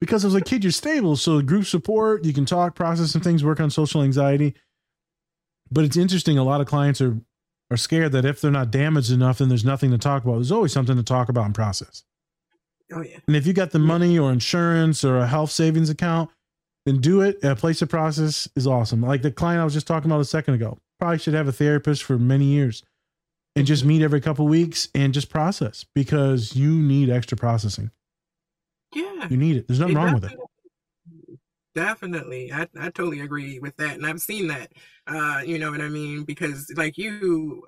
because 0.00 0.24
I 0.24 0.26
was 0.26 0.34
like, 0.34 0.44
kid, 0.44 0.64
you're 0.64 0.72
stable. 0.72 1.16
So 1.16 1.40
group 1.42 1.66
support, 1.66 2.24
you 2.24 2.32
can 2.32 2.44
talk, 2.44 2.74
process 2.74 3.12
some 3.12 3.22
things, 3.22 3.44
work 3.44 3.60
on 3.60 3.70
social 3.70 4.02
anxiety. 4.02 4.54
But 5.70 5.84
it's 5.84 5.96
interesting. 5.96 6.38
A 6.38 6.44
lot 6.44 6.60
of 6.60 6.66
clients 6.66 7.00
are 7.00 7.20
are 7.70 7.76
scared 7.76 8.12
that 8.12 8.26
if 8.26 8.40
they're 8.40 8.50
not 8.50 8.70
damaged 8.70 9.10
enough, 9.10 9.38
then 9.38 9.48
there's 9.48 9.64
nothing 9.64 9.90
to 9.92 9.98
talk 9.98 10.24
about. 10.24 10.34
There's 10.34 10.52
always 10.52 10.72
something 10.72 10.96
to 10.96 11.02
talk 11.02 11.28
about 11.30 11.46
and 11.46 11.54
process. 11.54 12.04
Oh 12.92 13.00
yeah. 13.00 13.18
And 13.26 13.34
if 13.34 13.46
you 13.46 13.54
got 13.54 13.70
the 13.70 13.78
money 13.78 14.18
or 14.18 14.30
insurance 14.30 15.04
or 15.04 15.18
a 15.18 15.26
health 15.26 15.50
savings 15.50 15.88
account, 15.88 16.30
then 16.86 17.00
do 17.00 17.20
it. 17.20 17.42
A 17.44 17.54
place 17.56 17.82
of 17.82 17.88
process 17.88 18.48
is 18.56 18.66
awesome. 18.66 19.00
Like 19.02 19.22
the 19.22 19.30
client 19.30 19.60
I 19.60 19.64
was 19.64 19.74
just 19.74 19.86
talking 19.86 20.10
about 20.10 20.20
a 20.20 20.24
second 20.24 20.54
ago, 20.54 20.78
probably 20.98 21.18
should 21.18 21.34
have 21.34 21.48
a 21.48 21.52
therapist 21.52 22.02
for 22.02 22.18
many 22.18 22.46
years 22.46 22.82
and 23.54 23.66
just 23.66 23.84
meet 23.84 24.02
every 24.02 24.20
couple 24.20 24.46
weeks 24.46 24.88
and 24.94 25.12
just 25.12 25.28
process 25.28 25.84
because 25.94 26.56
you 26.56 26.74
need 26.74 27.10
extra 27.10 27.36
processing. 27.36 27.90
Yeah. 28.94 29.26
You 29.28 29.36
need 29.36 29.56
it. 29.56 29.68
There's 29.68 29.80
nothing 29.80 29.96
It 29.96 30.00
wrong 30.00 30.14
with 30.14 30.24
it. 30.24 30.38
Definitely. 31.74 32.52
I, 32.52 32.68
I 32.78 32.90
totally 32.90 33.20
agree 33.20 33.58
with 33.58 33.76
that. 33.76 33.94
And 33.96 34.06
I've 34.06 34.20
seen 34.20 34.48
that. 34.48 34.72
Uh, 35.06 35.40
you 35.44 35.58
know 35.58 35.70
what 35.70 35.80
I 35.80 35.88
mean? 35.88 36.24
Because 36.24 36.70
like 36.76 36.98
you, 36.98 37.62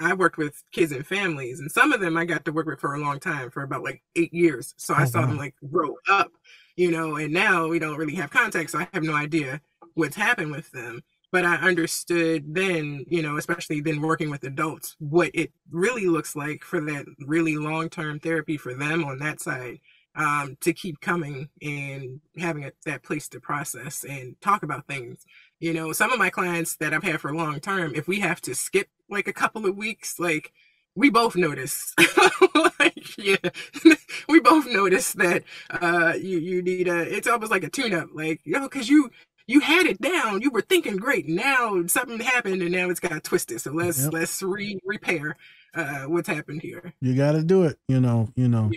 I 0.00 0.14
worked 0.14 0.38
with 0.38 0.62
kids 0.72 0.90
and 0.90 1.06
families, 1.06 1.60
and 1.60 1.70
some 1.70 1.92
of 1.92 2.00
them 2.00 2.16
I 2.16 2.24
got 2.24 2.44
to 2.46 2.52
work 2.52 2.66
with 2.66 2.80
for 2.80 2.94
a 2.94 2.98
long 3.00 3.20
time, 3.20 3.50
for 3.50 3.62
about 3.62 3.82
like 3.82 4.02
eight 4.16 4.32
years. 4.32 4.74
So 4.78 4.94
I 4.94 5.02
Oh, 5.02 5.04
saw 5.04 5.20
them 5.26 5.36
like 5.36 5.54
grow 5.70 5.94
up, 6.10 6.32
you 6.76 6.90
know, 6.90 7.16
and 7.16 7.32
now 7.32 7.68
we 7.68 7.78
don't 7.78 7.96
really 7.96 8.14
have 8.14 8.30
context. 8.30 8.72
so 8.72 8.80
I 8.80 8.88
have 8.92 9.02
no 9.02 9.14
idea 9.14 9.60
what's 9.94 10.16
happened 10.16 10.52
with 10.52 10.70
them. 10.72 11.02
But 11.30 11.46
I 11.46 11.56
understood 11.56 12.54
then, 12.54 13.06
you 13.08 13.22
know, 13.22 13.38
especially 13.38 13.80
then 13.80 14.02
working 14.02 14.28
with 14.28 14.44
adults, 14.44 14.96
what 14.98 15.30
it 15.32 15.50
really 15.70 16.06
looks 16.06 16.36
like 16.36 16.62
for 16.62 16.78
that 16.82 17.06
really 17.20 17.56
long 17.56 17.88
term 17.88 18.20
therapy 18.20 18.58
for 18.58 18.74
them 18.74 19.02
on 19.02 19.18
that 19.20 19.40
side 19.40 19.80
um, 20.14 20.56
to 20.60 20.74
keep 20.74 21.00
coming 21.00 21.48
and 21.62 22.20
having 22.36 22.64
a, 22.64 22.72
that 22.84 23.02
place 23.02 23.28
to 23.28 23.40
process 23.40 24.04
and 24.04 24.38
talk 24.42 24.62
about 24.62 24.86
things. 24.86 25.24
You 25.58 25.72
know, 25.72 25.92
some 25.92 26.12
of 26.12 26.18
my 26.18 26.28
clients 26.28 26.76
that 26.76 26.92
I've 26.92 27.02
had 27.02 27.20
for 27.20 27.34
long 27.34 27.60
term, 27.60 27.94
if 27.94 28.06
we 28.06 28.20
have 28.20 28.40
to 28.42 28.54
skip 28.54 28.88
like 29.08 29.26
a 29.26 29.32
couple 29.32 29.64
of 29.64 29.76
weeks, 29.76 30.18
like 30.18 30.52
we 30.94 31.10
both 31.10 31.36
notice, 31.36 31.94
like, 32.78 33.16
yeah, 33.18 33.36
we 34.28 34.40
both 34.40 34.66
notice 34.66 35.12
that 35.14 35.42
uh, 35.70 36.14
you 36.20 36.38
you 36.38 36.62
need 36.62 36.88
a. 36.88 37.00
It's 37.16 37.26
almost 37.28 37.50
like 37.50 37.64
a 37.64 37.70
tune 37.70 37.94
up, 37.94 38.08
like 38.12 38.40
you 38.44 38.52
know, 38.52 38.68
because 38.68 38.88
you 38.88 39.10
you 39.46 39.60
had 39.60 39.86
it 39.86 40.00
down, 40.00 40.42
you 40.42 40.50
were 40.50 40.60
thinking 40.62 40.96
great. 40.96 41.28
Now 41.28 41.84
something 41.86 42.20
happened, 42.20 42.62
and 42.62 42.72
now 42.72 42.90
it's 42.90 43.00
got 43.00 43.24
twisted. 43.24 43.60
So 43.60 43.72
let's 43.72 44.04
Yep. 44.04 44.12
let's 44.12 44.42
re 44.42 44.78
repair 44.84 45.36
uh, 45.74 46.04
what's 46.04 46.28
happened 46.28 46.62
here. 46.62 46.92
You 47.00 47.14
got 47.14 47.32
to 47.32 47.42
do 47.42 47.64
it. 47.64 47.78
You 47.88 48.00
know, 48.00 48.28
you 48.36 48.48
know, 48.48 48.70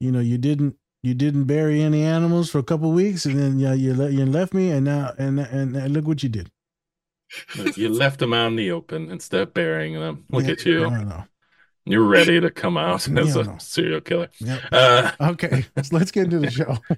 you 0.00 0.12
know, 0.12 0.20
you 0.20 0.38
didn't, 0.38 0.76
you 1.02 1.14
didn't 1.14 1.44
bury 1.44 1.80
any 1.82 2.02
animals 2.02 2.50
for 2.50 2.58
a 2.58 2.62
couple 2.62 2.90
weeks 2.92 3.24
and 3.24 3.38
then 3.38 3.58
yeah, 3.58 3.72
you, 3.72 3.94
le- 3.94 4.10
you 4.10 4.26
left 4.26 4.52
me 4.52 4.70
and 4.70 4.84
now, 4.84 5.12
and, 5.18 5.38
and, 5.40 5.76
and 5.76 5.92
look 5.94 6.06
what 6.06 6.22
you 6.22 6.28
did. 6.28 6.50
You 7.76 7.88
left 7.90 8.18
them 8.20 8.32
out 8.32 8.48
in 8.48 8.56
the 8.56 8.70
open 8.72 9.10
instead 9.10 9.42
of 9.42 9.54
burying 9.54 9.94
them. 9.94 10.24
Look 10.30 10.44
Yeah, 10.44 10.52
at 10.52 10.64
you. 10.64 11.26
You're 11.84 12.04
ready 12.04 12.40
to 12.40 12.50
come 12.50 12.76
out 12.76 13.08
as 13.08 13.36
a 13.36 13.58
serial 13.60 14.00
killer. 14.00 14.28
Yep. 14.40 14.60
Uh, 14.70 15.12
okay. 15.20 15.64
Let's, 15.74 15.92
let's 15.92 16.10
get 16.10 16.24
into 16.24 16.38
the 16.38 16.50
show. 16.50 16.76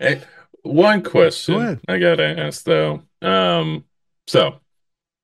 Hey, 0.00 0.22
one 0.62 1.04
question 1.04 1.54
Go. 1.54 1.78
I 1.86 1.98
gotta 1.98 2.36
ask 2.40 2.64
though. 2.64 3.02
Um, 3.22 3.84
so, 4.26 4.58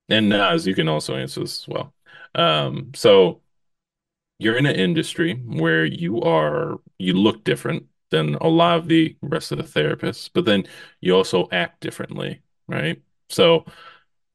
and 0.09 0.28
Naz, 0.28 0.64
you 0.66 0.76
can 0.76 0.88
also 0.88 1.16
answer 1.16 1.41
this 1.41 1.62
as 1.62 1.68
well. 1.68 1.93
Um, 2.36 2.93
so 2.95 3.41
you're 4.38 4.57
in 4.57 4.66
an 4.66 4.76
industry 4.76 5.34
where 5.34 5.84
you 5.84 6.22
are 6.22 6.80
you 6.99 7.14
look 7.14 7.45
different 7.45 7.86
than 8.11 8.34
a 8.36 8.49
lot 8.49 8.78
of 8.78 8.88
the 8.88 9.16
rest 9.22 9.53
of 9.53 9.59
the 9.59 9.64
therapists, 9.64 10.30
but 10.32 10.45
then 10.45 10.64
you 11.01 11.14
also 11.14 11.49
act 11.53 11.80
differently, 11.80 12.41
right? 12.66 13.01
So, 13.28 13.64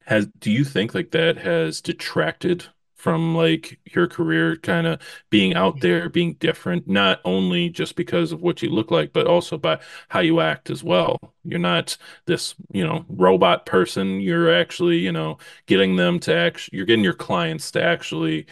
has 0.06 0.26
do 0.38 0.50
you 0.50 0.64
think 0.64 0.94
like 0.94 1.10
that 1.10 1.36
has 1.38 1.80
detracted 1.80 2.66
from 2.94 3.36
like 3.36 3.78
your 3.84 4.08
career 4.08 4.56
kind 4.56 4.86
of 4.86 5.00
being 5.30 5.54
out 5.54 5.80
there, 5.80 6.08
being 6.08 6.34
different, 6.34 6.88
not 6.88 7.20
only 7.24 7.68
just 7.68 7.94
because 7.94 8.32
of 8.32 8.40
what 8.42 8.62
you 8.62 8.70
look 8.70 8.90
like, 8.90 9.12
but 9.12 9.26
also 9.28 9.56
by 9.56 9.78
how 10.08 10.18
you 10.18 10.40
act 10.40 10.70
as 10.70 10.82
well. 10.82 11.16
You're 11.44 11.60
not 11.60 11.96
this, 12.24 12.56
you 12.72 12.84
know, 12.84 13.04
robot 13.08 13.64
person. 13.64 14.18
You're 14.20 14.52
actually, 14.52 14.98
you 14.98 15.12
know, 15.12 15.38
getting 15.66 15.94
them 15.94 16.18
to 16.20 16.34
actually, 16.34 16.78
you're 16.78 16.86
getting 16.86 17.04
your 17.04 17.14
clients 17.14 17.70
to 17.72 17.82
actually 17.84 18.46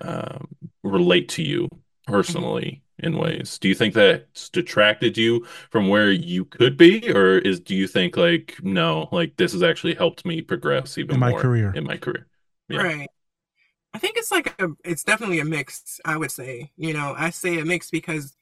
um, 0.00 0.48
relate 0.82 1.28
to 1.30 1.42
you 1.42 1.68
personally 2.06 2.82
in 3.02 3.16
ways. 3.18 3.58
Do 3.58 3.68
you 3.68 3.74
think 3.74 3.94
that's 3.94 4.48
detracted 4.48 5.16
you 5.18 5.44
from 5.70 5.88
where 5.88 6.10
you 6.10 6.44
could 6.44 6.76
be, 6.76 7.10
or 7.12 7.38
is 7.38 7.60
do 7.60 7.74
you 7.74 7.86
think 7.86 8.16
like 8.16 8.56
no, 8.62 9.08
like 9.12 9.36
this 9.36 9.52
has 9.52 9.62
actually 9.62 9.94
helped 9.94 10.24
me 10.24 10.42
progress 10.42 10.98
even 10.98 11.16
In 11.16 11.20
my 11.20 11.30
more 11.30 11.40
career. 11.40 11.72
in 11.74 11.84
my 11.84 11.96
career? 11.96 12.26
Yeah. 12.68 12.82
Right. 12.82 13.08
I 13.94 13.98
think 13.98 14.16
it's 14.16 14.30
like 14.30 14.54
a, 14.60 14.68
it's 14.84 15.04
definitely 15.04 15.40
a 15.40 15.44
mix, 15.44 16.00
I 16.04 16.16
would 16.16 16.30
say. 16.30 16.72
You 16.76 16.92
know, 16.94 17.14
I 17.18 17.30
say 17.30 17.58
a 17.58 17.64
mix 17.64 17.90
because 17.90 18.36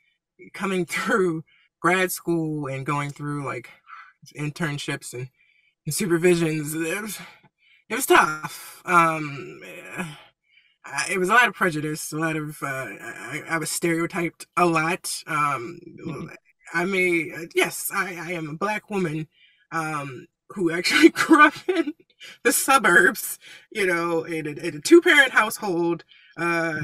coming 0.55 0.85
through 0.87 1.45
grad 1.81 2.13
school 2.13 2.67
and 2.67 2.85
going 2.87 3.11
through 3.11 3.45
like 3.47 3.71
internships 4.37 5.15
and, 5.15 5.29
and 5.87 5.95
supervisions, 5.95 6.75
it 6.75 7.03
was, 7.03 7.19
it 7.89 7.95
was 7.97 8.07
tough. 8.07 8.83
Um, 8.85 9.61
I- 9.99 10.19
it 11.11 11.19
was 11.19 11.29
a 11.29 11.35
lot 11.35 11.49
of 11.49 11.55
prejudice, 11.55 12.13
a 12.13 12.17
lot 12.17 12.37
of, 12.37 12.63
uh, 12.63 12.67
I, 12.67 13.43
I 13.49 13.59
was 13.59 13.71
stereotyped 13.71 14.47
a 14.57 14.67
lot. 14.67 15.23
Um, 15.27 15.79
I 16.73 16.85
may, 16.85 17.33
yes, 17.55 17.91
I, 17.95 18.17
I 18.17 18.33
am 18.33 18.49
a 18.49 18.55
black 18.55 18.91
woman, 18.91 19.29
um, 19.73 20.27
who 20.51 20.71
actually 20.71 21.09
grew 21.11 21.47
up 21.47 21.55
in 21.69 21.93
the 22.43 22.53
suburbs, 22.53 23.39
you 23.71 23.87
know, 23.87 24.25
in 24.25 24.47
a, 24.47 24.51
in 24.51 24.77
a 24.77 24.81
two 24.81 25.01
parent 25.01 25.33
household, 25.33 26.05
uh, 26.39 26.81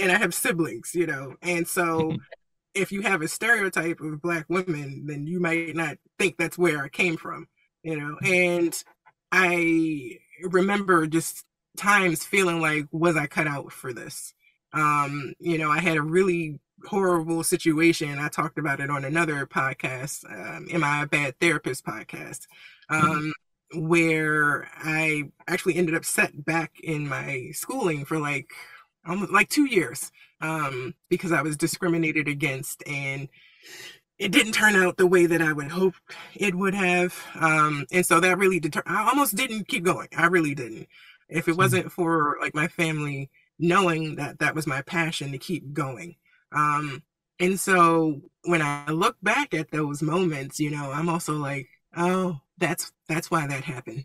and 0.00 0.12
I 0.12 0.18
have 0.18 0.34
siblings, 0.34 0.94
you 0.94 1.06
know, 1.06 1.36
and 1.42 1.66
so 1.66 2.16
if 2.74 2.92
you 2.92 3.02
have 3.02 3.22
a 3.22 3.28
stereotype 3.28 4.00
of 4.00 4.22
black 4.22 4.46
women, 4.48 5.04
then 5.06 5.26
you 5.26 5.40
might 5.40 5.74
not 5.74 5.98
think 6.18 6.36
that's 6.36 6.58
where 6.58 6.82
I 6.82 6.88
came 6.88 7.16
from, 7.16 7.48
you 7.82 7.98
know, 7.98 8.16
and 8.24 8.74
I 9.32 10.18
remember 10.42 11.06
just 11.06 11.44
times 11.76 12.24
feeling 12.24 12.60
like, 12.60 12.86
was 12.90 13.16
I 13.16 13.26
cut 13.26 13.46
out 13.46 13.72
for 13.72 13.92
this? 13.92 14.34
Um, 14.72 15.34
you 15.38 15.58
know, 15.58 15.70
I 15.70 15.80
had 15.80 15.96
a 15.96 16.02
really 16.02 16.58
horrible 16.86 17.42
situation. 17.42 18.18
I 18.18 18.28
talked 18.28 18.58
about 18.58 18.80
it 18.80 18.90
on 18.90 19.04
another 19.04 19.46
podcast, 19.46 20.24
um, 20.30 20.68
Am 20.70 20.84
I 20.84 21.02
a 21.02 21.06
Bad 21.06 21.38
Therapist 21.40 21.84
podcast, 21.84 22.46
um, 22.88 23.32
where 23.74 24.68
I 24.76 25.24
actually 25.46 25.76
ended 25.76 25.94
up 25.94 26.04
set 26.04 26.44
back 26.44 26.72
in 26.82 27.08
my 27.08 27.50
schooling 27.52 28.04
for 28.04 28.18
like 28.18 28.50
almost 29.06 29.32
like 29.32 29.48
two 29.48 29.66
years 29.66 30.12
um, 30.40 30.94
because 31.08 31.32
I 31.32 31.42
was 31.42 31.56
discriminated 31.56 32.28
against 32.28 32.82
and 32.86 33.28
it 34.18 34.32
didn't 34.32 34.52
turn 34.52 34.74
out 34.74 34.96
the 34.96 35.06
way 35.06 35.26
that 35.26 35.40
I 35.40 35.52
would 35.52 35.70
hope 35.70 35.94
it 36.34 36.54
would 36.54 36.74
have. 36.74 37.14
Um, 37.38 37.86
and 37.92 38.04
so 38.04 38.20
that 38.20 38.38
really 38.38 38.58
deter- 38.58 38.82
I 38.84 39.08
almost 39.08 39.36
didn't 39.36 39.68
keep 39.68 39.84
going. 39.84 40.08
I 40.16 40.26
really 40.26 40.54
didn't. 40.54 40.88
If 41.28 41.48
it 41.48 41.56
wasn't 41.56 41.92
for 41.92 42.36
like 42.40 42.54
my 42.54 42.68
family 42.68 43.30
knowing 43.58 44.16
that 44.16 44.38
that 44.38 44.54
was 44.54 44.66
my 44.66 44.82
passion 44.82 45.32
to 45.32 45.38
keep 45.38 45.72
going. 45.72 46.16
Um, 46.52 47.02
and 47.40 47.58
so 47.58 48.22
when 48.44 48.62
I 48.62 48.90
look 48.90 49.16
back 49.22 49.54
at 49.54 49.70
those 49.70 50.02
moments, 50.02 50.58
you 50.58 50.70
know, 50.70 50.90
I'm 50.92 51.08
also 51.08 51.34
like, 51.34 51.68
oh, 51.96 52.40
that's 52.58 52.92
that's 53.08 53.30
why 53.30 53.46
that 53.46 53.64
happened. 53.64 54.04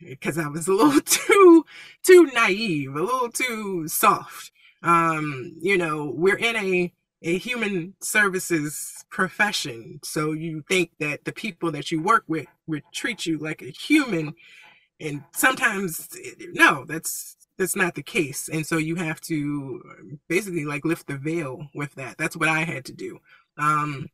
Because 0.00 0.38
I 0.38 0.48
was 0.48 0.68
a 0.68 0.72
little 0.72 1.00
too 1.04 1.64
too 2.04 2.30
naive, 2.34 2.94
a 2.94 3.02
little 3.02 3.30
too 3.30 3.88
soft. 3.88 4.52
Um, 4.82 5.56
you 5.60 5.76
know, 5.76 6.12
we're 6.14 6.36
in 6.36 6.56
a 6.56 6.92
a 7.22 7.36
human 7.36 7.94
services 8.00 9.04
profession. 9.10 9.98
So 10.04 10.32
you 10.32 10.62
think 10.68 10.92
that 11.00 11.24
the 11.24 11.32
people 11.32 11.72
that 11.72 11.90
you 11.90 12.00
work 12.00 12.24
with 12.28 12.46
would 12.68 12.84
treat 12.92 13.26
you 13.26 13.38
like 13.38 13.60
a 13.60 13.70
human. 13.70 14.34
And 15.00 15.24
sometimes 15.32 16.08
no, 16.52 16.84
that's 16.86 17.36
that's 17.56 17.76
not 17.76 17.94
the 17.94 18.02
case. 18.02 18.48
And 18.48 18.66
so 18.66 18.76
you 18.76 18.96
have 18.96 19.20
to 19.22 19.82
basically 20.28 20.64
like 20.64 20.84
lift 20.84 21.06
the 21.06 21.16
veil 21.16 21.68
with 21.74 21.94
that. 21.96 22.18
That's 22.18 22.36
what 22.36 22.48
I 22.48 22.60
had 22.64 22.84
to 22.86 22.92
do. 22.92 23.18
Um 23.56 24.08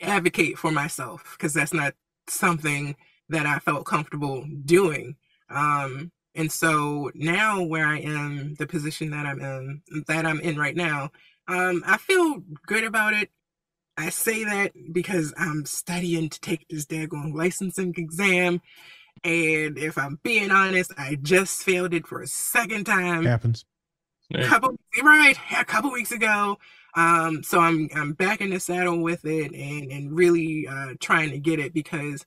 advocate 0.00 0.58
for 0.58 0.70
myself 0.70 1.36
because 1.36 1.54
that's 1.54 1.74
not 1.74 1.94
something 2.28 2.96
that 3.28 3.46
I 3.46 3.58
felt 3.58 3.86
comfortable 3.86 4.44
doing. 4.64 5.16
Um 5.50 6.12
and 6.34 6.50
so 6.50 7.10
now 7.14 7.62
where 7.62 7.86
I 7.86 7.98
am, 7.98 8.54
the 8.54 8.66
position 8.66 9.10
that 9.10 9.26
I'm 9.26 9.40
in 9.40 9.82
that 10.06 10.24
I'm 10.24 10.40
in 10.40 10.56
right 10.56 10.76
now, 10.76 11.10
um, 11.48 11.82
I 11.86 11.98
feel 11.98 12.42
good 12.66 12.84
about 12.84 13.14
it. 13.14 13.30
I 13.96 14.08
say 14.08 14.44
that 14.44 14.72
because 14.92 15.34
I'm 15.36 15.66
studying 15.66 16.30
to 16.30 16.40
take 16.40 16.66
this 16.68 16.86
daggone 16.86 17.34
licensing 17.34 17.94
exam. 17.96 18.62
And 19.24 19.78
if 19.78 19.98
I'm 19.98 20.18
being 20.22 20.50
honest, 20.50 20.92
I 20.98 21.16
just 21.16 21.62
failed 21.62 21.94
it 21.94 22.06
for 22.06 22.22
a 22.22 22.26
second 22.26 22.84
time 22.84 23.24
Happens. 23.24 23.64
a 24.34 24.44
couple 24.44 24.76
right 25.02 25.36
a 25.56 25.64
couple 25.64 25.92
weeks 25.92 26.12
ago 26.12 26.58
um 26.94 27.42
so 27.42 27.58
i'm 27.58 27.88
i'm 27.94 28.12
back 28.12 28.40
in 28.40 28.50
the 28.50 28.60
saddle 28.60 29.02
with 29.02 29.24
it 29.24 29.52
and 29.52 29.90
and 29.90 30.12
really 30.14 30.66
uh 30.68 30.92
trying 31.00 31.30
to 31.30 31.38
get 31.38 31.58
it 31.58 31.72
because 31.72 32.26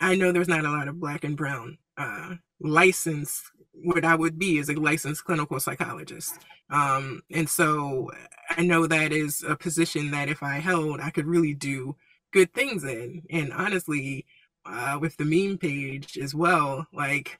i 0.00 0.14
know 0.14 0.32
there's 0.32 0.48
not 0.48 0.64
a 0.64 0.70
lot 0.70 0.88
of 0.88 1.00
black 1.00 1.24
and 1.24 1.36
brown 1.36 1.78
uh 1.96 2.34
licensed 2.60 3.44
what 3.82 4.04
I 4.04 4.14
would 4.14 4.38
be 4.38 4.58
as 4.58 4.68
a 4.68 4.74
licensed 4.74 5.24
clinical 5.24 5.60
psychologist. 5.60 6.38
Um, 6.70 7.22
and 7.30 7.48
so 7.48 8.10
I 8.50 8.62
know 8.62 8.86
that 8.86 9.12
is 9.12 9.44
a 9.46 9.56
position 9.56 10.10
that 10.12 10.28
if 10.28 10.42
I 10.42 10.58
held, 10.58 11.00
I 11.00 11.10
could 11.10 11.26
really 11.26 11.54
do 11.54 11.96
good 12.32 12.52
things 12.54 12.84
in. 12.84 13.22
And 13.30 13.52
honestly, 13.52 14.26
uh, 14.68 14.98
with 15.00 15.16
the 15.16 15.24
meme 15.24 15.58
page 15.58 16.18
as 16.18 16.34
well, 16.34 16.86
like 16.92 17.38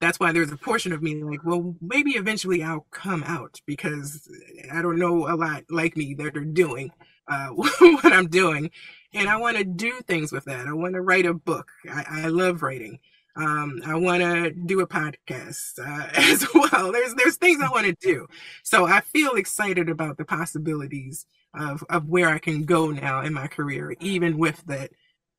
that's 0.00 0.20
why 0.20 0.32
there's 0.32 0.52
a 0.52 0.56
portion 0.56 0.92
of 0.92 1.02
me 1.02 1.22
like, 1.22 1.44
well, 1.44 1.74
maybe 1.80 2.12
eventually 2.12 2.62
I'll 2.62 2.86
come 2.90 3.24
out 3.24 3.60
because 3.66 4.28
I 4.72 4.80
don't 4.80 4.98
know 4.98 5.28
a 5.28 5.34
lot 5.34 5.64
like 5.70 5.96
me 5.96 6.14
that 6.14 6.36
are 6.36 6.44
doing 6.44 6.92
uh, 7.26 7.48
what 7.54 8.12
I'm 8.12 8.28
doing. 8.28 8.70
And 9.12 9.28
I 9.28 9.36
want 9.36 9.56
to 9.56 9.64
do 9.64 10.00
things 10.06 10.32
with 10.32 10.44
that. 10.44 10.66
I 10.66 10.72
want 10.72 10.94
to 10.94 11.00
write 11.00 11.26
a 11.26 11.34
book. 11.34 11.70
I, 11.90 12.04
I 12.08 12.28
love 12.28 12.62
writing. 12.62 13.00
Um, 13.36 13.80
I 13.86 13.94
want 13.94 14.22
to 14.22 14.50
do 14.50 14.80
a 14.80 14.86
podcast 14.86 15.78
uh, 15.78 16.08
as 16.14 16.46
well. 16.54 16.92
There's 16.92 17.14
there's 17.14 17.36
things 17.36 17.62
I 17.62 17.70
want 17.70 17.86
to 17.86 17.96
do. 18.00 18.26
So 18.64 18.86
I 18.86 19.00
feel 19.00 19.34
excited 19.34 19.88
about 19.88 20.18
the 20.18 20.24
possibilities 20.24 21.24
of 21.54 21.84
of 21.88 22.08
where 22.08 22.28
I 22.28 22.38
can 22.38 22.64
go 22.64 22.90
now 22.90 23.20
in 23.22 23.32
my 23.32 23.46
career, 23.46 23.94
even 24.00 24.38
with 24.38 24.62
that 24.66 24.90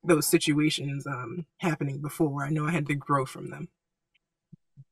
those 0.04 0.28
situations 0.28 1.06
um, 1.08 1.46
happening 1.58 2.00
before. 2.00 2.44
I 2.46 2.50
know 2.50 2.66
I 2.68 2.72
had 2.72 2.88
to 2.88 2.96
grow 2.96 3.26
from 3.26 3.50
them. 3.50 3.68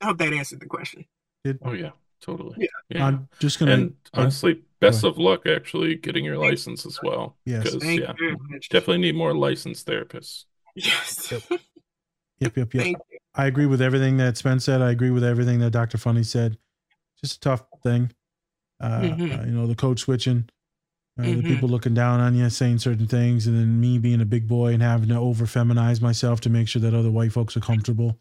I 0.02 0.08
hope 0.08 0.18
that 0.20 0.34
answered 0.34 0.60
the 0.60 0.66
question. 0.68 1.06
Did, 1.44 1.60
Oh 1.64 1.74
yeah, 1.74 1.92
totally. 2.22 2.56
Yeah. 2.60 2.68
Yeah. 2.90 3.06
I'm 3.06 3.30
just 3.40 3.60
gonna. 3.60 3.72
and 3.74 3.94
uh, 4.14 4.22
honestly, 4.22 4.62
best 4.80 5.04
of 5.04 5.18
luck 5.18 5.48
actually 5.48 5.96
getting 5.96 6.26
your 6.26 6.38
license 6.38 6.86
as 6.86 7.00
well. 7.02 7.38
Yes. 7.46 7.64
Because 7.64 7.82
Thank 7.84 8.02
yeah, 8.02 8.14
you 8.20 8.28
very 8.30 8.38
much. 8.50 8.70
definitely 8.70 9.00
need 9.00 9.16
more 9.16 9.34
licensed 9.34 9.88
therapists. 9.88 10.46
Yes. 10.76 11.34
Yep, 12.40 12.56
yep, 12.56 12.74
yep. 12.76 12.84
Thank 12.84 12.98
you. 13.10 13.18
I 13.34 13.48
agree 13.48 13.66
with 13.66 13.82
everything 13.82 14.18
that 14.18 14.38
Spence 14.38 14.64
said. 14.66 14.80
I 14.80 14.92
agree 14.92 15.10
with 15.10 15.24
everything 15.24 15.58
that 15.62 15.72
Dr. 15.72 15.98
Funny 15.98 16.22
said. 16.22 16.60
Just 17.20 17.38
a 17.38 17.40
tough 17.40 17.64
thing. 17.82 18.12
Uh, 18.80 19.00
Mhm. 19.02 19.40
uh, 19.42 19.44
you 19.44 19.54
know, 19.54 19.66
the 19.66 19.74
code 19.74 19.98
switching, 20.00 20.48
uh, 21.18 21.24
the 21.24 21.42
people 21.44 21.68
looking 21.70 21.94
down 21.94 22.20
on 22.20 22.36
you, 22.36 22.50
saying 22.50 22.80
certain 22.80 23.08
things, 23.08 23.48
and 23.48 23.58
then 23.58 23.80
me 23.80 23.98
being 23.98 24.22
a 24.22 24.26
big 24.26 24.48
boy 24.48 24.74
and 24.74 24.82
having 24.84 25.10
to 25.10 25.16
over 25.16 25.46
feminize 25.46 26.02
myself 26.02 26.42
to 26.42 26.50
make 26.50 26.68
sure 26.68 26.82
that 26.82 26.94
other 26.94 27.10
white 27.12 27.32
folks 27.32 27.56
are 27.58 27.62
comfortable. 27.62 28.20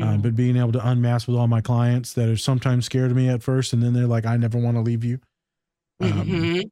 Uh, 0.00 0.04
Mhm. 0.16 0.22
but 0.22 0.34
being 0.36 0.56
able 0.56 0.72
to 0.72 0.88
unmask 0.88 1.28
with 1.28 1.36
all 1.36 1.46
my 1.48 1.60
clients 1.60 2.14
that 2.14 2.28
are 2.28 2.36
sometimes 2.36 2.86
scared 2.86 3.10
of 3.10 3.16
me 3.16 3.28
at 3.28 3.42
first, 3.42 3.72
and 3.74 3.82
then 3.82 3.92
they're 3.92 4.06
like, 4.06 4.24
"I 4.24 4.36
never 4.38 4.58
want 4.58 4.76
to 4.76 4.80
leave 4.80 5.04
you." 5.04 5.20
Um, 6.00 6.10
Mhm. 6.28 6.70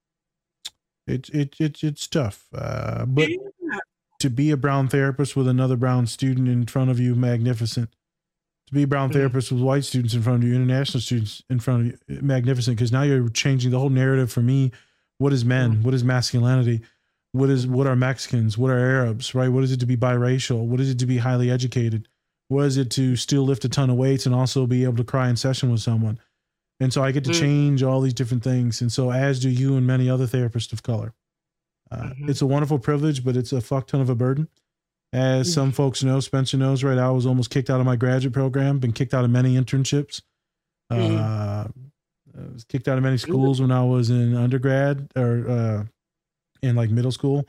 it, 1.07 1.29
it, 1.31 1.55
it, 1.61 1.83
it's 1.85 2.07
tough. 2.07 2.47
Uh, 2.55 3.05
but 3.07 3.29
Yeah. 3.29 3.37
to 4.21 4.31
be 4.31 4.51
a 4.51 4.57
brown 4.57 4.89
therapist 4.89 5.37
with 5.37 5.49
another 5.49 5.77
brown 5.77 6.07
student 6.07 6.49
in 6.49 6.65
front 6.67 6.91
of 6.91 6.99
you, 6.99 7.15
magnificent. 7.15 7.91
To 8.69 8.75
be 8.75 8.85
a 8.85 8.87
brown 8.87 9.11
Mhm. 9.11 9.15
therapist 9.15 9.51
with 9.53 9.61
white 9.63 9.85
students 9.85 10.15
in 10.15 10.23
front 10.23 10.43
of 10.43 10.49
you, 10.49 10.55
international 10.55 11.01
students 11.01 11.43
in 11.51 11.59
front 11.59 11.81
of 11.93 12.01
you, 12.09 12.23
magnificent. 12.23 12.77
Because 12.77 12.93
now 12.93 13.03
you're 13.03 13.29
changing 13.29 13.71
the 13.71 13.79
whole 13.79 13.91
narrative 13.91 14.31
for 14.33 14.43
me. 14.43 14.71
What 15.21 15.35
is 15.35 15.45
men? 15.45 15.83
What 15.83 15.93
is 15.93 16.03
masculinity? 16.03 16.81
What 17.33 17.51
is 17.51 17.66
what 17.66 17.87
are 17.87 17.95
Mexicans? 17.95 18.57
What 18.57 18.71
are 18.71 18.79
Arabs? 18.79 19.35
Right? 19.35 19.49
What 19.51 19.62
is 19.64 19.71
it 19.71 19.81
to 19.81 19.87
be 19.87 19.95
biracial? 19.97 20.66
What 20.66 20.81
is 20.81 20.89
it 20.89 20.99
to 21.01 21.07
be 21.07 21.18
highly 21.18 21.51
educated? 21.51 22.09
What 22.49 22.64
is 22.64 22.79
it 22.79 22.91
to 22.93 23.16
still 23.16 23.43
lift 23.43 23.66
a 23.66 23.68
ton 23.68 23.91
of 23.91 23.97
weights 23.97 24.25
and 24.25 24.35
also 24.35 24.66
be 24.66 24.83
able 24.85 24.97
to 24.97 25.05
cry 25.05 25.29
in 25.29 25.37
session 25.37 25.71
with 25.71 25.83
someone? 25.83 26.18
And 26.81 26.91
so 26.91 27.05
I 27.05 27.12
get 27.12 27.25
to 27.25 27.31
Mm. 27.31 27.39
change 27.39 27.83
all 27.83 28.01
these 28.01 28.14
different 28.14 28.43
things. 28.43 28.81
And 28.81 28.91
so 28.91 29.12
as 29.12 29.39
do 29.41 29.51
you 29.51 29.77
and 29.77 29.87
many 29.87 30.09
other 30.09 30.27
therapists 30.27 30.73
of 30.73 30.83
color. 30.83 31.12
Uh, 31.91 32.05
Mhm. 32.14 32.31
It's 32.31 32.41
a 32.41 32.47
wonderful 32.47 32.79
privilege, 32.79 33.23
but 33.23 33.37
it's 33.37 33.53
a 33.53 33.61
fuck 33.61 33.89
ton 33.89 34.01
of 34.01 34.09
a 34.09 34.14
burden. 34.14 34.49
As 35.12 35.53
some 35.53 35.71
folks 35.71 36.03
know, 36.03 36.21
Spencer 36.21 36.57
knows, 36.57 36.83
right? 36.83 36.97
I 36.97 37.11
was 37.11 37.27
almost 37.27 37.51
kicked 37.51 37.68
out 37.68 37.81
of 37.81 37.85
my 37.87 37.97
graduate 37.97 38.33
program, 38.33 38.79
been 38.79 38.93
kicked 38.93 39.12
out 39.12 39.25
of 39.25 39.31
many 39.31 39.55
internships. 39.57 40.23
Uh, 40.89 41.68
I 42.49 42.53
was 42.53 42.64
kicked 42.64 42.88
out 42.88 42.97
of 42.99 43.05
many 43.05 43.16
schools 43.18 43.61
when 43.61 43.70
I 43.70 43.84
was 43.84 44.11
in 44.11 44.34
undergrad 44.36 45.09
or 45.16 45.49
uh, 45.49 45.84
in 46.62 46.76
like 46.76 46.91
middle 46.91 47.12
school. 47.12 47.47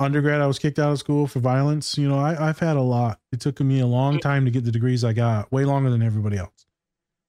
Undergrad, 0.00 0.40
I 0.40 0.46
was 0.46 0.58
kicked 0.58 0.78
out 0.80 0.90
of 0.90 0.98
school 0.98 1.26
for 1.28 1.38
violence. 1.38 1.96
You 1.96 2.08
know, 2.08 2.18
I, 2.18 2.48
I've 2.48 2.58
had 2.58 2.76
a 2.76 2.80
lot. 2.82 3.20
It 3.32 3.40
took 3.40 3.60
me 3.60 3.80
a 3.80 3.86
long 3.86 4.18
time 4.18 4.44
to 4.44 4.50
get 4.50 4.64
the 4.64 4.72
degrees 4.72 5.04
I 5.04 5.12
got, 5.12 5.50
way 5.52 5.64
longer 5.64 5.88
than 5.90 6.02
everybody 6.02 6.36
else. 6.36 6.66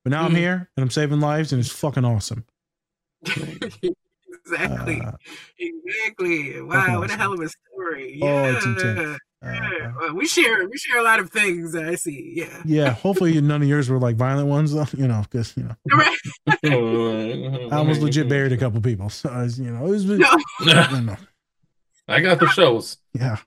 But 0.04 0.12
now 0.12 0.24
I'm 0.26 0.32
Mhm. 0.34 0.38
here 0.38 0.70
and 0.76 0.84
I'm 0.84 0.90
saving 0.90 1.20
lives, 1.20 1.52
and 1.54 1.60
it's 1.60 1.72
fucking 1.72 2.06
awesome. 2.06 2.46
exactly. 3.26 5.02
Uh, 5.02 5.12
exactly. 5.58 6.62
Wow, 6.62 7.00
what 7.00 7.10
a 7.12 7.16
hell 7.18 7.34
of 7.34 7.40
a 7.40 7.50
story. 7.50 8.20
Oh, 8.22 8.26
Yeah. 8.26 8.56
it's 8.58 8.66
intense. 8.66 9.20
Uh, 9.46 9.52
yeah. 9.52 9.92
Well, 9.98 10.16
we 10.16 10.28
share 10.28 10.68
we 10.68 10.78
share 10.78 11.00
a 11.00 11.04
lot 11.04 11.20
of 11.20 11.30
things 11.32 11.72
that 11.74 11.86
I 11.86 11.96
see. 11.96 12.34
Yeah. 12.36 12.62
yeah, 12.66 12.90
hopefully 12.92 13.40
none 13.42 13.62
of 13.62 13.68
yours 13.68 13.90
were 13.90 14.00
like 14.00 14.16
violent 14.16 14.48
ones, 14.48 14.74
though. 14.74 14.86
You 14.98 15.08
know, 15.08 15.22
because 15.30 15.56
you 15.56 15.64
know, 15.64 15.76
Right. 15.92 16.18
I 17.72 17.78
almost 17.78 18.02
legit 18.02 18.28
buried 18.28 18.52
a 18.52 18.58
couple 18.58 18.82
people. 18.82 19.10
So 19.10 19.30
I 19.30 19.44
was, 19.44 19.60
you 19.60 19.70
know, 19.72 19.86
it 19.86 19.90
was, 19.90 20.06
No. 20.06 20.38
no, 20.62 21.00
no. 21.02 21.18
I 22.08 22.22
got 22.22 22.40
the 22.40 22.48
shows. 22.50 22.98
yeah, 23.14 23.38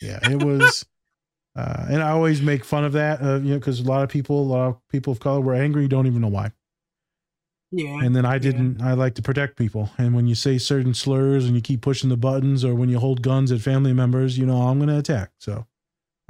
yeah, 0.00 0.18
it 0.30 0.42
was. 0.42 0.84
Uh, 1.56 1.86
and 1.90 2.02
I 2.02 2.10
always 2.10 2.40
make 2.40 2.64
fun 2.64 2.84
of 2.84 2.92
that, 2.92 3.20
uh, 3.20 3.34
you 3.40 3.50
know, 3.54 3.58
because 3.58 3.80
a 3.80 3.84
lot 3.84 4.02
of 4.04 4.08
people, 4.08 4.40
a 4.40 4.48
lot 4.50 4.68
of 4.68 4.88
people 4.88 5.12
of 5.12 5.20
color 5.20 5.40
were 5.40 5.54
angry, 5.54 5.88
don't 5.88 6.06
even 6.06 6.20
know 6.22 6.28
why. 6.28 6.52
Yeah. 7.72 8.00
And 8.02 8.16
then 8.16 8.24
I 8.26 8.38
didn't. 8.38 8.82
I 8.82 8.94
like 8.94 9.14
to 9.14 9.22
protect 9.22 9.56
people. 9.56 9.90
And 9.96 10.14
when 10.14 10.26
you 10.26 10.34
say 10.34 10.58
certain 10.58 10.92
slurs 10.94 11.44
and 11.46 11.54
you 11.54 11.60
keep 11.60 11.82
pushing 11.82 12.10
the 12.10 12.16
buttons, 12.16 12.64
or 12.64 12.74
when 12.74 12.88
you 12.88 12.98
hold 12.98 13.22
guns 13.22 13.52
at 13.52 13.60
family 13.60 13.92
members, 13.92 14.36
you 14.38 14.44
know 14.46 14.62
I'm 14.62 14.78
going 14.78 14.88
to 14.88 14.98
attack. 14.98 15.30
So, 15.38 15.66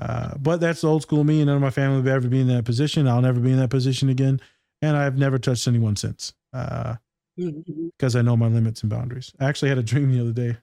uh, 0.01 0.37
but 0.39 0.61
that's 0.61 0.83
the 0.83 0.89
old 0.89 1.03
school 1.03 1.25
me, 1.25 1.41
and 1.41 1.47
none 1.47 1.57
of 1.57 1.63
my 1.63 1.71
family 1.71 2.03
will 2.03 2.09
ever 2.11 2.29
be 2.29 2.41
in 2.41 2.49
that 2.49 2.65
position. 2.65 3.09
I'll 3.09 3.23
never 3.23 3.41
be 3.41 3.53
in 3.53 3.59
that 3.59 3.71
position 3.71 4.09
again, 4.11 4.41
and 4.83 4.97
I've 4.97 5.17
never 5.19 5.39
touched 5.39 5.67
anyone 5.69 5.97
since. 5.97 6.35
Uh, 6.53 6.97
Mhm. 7.39 7.91
because 7.99 8.17
I 8.17 8.23
know 8.23 8.37
my 8.37 8.49
limits 8.49 8.83
and 8.83 8.91
boundaries. 8.91 9.33
I 9.41 9.47
actually 9.47 9.71
had 9.71 9.79
a 9.79 9.83
dream 9.83 10.13
the 10.13 10.21
other 10.21 10.33
day 10.33 10.59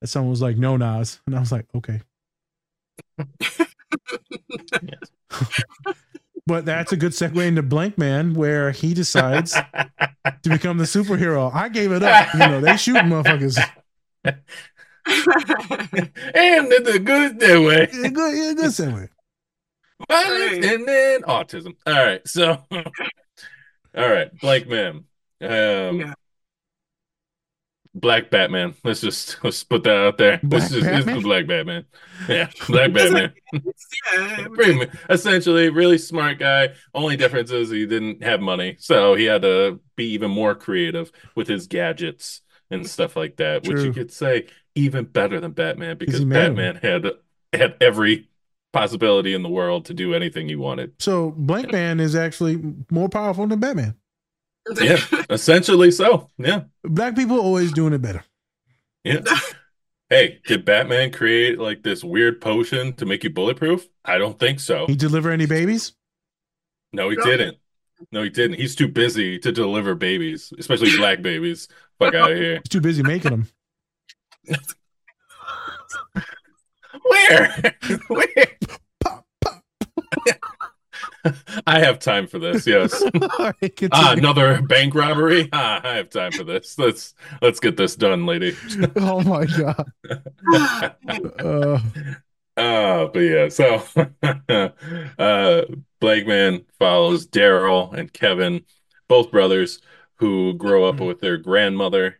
that 0.00 0.08
someone 0.08 0.30
was 0.30 0.42
like, 0.42 0.56
"No, 0.58 0.76
Nas," 0.76 1.20
and 1.26 1.34
I 1.36 1.40
was 1.40 1.52
like, 1.52 1.66
"Okay." 1.74 2.00
but 6.48 6.64
that's 6.64 6.92
a 6.92 6.96
good 6.96 7.12
segue 7.12 7.46
into 7.46 7.62
Blankman, 7.62 8.34
where 8.34 8.70
he 8.70 8.94
decides 8.94 9.52
to 10.42 10.48
become 10.48 10.78
the 10.78 10.84
superhero. 10.84 11.54
I 11.54 11.68
gave 11.68 11.92
it 11.92 12.02
up. 12.02 12.32
You 12.32 12.40
know, 12.40 12.60
they 12.62 12.76
shoot 12.78 12.96
motherfuckers. 12.96 13.58
and 14.24 14.34
the 16.72 17.00
good 17.04 17.38
that 17.38 17.60
way. 17.60 17.88
Yeah, 17.92 18.08
good, 18.08 18.36
yeah, 18.36 18.52
good 18.54 18.70
segue. 18.70 19.08
Violence 20.08 20.66
and 20.66 20.88
then 20.88 21.22
autism. 21.22 21.76
All 21.86 21.92
right, 21.92 22.26
so 22.26 22.64
all 22.72 22.82
right, 23.94 24.34
Blankman. 24.38 25.04
Um 25.42 26.00
Yeah. 26.00 26.14
Black 28.00 28.30
Batman. 28.30 28.74
Let's 28.84 29.00
just 29.00 29.38
let's 29.44 29.64
put 29.64 29.84
that 29.84 29.96
out 29.96 30.18
there. 30.18 30.40
Black 30.42 30.62
this 30.62 30.72
is 30.72 30.84
this 30.84 31.06
is 31.06 31.22
Black 31.22 31.46
Batman. 31.46 31.84
Yeah, 32.28 32.50
Black 32.68 32.92
Batman. 32.92 33.32
yeah. 33.52 34.48
Pretty 34.52 34.90
essentially, 35.08 35.70
really 35.70 35.98
smart 35.98 36.40
guy. 36.40 36.70
Only 36.92 37.16
difference 37.16 37.52
is 37.52 37.70
he 37.70 37.86
didn't 37.86 38.24
have 38.24 38.40
money, 38.40 38.76
so 38.80 39.14
he 39.14 39.24
had 39.24 39.42
to 39.42 39.78
be 39.94 40.10
even 40.14 40.30
more 40.30 40.56
creative 40.56 41.12
with 41.36 41.46
his 41.46 41.68
gadgets 41.68 42.40
and 42.72 42.84
stuff 42.88 43.14
like 43.14 43.36
that. 43.36 43.62
Which 43.62 43.76
True. 43.76 43.84
you 43.84 43.92
could 43.92 44.10
say 44.10 44.48
even 44.74 45.04
better 45.04 45.38
than 45.38 45.52
Batman 45.52 45.96
because 45.96 46.18
he 46.18 46.24
made 46.24 46.46
'em. 46.46 46.56
Batman 46.56 46.76
had 46.82 47.06
had 47.52 47.76
every 47.80 48.28
possibility 48.72 49.32
in 49.32 49.42
the 49.42 49.48
world 49.48 49.84
to 49.86 49.94
do 49.94 50.12
anything 50.12 50.48
he 50.48 50.56
wanted. 50.56 50.92
So 50.98 51.32
Blankman 51.38 52.00
is 52.00 52.14
actually 52.14 52.60
more 52.90 53.08
powerful 53.08 53.46
than 53.46 53.60
Batman. 53.60 53.94
Yeah, 54.80 54.98
essentially 55.30 55.90
so. 55.90 56.28
Yeah, 56.38 56.62
Black 56.84 57.14
people 57.16 57.38
always 57.40 57.72
doing 57.72 57.92
it 57.92 58.02
better. 58.02 58.24
yeah. 59.04 59.20
Hey, 60.10 60.40
did 60.46 60.64
Batman 60.64 61.12
create 61.12 61.58
like 61.58 61.82
this 61.82 62.02
weird 62.02 62.40
potion 62.40 62.94
to 62.94 63.04
make 63.06 63.24
you 63.24 63.30
bulletproof? 63.30 63.86
I 64.04 64.16
don't 64.18 64.38
think 64.38 64.58
so. 64.60 64.86
He 64.86 64.94
deliver 64.96 65.30
any 65.30 65.44
babies? 65.46 65.92
No, 66.94 67.10
he 67.10 67.16
No. 67.16 67.24
didn't. 67.24 67.58
No, 68.12 68.22
he 68.22 68.30
didn't. 68.30 68.58
He's 68.58 68.74
too 68.74 68.88
busy 68.88 69.38
to 69.40 69.52
deliver 69.52 69.94
babies, 69.94 70.52
especially 70.58 70.96
black 70.96 71.20
babies. 71.20 71.68
Fuck 71.98 72.14
out 72.14 72.30
of 72.32 72.38
here. 72.38 72.54
He's 72.56 72.68
too 72.70 72.80
busy 72.80 73.02
making 73.02 73.30
them. 73.32 73.48
Where? 77.02 77.74
Where? 78.08 78.46
I 81.66 81.80
have 81.80 81.98
time 81.98 82.26
for 82.26 82.38
this. 82.38 82.66
Yes. 82.66 83.02
Right, 83.38 83.88
Ah, 83.92 84.12
another 84.12 84.62
bank 84.62 84.94
robbery. 84.94 85.48
Ah, 85.52 85.80
I 85.84 85.96
have 85.96 86.10
time 86.10 86.32
for 86.32 86.44
this. 86.44 86.78
Let's 86.78 87.14
let's 87.42 87.60
get 87.60 87.76
this 87.76 87.96
done, 87.96 88.26
lady. 88.26 88.56
oh 88.96 89.20
my 89.22 89.46
god. 89.46 89.92
Uh, 91.38 91.78
Uh, 92.56 93.06
but 93.06 93.20
yeah, 93.20 93.48
so 93.48 93.76
uh 94.22 95.62
Blankman 96.00 96.64
follows 96.78 97.26
Daryl 97.28 97.94
and 97.94 98.12
Kevin, 98.12 98.64
both 99.08 99.30
brothers 99.30 99.80
who 100.16 100.54
grow 100.54 100.88
up 100.88 100.98
with 101.00 101.20
their 101.20 101.36
grandmother. 101.38 102.18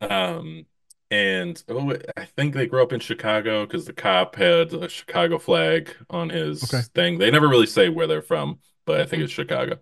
Um 0.00 0.66
and 1.10 1.62
oh 1.68 1.94
I 2.16 2.24
think 2.24 2.54
they 2.54 2.66
grew 2.66 2.82
up 2.82 2.92
in 2.92 3.00
Chicago 3.00 3.66
because 3.66 3.84
the 3.86 3.92
cop 3.92 4.36
had 4.36 4.72
a 4.74 4.88
Chicago 4.88 5.38
flag 5.38 5.94
on 6.10 6.30
his 6.30 6.62
Okay. 6.64 6.82
thing. 6.94 7.18
They 7.18 7.30
never 7.30 7.48
really 7.48 7.66
say 7.66 7.88
where 7.88 8.06
they're 8.06 8.22
from, 8.22 8.58
but 8.86 9.00
I 9.00 9.06
think 9.06 9.22
it's 9.22 9.32
Chicago. 9.32 9.78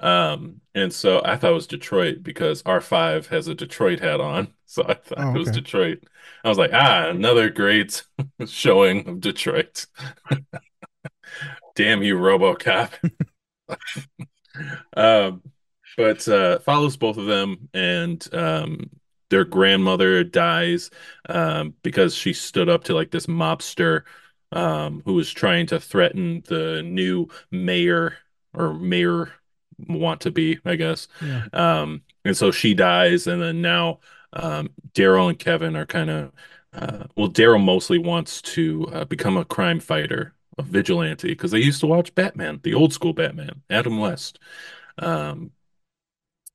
Um, 0.00 0.60
and 0.74 0.92
so 0.92 1.22
I 1.24 1.36
thought 1.36 1.50
it 1.52 1.54
was 1.54 1.66
Detroit 1.66 2.22
because 2.22 2.62
R5 2.64 3.26
has 3.28 3.48
a 3.48 3.54
Detroit 3.54 4.00
hat 4.00 4.20
on. 4.20 4.54
So 4.72 4.84
I 4.88 4.94
thought 4.94 5.18
Oh, 5.18 5.34
it 5.34 5.38
was. 5.38 5.50
Detroit. 5.50 6.02
I 6.42 6.48
was 6.48 6.56
like, 6.56 6.70
ah, 6.72 7.08
another 7.10 7.50
great 7.50 8.02
showing 8.46 9.06
of 9.06 9.20
Detroit. 9.20 9.84
Damn 11.74 12.02
you, 12.02 12.16
RoboCop. 12.16 12.90
um, 14.96 15.42
but 15.96 16.26
uh, 16.28 16.58
follows 16.60 16.96
both 16.96 17.16
of 17.18 17.26
them, 17.26 17.68
and 17.74 18.26
um, 18.34 18.90
their 19.32 19.44
grandmother 19.46 20.22
dies 20.22 20.90
um, 21.30 21.74
because 21.82 22.14
she 22.14 22.34
stood 22.34 22.68
up 22.68 22.84
to 22.84 22.94
like 22.94 23.10
this 23.10 23.24
mobster 23.26 24.02
um, 24.52 25.02
who 25.06 25.14
was 25.14 25.32
trying 25.32 25.66
to 25.66 25.80
threaten 25.80 26.44
the 26.48 26.82
new 26.82 27.26
mayor 27.50 28.18
or 28.52 28.74
mayor 28.74 29.32
want 29.88 30.20
to 30.20 30.30
be, 30.30 30.58
I 30.66 30.76
guess. 30.76 31.08
Yeah. 31.24 31.46
Um, 31.54 32.02
and 32.26 32.36
so 32.36 32.50
she 32.50 32.74
dies, 32.74 33.26
and 33.26 33.40
then 33.40 33.62
now 33.62 34.00
um, 34.34 34.68
Daryl 34.92 35.30
and 35.30 35.38
Kevin 35.38 35.76
are 35.76 35.86
kind 35.86 36.10
of 36.10 36.32
uh, 36.74 37.04
well, 37.16 37.28
Daryl 37.30 37.62
mostly 37.62 37.96
wants 37.96 38.42
to 38.42 38.86
uh, 38.92 39.04
become 39.06 39.38
a 39.38 39.46
crime 39.46 39.80
fighter, 39.80 40.34
a 40.58 40.62
vigilante, 40.62 41.28
because 41.28 41.52
they 41.52 41.58
used 41.60 41.80
to 41.80 41.86
watch 41.86 42.14
Batman, 42.14 42.60
the 42.62 42.74
old 42.74 42.92
school 42.92 43.14
Batman, 43.14 43.62
Adam 43.70 43.98
West. 43.98 44.38
Um, 44.98 45.52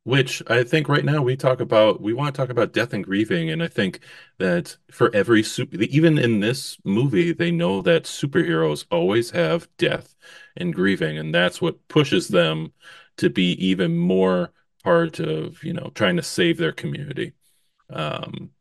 which 0.07 0.41
I 0.47 0.63
think 0.63 0.87
right 0.87 1.03
now 1.03 1.21
we 1.21 1.35
talk 1.35 1.59
about, 1.59 1.99
we 1.99 2.13
want 2.13 2.33
to 2.33 2.41
talk 2.41 2.49
about 2.49 2.71
death 2.71 2.93
and 2.93 3.03
grieving. 3.03 3.49
And 3.49 3.61
I 3.61 3.67
think 3.67 3.99
that 4.37 4.77
for 4.89 5.13
every 5.13 5.43
super, 5.43 5.75
even 5.81 6.17
in 6.17 6.39
this 6.39 6.77
movie, 6.85 7.33
they 7.33 7.51
know 7.51 7.81
that 7.81 8.05
superheroes 8.05 8.85
always 8.89 9.31
have 9.31 9.67
death 9.77 10.15
and 10.55 10.73
grieving. 10.73 11.17
And 11.17 11.35
that's 11.35 11.61
what 11.61 11.85
pushes 11.89 12.29
them 12.29 12.71
to 13.17 13.29
be 13.29 13.51
even 13.61 13.97
more 13.97 14.53
part 14.81 15.19
of, 15.19 15.61
you 15.61 15.73
know, 15.73 15.91
trying 15.93 16.15
to 16.15 16.23
save 16.23 16.57
their 16.57 16.71
community. 16.71 17.33
Um, 17.89 18.51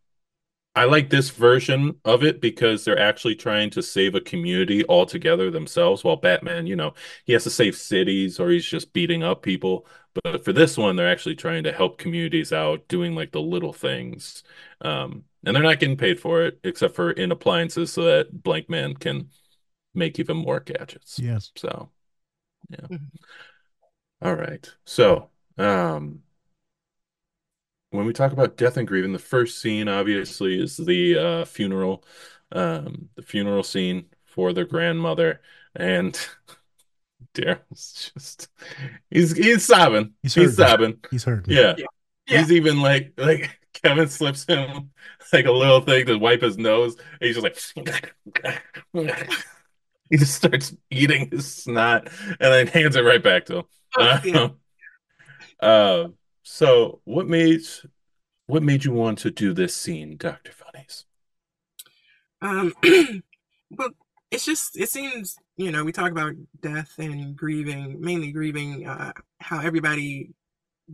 I 0.76 0.84
like 0.84 1.08
this 1.08 1.30
version 1.30 1.96
of 2.04 2.22
it 2.22 2.42
because 2.42 2.84
they're 2.84 2.98
actually 2.98 3.34
trying 3.34 3.70
to 3.70 3.82
save 3.82 4.14
a 4.14 4.20
community 4.20 4.84
altogether 4.86 5.50
themselves. 5.50 6.04
While 6.04 6.16
Batman, 6.16 6.66
you 6.66 6.76
know, 6.76 6.92
he 7.24 7.32
has 7.32 7.44
to 7.44 7.50
save 7.50 7.74
cities 7.76 8.38
or 8.38 8.50
he's 8.50 8.66
just 8.66 8.92
beating 8.92 9.22
up 9.22 9.40
people. 9.40 9.86
But 10.22 10.44
for 10.44 10.52
this 10.52 10.76
one, 10.76 10.94
they're 10.94 11.10
actually 11.10 11.34
trying 11.34 11.64
to 11.64 11.72
help 11.72 11.96
communities 11.96 12.52
out, 12.52 12.86
doing 12.88 13.14
like 13.14 13.32
the 13.32 13.40
little 13.40 13.72
things. 13.72 14.44
Um, 14.82 15.24
and 15.46 15.56
they're 15.56 15.62
not 15.62 15.80
getting 15.80 15.96
paid 15.96 16.20
for 16.20 16.42
it, 16.42 16.60
except 16.62 16.94
for 16.94 17.10
in 17.10 17.32
appliances 17.32 17.90
so 17.90 18.02
that 18.04 18.42
Blankman 18.42 19.00
can 19.00 19.30
make 19.94 20.18
even 20.18 20.36
more 20.36 20.60
gadgets. 20.60 21.18
Yes. 21.18 21.52
So, 21.56 21.88
yeah. 22.68 22.98
All 24.20 24.34
right. 24.34 24.70
So, 24.84 25.30
um, 25.56 26.20
when 27.96 28.06
we 28.06 28.12
talk 28.12 28.32
about 28.32 28.56
death 28.56 28.76
and 28.76 28.86
grieving, 28.86 29.12
the 29.12 29.18
first 29.18 29.60
scene 29.60 29.88
obviously 29.88 30.60
is 30.60 30.76
the 30.76 31.18
uh, 31.18 31.44
funeral, 31.44 32.04
um, 32.52 33.08
the 33.16 33.22
funeral 33.22 33.62
scene 33.62 34.06
for 34.24 34.52
their 34.52 34.64
grandmother, 34.66 35.40
and 35.74 36.14
Daryl's 37.34 38.12
just 38.14 38.48
he's 39.10 39.36
he's 39.36 39.64
sobbing. 39.64 40.14
He's 40.22 40.34
He's, 40.34 40.56
sobbing. 40.56 40.98
He's 41.10 41.24
hurting. 41.24 41.54
Yeah. 41.54 41.74
Yeah. 42.26 42.40
He's 42.40 42.52
even 42.52 42.80
like 42.80 43.12
like 43.16 43.58
Kevin 43.72 44.08
slips 44.08 44.44
him 44.44 44.90
like 45.32 45.46
a 45.46 45.52
little 45.52 45.80
thing 45.80 46.06
to 46.06 46.16
wipe 46.16 46.42
his 46.42 46.58
nose, 46.58 46.96
and 46.96 47.06
he's 47.20 47.36
just 47.36 47.76
like 47.76 48.14
he 50.10 50.16
just 50.16 50.34
starts 50.34 50.74
eating 50.90 51.28
his 51.30 51.52
snot 51.52 52.08
and 52.28 52.36
then 52.38 52.66
hands 52.66 52.96
it 52.96 53.02
right 53.02 53.22
back 53.22 53.46
to 53.46 53.58
him. 53.58 53.64
Oh, 53.98 54.20
yeah. 54.24 54.48
Um, 55.58 55.70
uh, 55.70 56.08
so 56.48 57.00
what 57.04 57.26
made 57.26 57.62
what 58.46 58.62
made 58.62 58.84
you 58.84 58.92
want 58.92 59.18
to 59.18 59.32
do 59.32 59.52
this 59.52 59.74
scene, 59.74 60.16
Doctor 60.16 60.52
Funnies? 60.52 61.04
Um, 62.40 62.72
well, 63.70 63.90
it's 64.30 64.44
just 64.44 64.78
it 64.78 64.88
seems 64.88 65.36
you 65.56 65.72
know 65.72 65.82
we 65.82 65.90
talk 65.90 66.12
about 66.12 66.34
death 66.60 66.92
and 66.98 67.36
grieving, 67.36 68.00
mainly 68.00 68.30
grieving, 68.30 68.86
uh, 68.86 69.12
how 69.40 69.60
everybody 69.60 70.30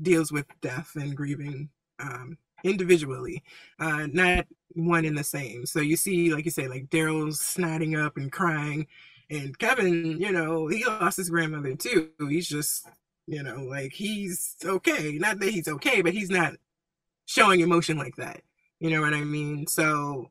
deals 0.01 0.33
with 0.33 0.47
death 0.63 0.93
and 0.95 1.15
grieving 1.15 1.69
um, 1.99 2.39
individually, 2.65 3.43
uh, 3.79 4.07
not 4.11 4.47
one 4.71 5.05
and 5.05 5.19
the 5.19 5.25
same. 5.25 5.67
So 5.67 5.81
you 5.81 5.97
see, 5.97 6.33
like 6.33 6.47
you 6.47 6.51
say, 6.51 6.67
like 6.67 6.89
Daryl's 6.89 7.41
snotting 7.41 8.03
up 8.03 8.17
and 8.17 8.33
crying, 8.33 8.87
and 9.29 9.57
Kevin, 9.59 10.19
you 10.19 10.33
know, 10.33 10.67
he 10.67 10.83
lost 10.87 11.19
his 11.19 11.29
grandmother 11.29 11.75
too. 11.75 12.09
He's 12.19 12.49
just, 12.49 12.87
you 13.33 13.43
know, 13.43 13.63
like 13.63 13.93
he's 13.93 14.57
okay. 14.63 15.13
Not 15.13 15.41
that 15.41 15.51
he's 15.51 15.67
okay, 15.67 16.03
but 16.03 16.13
he's 16.13 16.31
not 16.31 16.53
showing 17.25 17.61
emotion 17.61 17.97
like 17.97 18.17
that. 18.17 18.43
You 18.79 18.91
know 18.91 19.01
what 19.01 19.15
I 19.15 19.25
mean? 19.25 19.67
So 19.67 20.31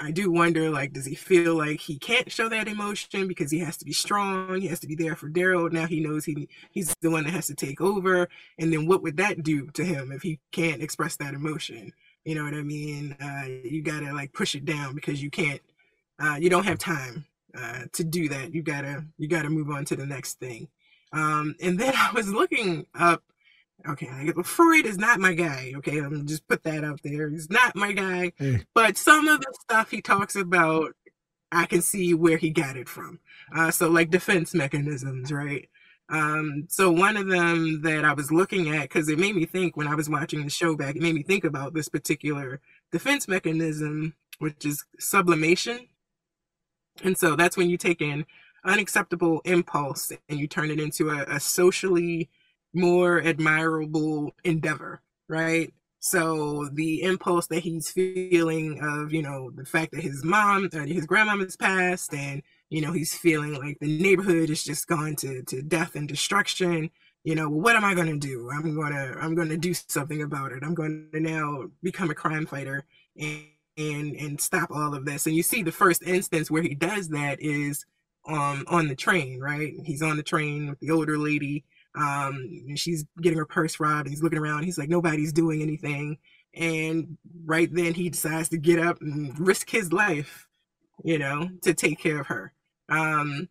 I 0.00 0.12
do 0.12 0.30
wonder, 0.30 0.70
like, 0.70 0.94
does 0.94 1.04
he 1.04 1.14
feel 1.14 1.56
like 1.56 1.80
he 1.80 1.98
can't 1.98 2.32
show 2.32 2.48
that 2.48 2.68
emotion 2.68 3.28
because 3.28 3.50
he 3.50 3.58
has 3.58 3.76
to 3.78 3.84
be 3.84 3.92
strong? 3.92 4.60
He 4.62 4.68
has 4.68 4.80
to 4.80 4.86
be 4.86 4.94
there 4.94 5.14
for 5.14 5.28
Daryl. 5.28 5.70
Now 5.70 5.86
he 5.86 6.00
knows 6.00 6.24
he 6.24 6.48
he's 6.70 6.94
the 7.02 7.10
one 7.10 7.24
that 7.24 7.34
has 7.34 7.48
to 7.48 7.54
take 7.54 7.82
over. 7.82 8.30
And 8.58 8.72
then 8.72 8.86
what 8.86 9.02
would 9.02 9.18
that 9.18 9.42
do 9.42 9.66
to 9.72 9.84
him 9.84 10.10
if 10.10 10.22
he 10.22 10.40
can't 10.52 10.82
express 10.82 11.16
that 11.16 11.34
emotion? 11.34 11.92
You 12.24 12.36
know 12.36 12.44
what 12.44 12.54
I 12.54 12.62
mean? 12.62 13.14
Uh, 13.20 13.44
you 13.64 13.82
gotta 13.82 14.12
like 14.14 14.32
push 14.32 14.54
it 14.54 14.64
down 14.64 14.94
because 14.94 15.22
you 15.22 15.30
can't. 15.30 15.60
Uh, 16.18 16.36
you 16.40 16.48
don't 16.48 16.64
have 16.64 16.78
time 16.78 17.26
uh, 17.54 17.82
to 17.92 18.04
do 18.04 18.28
that. 18.30 18.54
You 18.54 18.62
gotta 18.62 19.04
you 19.18 19.28
gotta 19.28 19.50
move 19.50 19.68
on 19.68 19.84
to 19.86 19.96
the 19.96 20.06
next 20.06 20.38
thing. 20.38 20.68
Um, 21.12 21.54
and 21.62 21.78
then 21.78 21.94
I 21.96 22.10
was 22.14 22.28
looking 22.28 22.86
up 22.94 23.22
Okay, 23.88 24.32
Freud 24.44 24.86
is 24.86 24.98
not 24.98 25.18
my 25.18 25.34
guy. 25.34 25.72
Okay, 25.76 25.98
I'm 25.98 26.26
just 26.26 26.46
put 26.46 26.62
that 26.62 26.84
out 26.84 27.00
there. 27.02 27.28
He's 27.28 27.50
not 27.50 27.74
my 27.74 27.92
guy. 27.92 28.32
Hey. 28.36 28.64
But 28.74 28.96
some 28.96 29.26
of 29.26 29.40
the 29.40 29.52
stuff 29.60 29.90
he 29.90 30.00
talks 30.00 30.36
about, 30.36 30.94
I 31.50 31.66
can 31.66 31.82
see 31.82 32.14
where 32.14 32.36
he 32.36 32.50
got 32.50 32.76
it 32.76 32.88
from. 32.88 33.18
Uh, 33.54 33.70
so 33.70 33.88
like 33.88 34.10
defense 34.10 34.54
mechanisms, 34.54 35.32
right? 35.32 35.68
Um, 36.08 36.66
so 36.68 36.90
one 36.92 37.16
of 37.16 37.26
them 37.26 37.82
that 37.82 38.04
I 38.04 38.12
was 38.12 38.30
looking 38.30 38.68
at 38.68 38.82
because 38.82 39.08
it 39.08 39.18
made 39.18 39.34
me 39.34 39.46
think 39.46 39.76
when 39.76 39.88
I 39.88 39.94
was 39.94 40.08
watching 40.08 40.44
the 40.44 40.50
show 40.50 40.76
back, 40.76 40.94
it 40.94 41.02
made 41.02 41.14
me 41.14 41.22
think 41.22 41.44
about 41.44 41.74
this 41.74 41.88
particular 41.88 42.60
defense 42.92 43.26
mechanism, 43.26 44.14
which 44.38 44.64
is 44.64 44.84
sublimation. 44.98 45.88
And 47.02 47.16
so 47.16 47.34
that's 47.34 47.56
when 47.56 47.70
you 47.70 47.78
take 47.78 48.00
an 48.00 48.26
unacceptable 48.64 49.40
impulse 49.44 50.12
and 50.28 50.38
you 50.38 50.46
turn 50.46 50.70
it 50.70 50.80
into 50.80 51.10
a, 51.10 51.24
a 51.24 51.40
socially 51.40 52.30
more 52.74 53.22
admirable 53.22 54.32
endeavor, 54.44 55.02
right? 55.28 55.72
So 56.00 56.68
the 56.72 57.02
impulse 57.02 57.46
that 57.46 57.60
he's 57.60 57.90
feeling 57.90 58.80
of, 58.82 59.12
you 59.12 59.22
know, 59.22 59.52
the 59.52 59.64
fact 59.64 59.92
that 59.92 60.02
his 60.02 60.24
mom, 60.24 60.68
uh, 60.72 60.80
his 60.80 61.06
grandmom 61.06 61.40
has 61.40 61.56
passed, 61.56 62.12
and 62.12 62.42
you 62.70 62.80
know 62.80 62.92
he's 62.92 63.14
feeling 63.16 63.54
like 63.54 63.78
the 63.80 63.98
neighborhood 63.98 64.50
is 64.50 64.64
just 64.64 64.88
gone 64.88 65.14
to 65.16 65.44
to 65.44 65.62
death 65.62 65.94
and 65.94 66.08
destruction. 66.08 66.90
You 67.22 67.36
know, 67.36 67.48
what 67.48 67.76
am 67.76 67.84
I 67.84 67.94
to 67.94 68.18
do? 68.18 68.50
I'm 68.52 68.74
gonna 68.74 69.16
I'm 69.20 69.36
gonna 69.36 69.56
do 69.56 69.74
something 69.74 70.22
about 70.22 70.50
it. 70.50 70.64
I'm 70.64 70.74
going 70.74 71.08
to 71.12 71.20
now 71.20 71.66
become 71.84 72.10
a 72.10 72.14
crime 72.16 72.46
fighter 72.46 72.84
and 73.16 73.44
and 73.76 74.16
and 74.16 74.40
stop 74.40 74.72
all 74.72 74.94
of 74.94 75.04
this. 75.04 75.26
And 75.26 75.36
you 75.36 75.44
see 75.44 75.62
the 75.62 75.70
first 75.70 76.02
instance 76.02 76.50
where 76.50 76.62
he 76.62 76.74
does 76.74 77.10
that 77.10 77.40
is 77.40 77.86
um 78.26 78.64
on 78.68 78.88
the 78.88 78.94
train, 78.96 79.40
right? 79.40 79.72
He's 79.84 80.02
on 80.02 80.16
the 80.16 80.22
train 80.22 80.70
with 80.70 80.80
the 80.80 80.90
older 80.90 81.18
lady 81.18 81.64
um 81.94 82.34
and 82.68 82.78
she's 82.78 83.04
getting 83.20 83.36
her 83.38 83.44
purse 83.44 83.78
robbed 83.78 84.08
he's 84.08 84.22
looking 84.22 84.38
around 84.38 84.62
he's 84.64 84.78
like 84.78 84.88
nobody's 84.88 85.32
doing 85.32 85.62
anything. 85.62 86.18
And 86.54 87.18
right 87.44 87.68
then 87.72 87.94
he 87.94 88.10
decides 88.10 88.48
to 88.50 88.58
get 88.58 88.78
up 88.78 89.00
and 89.00 89.38
risk 89.38 89.70
his 89.70 89.92
life 89.92 90.46
you 91.04 91.18
know 91.18 91.48
to 91.62 91.74
take 91.74 91.98
care 92.00 92.20
of 92.20 92.28
her. 92.28 92.52
Um 92.88 93.48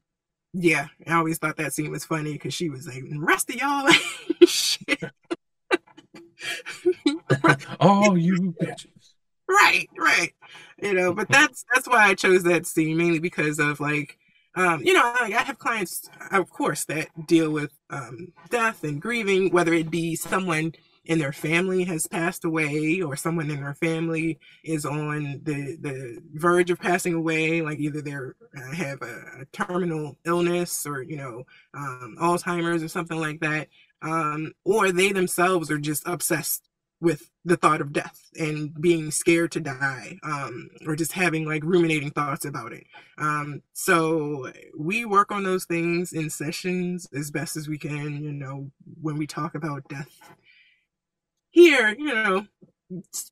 yeah 0.54 0.88
i 1.08 1.14
always 1.14 1.38
thought 1.38 1.58
that 1.58 1.74
scene 1.74 1.92
was 1.92 2.04
funny 2.06 2.34
because 2.34 2.54
she 2.54 2.70
was 2.70 2.88
like 2.88 3.04
rest 3.18 3.50
of 3.50 3.56
y'all. 3.56 3.90
Shit. 4.46 5.02
Oh, 7.80 8.16
you 8.16 8.54
bitches. 8.62 9.14
right 9.50 9.88
right. 9.98 10.32
You 10.82 10.94
know 10.94 11.14
but 11.14 11.30
that's 11.30 11.66
that's 11.74 11.88
why 11.88 12.06
i 12.08 12.14
chose 12.16 12.44
that 12.44 12.66
scene 12.66 12.98
mainly 12.98 13.20
because 13.20 13.60
of 13.60 13.80
like 13.80 14.18
um, 14.56 14.82
you 14.84 14.94
know, 14.94 15.02
I, 15.04 15.30
have 15.46 15.60
clients, 15.60 16.10
of 16.32 16.50
course, 16.50 16.86
that 16.86 17.08
deal 17.28 17.52
with 17.52 17.72
um, 17.90 18.34
death 18.50 18.84
and 18.84 19.02
grieving, 19.02 19.52
whether 19.52 19.74
it 19.74 19.90
be 19.90 20.16
someone 20.16 20.74
in 21.06 21.20
their 21.20 21.32
family 21.32 21.84
has 21.86 22.06
passed 22.06 22.46
away 22.46 23.02
or 23.02 23.16
someone 23.16 23.50
in 23.50 23.62
their 23.62 23.74
family 23.74 24.40
is 24.64 24.86
on 24.86 25.42
the, 25.44 25.78
the 25.82 26.22
verge 26.34 26.70
of 26.70 26.80
passing 26.80 27.14
away, 27.14 27.62
like 27.62 27.80
either 27.80 28.02
they're 28.02 28.36
uh, 28.56 28.76
have 28.76 29.02
a, 29.02 29.42
a 29.42 29.46
terminal 29.52 30.18
illness 30.26 30.86
or, 30.86 31.02
you 31.02 31.16
know, 31.16 31.44
um, 31.74 32.16
Alzheimer's 32.20 32.84
or 32.84 32.88
something 32.88 33.20
like 33.20 33.40
that, 33.40 33.68
um, 34.02 34.52
or 34.64 34.92
they 34.92 35.12
themselves 35.12 35.72
are 35.72 35.80
just 35.80 36.04
obsessed 36.06 36.68
with 37.02 37.30
the 37.44 37.58
thought 37.58 37.82
of 37.82 37.92
death 37.92 38.30
and 38.40 38.80
being 38.80 39.12
scared 39.12 39.52
to 39.52 39.60
die 39.60 40.18
um, 40.24 40.70
or 40.86 40.96
just 40.96 41.12
having 41.12 41.46
like 41.46 41.64
ruminating 41.64 42.12
thoughts 42.12 42.46
about 42.46 42.72
it. 42.72 42.86
Um, 43.18 43.64
so 43.74 44.52
we 44.78 45.04
work 45.06 45.32
on 45.32 45.44
those 45.44 45.66
things 45.66 46.14
in 46.14 46.30
sessions 46.30 47.08
as 47.14 47.32
best 47.32 47.58
as 47.58 47.68
we 47.68 47.78
can 47.78 48.24
you 48.24 48.32
know 48.32 48.72
when 49.02 49.18
we 49.18 49.28
talk 49.28 49.56
about 49.56 49.88
death 49.90 50.20
here 51.50 51.96
you 51.98 52.06
know 52.06 52.46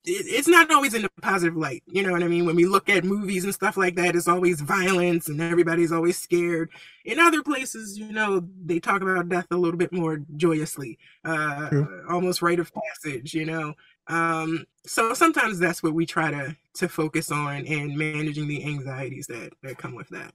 it's 0.06 0.48
not 0.48 0.72
always 0.72 0.94
in 0.94 1.06
a 1.06 1.10
positive 1.22 1.58
light. 1.58 1.84
You 1.88 2.04
know 2.04 2.12
what 2.12 2.24
I 2.24 2.28
mean? 2.28 2.46
When 2.46 2.56
we 2.56 2.66
look 2.66 2.90
at 2.90 3.04
movies 3.04 3.44
and 3.44 3.54
stuff 3.54 3.78
like 3.78 3.96
that, 3.96 4.16
it's 4.16 4.28
always 4.28 4.62
violence 4.62 5.28
and 5.28 5.42
everybody's 5.42 5.92
always 5.92 6.18
scared. 6.18 6.70
In 7.06 7.20
other 7.20 7.44
places, 7.44 7.98
you 7.98 8.12
know, 8.12 8.48
they 8.66 8.80
talk 8.80 9.02
about 9.02 9.30
death 9.30 9.48
a 9.52 9.58
little 9.58 9.78
bit 9.78 9.92
more 9.92 10.22
joyously, 10.38 10.98
uh, 11.26 11.70
almost 12.10 12.42
rite 12.42 12.60
of 12.60 12.72
passage, 12.74 13.34
you 13.34 13.46
know. 13.46 13.74
Um, 14.08 14.66
so 14.86 15.14
sometimes 15.14 15.60
that's 15.60 15.84
what 15.84 15.94
we 15.94 16.06
try 16.06 16.32
to 16.32 16.56
to 16.76 16.88
focus 16.88 17.32
on 17.32 17.66
and 17.68 17.96
managing 17.98 18.48
the 18.48 18.64
anxieties 18.66 19.28
that 19.28 19.54
that 19.62 19.78
come 19.78 19.94
with 19.94 20.10
that. 20.10 20.34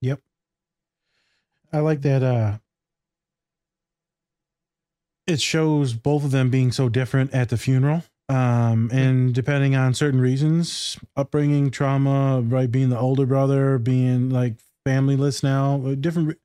Yep. 0.00 0.20
I 1.72 1.80
like 1.80 2.00
that 2.02 2.22
uh 2.22 2.58
it 5.30 5.40
shows 5.40 5.94
both 5.94 6.24
of 6.24 6.32
them 6.32 6.50
being 6.50 6.72
so 6.72 6.88
different 6.88 7.32
at 7.32 7.48
the 7.48 7.56
funeral. 7.56 8.02
Um, 8.28 8.90
and 8.92 9.34
depending 9.34 9.74
on 9.74 9.94
certain 9.94 10.20
reasons, 10.20 10.98
upbringing, 11.16 11.70
trauma, 11.70 12.40
right, 12.40 12.70
being 12.70 12.90
the 12.90 12.98
older 12.98 13.26
brother, 13.26 13.78
being 13.78 14.30
like 14.30 14.54
familyless 14.86 15.42
now, 15.42 15.82
uh, 15.84 15.94
different. 15.94 16.38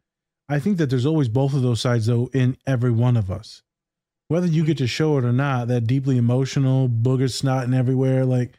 I 0.50 0.60
think 0.60 0.78
that 0.78 0.90
there's 0.90 1.06
always 1.06 1.28
both 1.28 1.54
of 1.54 1.62
those 1.62 1.82
sides 1.82 2.06
though 2.06 2.30
in 2.34 2.58
every 2.66 2.92
one 2.92 3.18
of 3.18 3.30
us, 3.30 3.62
whether 4.30 4.48
you 4.48 4.66
get 4.66 4.78
to 4.80 4.88
show 4.88 5.18
it 5.18 5.26
or 5.26 5.34
not. 5.34 5.68
That 5.68 5.86
deeply 5.86 6.18
emotional 6.18 6.90
booger 6.90 7.30
snotting 7.30 7.76
everywhere, 7.76 8.26
like 8.26 8.54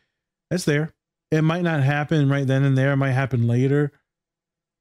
that's 0.50 0.64
there. 0.64 0.92
It 1.32 1.42
might 1.42 1.62
not 1.62 1.82
happen 1.82 2.28
right 2.28 2.46
then 2.46 2.62
and 2.62 2.78
there. 2.78 2.92
It 2.92 2.96
might 2.96 3.12
happen 3.12 3.48
later. 3.48 3.90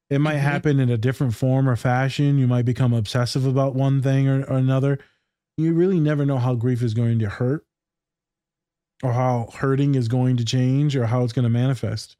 It 0.08 0.20
might 0.20 0.34
mm-hmm. 0.34 0.42
happen 0.42 0.78
in 0.78 0.88
a 0.88 0.96
different 0.96 1.34
form 1.34 1.68
or 1.68 1.74
fashion. 1.74 2.38
You 2.38 2.46
might 2.46 2.64
become 2.64 2.92
obsessive 2.92 3.44
about 3.44 3.74
one 3.74 4.02
thing 4.02 4.28
or, 4.28 4.44
or 4.44 4.56
another 4.56 5.00
you 5.56 5.72
really 5.72 6.00
never 6.00 6.26
know 6.26 6.38
how 6.38 6.54
grief 6.54 6.82
is 6.82 6.94
going 6.94 7.18
to 7.20 7.28
hurt 7.28 7.64
or 9.02 9.12
how 9.12 9.48
hurting 9.54 9.94
is 9.94 10.08
going 10.08 10.36
to 10.36 10.44
change 10.44 10.96
or 10.96 11.06
how 11.06 11.22
it's 11.22 11.32
going 11.32 11.44
to 11.44 11.50
manifest. 11.50 12.16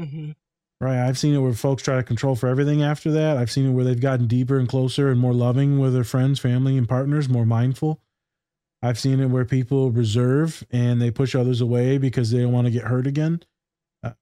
Mm-hmm. 0.00 0.32
Right. 0.80 1.06
I've 1.06 1.18
seen 1.18 1.34
it 1.34 1.38
where 1.38 1.52
folks 1.52 1.82
try 1.82 1.96
to 1.96 2.02
control 2.02 2.34
for 2.34 2.48
everything 2.48 2.82
after 2.82 3.10
that. 3.12 3.36
I've 3.36 3.50
seen 3.50 3.66
it 3.66 3.72
where 3.72 3.84
they've 3.84 4.00
gotten 4.00 4.26
deeper 4.26 4.58
and 4.58 4.66
closer 4.66 5.10
and 5.10 5.20
more 5.20 5.34
loving 5.34 5.78
with 5.78 5.92
their 5.92 6.04
friends, 6.04 6.40
family, 6.40 6.78
and 6.78 6.88
partners, 6.88 7.28
more 7.28 7.44
mindful. 7.44 8.00
I've 8.82 8.98
seen 8.98 9.20
it 9.20 9.26
where 9.26 9.44
people 9.44 9.90
reserve 9.90 10.64
and 10.70 11.00
they 11.00 11.10
push 11.10 11.34
others 11.34 11.60
away 11.60 11.98
because 11.98 12.30
they 12.30 12.40
don't 12.40 12.52
want 12.52 12.66
to 12.66 12.70
get 12.70 12.84
hurt 12.84 13.06
again. 13.06 13.42
Uh, 14.02 14.12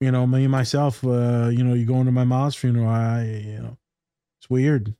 you 0.00 0.10
know, 0.10 0.26
me 0.26 0.46
myself, 0.46 1.04
uh, 1.04 1.48
you 1.48 1.62
know, 1.62 1.74
you 1.74 1.84
go 1.84 1.96
into 1.96 2.12
my 2.12 2.24
mom's 2.24 2.56
funeral, 2.56 2.88
I, 2.88 3.24
you 3.24 3.58
know, 3.58 3.76
it's 4.40 4.48
weird. 4.48 4.94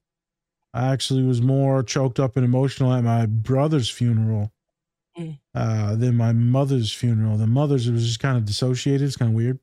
I 0.76 0.92
actually 0.92 1.22
was 1.22 1.40
more 1.40 1.82
choked 1.82 2.20
up 2.20 2.36
and 2.36 2.44
emotional 2.44 2.92
at 2.92 3.02
my 3.02 3.24
brother's 3.24 3.88
funeral 3.88 4.52
mm. 5.18 5.38
uh, 5.54 5.96
than 5.96 6.16
my 6.16 6.32
mother's 6.32 6.92
funeral. 6.92 7.38
The 7.38 7.46
mother's 7.46 7.90
was 7.90 8.06
just 8.06 8.20
kind 8.20 8.36
of 8.36 8.44
dissociated. 8.44 9.06
It's 9.06 9.16
kind 9.16 9.30
of 9.30 9.34
weird. 9.34 9.58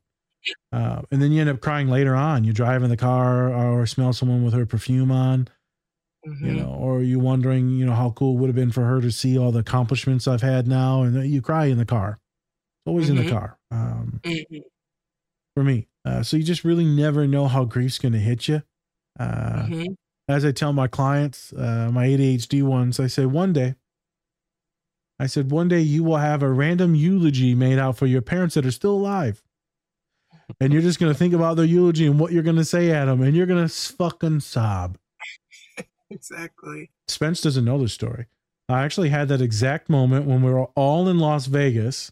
Uh, 0.71 1.03
and 1.11 1.21
then 1.21 1.31
you 1.31 1.39
end 1.39 1.51
up 1.51 1.61
crying 1.61 1.87
later 1.87 2.15
on. 2.15 2.43
You 2.43 2.51
drive 2.51 2.81
in 2.81 2.89
the 2.89 2.97
car 2.97 3.53
or 3.53 3.85
smell 3.85 4.11
someone 4.11 4.43
with 4.43 4.55
her 4.55 4.65
perfume 4.65 5.11
on, 5.11 5.47
mm-hmm. 6.27 6.45
you 6.45 6.53
know, 6.53 6.69
or 6.69 7.03
you 7.03 7.19
wondering, 7.19 7.69
you 7.69 7.85
know, 7.85 7.93
how 7.93 8.09
cool 8.09 8.35
it 8.35 8.41
would 8.41 8.47
have 8.47 8.55
been 8.55 8.71
for 8.71 8.83
her 8.83 8.99
to 8.99 9.11
see 9.11 9.37
all 9.37 9.51
the 9.51 9.59
accomplishments 9.59 10.27
I've 10.27 10.41
had 10.41 10.67
now, 10.67 11.03
and 11.03 11.29
you 11.29 11.41
cry 11.41 11.65
in 11.65 11.77
the 11.77 11.85
car. 11.85 12.19
Always 12.85 13.05
mm-hmm. 13.05 13.17
in 13.19 13.25
the 13.25 13.31
mm-hmm. 13.31 13.39
car. 13.39 13.57
Um, 13.71 14.19
mm-hmm. 14.23 14.57
For 15.55 15.63
me, 15.63 15.87
uh, 16.03 16.23
so 16.23 16.37
you 16.37 16.43
just 16.43 16.65
really 16.65 16.85
never 16.85 17.27
know 17.27 17.47
how 17.47 17.65
grief's 17.65 17.99
going 17.99 18.13
to 18.13 18.19
hit 18.19 18.47
you. 18.47 18.63
Uh, 19.19 19.65
mm-hmm 19.67 19.93
as 20.27 20.45
I 20.45 20.51
tell 20.51 20.73
my 20.73 20.87
clients, 20.87 21.53
uh, 21.53 21.89
my 21.91 22.07
ADHD 22.07 22.63
ones, 22.63 22.99
I 22.99 23.07
say 23.07 23.25
one 23.25 23.53
day, 23.53 23.75
I 25.19 25.27
said 25.27 25.51
one 25.51 25.67
day 25.67 25.79
you 25.79 26.03
will 26.03 26.17
have 26.17 26.41
a 26.43 26.49
random 26.49 26.95
eulogy 26.95 27.55
made 27.55 27.79
out 27.79 27.97
for 27.97 28.05
your 28.05 28.21
parents 28.21 28.55
that 28.55 28.65
are 28.65 28.71
still 28.71 28.91
alive, 28.91 29.43
and 30.59 30.73
you're 30.73 30.81
just 30.81 30.99
gonna 30.99 31.13
think 31.13 31.33
about 31.33 31.55
their 31.55 31.65
eulogy 31.65 32.05
and 32.05 32.19
what 32.19 32.31
you're 32.31 32.43
gonna 32.43 32.65
say 32.65 32.91
at 32.91 33.05
them, 33.05 33.21
and 33.21 33.35
you're 33.35 33.45
gonna 33.45 33.69
fucking 33.69 34.39
sob. 34.39 34.97
exactly. 36.09 36.91
Spence 37.07 37.41
doesn't 37.41 37.65
know 37.65 37.77
the 37.77 37.89
story. 37.89 38.27
I 38.69 38.83
actually 38.83 39.09
had 39.09 39.27
that 39.27 39.41
exact 39.41 39.89
moment 39.89 40.25
when 40.25 40.41
we 40.41 40.51
were 40.51 40.67
all 40.75 41.09
in 41.09 41.19
Las 41.19 41.47
Vegas. 41.47 42.11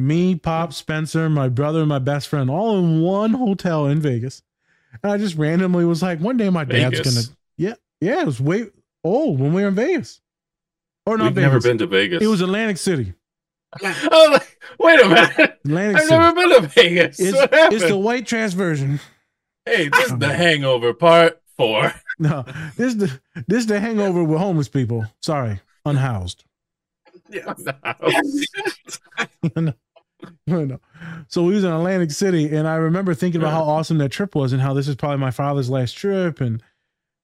Me, 0.00 0.36
Pop, 0.36 0.72
Spencer, 0.72 1.28
my 1.28 1.48
brother, 1.48 1.80
and 1.80 1.88
my 1.88 1.98
best 1.98 2.28
friend, 2.28 2.48
all 2.48 2.78
in 2.78 3.00
one 3.00 3.34
hotel 3.34 3.86
in 3.86 4.00
Vegas. 4.00 4.42
And 5.02 5.10
I 5.10 5.18
just 5.18 5.36
randomly 5.36 5.84
was 5.84 6.02
like, 6.02 6.20
one 6.20 6.36
day 6.36 6.48
my 6.50 6.64
dad's 6.64 6.98
Vegas. 6.98 7.26
gonna 7.26 7.36
yeah, 8.00 8.20
it 8.20 8.26
was 8.26 8.40
way 8.40 8.66
old 9.04 9.40
when 9.40 9.52
we 9.52 9.62
were 9.62 9.68
in 9.68 9.74
Vegas. 9.74 10.20
Or 11.06 11.16
not 11.16 11.24
We've 11.24 11.34
Vegas. 11.34 11.50
never 11.52 11.60
been 11.60 11.78
to 11.78 11.86
Vegas. 11.86 12.22
It 12.22 12.26
was 12.26 12.40
Atlantic 12.40 12.76
City. 12.76 13.14
oh, 13.82 14.38
wait 14.78 15.00
a 15.00 15.08
minute! 15.08 15.58
Atlantic 15.64 15.96
I've 15.96 16.02
City. 16.08 16.18
never 16.18 16.34
been 16.34 16.62
to 16.62 16.68
Vegas. 16.68 17.20
It's, 17.20 17.38
it's 17.52 17.88
the 17.88 17.98
white 17.98 18.26
trash 18.26 18.52
version. 18.52 19.00
Hey, 19.66 19.88
this 19.88 20.10
is 20.10 20.18
the 20.18 20.32
Hangover 20.32 20.94
Part 20.94 21.40
Four. 21.56 21.92
No, 22.20 22.44
this 22.76 22.94
is 22.94 22.96
the 22.96 23.20
this 23.46 23.58
is 23.60 23.66
the 23.66 23.78
Hangover 23.78 24.24
with 24.24 24.40
homeless 24.40 24.66
people. 24.66 25.06
Sorry, 25.22 25.60
unhoused. 25.84 26.44
Yeah. 27.30 27.54
no. 29.54 29.72
no. 30.48 30.80
So 31.28 31.44
we 31.44 31.54
was 31.54 31.62
in 31.62 31.70
Atlantic 31.70 32.10
City, 32.10 32.52
and 32.56 32.66
I 32.66 32.74
remember 32.74 33.14
thinking 33.14 33.40
about 33.40 33.52
how 33.52 33.62
awesome 33.62 33.98
that 33.98 34.08
trip 34.08 34.34
was, 34.34 34.52
and 34.52 34.60
how 34.60 34.74
this 34.74 34.88
is 34.88 34.96
probably 34.96 35.18
my 35.18 35.30
father's 35.30 35.70
last 35.70 35.92
trip, 35.92 36.40
and 36.40 36.60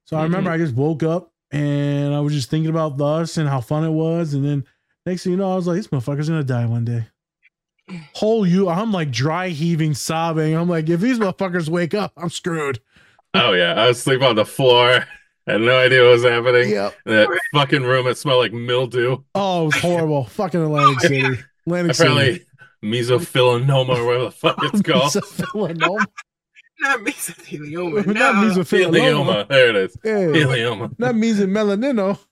so 0.04 0.16
mm-hmm. 0.16 0.20
I 0.20 0.24
remember 0.24 0.50
I 0.50 0.58
just 0.58 0.74
woke 0.74 1.02
up 1.02 1.32
and 1.50 2.14
I 2.14 2.20
was 2.20 2.32
just 2.32 2.50
thinking 2.50 2.70
about 2.70 3.00
us 3.00 3.36
and 3.36 3.48
how 3.48 3.60
fun 3.60 3.84
it 3.84 3.90
was. 3.90 4.34
And 4.34 4.44
then 4.44 4.64
next 5.06 5.24
thing 5.24 5.32
you 5.32 5.38
know, 5.38 5.52
I 5.52 5.56
was 5.56 5.66
like, 5.66 5.76
this 5.76 5.88
motherfucker's 5.88 6.28
gonna 6.28 6.44
die 6.44 6.66
one 6.66 6.84
day. 6.84 7.06
Whole 8.14 8.46
you, 8.46 8.68
I'm 8.68 8.92
like 8.92 9.10
dry 9.10 9.48
heaving, 9.48 9.94
sobbing. 9.94 10.54
I'm 10.54 10.68
like, 10.68 10.88
if 10.88 11.00
these 11.00 11.18
motherfuckers 11.18 11.68
wake 11.68 11.94
up, 11.94 12.12
I'm 12.16 12.30
screwed. 12.30 12.80
Oh 13.34 13.52
yeah, 13.52 13.74
I 13.74 13.88
was 13.88 14.02
sleeping 14.02 14.26
on 14.26 14.36
the 14.36 14.44
floor. 14.44 15.06
I 15.46 15.52
had 15.52 15.60
no 15.60 15.76
idea 15.76 16.02
what 16.02 16.12
was 16.12 16.24
happening. 16.24 16.70
Yep. 16.70 16.94
That 17.04 17.40
fucking 17.52 17.82
room, 17.82 18.06
it 18.06 18.16
smelled 18.16 18.40
like 18.40 18.52
mildew. 18.52 19.18
Oh, 19.34 19.62
it 19.62 19.66
was 19.66 19.76
horrible. 19.76 20.24
fucking 20.30 20.60
Atlantic 20.60 21.00
City. 21.00 21.38
Atlantic 21.66 21.92
Apparently, 21.92 22.32
City. 22.32 22.46
mesothelioma 22.82 23.88
or 23.88 24.06
whatever 24.06 24.24
the 24.24 24.30
fuck 24.30 24.56
it's 24.62 24.82
called. 24.82 25.12
mesothelioma 25.12 26.06
not 26.80 27.00
mesothelioma. 27.00 28.06
No. 28.06 28.12
Not 28.12 28.34
mesothelioma. 28.34 29.48
There 29.48 29.70
it 29.70 29.76
is. 29.76 29.96
Yeah. 30.04 30.12
Thelioma. 30.12 30.98
Not 30.98 31.14
mesomelanino. 31.14 32.18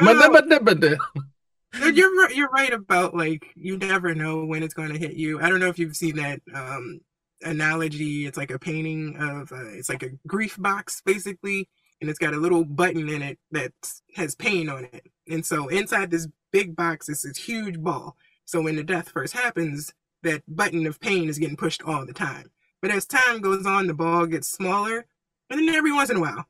No. 0.00 1.88
You're 1.88 2.30
you're 2.30 2.48
right 2.50 2.72
about 2.72 3.14
like 3.16 3.46
you 3.56 3.76
never 3.76 4.14
know 4.14 4.44
when 4.44 4.62
it's 4.62 4.74
going 4.74 4.92
to 4.92 4.98
hit 4.98 5.14
you. 5.14 5.40
I 5.40 5.48
don't 5.48 5.60
know 5.60 5.68
if 5.68 5.78
you've 5.78 5.96
seen 5.96 6.16
that 6.16 6.40
um 6.54 7.00
analogy. 7.42 8.26
It's 8.26 8.38
like 8.38 8.50
a 8.50 8.58
painting 8.58 9.16
of 9.18 9.52
uh, 9.52 9.66
it's 9.70 9.88
like 9.88 10.02
a 10.02 10.10
grief 10.26 10.56
box 10.58 11.02
basically, 11.04 11.68
and 12.00 12.08
it's 12.08 12.18
got 12.18 12.32
a 12.32 12.38
little 12.38 12.64
button 12.64 13.08
in 13.08 13.22
it 13.22 13.38
that 13.50 13.72
has 14.14 14.34
pain 14.34 14.68
on 14.68 14.84
it. 14.84 15.06
And 15.28 15.44
so 15.44 15.68
inside 15.68 16.10
this 16.10 16.28
big 16.52 16.74
box 16.74 17.08
is 17.08 17.22
this 17.22 17.36
huge 17.36 17.80
ball. 17.80 18.16
So 18.44 18.62
when 18.62 18.76
the 18.76 18.84
death 18.84 19.10
first 19.10 19.34
happens, 19.34 19.92
that 20.22 20.42
button 20.48 20.86
of 20.86 21.00
pain 21.00 21.28
is 21.28 21.38
getting 21.38 21.56
pushed 21.56 21.82
all 21.82 22.06
the 22.06 22.14
time. 22.14 22.50
But 22.80 22.90
as 22.90 23.06
time 23.06 23.40
goes 23.40 23.66
on, 23.66 23.86
the 23.86 23.94
ball 23.94 24.26
gets 24.26 24.48
smaller, 24.48 25.06
and 25.50 25.58
then 25.58 25.74
every 25.74 25.92
once 25.92 26.10
in 26.10 26.16
a 26.16 26.20
while, 26.20 26.46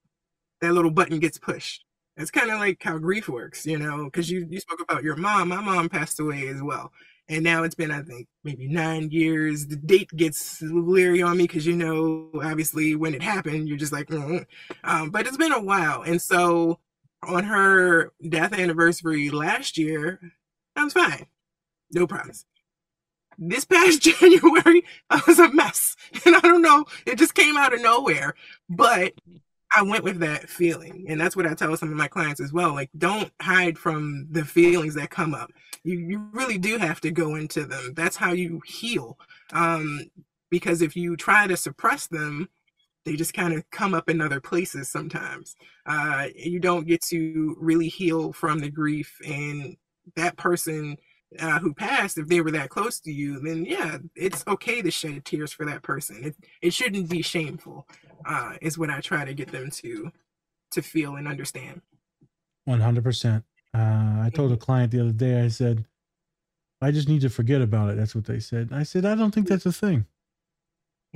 that 0.61 0.73
little 0.73 0.91
button 0.91 1.19
gets 1.21 1.39
pushed. 1.39 1.85
It's 2.17 2.31
kind 2.31 2.51
of 2.51 2.59
like 2.59 2.83
how 2.83 2.99
grief 2.99 3.29
works, 3.29 3.65
you 3.65 3.79
know, 3.79 4.05
because 4.05 4.29
you, 4.31 4.47
you 4.51 4.59
spoke 4.59 4.81
about 4.81 5.05
your 5.05 5.17
mom. 5.17 5.49
My 5.49 5.61
mom 5.61 5.89
passed 5.89 6.19
away 6.19 6.49
as 6.49 6.61
well. 6.61 6.91
And 7.29 7.45
now 7.45 7.63
it's 7.63 7.75
been, 7.75 7.93
I 7.93 8.03
think, 8.03 8.27
maybe 8.43 8.67
nine 8.67 9.11
years. 9.11 9.67
The 9.67 9.77
date 9.77 10.11
gets 10.17 10.61
leery 10.63 11.23
on 11.23 11.37
me 11.37 11.45
because, 11.45 11.67
you 11.67 11.77
know, 11.77 12.31
obviously 12.43 12.97
when 12.97 13.15
it 13.15 13.23
happened, 13.23 13.69
you're 13.69 13.77
just 13.77 13.93
like, 13.93 14.09
mm. 14.09 14.45
um, 14.83 15.11
but 15.11 15.27
it's 15.27 15.37
been 15.37 15.53
a 15.53 15.63
while. 15.63 16.03
And 16.03 16.21
so 16.21 16.81
on 17.23 17.45
her 17.45 18.13
death 18.29 18.53
anniversary 18.53 19.31
last 19.31 19.79
year, 19.79 20.21
I 20.75 20.85
was 20.85 20.95
fine. 20.95 21.27
No 21.93 22.07
problems 22.07 22.47
this 23.39 23.65
past 23.65 24.03
January, 24.21 24.85
I 25.11 25.23
was 25.27 25.39
a 25.39 25.53
mess. 25.53 25.97
And 26.25 26.37
I 26.37 26.41
don't 26.41 26.63
know, 26.63 26.85
it 27.07 27.19
just 27.19 27.35
came 27.35 27.57
out 27.57 27.73
of 27.73 27.81
nowhere. 27.81 28.35
But 28.69 29.15
I 29.71 29.83
went 29.83 30.05
with 30.05 30.19
that 30.21 30.49
feeling. 30.49 31.07
And 31.09 31.21
that's 31.21 31.37
what 31.37 31.47
I 31.47 31.55
tell 31.55 31.77
some 31.77 31.91
of 31.91 31.97
my 31.97 32.09
clients 32.09 32.41
as 32.41 32.53
well. 32.53 32.73
Like, 32.73 32.91
don't 32.97 33.31
hide 33.41 33.79
from 33.79 34.27
the 34.31 34.45
feelings 34.45 34.95
that 34.95 35.11
come 35.11 35.35
up. 35.35 35.51
You, 35.85 35.99
you 35.99 36.29
really 36.33 36.59
do 36.59 36.79
have 36.79 37.01
to 37.03 37.11
go 37.11 37.35
into 37.35 37.65
them. 37.65 37.93
That's 37.95 38.17
how 38.17 38.33
you 38.33 38.61
heal. 38.67 39.19
Um, 39.53 40.11
because 40.51 40.83
if 40.83 40.97
you 40.97 41.17
try 41.17 41.47
to 41.47 41.57
suppress 41.57 42.07
them, 42.07 42.49
they 43.05 43.17
just 43.17 43.35
kind 43.35 43.55
of 43.55 43.69
come 43.71 43.95
up 43.95 44.09
in 44.11 44.21
other 44.21 44.41
places 44.41 44.89
sometimes. 44.89 45.57
Uh, 45.87 46.27
you 46.35 46.61
don't 46.61 46.87
get 46.87 47.03
to 47.05 47.57
really 47.59 47.89
heal 47.89 48.33
from 48.33 48.59
the 48.59 48.71
grief, 48.71 49.19
and 49.27 49.77
that 50.17 50.37
person 50.37 50.97
uh, 51.39 51.59
who 51.59 51.75
passed, 51.75 52.19
if 52.19 52.27
they 52.29 52.41
were 52.41 52.51
that 52.53 52.71
close 52.71 53.01
to 53.01 53.13
you, 53.13 53.41
then 53.41 53.65
yeah, 53.65 53.99
it's 54.17 54.45
okay 54.47 54.81
to 54.83 54.91
shed 54.91 55.25
tears 55.25 55.53
for 55.53 55.67
that 55.67 55.83
person. 55.83 56.25
It 56.25 56.37
it 56.63 56.73
shouldn't 56.73 57.11
be 57.11 57.23
shameful. 57.23 57.87
Uh, 58.25 58.55
is 58.61 58.79
what 58.79 58.91
I 58.91 59.01
try 59.01 59.25
to 59.25 59.35
get 59.35 59.53
them 59.53 59.71
to 59.71 60.11
to 60.71 60.83
feel 60.83 61.17
and 61.17 61.29
understand. 61.29 61.83
One 62.65 62.81
hundred 62.81 63.05
percent. 63.05 63.45
Uh, 63.75 64.23
I 64.23 64.31
told 64.35 64.53
a 64.53 64.57
client 64.57 64.91
the 64.93 65.01
other 65.01 65.13
day. 65.13 65.43
I 65.43 65.49
said, 65.49 65.87
"I 66.81 66.91
just 66.91 67.09
need 67.09 67.21
to 67.21 67.31
forget 67.31 67.61
about 67.61 67.91
it." 67.91 67.97
That's 67.97 68.15
what 68.15 68.25
they 68.25 68.41
said. 68.41 68.71
I 68.73 68.83
said, 68.83 69.05
"I 69.05 69.15
don't 69.15 69.33
think 69.35 69.49
that's 69.49 69.67
a 69.67 69.73
thing." 69.73 70.07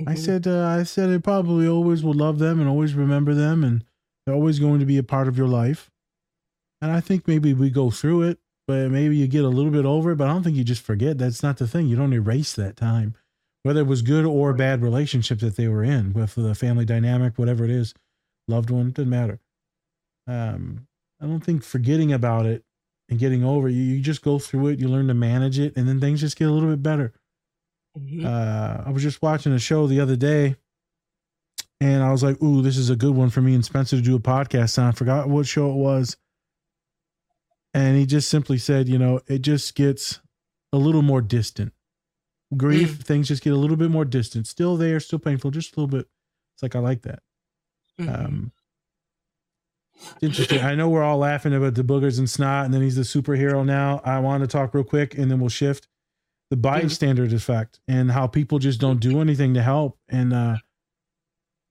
I 0.05 0.13
Mhm. 0.13 0.17
said, 0.17 0.47
uh, 0.47 0.65
"I 0.67 0.83
said 0.83 1.09
I 1.09 1.17
probably 1.19 1.67
always 1.67 2.03
will 2.03 2.13
love 2.13 2.39
them 2.39 2.59
and 2.59 2.67
always 2.69 2.93
remember 2.93 3.33
them, 3.33 3.63
and 3.63 3.83
they're 4.25 4.35
always 4.35 4.59
going 4.59 4.79
to 4.79 4.85
be 4.85 4.97
a 4.97 5.03
part 5.03 5.27
of 5.27 5.37
your 5.37 5.47
life." 5.47 5.91
And 6.81 6.91
I 6.91 6.99
think 6.99 7.27
maybe 7.27 7.53
we 7.53 7.69
go 7.69 7.89
through 7.91 8.23
it, 8.23 8.39
but 8.67 8.89
maybe 8.91 9.17
you 9.17 9.27
get 9.27 9.43
a 9.43 9.49
little 9.49 9.71
bit 9.71 9.85
over 9.85 10.11
it. 10.11 10.15
But 10.17 10.27
I 10.29 10.33
don't 10.33 10.43
think 10.43 10.55
you 10.55 10.63
just 10.63 10.81
forget. 10.81 11.17
That's 11.17 11.43
not 11.43 11.57
the 11.57 11.67
thing. 11.67 11.87
You 11.87 11.95
don't 11.95 12.13
erase 12.13 12.53
that 12.53 12.77
time, 12.77 13.15
whether 13.63 13.81
it 13.81 13.87
was 13.87 14.01
good 14.01 14.25
or 14.25 14.53
bad 14.53 14.81
relationship 14.81 15.39
that 15.39 15.55
they 15.55 15.67
were 15.67 15.83
in 15.83 16.13
with 16.13 16.35
the 16.35 16.55
family 16.55 16.85
dynamic, 16.85 17.37
whatever 17.37 17.63
it 17.63 17.71
is, 17.71 17.93
loved 18.47 18.69
one, 18.69 18.91
doesn't 18.91 19.09
matter. 19.09 19.39
Um, 20.27 20.87
I 21.21 21.25
don't 21.25 21.41
think 21.43 21.63
forgetting 21.63 22.13
about 22.13 22.45
it 22.45 22.63
and 23.09 23.19
getting 23.19 23.43
over 23.43 23.67
it, 23.67 23.73
you, 23.73 23.81
you 23.83 23.99
just 24.01 24.21
go 24.21 24.39
through 24.39 24.67
it, 24.67 24.79
you 24.79 24.87
learn 24.87 25.07
to 25.07 25.13
manage 25.13 25.59
it, 25.59 25.75
and 25.75 25.87
then 25.87 25.99
things 25.99 26.21
just 26.21 26.37
get 26.37 26.47
a 26.47 26.51
little 26.51 26.69
bit 26.69 26.81
better. 26.83 27.13
Mhm. 27.97 28.25
Uh, 28.25 28.83
I 28.85 28.89
was 28.89 29.03
just 29.03 29.21
watching 29.21 29.53
a 29.53 29.59
show 29.59 29.85
the 29.87 29.99
other 29.99 30.15
day, 30.15 30.55
and 31.79 32.01
I 32.01 32.11
was 32.11 32.23
like, 32.23 32.41
"Ooh, 32.41 32.61
this 32.61 32.77
is 32.77 32.89
a 32.89 32.95
good 32.95 33.13
one 33.13 33.29
for 33.29 33.41
me 33.41 33.53
and 33.53 33.63
Spencer 33.63 33.97
to 33.97 34.01
do 34.01 34.15
a 34.15 34.19
podcast 34.19 34.81
on." 34.81 34.87
I 34.87 34.91
forgot 34.93 35.29
what 35.29 35.45
show 35.45 35.69
it 35.69 35.75
was, 35.75 36.17
and 37.73 37.97
he 37.97 38.05
just 38.05 38.29
simply 38.29 38.57
said, 38.57 38.87
"You 38.87 38.97
know, 38.97 39.19
it 39.27 39.41
just 39.41 39.75
gets 39.75 40.19
a 40.71 40.77
little 40.77 41.01
more 41.01 41.21
distant. 41.21 41.73
Grief, 42.55 43.01
things 43.01 43.27
just 43.27 43.43
get 43.43 43.53
a 43.53 43.57
little 43.57 43.77
bit 43.77 43.89
more 43.89 44.05
distant. 44.05 44.47
Still 44.47 44.77
there, 44.77 44.99
still 44.99 45.19
painful, 45.19 45.51
just 45.51 45.75
a 45.75 45.79
little 45.79 45.97
bit. 45.97 46.07
It's 46.55 46.63
like 46.63 46.75
I 46.75 46.79
like 46.79 47.01
that." 47.03 47.21
Um, 47.99 48.51
it's 49.95 50.23
interesting. 50.23 50.61
I 50.61 50.75
know 50.75 50.89
we're 50.89 51.03
all 51.03 51.17
laughing 51.17 51.53
about 51.53 51.75
the 51.75 51.83
boogers 51.83 52.19
and 52.19 52.29
snot, 52.29 52.65
and 52.65 52.73
then 52.73 52.81
he's 52.81 52.95
the 52.95 53.03
superhero 53.03 53.65
now. 53.65 54.01
I 54.03 54.19
want 54.19 54.41
to 54.41 54.47
talk 54.47 54.73
real 54.73 54.83
quick, 54.83 55.17
and 55.17 55.29
then 55.29 55.39
we'll 55.39 55.49
shift 55.49 55.87
the 56.49 56.57
bystander 56.57 57.23
effect 57.23 57.79
and 57.87 58.11
how 58.11 58.27
people 58.27 58.59
just 58.59 58.79
don't 58.79 58.99
do 58.99 59.21
anything 59.21 59.53
to 59.55 59.61
help. 59.61 59.97
And 60.09 60.33
uh, 60.33 60.57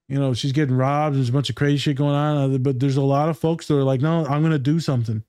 you 0.09 0.18
know, 0.18 0.34
she's 0.34 0.53
getting 0.53 0.74
robbed. 0.74 1.16
There's 1.16 1.28
a 1.28 1.32
bunch 1.32 1.50
of 1.50 1.57
crazy 1.57 1.78
shit 1.78 1.96
going 1.96 2.14
on, 2.14 2.55
uh, 2.55 2.59
but 2.59 2.80
there's 2.80 2.96
a 2.96 3.03
lot 3.03 3.28
of 3.28 3.38
folks 3.38 3.68
that 3.68 3.76
are 3.76 3.84
like, 3.84 4.00
"No, 4.00 4.24
I'm 4.26 4.42
going 4.42 4.53
to 4.53 4.59
do 4.59 4.80
something." 4.80 5.24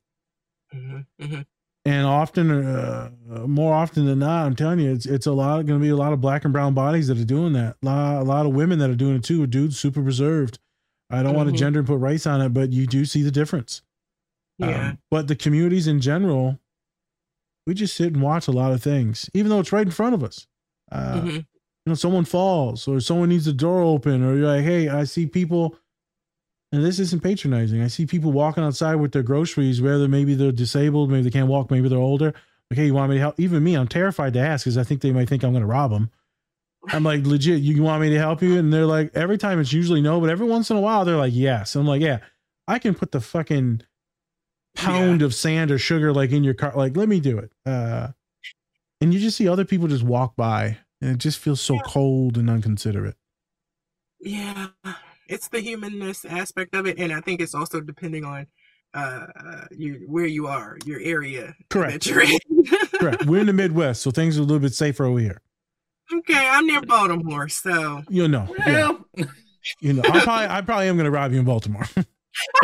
Mhm. 0.74 1.06
Mhm. 1.22 1.46
And 1.86 2.06
often, 2.08 2.50
uh, 2.50 3.12
more 3.46 3.74
often 3.74 4.06
than 4.06 4.20
not, 4.20 4.46
I'm 4.46 4.56
telling 4.56 4.80
you, 4.80 4.92
it's 4.92 5.06
it's 5.06 5.26
a 5.26 5.34
lot 5.34 5.66
going 5.66 5.80
to 5.80 5.84
be 5.84 5.90
a 5.90 5.96
lot 5.98 6.14
of 6.14 6.22
black 6.22 6.46
and 6.46 6.54
brown 6.54 6.74
bodies 6.74 7.08
that 7.08 7.18
are 7.20 7.26
doing 7.26 7.54
that. 7.54 7.76
A 7.84 7.86
lot, 7.86 8.22
a 8.22 8.24
lot 8.24 8.46
of 8.46 8.54
women 8.54 8.80
that 8.80 8.90
are 8.90 8.96
doing 8.96 9.16
it 9.18 9.24
too. 9.24 9.46
Dudes 9.48 9.78
super 9.78 10.02
reserved. 10.02 10.60
I 11.10 11.22
don't 11.24 11.36
want 11.36 11.50
to 11.50 11.54
Mhm. 11.54 11.58
gender 11.60 11.80
and 11.80 11.88
put 11.88 12.00
race 12.00 12.26
on 12.26 12.40
it, 12.42 12.50
but 12.50 12.72
you 12.72 12.88
do 12.88 13.04
see 13.06 13.22
the 13.22 13.32
difference. 13.32 13.82
Yeah. 14.58 14.90
Um, 14.92 14.98
but 15.12 15.28
the 15.28 15.36
communities 15.36 15.88
in 15.88 16.00
general, 16.00 16.60
we 17.68 17.74
just 17.74 17.96
sit 17.96 18.14
and 18.14 18.22
watch 18.22 18.48
a 18.48 18.52
lot 18.52 18.72
of 18.72 18.82
things, 18.82 19.30
even 19.34 19.50
though 19.50 19.60
it's 19.60 19.74
right 19.74 19.86
in 19.86 19.92
front 19.92 20.16
of 20.16 20.24
us. 20.24 20.48
Uh, 20.92 21.22
Mhm. 21.22 21.36
You 21.86 21.90
know, 21.90 21.96
someone 21.96 22.24
falls 22.24 22.88
or 22.88 23.02
someone 23.02 23.28
needs 23.30 23.44
the 23.46 23.52
door 23.54 23.82
open, 23.82 24.24
or 24.24 24.36
you're 24.38 24.48
like, 24.48 24.64
hey, 24.64 24.88
I 24.88 25.04
see 25.04 25.26
people, 25.26 25.76
and 26.74 26.84
this 26.84 26.98
isn't 26.98 27.22
patronizing. 27.22 27.84
I 27.84 27.88
see 27.88 28.08
people 28.08 28.32
walking 28.32 28.64
outside 28.64 28.96
with 28.96 29.12
their 29.12 29.22
groceries, 29.22 29.80
whether 29.80 30.08
maybe 30.08 30.34
they're 30.34 30.52
disabled, 30.52 31.12
maybe 31.12 31.22
they 31.22 31.30
can't 31.30 31.48
walk, 31.48 31.70
maybe 31.70 31.88
they're 31.88 32.00
older. 32.00 32.34
Okay, 32.72 32.88
you 32.88 32.96
want 32.96 33.12
me 33.12 33.18
to 33.18 33.22
help? 33.22 33.40
Even 33.40 33.64
me, 33.64 33.76
I'm 33.76 33.88
terrified 33.88 34.34
to 34.34 34.40
ask 34.40 34.66
because 34.66 34.80
I 34.80 34.84
think 34.84 35.02
they 35.02 35.12
might 35.12 35.30
think 35.30 35.44
I'm 35.44 35.52
going 35.52 35.62
to 35.62 35.68
rob 35.68 35.92
them. 35.92 36.10
I'm 36.92 37.04
like, 37.04 37.28
legit, 37.28 37.62
you 37.62 37.84
want 37.84 38.02
me 38.02 38.10
to 38.10 38.18
help 38.18 38.42
you? 38.42 38.58
And 38.58 38.74
they're 38.74 38.88
like, 38.88 39.12
every 39.14 39.38
time 39.38 39.60
it's 39.60 39.72
usually 39.72 40.02
no, 40.02 40.20
but 40.20 40.32
every 40.32 40.48
once 40.48 40.72
in 40.72 40.76
a 40.76 40.82
while 40.82 41.06
they're 41.06 41.16
like, 41.16 41.34
yes. 41.36 41.76
I'm 41.76 41.86
like, 41.86 42.02
yeah, 42.02 42.20
I 42.68 42.80
can 42.80 42.96
put 42.96 43.12
the 43.12 43.22
fucking 43.22 43.84
pound 44.76 45.22
of 45.22 45.36
sand 45.36 45.70
or 45.70 45.78
sugar 45.78 46.12
like 46.12 46.32
in 46.32 46.44
your 46.44 46.56
car. 46.56 46.74
Like, 46.76 46.98
let 46.98 47.08
me 47.08 47.20
do 47.20 47.38
it. 47.38 47.52
Uh, 47.68 48.08
and 49.00 49.14
you 49.14 49.20
just 49.20 49.38
see 49.38 49.48
other 49.48 49.64
people 49.64 49.88
just 49.88 50.04
walk 50.04 50.36
by 50.36 50.80
and 51.02 51.12
it 51.12 51.18
just 51.20 51.38
feels 51.38 51.62
so 51.62 51.78
cold 51.86 52.36
and 52.36 52.50
unconsiderate. 52.50 53.18
Yeah, 54.20 54.70
it's 55.34 55.48
the 55.50 55.60
humanness 55.60 56.26
aspect 56.26 56.76
of 56.76 56.86
it, 56.86 56.98
and 57.00 57.12
I 57.12 57.20
think 57.22 57.42
it's 57.42 57.56
also 57.56 57.82
depending 57.82 58.24
on 58.26 58.48
uh 58.94 59.26
you 59.72 60.04
where 60.08 60.26
you 60.28 60.46
are, 60.48 60.78
your 60.86 61.00
area 61.02 61.56
Correct. 61.70 61.94
that 61.94 62.06
you're 62.06 62.22
in. 62.22 62.40
Correct. 63.00 63.26
We're 63.26 63.42
in 63.42 63.48
the 63.48 63.54
Midwest, 63.54 64.02
so 64.04 64.12
things 64.12 64.38
are 64.38 64.42
a 64.42 64.44
little 64.44 64.60
bit 64.60 64.74
safer 64.74 65.06
over 65.06 65.20
here. 65.20 65.42
okay, 66.14 66.48
I'm 66.52 66.68
near 66.68 66.82
Baltimore, 66.82 67.50
so 67.50 68.04
You 68.10 68.28
know, 68.28 68.54
yeah. 68.68 68.92
you 69.82 69.94
know, 69.94 70.04
I 70.06 70.20
probably, 70.24 70.48
I 70.48 70.62
probably 70.62 70.88
am 70.90 70.96
going 70.98 71.06
to 71.06 71.12
rob 71.12 71.32
you 71.34 71.40
in 71.40 71.46
Baltimore. 71.46 71.86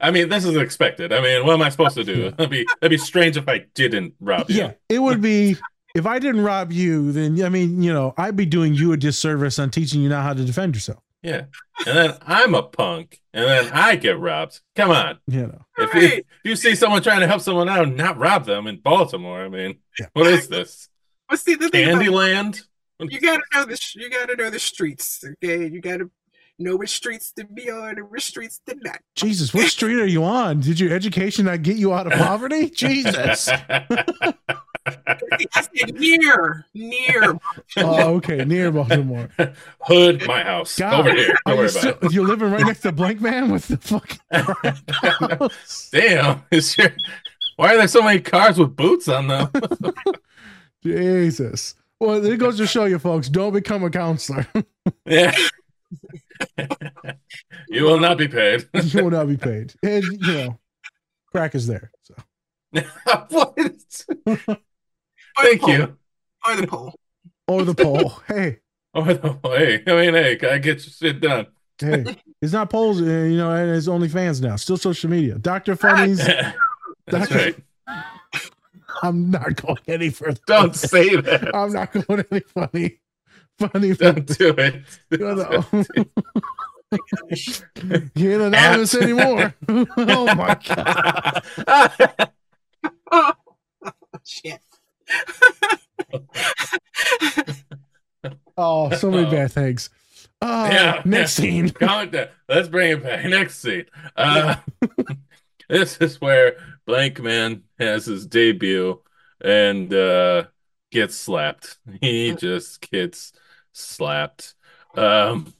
I 0.00 0.10
mean, 0.10 0.28
this 0.28 0.44
is 0.44 0.56
expected. 0.56 1.12
I 1.12 1.20
mean, 1.20 1.44
what 1.46 1.54
am 1.54 1.62
I 1.62 1.68
supposed 1.68 1.94
to 1.96 2.04
do? 2.04 2.30
That'd 2.30 2.50
be 2.50 2.66
that'd 2.80 2.90
be 2.90 2.98
strange 2.98 3.36
if 3.36 3.48
I 3.48 3.66
didn't 3.74 4.14
rob 4.20 4.50
you. 4.50 4.56
yeah, 4.56 4.72
it 4.88 4.98
would 5.00 5.20
be 5.22 5.56
if 5.94 6.06
I 6.06 6.18
didn't 6.18 6.42
rob 6.42 6.72
you, 6.72 7.12
then 7.12 7.42
I 7.44 7.48
mean, 7.48 7.82
you 7.82 7.92
know, 7.92 8.14
I'd 8.16 8.36
be 8.36 8.46
doing 8.46 8.74
you 8.74 8.92
a 8.92 8.96
disservice 8.96 9.58
on 9.58 9.70
teaching 9.70 10.00
you 10.02 10.08
now 10.08 10.22
how 10.22 10.32
to 10.34 10.44
defend 10.44 10.74
yourself. 10.74 11.02
Yeah. 11.22 11.44
And 11.86 11.96
then 11.96 12.18
I'm 12.22 12.54
a 12.54 12.62
punk, 12.64 13.20
and 13.32 13.44
then 13.46 13.72
I 13.72 13.94
get 13.96 14.18
robbed. 14.18 14.60
Come 14.74 14.90
on. 14.90 15.18
You 15.28 15.42
know, 15.46 15.64
If 15.78 15.94
you, 15.94 16.02
if 16.02 16.24
you 16.44 16.56
see 16.56 16.74
someone 16.74 17.00
trying 17.02 17.20
to 17.20 17.26
help 17.28 17.42
someone 17.42 17.68
out 17.68 17.84
and 17.86 17.96
not 17.96 18.18
rob 18.18 18.44
them 18.44 18.66
in 18.66 18.78
Baltimore, 18.78 19.44
I 19.44 19.48
mean, 19.48 19.78
what 20.14 20.26
is 20.26 20.48
this? 20.48 20.88
But 21.28 21.38
see 21.38 21.54
the 21.54 21.68
thing 21.68 21.88
about- 21.90 22.02
Candyland? 22.02 22.62
you 23.00 23.20
gotta 23.20 23.42
know 23.54 23.64
the 23.64 23.80
you 23.96 24.10
gotta 24.10 24.36
know 24.36 24.50
the 24.50 24.58
streets, 24.60 25.24
okay? 25.42 25.66
You 25.68 25.80
gotta 25.80 26.08
know 26.58 26.76
which 26.76 26.90
streets 26.90 27.32
to 27.32 27.44
be 27.44 27.68
on 27.70 27.98
and 27.98 28.10
which 28.10 28.24
streets 28.26 28.60
to 28.68 28.76
not. 28.82 28.98
Jesus, 29.16 29.52
what 29.54 29.68
street 29.68 29.98
are 30.00 30.06
you 30.06 30.22
on? 30.24 30.60
Did 30.60 30.78
your 30.78 30.92
education 30.92 31.46
not 31.46 31.62
get 31.62 31.76
you 31.76 31.92
out 31.94 32.06
of 32.06 32.12
poverty? 32.12 32.70
Jesus. 32.74 33.48
I 34.86 35.18
said 35.76 35.94
near, 35.94 36.66
near. 36.74 37.38
Oh, 37.76 38.14
okay, 38.16 38.44
near 38.44 38.70
Baltimore. 38.72 39.28
Hood, 39.80 40.26
my 40.26 40.42
house. 40.42 40.78
God, 40.78 41.00
Over 41.00 41.14
here. 41.14 41.34
Don't 41.46 41.54
you 41.54 41.60
worry 41.60 41.68
still- 41.68 41.90
about 41.90 42.12
You're 42.12 42.26
living 42.26 42.50
right 42.50 42.66
next 42.66 42.80
to 42.80 42.92
Blankman 42.92 43.52
with 43.52 43.68
the 43.68 43.76
fucking. 43.78 44.18
Damn. 45.92 46.42
Is 46.50 46.76
your, 46.76 46.92
why 47.56 47.74
are 47.74 47.78
there 47.78 47.88
so 47.88 48.02
many 48.02 48.20
cars 48.20 48.58
with 48.58 48.74
boots 48.76 49.08
on 49.08 49.28
them? 49.28 49.50
Jesus. 50.82 51.74
Well, 52.00 52.24
it 52.24 52.36
goes 52.38 52.56
to 52.58 52.66
show 52.66 52.86
you, 52.86 52.98
folks, 52.98 53.28
don't 53.28 53.52
become 53.52 53.84
a 53.84 53.90
counselor. 53.90 54.46
yeah. 55.06 55.34
you 57.68 57.84
will 57.84 58.00
not 58.00 58.18
be 58.18 58.26
paid. 58.26 58.68
you 58.74 59.04
will 59.04 59.10
not 59.10 59.28
be 59.28 59.36
paid. 59.36 59.74
And, 59.82 60.02
you 60.04 60.32
know, 60.34 60.58
crack 61.30 61.54
is 61.54 61.66
there. 61.68 61.92
So. 62.02 62.14
what? 63.28 64.04
Thank 65.40 65.66
you. 65.66 65.96
Or 66.46 66.56
the 66.56 66.66
pole. 66.66 66.94
Or 67.48 67.64
the 67.64 67.74
poll. 67.74 68.20
Hey, 68.28 68.58
Oh, 68.94 69.02
no. 69.02 69.40
hey, 69.56 69.82
I 69.86 69.90
mean, 69.92 70.14
hey, 70.14 70.38
I 70.48 70.58
get 70.58 70.84
your 70.84 70.92
shit 70.92 71.20
done. 71.20 71.46
hey. 71.78 72.16
It's 72.42 72.52
not 72.52 72.70
polls, 72.70 73.00
uh, 73.00 73.04
you 73.04 73.36
know, 73.36 73.50
and 73.52 73.70
it's 73.76 73.86
only 73.88 74.08
fans 74.08 74.40
now. 74.40 74.56
Still 74.56 74.76
social 74.76 75.08
media. 75.10 75.38
Dr. 75.38 75.76
Funnies. 75.76 76.18
That's 77.06 77.28
Dr. 77.28 77.34
right. 77.36 77.56
I'm 79.02 79.30
not 79.30 79.54
going 79.62 79.78
any 79.88 80.10
further. 80.10 80.40
Don't 80.46 80.74
say 80.74 81.16
that. 81.16 81.54
I'm 81.54 81.72
not 81.72 81.92
going 81.92 82.24
any 82.30 82.40
funny. 82.40 82.98
Funny. 83.58 83.94
Don't 83.94 84.26
do 84.38 84.54
it. 84.58 84.82
You 85.10 85.18
know. 85.18 85.64
You 88.14 88.32
ain't 88.32 88.42
anonymous 88.42 88.94
anymore. 88.94 89.54
oh 89.68 90.34
my 90.34 90.58
god. 90.66 91.42
Oh, 93.10 93.32
shit. 94.24 94.60
Oh, 98.56 98.94
so 98.94 99.10
many 99.10 99.30
bad 99.30 99.52
things. 99.52 99.90
Uh, 100.40 100.68
yeah. 100.70 101.02
next 101.04 101.38
yeah. 101.38 101.44
scene. 101.44 101.66
It 101.80 102.12
down. 102.12 102.28
Let's 102.48 102.68
bring 102.68 102.92
it 102.92 103.02
back. 103.02 103.24
Next 103.24 103.60
scene. 103.60 103.86
Uh, 104.16 104.56
this 105.68 105.96
is 105.98 106.20
where 106.20 106.56
Blankman 106.86 107.62
has 107.78 108.06
his 108.06 108.26
debut 108.26 109.00
and 109.40 109.92
uh, 109.92 110.44
gets 110.90 111.16
slapped. 111.16 111.78
He 112.00 112.34
just 112.34 112.88
gets 112.90 113.32
slapped. 113.72 114.54
Um, 114.96 115.54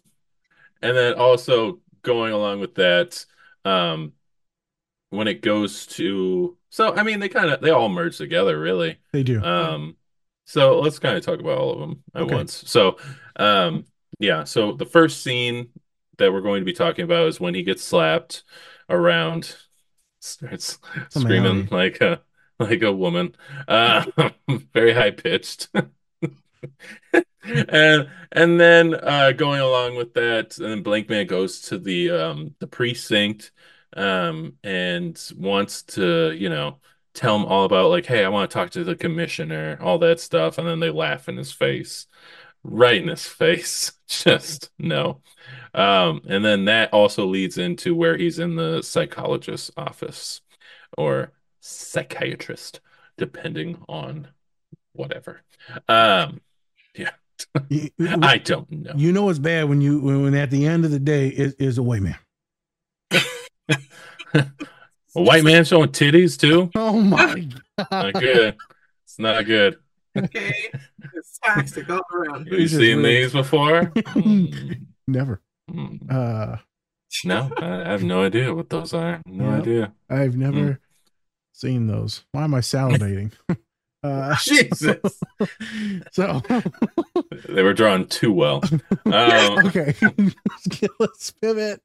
and 0.82 0.96
then 0.96 1.14
also 1.14 1.80
going 2.02 2.32
along 2.32 2.60
with 2.60 2.74
that, 2.74 3.24
um, 3.64 4.12
when 5.12 5.28
it 5.28 5.42
goes 5.42 5.86
to 5.86 6.56
so 6.70 6.94
I 6.94 7.02
mean 7.02 7.20
they 7.20 7.28
kind 7.28 7.50
of 7.50 7.60
they 7.60 7.70
all 7.70 7.88
merge 7.88 8.16
together 8.18 8.58
really. 8.58 8.98
They 9.12 9.22
do. 9.22 9.42
Um, 9.42 9.96
so 10.44 10.80
let's 10.80 10.98
kind 10.98 11.16
of 11.16 11.24
talk 11.24 11.40
about 11.40 11.58
all 11.58 11.72
of 11.74 11.80
them 11.80 12.04
at 12.14 12.22
Okay. 12.22 12.34
once. 12.34 12.64
So, 12.66 12.98
um, 13.36 13.84
yeah, 14.18 14.44
so 14.44 14.72
the 14.72 14.86
first 14.86 15.22
scene 15.22 15.70
that 16.18 16.32
we're 16.32 16.40
going 16.40 16.60
to 16.60 16.64
be 16.64 16.72
talking 16.72 17.04
about 17.04 17.28
is 17.28 17.40
when 17.40 17.54
he 17.54 17.62
gets 17.62 17.82
slapped 17.82 18.44
around, 18.88 19.56
starts 20.20 20.78
screaming 21.10 21.68
like 21.70 22.00
a 22.00 22.22
like 22.58 22.82
a 22.82 22.92
woman, 22.92 23.34
uh, 23.68 24.04
very 24.74 24.92
high 24.92 25.10
pitched. 25.10 25.68
and 27.44 28.08
and 28.32 28.60
then 28.60 28.94
uh 28.94 29.32
going 29.32 29.60
along 29.60 29.96
with 29.96 30.14
that 30.14 30.56
and 30.58 30.66
then 30.70 30.82
blank 30.82 31.08
man 31.08 31.26
goes 31.26 31.60
to 31.60 31.78
the 31.78 32.10
um 32.10 32.54
the 32.60 32.66
precinct 32.66 33.50
um 33.96 34.54
and 34.64 35.30
wants 35.36 35.82
to 35.82 36.32
you 36.32 36.48
know 36.48 36.78
tell 37.14 37.36
him 37.36 37.44
all 37.44 37.64
about 37.64 37.90
like 37.90 38.06
hey 38.06 38.24
i 38.24 38.28
want 38.28 38.50
to 38.50 38.54
talk 38.54 38.70
to 38.70 38.84
the 38.84 38.96
commissioner 38.96 39.78
all 39.82 39.98
that 39.98 40.20
stuff 40.20 40.58
and 40.58 40.66
then 40.66 40.80
they 40.80 40.90
laugh 40.90 41.28
in 41.28 41.36
his 41.36 41.52
face 41.52 42.06
right 42.64 43.02
in 43.02 43.08
his 43.08 43.26
face 43.26 43.92
just 44.08 44.70
no 44.78 45.20
um 45.74 46.22
and 46.28 46.44
then 46.44 46.64
that 46.64 46.92
also 46.92 47.26
leads 47.26 47.58
into 47.58 47.94
where 47.94 48.16
he's 48.16 48.38
in 48.38 48.56
the 48.56 48.82
psychologist's 48.82 49.70
office 49.76 50.40
or 50.96 51.32
psychiatrist 51.60 52.80
depending 53.18 53.78
on 53.88 54.28
whatever 54.94 55.42
um 55.88 56.40
yeah 56.94 57.10
I 58.00 58.38
don't 58.38 58.70
know. 58.70 58.92
You 58.94 59.12
know 59.12 59.28
it's 59.28 59.38
bad 59.38 59.68
when 59.68 59.80
you 59.80 60.00
when, 60.00 60.34
at 60.34 60.50
the 60.50 60.66
end 60.66 60.84
of 60.84 60.90
the 60.90 60.98
day 60.98 61.28
it 61.28 61.56
is 61.58 61.78
a 61.78 61.82
white 61.82 62.02
man. 62.02 62.18
A 63.68 65.22
white 65.22 65.44
man 65.44 65.64
showing 65.64 65.90
titties 65.90 66.38
too? 66.38 66.70
Oh 66.74 67.00
my 67.00 67.48
god. 67.76 67.86
Not 67.90 68.14
good. 68.14 68.56
It's 69.04 69.18
not 69.18 69.44
good. 69.44 69.76
Okay, 70.16 70.54
it's 71.14 71.38
toxic 71.44 71.88
all 71.90 72.02
around. 72.12 72.48
Have 72.48 72.58
You 72.58 72.68
seen 72.68 73.02
these 73.02 73.32
before? 73.32 73.92
Never. 75.06 75.40
Hmm. 75.70 75.96
Uh 76.10 76.56
No, 77.24 77.50
I 77.58 77.82
I 77.82 77.88
have 77.90 78.02
no 78.04 78.22
idea 78.24 78.54
what 78.54 78.70
those 78.70 78.94
are. 78.94 79.20
No 79.26 79.50
Yep. 79.50 79.60
idea. 79.62 79.92
I've 80.10 80.36
never 80.36 80.64
Hmm. 80.72 80.72
seen 81.52 81.86
those. 81.86 82.24
Why 82.32 82.44
am 82.44 82.54
I 82.54 82.60
salivating? 82.60 83.32
uh 84.02 84.34
Jesus. 84.42 85.20
so 86.12 86.42
They 87.48 87.62
were 87.62 87.74
drawn 87.74 88.06
too 88.06 88.32
well. 88.32 88.62
Um, 89.04 89.66
okay. 89.66 89.94
Let's 90.98 91.32
pivot. 91.32 91.82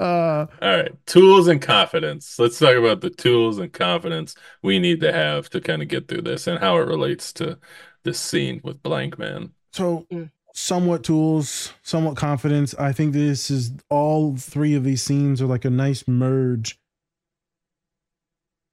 Uh 0.00 0.46
all 0.62 0.76
right. 0.76 1.06
Tools 1.06 1.48
and 1.48 1.60
confidence. 1.60 2.38
Let's 2.38 2.58
talk 2.58 2.76
about 2.76 3.00
the 3.02 3.10
tools 3.10 3.58
and 3.58 3.72
confidence 3.72 4.34
we 4.62 4.78
need 4.78 5.00
to 5.00 5.12
have 5.12 5.50
to 5.50 5.60
kind 5.60 5.82
of 5.82 5.88
get 5.88 6.08
through 6.08 6.22
this 6.22 6.46
and 6.46 6.58
how 6.58 6.76
it 6.78 6.86
relates 6.86 7.32
to 7.34 7.58
this 8.04 8.18
scene 8.18 8.60
with 8.64 8.82
Blankman. 8.82 9.50
so 9.72 10.06
somewhat 10.54 11.02
tools, 11.04 11.72
somewhat 11.82 12.16
confidence. 12.16 12.74
I 12.76 12.92
think 12.92 13.12
this 13.12 13.50
is 13.50 13.72
all 13.90 14.36
three 14.36 14.74
of 14.74 14.84
these 14.84 15.02
scenes 15.02 15.42
are 15.42 15.46
like 15.46 15.64
a 15.64 15.70
nice 15.70 16.06
merge 16.08 16.78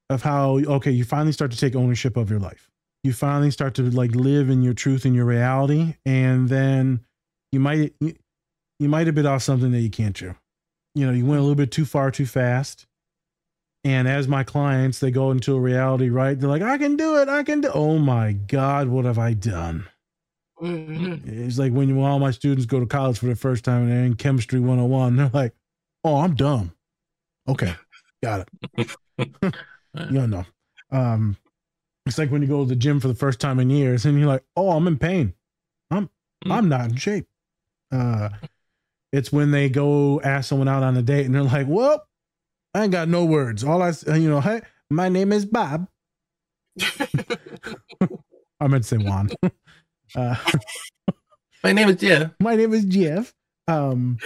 of 0.09 0.21
how 0.21 0.59
okay, 0.59 0.91
you 0.91 1.03
finally 1.03 1.31
start 1.31 1.51
to 1.51 1.57
take 1.57 1.75
ownership 1.75 2.15
of 2.17 2.29
your 2.29 2.39
life. 2.39 2.69
You 3.03 3.13
finally 3.13 3.51
start 3.51 3.75
to 3.75 3.83
like 3.83 4.15
live 4.15 4.49
in 4.49 4.61
your 4.61 4.73
truth 4.73 5.05
and 5.05 5.15
your 5.15 5.25
reality, 5.25 5.95
and 6.05 6.49
then 6.49 7.01
you 7.51 7.59
might 7.59 7.93
you, 7.99 8.15
you 8.79 8.89
might 8.89 9.07
have 9.07 9.15
bit 9.15 9.25
off 9.25 9.43
something 9.43 9.71
that 9.71 9.79
you 9.81 9.89
can't 9.89 10.15
chew. 10.15 10.35
You 10.95 11.07
know, 11.07 11.13
you 11.13 11.25
went 11.25 11.39
a 11.39 11.41
little 11.43 11.55
bit 11.55 11.71
too 11.71 11.85
far 11.85 12.11
too 12.11 12.25
fast. 12.25 12.87
And 13.83 14.07
as 14.07 14.27
my 14.27 14.43
clients, 14.43 14.99
they 14.99 15.09
go 15.09 15.31
into 15.31 15.55
a 15.55 15.59
reality, 15.59 16.09
right? 16.09 16.39
They're 16.39 16.49
like, 16.49 16.61
I 16.61 16.77
can 16.77 16.97
do 16.97 17.17
it. 17.19 17.29
I 17.29 17.43
can 17.43 17.61
do. 17.61 17.71
Oh 17.73 17.97
my 17.97 18.33
God, 18.33 18.87
what 18.87 19.05
have 19.05 19.17
I 19.17 19.33
done? 19.33 19.87
Mhm. 20.61 21.27
It's 21.27 21.57
like 21.57 21.73
when, 21.73 21.95
when 21.95 22.05
all 22.05 22.19
my 22.19 22.31
students 22.31 22.67
go 22.67 22.79
to 22.79 22.85
college 22.85 23.17
for 23.17 23.25
the 23.25 23.35
first 23.35 23.65
time 23.65 23.83
and 23.83 23.91
they're 23.91 24.03
in 24.03 24.15
chemistry 24.15 24.59
101, 24.59 25.15
they're 25.15 25.31
like, 25.33 25.53
oh, 26.03 26.17
I'm 26.17 26.35
dumb. 26.35 26.73
Okay, 27.47 27.75
got 28.23 28.47
it. 28.77 28.91
yeah, 30.11 30.25
no. 30.25 30.45
Um, 30.91 31.37
it's 32.05 32.17
like 32.17 32.31
when 32.31 32.41
you 32.41 32.47
go 32.47 32.63
to 32.63 32.69
the 32.69 32.75
gym 32.75 32.99
for 32.99 33.07
the 33.07 33.15
first 33.15 33.39
time 33.39 33.59
in 33.59 33.69
years 33.69 34.05
and 34.05 34.17
you're 34.17 34.27
like, 34.27 34.43
oh, 34.55 34.71
I'm 34.71 34.87
in 34.87 34.97
pain. 34.97 35.33
I'm 35.89 36.09
I'm 36.49 36.69
not 36.69 36.89
in 36.89 36.95
shape. 36.95 37.27
Uh, 37.91 38.29
it's 39.11 39.31
when 39.31 39.51
they 39.51 39.69
go 39.69 40.21
ask 40.21 40.49
someone 40.49 40.67
out 40.67 40.83
on 40.83 40.97
a 40.97 41.01
date 41.01 41.25
and 41.25 41.35
they're 41.35 41.43
like, 41.43 41.67
well, 41.67 42.07
I 42.73 42.83
ain't 42.83 42.91
got 42.91 43.09
no 43.09 43.25
words. 43.25 43.63
All 43.63 43.81
I, 43.81 43.91
you 44.07 44.29
know, 44.29 44.41
hey, 44.41 44.61
my 44.89 45.09
name 45.09 45.31
is 45.33 45.45
Bob. 45.45 45.87
I 48.59 48.67
meant 48.67 48.83
to 48.83 48.87
say 48.87 48.97
Juan. 48.97 49.29
Uh, 50.13 50.35
my 51.63 51.71
name 51.71 51.87
is 51.87 51.95
Jeff. 51.95 52.31
My 52.41 52.57
name 52.57 52.73
is 52.73 52.83
Jeff. 52.83 53.33
Um, 53.69 54.17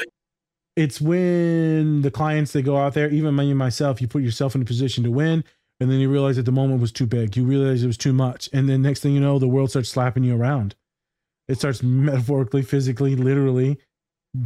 it's 0.76 1.00
when 1.00 2.02
the 2.02 2.10
clients 2.10 2.54
they 2.54 2.64
go 2.64 2.76
out 2.76 2.96
there, 2.96 3.08
even 3.12 3.36
me 3.36 3.54
myself, 3.54 4.02
you 4.02 4.08
put 4.08 4.24
yourself 4.24 4.56
in 4.56 4.64
a 4.64 4.66
position 4.66 5.04
to 5.04 5.12
win, 5.12 5.44
and 5.80 5.92
then 5.92 6.00
you 6.00 6.10
realize 6.10 6.38
that 6.38 6.44
the 6.44 6.52
moment 6.52 6.82
was 6.82 6.92
too 6.92 7.06
big. 7.06 7.36
You 7.36 7.44
realize 7.44 7.84
it 7.84 7.88
was 7.88 7.98
too 7.98 8.14
much, 8.14 8.50
and 8.54 8.70
then 8.70 8.82
next 8.82 9.02
thing 9.02 9.14
you 9.14 9.20
know, 9.20 9.40
the 9.40 9.48
world 9.48 9.70
starts 9.70 9.90
slapping 9.90 10.24
you 10.24 10.36
around. 10.36 10.76
It 11.48 11.58
starts 11.58 11.84
metaphorically, 11.84 12.62
physically, 12.62 13.16
literally 13.16 13.78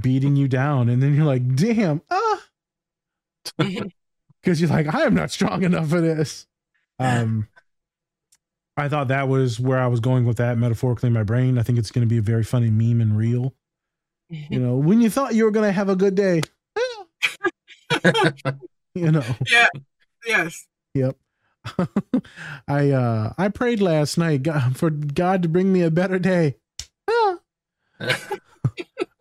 beating 0.02 0.36
you 0.36 0.48
down, 0.48 0.90
and 0.90 1.02
then 1.02 1.16
you're 1.16 1.26
like, 1.26 1.56
"Damn, 1.56 2.02
ah," 2.10 2.44
because 3.58 4.62
you're 4.62 4.70
like, 4.70 4.94
"I 4.94 5.04
am 5.04 5.16
not 5.16 5.32
strong 5.32 5.64
enough 5.64 5.90
for 5.90 6.02
this." 6.02 6.46
Um, 7.02 7.48
I 8.76 8.90
thought 8.90 9.08
that 9.08 9.30
was 9.30 9.58
where 9.58 9.80
I 9.80 9.88
was 9.88 10.02
going 10.02 10.26
with 10.26 10.36
that 10.36 10.58
metaphorically 10.58 11.08
in 11.08 11.14
my 11.14 11.24
brain. 11.24 11.58
I 11.58 11.64
think 11.64 11.80
it's 11.80 11.92
going 11.92 12.06
to 12.06 12.10
be 12.10 12.18
a 12.18 12.22
very 12.22 12.44
funny 12.44 12.70
meme 12.70 13.00
and 13.00 13.16
real. 13.16 13.54
You 14.30 14.60
know, 14.60 14.76
when 14.76 15.00
you 15.00 15.10
thought 15.10 15.34
you 15.34 15.46
were 15.46 15.52
going 15.52 15.66
to 15.66 15.72
have 15.72 15.88
a 15.88 15.96
good 15.96 16.16
day, 16.16 16.42
you 18.94 19.12
know. 19.12 19.24
Yeah. 19.50 19.68
Yes. 20.26 20.68
Yep. 20.94 21.18
I 22.68 22.92
uh 22.92 23.34
I 23.38 23.50
prayed 23.50 23.82
last 23.82 24.18
night 24.18 24.44
God, 24.44 24.78
for 24.78 24.90
God 24.90 25.44
to 25.44 25.50
bring 25.50 25.72
me 25.72 25.82
a 25.82 25.92
better 25.92 26.20
day. 26.20 26.56
Ah. 27.10 27.38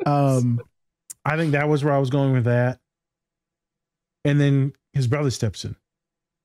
um 0.06 0.60
I 1.24 1.36
think 1.36 1.52
that 1.52 1.68
was 1.68 1.84
where 1.84 1.94
I 1.94 1.98
was 1.98 2.10
going 2.10 2.32
with 2.32 2.44
that. 2.44 2.80
And 4.24 4.40
then 4.40 4.72
his 4.92 5.06
brother 5.06 5.30
steps 5.30 5.64
in. 5.64 5.76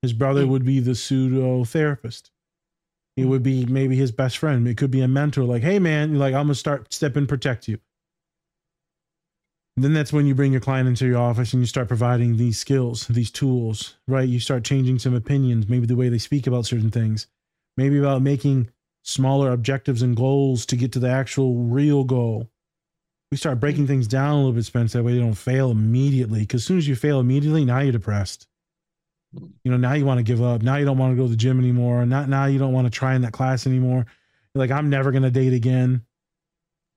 His 0.02 0.14
brother 0.14 0.46
would 0.46 0.66
be 0.66 0.80
the 0.80 0.96
pseudo 0.96 1.64
therapist. 1.64 2.32
He 3.16 3.24
would 3.24 3.44
be 3.44 3.66
maybe 3.66 3.96
his 3.96 4.12
best 4.12 4.38
friend. 4.40 4.68
It 4.68 4.76
could 4.76 4.92
be 4.92 5.02
a 5.02 5.08
mentor, 5.08 5.44
like, 5.44 5.62
hey 5.62 5.80
man, 5.80 6.18
like, 6.18 6.34
I'm 6.34 6.46
gonna 6.46 6.56
start 6.56 6.92
step 6.94 7.16
in, 7.16 7.28
protect 7.28 7.68
you. 7.68 7.78
Then 9.76 9.94
that's 9.94 10.14
when 10.14 10.28
you 10.28 10.36
bring 10.36 10.52
your 10.52 10.62
client 10.62 10.88
into 10.88 11.08
your 11.08 11.20
office 11.20 11.54
and 11.54 11.62
you 11.62 11.66
start 11.66 11.88
providing 11.88 12.38
these 12.38 12.60
skills, 12.60 13.08
these 13.08 13.32
tools, 13.32 13.96
right? 14.08 14.28
You 14.28 14.40
start 14.40 14.64
changing 14.64 15.00
some 15.00 15.16
opinions, 15.16 15.68
maybe 15.68 15.88
the 15.88 15.96
way 15.96 16.10
they 16.10 16.20
speak 16.20 16.46
about 16.46 16.68
certain 16.68 16.92
things, 16.92 17.26
maybe 17.76 17.98
about 17.98 18.22
making 18.22 18.70
smaller 19.02 19.52
objectives 19.52 20.04
and 20.04 20.16
goals 20.16 20.68
to 20.68 20.76
get 20.76 20.92
to 20.92 21.00
the 21.00 21.10
actual 21.10 21.56
real 21.56 22.04
goal. 22.04 22.50
We 23.32 23.38
start 23.38 23.60
breaking 23.60 23.88
things 23.88 24.08
down 24.08 24.34
a 24.34 24.38
little 24.38 24.54
bit, 24.54 24.66
Spence, 24.66 24.94
that 24.94 25.04
way 25.04 25.14
they 25.14 25.20
don't 25.20 25.34
fail 25.34 25.72
immediately. 25.72 26.42
Because 26.42 26.62
as 26.62 26.66
soon 26.68 26.78
as 26.78 26.88
you 26.88 26.96
fail 26.96 27.20
immediately, 27.20 27.66
now 27.66 27.80
you're 27.80 27.92
depressed. 27.92 28.48
You 29.64 29.72
know, 29.72 29.78
now 29.78 29.94
you 29.94 30.06
want 30.06 30.20
to 30.20 30.24
give 30.24 30.44
up. 30.44 30.62
Now 30.62 30.76
you 30.76 30.86
don't 30.86 31.00
want 31.00 31.14
to 31.14 31.18
go 31.18 31.24
to 31.24 31.30
the 31.30 31.36
gym 31.36 31.58
anymore. 31.60 32.06
Not 32.06 32.30
now 32.30 32.46
you 32.46 32.60
don't 32.60 32.74
want 32.74 32.86
to 32.86 32.92
try 32.92 33.16
in 33.16 33.24
that 33.24 33.34
class 33.34 33.66
anymore. 33.66 34.06
You're 34.54 34.60
like, 34.60 34.70
I'm 34.70 34.92
never 34.92 35.12
gonna 35.12 35.32
date 35.32 35.54
again. 35.54 36.06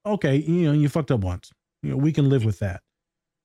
Okay, 0.05 0.37
you 0.37 0.67
know, 0.67 0.73
you 0.73 0.91
fucked 0.91 1.11
up 1.11 1.21
once. 1.21 1.51
You 1.87 1.93
know, 1.93 1.99
we 1.99 2.13
can 2.13 2.29
live 2.29 2.45
with 2.45 2.59
that. 2.59 2.83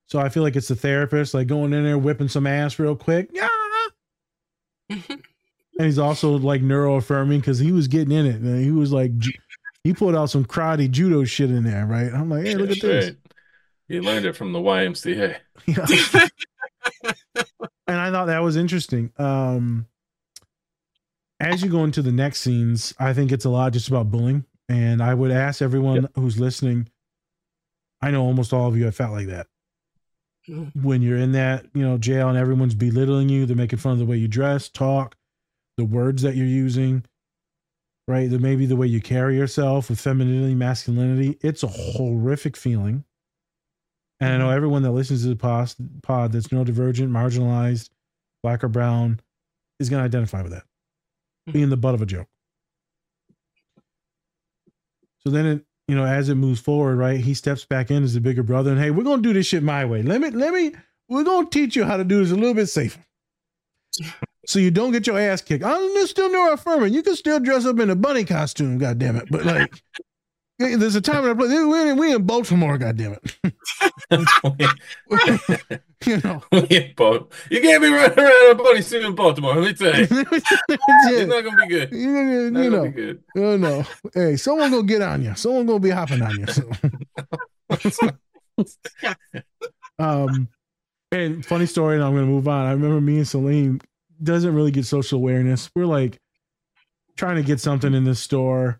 So 0.07 0.19
I 0.19 0.29
feel 0.29 0.43
like 0.43 0.55
it's 0.55 0.67
the 0.67 0.75
therapist, 0.75 1.33
like 1.33 1.47
going 1.47 1.73
in 1.73 1.83
there 1.83 1.97
whipping 1.97 2.27
some 2.27 2.47
ass 2.47 2.79
real 2.79 2.95
quick. 2.95 3.29
Yeah. 3.33 3.47
and 4.89 5.21
he's 5.77 5.99
also 5.99 6.31
like 6.31 6.61
neuro 6.61 6.95
affirming 6.95 7.39
because 7.39 7.59
he 7.59 7.71
was 7.71 7.87
getting 7.87 8.11
in 8.11 8.25
it. 8.25 8.41
Man. 8.41 8.61
He 8.61 8.71
was 8.71 8.91
like, 8.91 9.11
he 9.83 9.93
pulled 9.93 10.15
out 10.15 10.29
some 10.29 10.43
karate 10.43 10.89
judo 10.89 11.23
shit 11.23 11.49
in 11.49 11.63
there, 11.63 11.85
right? 11.85 12.11
I'm 12.11 12.29
like, 12.29 12.45
hey, 12.45 12.55
look 12.55 12.71
at 12.71 12.81
this. 12.81 13.05
right. 13.05 13.17
You 13.87 14.01
learned 14.01 14.25
it 14.25 14.35
from 14.35 14.53
the 14.53 14.59
YMCA. 14.59 15.37
Yeah. 15.65 15.85
and 17.87 17.97
I 17.97 18.09
thought 18.09 18.25
that 18.25 18.39
was 18.39 18.55
interesting. 18.55 19.11
Um, 19.17 19.85
as 21.39 21.61
you 21.61 21.69
go 21.69 21.83
into 21.83 22.01
the 22.01 22.11
next 22.11 22.39
scenes, 22.39 22.93
I 22.99 23.13
think 23.13 23.31
it's 23.31 23.45
a 23.45 23.49
lot 23.49 23.73
just 23.73 23.87
about 23.87 24.11
bullying. 24.11 24.45
And 24.69 25.01
I 25.01 25.13
would 25.13 25.31
ask 25.31 25.61
everyone 25.61 26.07
who's 26.15 26.39
listening. 26.39 26.89
I 28.01 28.11
know 28.11 28.23
almost 28.23 28.53
all 28.53 28.67
of 28.67 28.77
you 28.77 28.85
have 28.85 28.95
felt 28.95 29.11
like 29.11 29.27
that. 29.27 29.47
Mm-hmm. 30.49 30.81
When 30.83 31.01
you're 31.01 31.17
in 31.17 31.33
that, 31.33 31.67
you 31.73 31.83
know, 31.83 31.97
jail 31.97 32.29
and 32.29 32.37
everyone's 32.37 32.73
belittling 32.73 33.29
you, 33.29 33.45
they're 33.45 33.55
making 33.55 33.79
fun 33.79 33.93
of 33.93 33.99
the 33.99 34.05
way 34.05 34.17
you 34.17 34.27
dress, 34.27 34.69
talk, 34.69 35.15
the 35.77 35.85
words 35.85 36.23
that 36.23 36.35
you're 36.35 36.47
using, 36.47 37.03
right? 38.07 38.29
The 38.29 38.39
maybe 38.39 38.65
the 38.65 38.75
way 38.75 38.87
you 38.87 39.01
carry 39.01 39.37
yourself 39.37 39.89
with 39.89 39.99
femininity, 39.99 40.55
masculinity. 40.55 41.37
It's 41.41 41.63
a 41.63 41.67
horrific 41.67 42.57
feeling. 42.57 43.03
And 44.19 44.33
I 44.33 44.37
know 44.37 44.45
mm-hmm. 44.45 44.55
everyone 44.55 44.83
that 44.83 44.91
listens 44.91 45.23
to 45.23 45.29
the 45.29 45.35
pod, 45.35 45.73
pod 46.03 46.31
that's 46.31 46.47
neurodivergent, 46.47 47.09
marginalized, 47.09 47.89
black 48.43 48.63
or 48.63 48.67
brown, 48.67 49.19
is 49.79 49.89
going 49.89 50.01
to 50.01 50.05
identify 50.05 50.41
with 50.41 50.51
that, 50.51 50.63
being 51.45 51.65
mm-hmm. 51.65 51.69
the 51.71 51.77
butt 51.77 51.95
of 51.95 52.01
a 52.01 52.05
joke. 52.05 52.27
So 55.19 55.29
then, 55.29 55.45
it, 55.45 55.65
you 55.91 55.97
know, 55.97 56.05
as 56.05 56.29
it 56.29 56.35
moves 56.35 56.61
forward, 56.61 56.95
right, 56.95 57.19
he 57.19 57.33
steps 57.33 57.65
back 57.65 57.91
in 57.91 58.01
as 58.01 58.15
a 58.15 58.21
bigger 58.21 58.43
brother, 58.43 58.71
and 58.71 58.79
hey, 58.79 58.91
we're 58.91 59.03
gonna 59.03 59.21
do 59.21 59.33
this 59.33 59.45
shit 59.45 59.61
my 59.61 59.83
way. 59.83 60.01
Let 60.01 60.21
me, 60.21 60.29
let 60.29 60.53
me, 60.53 60.71
we're 61.09 61.25
gonna 61.25 61.49
teach 61.49 61.75
you 61.75 61.83
how 61.83 61.97
to 61.97 62.05
do 62.05 62.23
this 62.23 62.31
a 62.31 62.35
little 62.35 62.53
bit 62.53 62.67
safer, 62.67 63.03
so 64.47 64.57
you 64.59 64.71
don't 64.71 64.93
get 64.93 65.05
your 65.05 65.19
ass 65.19 65.41
kicked. 65.41 65.65
I'm 65.65 66.07
still 66.07 66.29
neuroaffirming. 66.29 66.93
You 66.93 67.03
can 67.03 67.17
still 67.17 67.41
dress 67.41 67.65
up 67.65 67.77
in 67.77 67.89
a 67.89 67.95
bunny 67.97 68.23
costume, 68.23 68.77
god 68.77 68.99
damn 68.99 69.17
it. 69.17 69.27
But 69.29 69.43
like, 69.43 69.83
there's 70.61 70.95
a 70.95 71.01
time 71.01 71.23
and 71.23 71.31
a 71.31 71.35
place. 71.35 71.49
We 71.49 71.89
in, 71.89 71.97
we 71.97 72.13
in 72.13 72.23
Baltimore, 72.23 72.77
god 72.77 72.97
damn 72.97 73.13
it. 73.13 73.35
you 76.05 76.17
know, 76.23 76.43
we 76.51 76.59
in 76.69 76.93
Bal- 76.95 77.29
you 77.49 77.61
can't 77.61 77.81
be 77.81 77.89
running 77.89 78.19
around 78.19 78.51
a 78.51 78.55
bunny 78.55 78.81
suit 78.81 79.03
in 79.03 79.15
Baltimore. 79.15 79.55
Let 79.55 79.67
me 79.67 79.73
tell 79.73 79.99
you, 79.99 80.07
it's 80.09 81.29
not 81.29 81.43
gonna 81.43 81.57
be 81.57 81.67
good. 81.67 81.91
You, 81.91 81.99
you 81.99 82.51
gonna 82.51 82.69
know, 82.69 82.89
good. 82.89 83.23
oh 83.37 83.57
no. 83.57 83.83
Hey, 84.13 84.37
someone 84.37 84.71
gonna 84.71 84.83
get 84.83 85.01
on 85.01 85.23
you. 85.23 85.35
Someone 85.35 85.65
gonna 85.65 85.79
be 85.79 85.89
hopping 85.89 86.21
on 86.21 86.39
you. 86.39 86.47
So. 86.47 86.69
um, 89.99 90.47
and 91.11 91.45
funny 91.45 91.65
story, 91.65 91.95
and 91.95 92.03
I'm 92.03 92.13
gonna 92.13 92.27
move 92.27 92.47
on. 92.47 92.67
I 92.67 92.71
remember 92.71 93.01
me 93.01 93.17
and 93.17 93.27
Celine 93.27 93.81
doesn't 94.23 94.53
really 94.53 94.71
get 94.71 94.85
social 94.85 95.17
awareness. 95.17 95.69
We're 95.75 95.85
like 95.85 96.19
trying 97.17 97.35
to 97.37 97.43
get 97.43 97.59
something 97.59 97.93
in 97.93 98.03
the 98.03 98.15
store. 98.15 98.77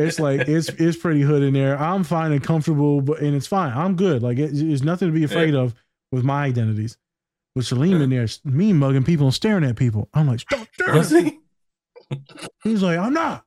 It's 0.00 0.18
like 0.18 0.48
it's 0.48 0.68
it's 0.78 0.96
pretty 0.96 1.20
hood 1.22 1.42
in 1.42 1.54
there. 1.54 1.78
I'm 1.78 2.04
fine 2.04 2.32
and 2.32 2.42
comfortable, 2.42 3.00
but 3.00 3.20
and 3.20 3.34
it's 3.34 3.46
fine. 3.46 3.72
I'm 3.72 3.96
good. 3.96 4.22
Like 4.22 4.38
it, 4.38 4.50
there's 4.52 4.82
nothing 4.82 5.08
to 5.08 5.12
be 5.12 5.24
afraid 5.24 5.54
of 5.54 5.74
with 6.12 6.24
my 6.24 6.44
identities. 6.44 6.96
With 7.56 7.66
Salim 7.66 8.00
in 8.00 8.10
there, 8.10 8.28
me 8.44 8.72
mugging 8.72 9.02
people 9.02 9.26
and 9.26 9.34
staring 9.34 9.64
at 9.64 9.76
people. 9.76 10.08
I'm 10.14 10.28
like, 10.28 10.40
stop 10.40 10.68
staring. 10.72 10.96
Was 10.96 11.10
he? 11.10 11.22
me." 11.22 11.40
He's 12.62 12.82
like, 12.82 12.98
I'm 12.98 13.12
not. 13.12 13.44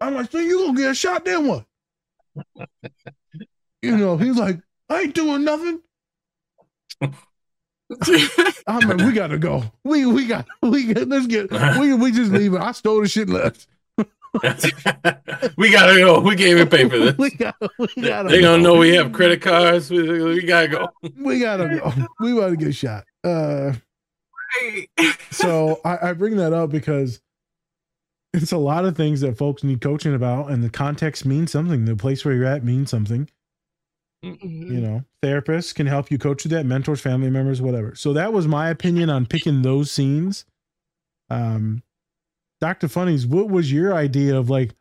I'm 0.00 0.14
like, 0.14 0.30
so 0.30 0.38
you 0.38 0.66
gonna 0.66 0.78
get 0.78 0.90
a 0.90 0.94
shot 0.94 1.24
then 1.24 1.46
what? 1.46 1.64
You 3.80 3.96
know, 3.96 4.16
he's 4.16 4.36
like, 4.36 4.58
I 4.88 5.02
ain't 5.02 5.14
doing 5.14 5.44
nothing. 5.44 5.80
I'm 8.66 8.80
like, 8.88 8.98
we 8.98 9.12
gotta 9.12 9.38
go. 9.38 9.64
We 9.84 10.06
we 10.06 10.26
got 10.26 10.46
we 10.62 10.92
got 10.92 11.08
let's 11.08 11.26
get 11.26 11.50
we 11.78 11.94
we 11.94 12.12
just 12.12 12.32
leave 12.32 12.54
it. 12.54 12.60
I 12.60 12.72
stole 12.72 13.00
the 13.00 13.08
shit 13.08 13.28
left. 13.28 13.66
we 15.56 15.70
gotta 15.70 15.98
go. 15.98 16.20
We 16.20 16.36
can't 16.36 16.40
even 16.50 16.68
pay 16.68 16.88
for 16.88 16.98
this. 16.98 17.14
We 17.18 17.30
got 17.30 17.54
we 17.78 18.02
gotta 18.02 18.28
They 18.30 18.40
gonna 18.40 18.62
go. 18.62 18.74
know 18.74 18.78
we 18.78 18.94
have 18.94 19.12
credit 19.12 19.42
cards. 19.42 19.90
We, 19.90 20.22
we 20.22 20.42
gotta 20.42 20.68
go. 20.68 20.88
we 21.18 21.38
gotta 21.40 21.68
go. 21.68 21.92
We 22.20 22.34
gotta 22.34 22.56
get 22.56 22.74
shot. 22.74 23.04
Uh 23.22 23.72
so 25.30 25.80
I, 25.84 26.10
I 26.10 26.12
bring 26.14 26.36
that 26.36 26.52
up 26.52 26.70
because 26.70 27.20
it's 28.34 28.52
a 28.52 28.58
lot 28.58 28.84
of 28.86 28.96
things 28.96 29.20
that 29.20 29.36
folks 29.36 29.62
need 29.64 29.80
coaching 29.82 30.14
about, 30.14 30.50
and 30.50 30.62
the 30.64 30.70
context 30.70 31.26
means 31.26 31.52
something. 31.52 31.84
The 31.84 31.96
place 31.96 32.24
where 32.24 32.34
you're 32.34 32.46
at 32.46 32.64
means 32.64 32.90
something. 32.90 33.28
You 34.22 34.80
know, 34.80 35.04
therapists 35.22 35.74
can 35.74 35.86
help 35.86 36.10
you 36.10 36.16
coach 36.16 36.42
through 36.42 36.50
that, 36.56 36.64
mentors, 36.64 37.00
family 37.00 37.28
members, 37.28 37.60
whatever. 37.60 37.94
So 37.96 38.12
that 38.12 38.32
was 38.32 38.46
my 38.46 38.70
opinion 38.70 39.10
on 39.10 39.26
picking 39.26 39.62
those 39.62 39.90
scenes. 39.90 40.44
Um, 41.28 41.82
Dr. 42.62 42.86
Funnies, 42.86 43.26
what 43.26 43.48
was 43.48 43.72
your 43.72 43.92
idea 43.92 44.38
of 44.38 44.48
like 44.48 44.72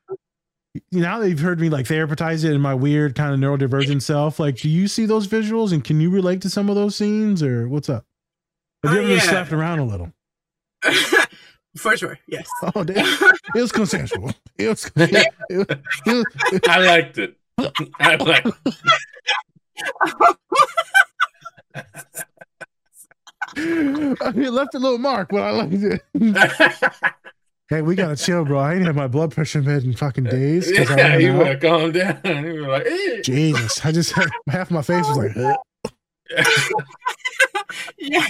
now 0.91 1.18
that 1.18 1.28
you've 1.30 1.40
heard 1.40 1.60
me 1.60 1.68
like 1.68 1.88
therapize 1.88 2.45
it 2.45 2.53
in 2.53 2.62
my 2.62 2.76
weird 2.76 3.16
kind 3.16 3.34
of 3.34 3.40
neurodivergent 3.40 4.03
self? 4.03 4.40
Like, 4.40 4.58
do 4.58 4.70
you 4.70 4.88
see 4.88 5.08
those 5.08 5.28
visuals 5.28 5.74
and 5.74 5.84
can 5.84 5.99
you 5.99 6.12
relate 6.12 6.41
to 6.44 6.49
some 6.52 6.70
of 6.70 6.76
those 6.76 6.95
scenes 6.95 7.41
or 7.41 7.68
what's 7.68 7.90
up? 7.90 8.06
Have 8.84 8.94
you 8.94 8.99
Oh, 8.99 9.02
ever 9.02 9.08
been 9.10 9.18
yeah. 9.18 9.24
slapped 9.24 9.52
around 9.52 9.80
a 9.80 9.86
little? 9.86 10.14
For 11.76 11.98
sure, 11.98 12.20
yes. 12.28 12.48
Oh, 12.76 12.84
damn. 12.84 13.03
It 13.56 13.62
was 13.62 13.72
consensual. 13.72 14.32
It 14.60 14.68
was. 14.68 14.91
It, 14.95 15.28
it, 15.49 15.78
it, 16.53 16.70
I 16.70 16.86
liked 16.86 17.18
it. 17.18 17.36
I 17.99 18.16
liked 18.16 18.48
it. 18.66 18.76
it 23.56 24.52
left 24.52 24.76
a 24.76 24.80
little 24.80 24.98
mark, 24.98 25.30
but 25.30 25.41
I 25.41 25.52
liked 25.52 25.74
it. 25.74 26.02
Hey, 27.72 27.81
we 27.81 27.95
gotta 27.95 28.15
chill, 28.15 28.45
bro. 28.45 28.60
I 28.60 28.76
ain't 28.76 28.85
had 28.85 28.95
my 28.95 29.07
blood 29.07 29.31
pressure 29.31 29.61
med 29.64 29.84
in 29.84 29.93
fucking 29.93 30.26
days. 30.26 30.72
'cause 30.72 30.91
I 30.91 30.95
Yeah, 30.98 31.07
ran 31.07 31.22
you 31.22 31.31
out. 31.31 31.38
would 31.39 31.48
have 31.48 31.60
calmed 31.61 31.93
down. 31.95 32.19
You 32.45 32.61
were 32.61 32.68
like, 32.68 32.85
eh. 32.85 33.22
Jesus, 33.23 33.84
I 33.84 33.91
just 33.91 34.11
had 34.11 34.30
half 34.49 34.69
my 34.69 34.84
face 34.84 35.07
was 35.07 35.18
like. 35.18 35.35
Yeah, 37.98 38.26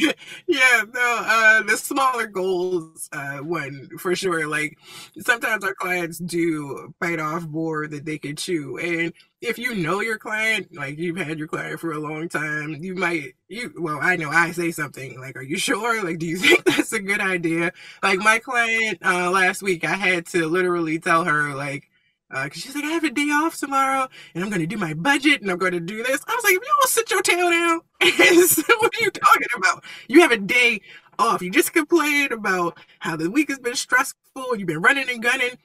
yeah, 0.47 0.83
no, 0.93 1.17
uh, 1.25 1.63
the 1.63 1.77
smaller 1.77 2.27
goals, 2.27 3.09
uh, 3.11 3.37
one 3.39 3.89
for 3.97 4.15
sure. 4.15 4.47
Like 4.47 4.77
sometimes 5.19 5.63
our 5.63 5.73
clients 5.73 6.17
do 6.19 6.93
bite 6.99 7.19
off 7.19 7.43
more 7.47 7.87
than 7.87 8.03
they 8.05 8.17
can 8.17 8.35
chew, 8.35 8.77
and 8.77 9.13
if 9.41 9.57
you 9.57 9.73
know 9.75 10.01
your 10.01 10.17
client, 10.17 10.67
like 10.75 10.97
you've 10.99 11.17
had 11.17 11.39
your 11.39 11.47
client 11.47 11.79
for 11.79 11.91
a 11.93 11.99
long 11.99 12.29
time, 12.29 12.75
you 12.83 12.93
might, 12.95 13.33
you, 13.47 13.73
well, 13.79 13.99
I 14.01 14.15
know 14.15 14.29
I 14.29 14.51
say 14.51 14.71
something 14.71 15.19
like, 15.19 15.35
"Are 15.35 15.41
you 15.41 15.57
sure? 15.57 16.03
Like, 16.03 16.19
do 16.19 16.25
you 16.27 16.37
think 16.37 16.63
that's 16.65 16.93
a 16.93 16.99
good 17.01 17.21
idea?" 17.21 17.71
Like 18.03 18.19
my 18.19 18.39
client 18.39 18.99
uh, 19.03 19.31
last 19.31 19.61
week, 19.63 19.83
I 19.85 19.95
had 19.95 20.25
to 20.27 20.47
literally 20.47 20.99
tell 20.99 21.23
her 21.25 21.55
like. 21.55 21.87
Uh, 22.33 22.47
cause 22.47 22.61
she's 22.61 22.75
like, 22.75 22.85
I 22.85 22.91
have 22.91 23.03
a 23.03 23.09
day 23.09 23.29
off 23.29 23.57
tomorrow, 23.57 24.07
and 24.33 24.43
I'm 24.43 24.49
gonna 24.49 24.67
do 24.67 24.77
my 24.77 24.93
budget, 24.93 25.41
and 25.41 25.51
I'm 25.51 25.57
gonna 25.57 25.79
do 25.79 26.01
this. 26.03 26.21
I 26.27 26.35
was 26.35 26.43
like, 26.43 26.53
if 26.53 26.61
you 26.61 26.67
don't 26.67 26.89
sit 26.89 27.11
your 27.11 27.21
tail 27.21 27.49
down, 27.49 27.81
what 27.99 28.95
are 28.95 29.03
you 29.03 29.11
talking 29.11 29.47
about? 29.57 29.83
You 30.07 30.21
have 30.21 30.31
a 30.31 30.37
day 30.37 30.81
off. 31.19 31.41
You 31.41 31.51
just 31.51 31.73
complained 31.73 32.31
about 32.31 32.77
how 32.99 33.15
the 33.15 33.29
week 33.29 33.49
has 33.49 33.59
been 33.59 33.75
stressful. 33.75 34.55
You've 34.55 34.67
been 34.67 34.81
running 34.81 35.09
and 35.09 35.21
gunning. 35.21 35.57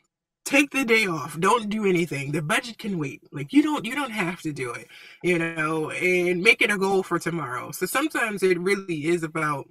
Take 0.44 0.70
the 0.70 0.84
day 0.84 1.06
off. 1.06 1.38
Don't 1.40 1.68
do 1.68 1.86
anything. 1.86 2.30
The 2.30 2.42
budget 2.42 2.78
can 2.78 2.98
wait. 2.98 3.22
Like 3.32 3.52
you 3.52 3.62
don't, 3.62 3.84
you 3.84 3.94
don't 3.94 4.12
have 4.12 4.40
to 4.42 4.52
do 4.52 4.72
it. 4.72 4.86
You 5.22 5.38
know, 5.38 5.90
and 5.90 6.42
make 6.42 6.62
it 6.62 6.70
a 6.70 6.78
goal 6.78 7.02
for 7.02 7.18
tomorrow. 7.18 7.72
So 7.72 7.86
sometimes 7.86 8.42
it 8.42 8.58
really 8.58 9.06
is 9.06 9.24
about 9.24 9.68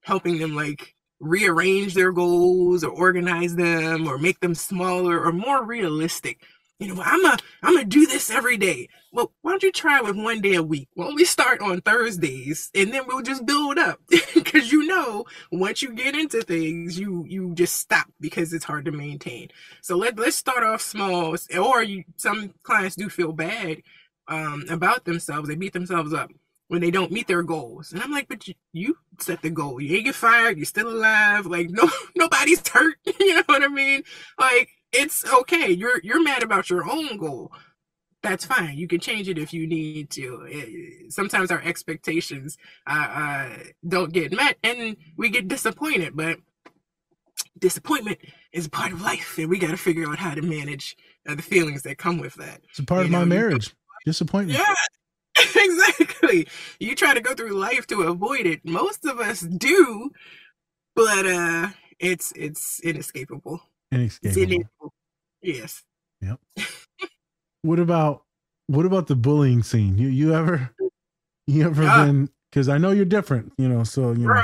helping 0.00 0.38
them 0.38 0.54
like 0.54 0.95
rearrange 1.20 1.94
their 1.94 2.12
goals 2.12 2.84
or 2.84 2.90
organize 2.90 3.56
them 3.56 4.06
or 4.06 4.18
make 4.18 4.40
them 4.40 4.54
smaller 4.54 5.20
or 5.20 5.32
more 5.32 5.64
realistic. 5.64 6.42
You 6.78 6.94
know, 6.94 7.02
I'm 7.02 7.24
a 7.24 7.38
I'm 7.62 7.74
gonna 7.74 7.86
do 7.86 8.06
this 8.06 8.30
every 8.30 8.58
day. 8.58 8.88
Well, 9.10 9.32
why 9.40 9.52
don't 9.52 9.62
you 9.62 9.72
try 9.72 10.02
with 10.02 10.16
one 10.16 10.42
day 10.42 10.54
a 10.56 10.62
week? 10.62 10.88
Why 10.94 11.06
don't 11.06 11.14
we 11.14 11.24
start 11.24 11.62
on 11.62 11.80
Thursdays 11.80 12.70
and 12.74 12.92
then 12.92 13.04
we'll 13.06 13.22
just 13.22 13.46
build 13.46 13.78
up? 13.78 14.00
Because 14.34 14.70
you 14.70 14.86
know, 14.86 15.24
once 15.50 15.82
you 15.82 15.92
get 15.92 16.14
into 16.14 16.42
things, 16.42 16.98
you 16.98 17.24
you 17.26 17.54
just 17.54 17.76
stop 17.76 18.06
because 18.20 18.52
it's 18.52 18.64
hard 18.64 18.84
to 18.84 18.92
maintain. 18.92 19.48
So 19.80 19.96
let 19.96 20.18
let's 20.18 20.36
start 20.36 20.64
off 20.64 20.82
small. 20.82 21.34
Or 21.58 21.82
you 21.82 22.04
some 22.16 22.52
clients 22.62 22.96
do 22.96 23.08
feel 23.08 23.32
bad 23.32 23.78
um 24.28 24.64
about 24.68 25.04
themselves. 25.04 25.48
They 25.48 25.56
beat 25.56 25.72
themselves 25.72 26.12
up 26.12 26.30
when 26.68 26.80
they 26.80 26.90
don't 26.90 27.12
meet 27.12 27.28
their 27.28 27.42
goals. 27.42 27.92
And 27.92 28.02
I'm 28.02 28.10
like, 28.10 28.28
but 28.28 28.46
you, 28.48 28.54
you 28.72 28.98
set 29.20 29.42
the 29.42 29.50
goal. 29.50 29.80
You 29.80 29.96
ain't 29.96 30.06
get 30.06 30.14
fired. 30.14 30.56
You're 30.56 30.66
still 30.66 30.88
alive. 30.88 31.46
Like 31.46 31.70
no, 31.70 31.88
nobody's 32.16 32.66
hurt. 32.68 32.96
You 33.20 33.34
know 33.34 33.42
what 33.46 33.62
I 33.62 33.68
mean? 33.68 34.02
Like 34.38 34.70
it's 34.92 35.24
okay. 35.32 35.70
You're 35.70 36.00
you're 36.02 36.22
mad 36.22 36.42
about 36.42 36.70
your 36.70 36.88
own 36.88 37.16
goal. 37.18 37.52
That's 38.22 38.44
fine. 38.44 38.76
You 38.76 38.88
can 38.88 38.98
change 38.98 39.28
it 39.28 39.38
if 39.38 39.52
you 39.52 39.66
need 39.66 40.10
to. 40.10 40.48
Eh, 40.50 41.06
Sometimes 41.10 41.50
our 41.50 41.62
expectations 41.62 42.56
uh, 42.86 43.06
uh, 43.08 43.48
don't 43.86 44.12
get 44.12 44.32
met, 44.32 44.56
and 44.64 44.96
we 45.16 45.28
get 45.28 45.46
disappointed. 45.46 46.16
But 46.16 46.38
disappointment 47.58 48.18
is 48.52 48.68
part 48.68 48.92
of 48.92 49.00
life, 49.00 49.38
and 49.38 49.48
we 49.48 49.58
got 49.58 49.70
to 49.70 49.76
figure 49.76 50.08
out 50.08 50.18
how 50.18 50.34
to 50.34 50.42
manage 50.42 50.96
uh, 51.28 51.34
the 51.34 51.42
feelings 51.42 51.82
that 51.82 51.98
come 51.98 52.18
with 52.18 52.34
that. 52.34 52.62
It's 52.70 52.78
a 52.80 52.84
part 52.84 53.04
of 53.04 53.10
my 53.10 53.24
marriage. 53.24 53.74
Disappointment. 54.04 54.58
Yeah, 54.58 54.74
exactly. 55.56 56.46
You 56.80 56.94
try 56.94 57.14
to 57.14 57.20
go 57.20 57.34
through 57.34 57.52
life 57.52 57.86
to 57.88 58.02
avoid 58.02 58.46
it. 58.46 58.64
Most 58.64 59.04
of 59.04 59.18
us 59.20 59.40
do, 59.40 60.10
but 60.94 61.26
uh 61.26 61.68
it's 61.98 62.32
it's 62.36 62.80
inescapable. 62.80 63.60
It's 63.90 64.18
Inescapable. 64.22 64.92
Yes. 65.42 65.82
Yep. 66.20 66.40
What 67.62 67.78
about 67.78 68.22
what 68.66 68.86
about 68.86 69.06
the 69.06 69.16
bullying 69.16 69.62
scene? 69.62 69.98
You 69.98 70.08
you 70.08 70.34
ever 70.34 70.70
you 71.46 71.64
ever 71.64 71.82
Yeah. 71.84 72.04
been 72.04 72.30
because 72.50 72.68
I 72.68 72.78
know 72.78 72.90
you're 72.90 73.04
different, 73.04 73.52
you 73.58 73.68
know, 73.68 73.84
so 73.84 74.12
you 74.12 74.26
know 74.26 74.34
Bro, 74.34 74.42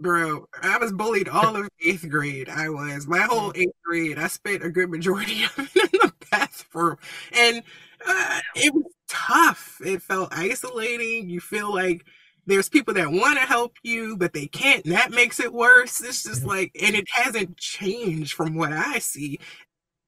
bro, 0.00 0.46
I 0.62 0.78
was 0.78 0.92
bullied 0.92 1.28
all 1.28 1.56
of 1.56 1.68
eighth 1.84 2.08
grade. 2.08 2.48
I 2.48 2.68
was 2.68 3.06
my 3.06 3.20
whole 3.20 3.52
eighth 3.54 3.76
grade. 3.84 4.18
I 4.18 4.26
spent 4.28 4.64
a 4.64 4.70
good 4.70 4.90
majority 4.90 5.44
of 5.56 5.58
it 5.58 5.92
in 5.94 6.00
the 6.00 6.12
bathroom, 6.30 6.96
and 7.32 7.62
uh, 8.06 8.40
it 8.54 8.74
was 8.74 8.92
tough. 9.08 9.80
It 9.84 10.02
felt 10.02 10.32
isolating. 10.32 11.28
You 11.28 11.40
feel 11.40 11.72
like 11.72 12.04
there's 12.46 12.68
people 12.68 12.94
that 12.94 13.10
want 13.10 13.38
to 13.38 13.44
help 13.46 13.74
you, 13.82 14.16
but 14.16 14.32
they 14.32 14.46
can't. 14.46 14.84
And 14.84 14.94
that 14.94 15.10
makes 15.10 15.38
it 15.40 15.52
worse. 15.52 16.00
It's 16.00 16.22
just 16.22 16.44
like, 16.44 16.72
and 16.80 16.96
it 16.96 17.06
hasn't 17.12 17.56
changed 17.58 18.34
from 18.34 18.54
what 18.54 18.72
I 18.72 18.98
see. 19.00 19.38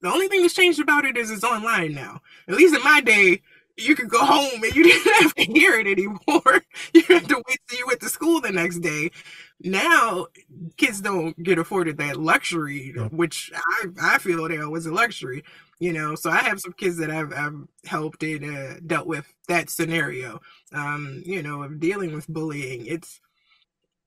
The 0.03 0.09
only 0.09 0.29
thing 0.29 0.43
that's 0.43 0.55
changed 0.55 0.81
about 0.81 1.05
it 1.05 1.17
is 1.17 1.31
it's 1.31 1.45
online 1.45 1.93
now. 1.93 2.21
At 2.49 2.55
least 2.55 2.75
in 2.75 2.83
my 2.83 3.01
day, 3.03 3.43
you 3.77 3.95
could 3.95 4.09
go 4.09 4.19
home 4.25 4.63
and 4.63 4.75
you 4.75 4.85
didn't 4.85 5.15
have 5.23 5.35
to 5.35 5.45
hear 5.45 5.75
it 5.75 5.87
anymore. 5.87 6.63
You 6.95 7.03
had 7.03 7.29
to 7.29 7.43
wait 7.49 7.59
till 7.69 7.79
you 7.79 7.87
went 7.87 8.01
to 8.01 8.09
school 8.09 8.41
the 8.41 8.51
next 8.51 8.79
day. 8.79 9.11
Now 9.63 10.27
kids 10.77 11.01
don't 11.01 11.41
get 11.43 11.59
afforded 11.59 11.99
that 11.99 12.17
luxury, 12.17 12.93
which 13.11 13.53
I, 13.55 13.87
I 14.01 14.19
feel 14.19 14.49
now 14.49 14.71
was 14.71 14.87
a 14.87 14.93
luxury. 14.93 15.45
You 15.81 15.93
know, 15.95 16.15
so 16.15 16.31
I 16.31 16.39
have 16.41 16.61
some 16.61 16.75
kids 16.75 16.99
that 16.99 17.11
I've, 17.11 17.33
I've 17.33 17.57
helped 17.87 18.23
and 18.23 18.45
uh, 18.45 18.81
dealt 18.87 19.07
with 19.07 19.27
that 19.49 19.71
scenario. 19.71 20.41
Um, 20.73 21.23
you 21.27 21.43
know, 21.43 21.63
of 21.63 21.81
dealing 21.81 22.15
with 22.15 22.29
bullying. 22.29 22.87
It's 22.87 23.21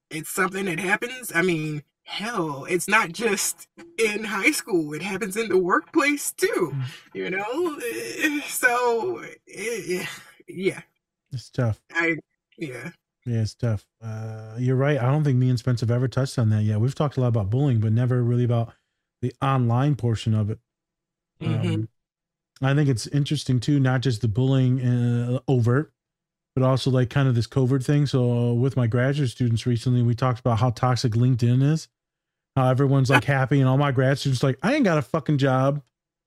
it's 0.09 0.29
something 0.29 0.65
that 0.65 0.79
happens. 0.79 1.31
I 1.33 1.41
mean, 1.41 1.83
hell, 2.03 2.65
it's 2.69 2.87
not 2.87 3.11
just 3.11 3.67
in 3.97 4.23
high 4.23 4.51
school, 4.51 4.93
it 4.93 5.01
happens 5.01 5.37
in 5.37 5.49
the 5.49 5.57
workplace 5.57 6.31
too, 6.33 6.75
you 7.13 7.29
know? 7.29 7.79
Eh, 7.83 8.41
So, 8.45 9.23
eh, 9.53 10.05
yeah, 10.47 10.81
It's 11.31 11.49
tough. 11.49 11.81
I, 11.91 12.17
yeah. 12.57 12.91
Yeah, 13.25 13.41
it's 13.41 13.55
tough. 13.55 13.85
Uh, 14.01 14.55
you're 14.59 14.75
right. 14.75 14.97
I 14.97 15.05
don't 15.09 15.23
think 15.23 15.37
me 15.37 15.49
and 15.49 15.57
Spence 15.57 15.79
have 15.79 15.91
ever 15.91 16.07
touched 16.09 16.37
on 16.37 16.49
that 16.49 16.63
yet. 16.63 16.81
We've 16.81 16.93
talked 16.93 17.15
a 17.17 17.21
lot 17.21 17.29
about 17.29 17.49
bullying, 17.49 17.79
but 17.79 17.93
never 17.93 18.21
really 18.21 18.43
about 18.43 18.73
the 19.21 19.33
online 19.41 19.95
portion 19.95 20.33
of 20.33 20.49
it. 20.49 20.59
Mhm. 21.41 21.73
Um, 21.75 21.89
I 22.61 22.73
think 22.73 22.87
it's 22.89 23.07
interesting 23.07 23.59
too, 23.59 23.79
not 23.79 24.01
just 24.01 24.21
the 24.21 24.27
bullying 24.27 24.81
uh, 24.81 25.39
overt, 25.47 25.91
but 26.55 26.63
also 26.63 26.89
like 26.91 27.09
kind 27.09 27.27
of 27.27 27.35
this 27.35 27.47
covert 27.47 27.83
thing. 27.83 28.05
So 28.05 28.31
uh, 28.31 28.53
with 28.53 28.77
my 28.77 28.87
graduate 28.87 29.29
students 29.29 29.65
recently, 29.65 30.01
we 30.03 30.13
talked 30.15 30.39
about 30.39 30.59
how 30.59 30.69
toxic 30.69 31.13
LinkedIn 31.13 31.63
is. 31.63 31.87
How 32.55 32.69
everyone's 32.69 33.09
like 33.09 33.23
happy, 33.23 33.59
and 33.59 33.67
all 33.67 33.77
my 33.77 33.91
grad 33.91 34.19
students 34.19 34.43
like, 34.43 34.59
I 34.61 34.75
ain't 34.75 34.83
got 34.85 34.99
a 34.99 35.01
fucking 35.01 35.39
job. 35.39 35.81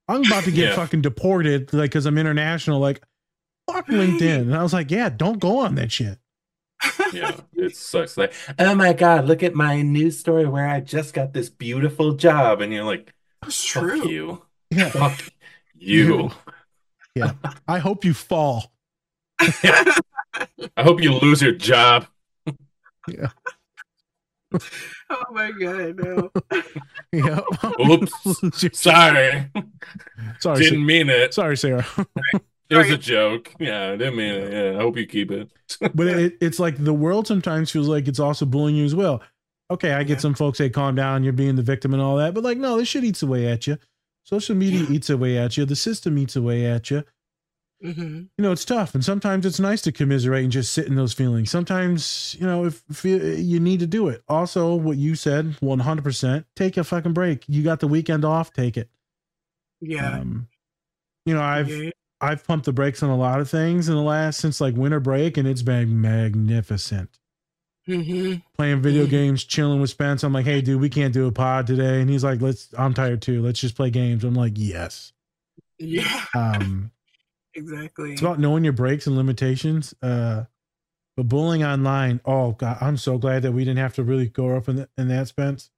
I'm 0.08 0.24
about 0.24 0.44
to 0.44 0.50
get 0.50 0.70
Yeah. 0.70 0.74
fucking 0.76 1.02
deported, 1.02 1.72
like 1.72 1.90
because 1.90 2.04
I'm 2.04 2.18
international. 2.18 2.80
Like, 2.80 3.02
fuck 3.70 3.86
LinkedIn. 3.86 4.40
And 4.42 4.56
I 4.56 4.62
was 4.62 4.72
like, 4.72 4.90
yeah, 4.90 5.08
don't 5.08 5.38
go 5.38 5.58
on 5.60 5.76
that 5.76 5.92
shit. 5.92 6.18
yeah, 7.12 7.36
it 7.54 7.76
sucks. 7.76 8.16
Like, 8.16 8.32
oh 8.58 8.74
my 8.74 8.92
god, 8.92 9.26
look 9.26 9.42
at 9.44 9.54
my 9.54 9.82
news 9.82 10.18
story 10.18 10.46
where 10.46 10.68
I 10.68 10.80
just 10.80 11.14
got 11.14 11.32
this 11.32 11.48
beautiful 11.48 12.14
job, 12.14 12.60
and 12.60 12.72
you're 12.72 12.84
like, 12.84 13.14
That's 13.42 13.64
fuck 13.64 13.82
true. 13.84 14.08
you, 14.10 14.42
Yeah. 14.70 14.88
fuck 14.90 15.20
you. 15.78 16.30
Yeah. 17.14 17.32
I 17.68 17.78
hope 17.78 18.04
you 18.04 18.12
fall. 18.14 18.72
I 19.40 19.94
hope 20.78 21.02
you 21.02 21.12
lose 21.14 21.40
your 21.42 21.52
job. 21.52 22.06
Yeah. 23.08 23.28
Oh 25.10 25.22
my 25.32 25.50
god, 25.52 25.96
no. 25.98 26.30
Yeah. 27.12 27.40
Oops, 27.88 28.12
sorry, 28.78 29.48
Sorry, 30.40 30.58
didn't 30.60 30.80
Sa- 30.80 30.84
mean 30.84 31.08
it. 31.08 31.32
Sorry, 31.32 31.56
Sarah. 31.56 31.86
It 32.68 32.76
was 32.76 32.90
a 32.90 32.98
joke. 32.98 33.52
Yeah, 33.60 33.92
I 33.92 33.96
didn't 33.96 34.16
mean 34.16 34.34
it. 34.34 34.52
Yeah, 34.52 34.78
I 34.78 34.82
hope 34.82 34.96
you 34.96 35.06
keep 35.06 35.30
it. 35.30 35.50
but 35.94 36.06
it, 36.08 36.36
it's 36.40 36.58
like 36.58 36.82
the 36.82 36.92
world 36.92 37.26
sometimes 37.26 37.70
feels 37.70 37.88
like 37.88 38.08
it's 38.08 38.18
also 38.20 38.44
bullying 38.44 38.76
you 38.76 38.84
as 38.84 38.94
well. 38.94 39.22
Okay, 39.70 39.92
I 39.92 40.02
get 40.02 40.20
some 40.20 40.34
folks 40.34 40.58
say, 40.58 40.68
calm 40.68 40.94
down, 40.94 41.22
you're 41.24 41.32
being 41.32 41.56
the 41.56 41.62
victim 41.62 41.92
and 41.94 42.02
all 42.02 42.16
that. 42.16 42.34
But 42.34 42.44
like, 42.44 42.58
no, 42.58 42.76
this 42.76 42.88
shit 42.88 43.04
eats 43.04 43.22
away 43.22 43.46
at 43.46 43.66
you. 43.66 43.78
Social 44.26 44.56
media 44.56 44.84
eats 44.90 45.08
away 45.08 45.38
at 45.38 45.56
you. 45.56 45.64
The 45.64 45.76
system 45.76 46.18
eats 46.18 46.34
away 46.34 46.66
at 46.66 46.90
you. 46.90 47.04
hmm 47.80 48.24
You 48.36 48.42
know, 48.42 48.50
it's 48.50 48.64
tough. 48.64 48.92
And 48.94 49.04
sometimes 49.04 49.46
it's 49.46 49.60
nice 49.60 49.80
to 49.82 49.92
commiserate 49.92 50.42
and 50.42 50.52
just 50.52 50.72
sit 50.72 50.88
in 50.88 50.96
those 50.96 51.12
feelings. 51.12 51.48
Sometimes, 51.48 52.34
you 52.40 52.44
know, 52.44 52.64
if, 52.64 52.82
if 52.90 53.04
you, 53.04 53.18
you 53.18 53.60
need 53.60 53.78
to 53.80 53.86
do 53.86 54.08
it. 54.08 54.24
Also, 54.28 54.74
what 54.74 54.96
you 54.96 55.14
said, 55.14 55.56
100%, 55.62 56.44
take 56.56 56.76
a 56.76 56.82
fucking 56.82 57.12
break. 57.12 57.44
You 57.46 57.62
got 57.62 57.78
the 57.78 57.86
weekend 57.86 58.24
off, 58.24 58.52
take 58.52 58.76
it. 58.76 58.90
Yeah. 59.80 60.18
Um, 60.18 60.48
you 61.24 61.34
know, 61.34 61.42
I've 61.42 61.68
Yeah. 61.70 61.90
I've 62.20 62.46
pumped 62.46 62.64
the 62.64 62.72
brakes 62.72 63.02
on 63.02 63.10
a 63.10 63.16
lot 63.16 63.40
of 63.40 63.48
things 63.50 63.88
in 63.88 63.94
the 63.94 64.00
last 64.02 64.40
since 64.40 64.60
like 64.60 64.74
winter 64.74 65.00
break, 65.00 65.36
and 65.36 65.46
it's 65.46 65.62
been 65.62 66.00
magnificent. 66.00 67.10
Hmm 67.86 68.34
Playing 68.56 68.82
video 68.82 69.06
games, 69.06 69.44
chilling 69.44 69.80
with 69.80 69.90
Spence. 69.90 70.24
I'm 70.24 70.32
like, 70.32 70.44
hey, 70.44 70.60
dude, 70.60 70.80
we 70.80 70.88
can't 70.88 71.14
do 71.14 71.26
a 71.26 71.32
pod 71.32 71.66
today, 71.66 72.00
and 72.00 72.10
he's 72.10 72.24
like, 72.24 72.40
let's. 72.40 72.68
I'm 72.76 72.94
tired 72.94 73.22
too. 73.22 73.42
Let's 73.42 73.60
just 73.60 73.76
play 73.76 73.90
games. 73.90 74.24
I'm 74.24 74.34
like, 74.34 74.52
yes. 74.56 75.12
Yeah, 75.78 76.24
Um, 76.34 76.90
exactly. 77.54 78.12
it's 78.12 78.22
about 78.22 78.38
knowing 78.40 78.64
your 78.64 78.72
breaks 78.72 79.06
and 79.06 79.16
limitations. 79.16 79.94
Uh, 80.02 80.44
but 81.16 81.28
bullying 81.28 81.64
online, 81.64 82.20
oh 82.24 82.52
god, 82.52 82.78
I'm 82.80 82.96
so 82.96 83.18
glad 83.18 83.42
that 83.42 83.52
we 83.52 83.62
didn't 83.64 83.78
have 83.78 83.94
to 83.94 84.04
really 84.04 84.28
go 84.28 84.56
up 84.56 84.68
in, 84.68 84.76
the, 84.76 84.88
in 84.98 85.08
that 85.08 85.28
Spence. 85.28 85.70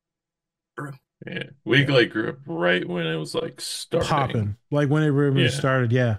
Yeah, 1.26 1.42
we 1.64 1.84
like 1.86 2.10
grew 2.10 2.28
up 2.28 2.38
right 2.46 2.86
when 2.88 3.06
it 3.06 3.16
was 3.16 3.34
like 3.34 3.60
starting. 3.60 4.08
Popping 4.08 4.56
like 4.70 4.88
when 4.88 5.02
it 5.02 5.08
really 5.08 5.42
Yeah. 5.44 5.48
started. 5.50 5.92
Yeah. 5.92 6.18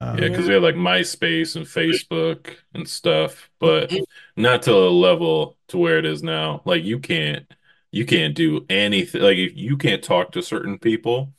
Um, 0.00 0.18
Yeah, 0.18 0.28
because 0.28 0.46
we 0.46 0.54
had 0.54 0.62
like 0.62 0.74
MySpace 0.76 1.56
and 1.56 1.64
Facebook 1.66 2.56
and 2.74 2.86
stuff, 2.88 3.50
but 3.58 3.90
not 4.38 4.62
to 4.62 4.72
a 4.74 4.88
level 4.90 5.56
to 5.68 5.78
where 5.78 5.98
it 5.98 6.04
is 6.06 6.22
now. 6.22 6.62
Like 6.64 6.84
you 6.84 6.98
can't, 6.98 7.46
you 7.90 8.04
can't 8.06 8.34
do 8.34 8.64
anything. 8.68 9.22
Like 9.22 9.38
if 9.38 9.56
you 9.56 9.76
can't 9.76 10.02
talk 10.02 10.32
to 10.32 10.42
certain 10.42 10.78
people. 10.78 11.32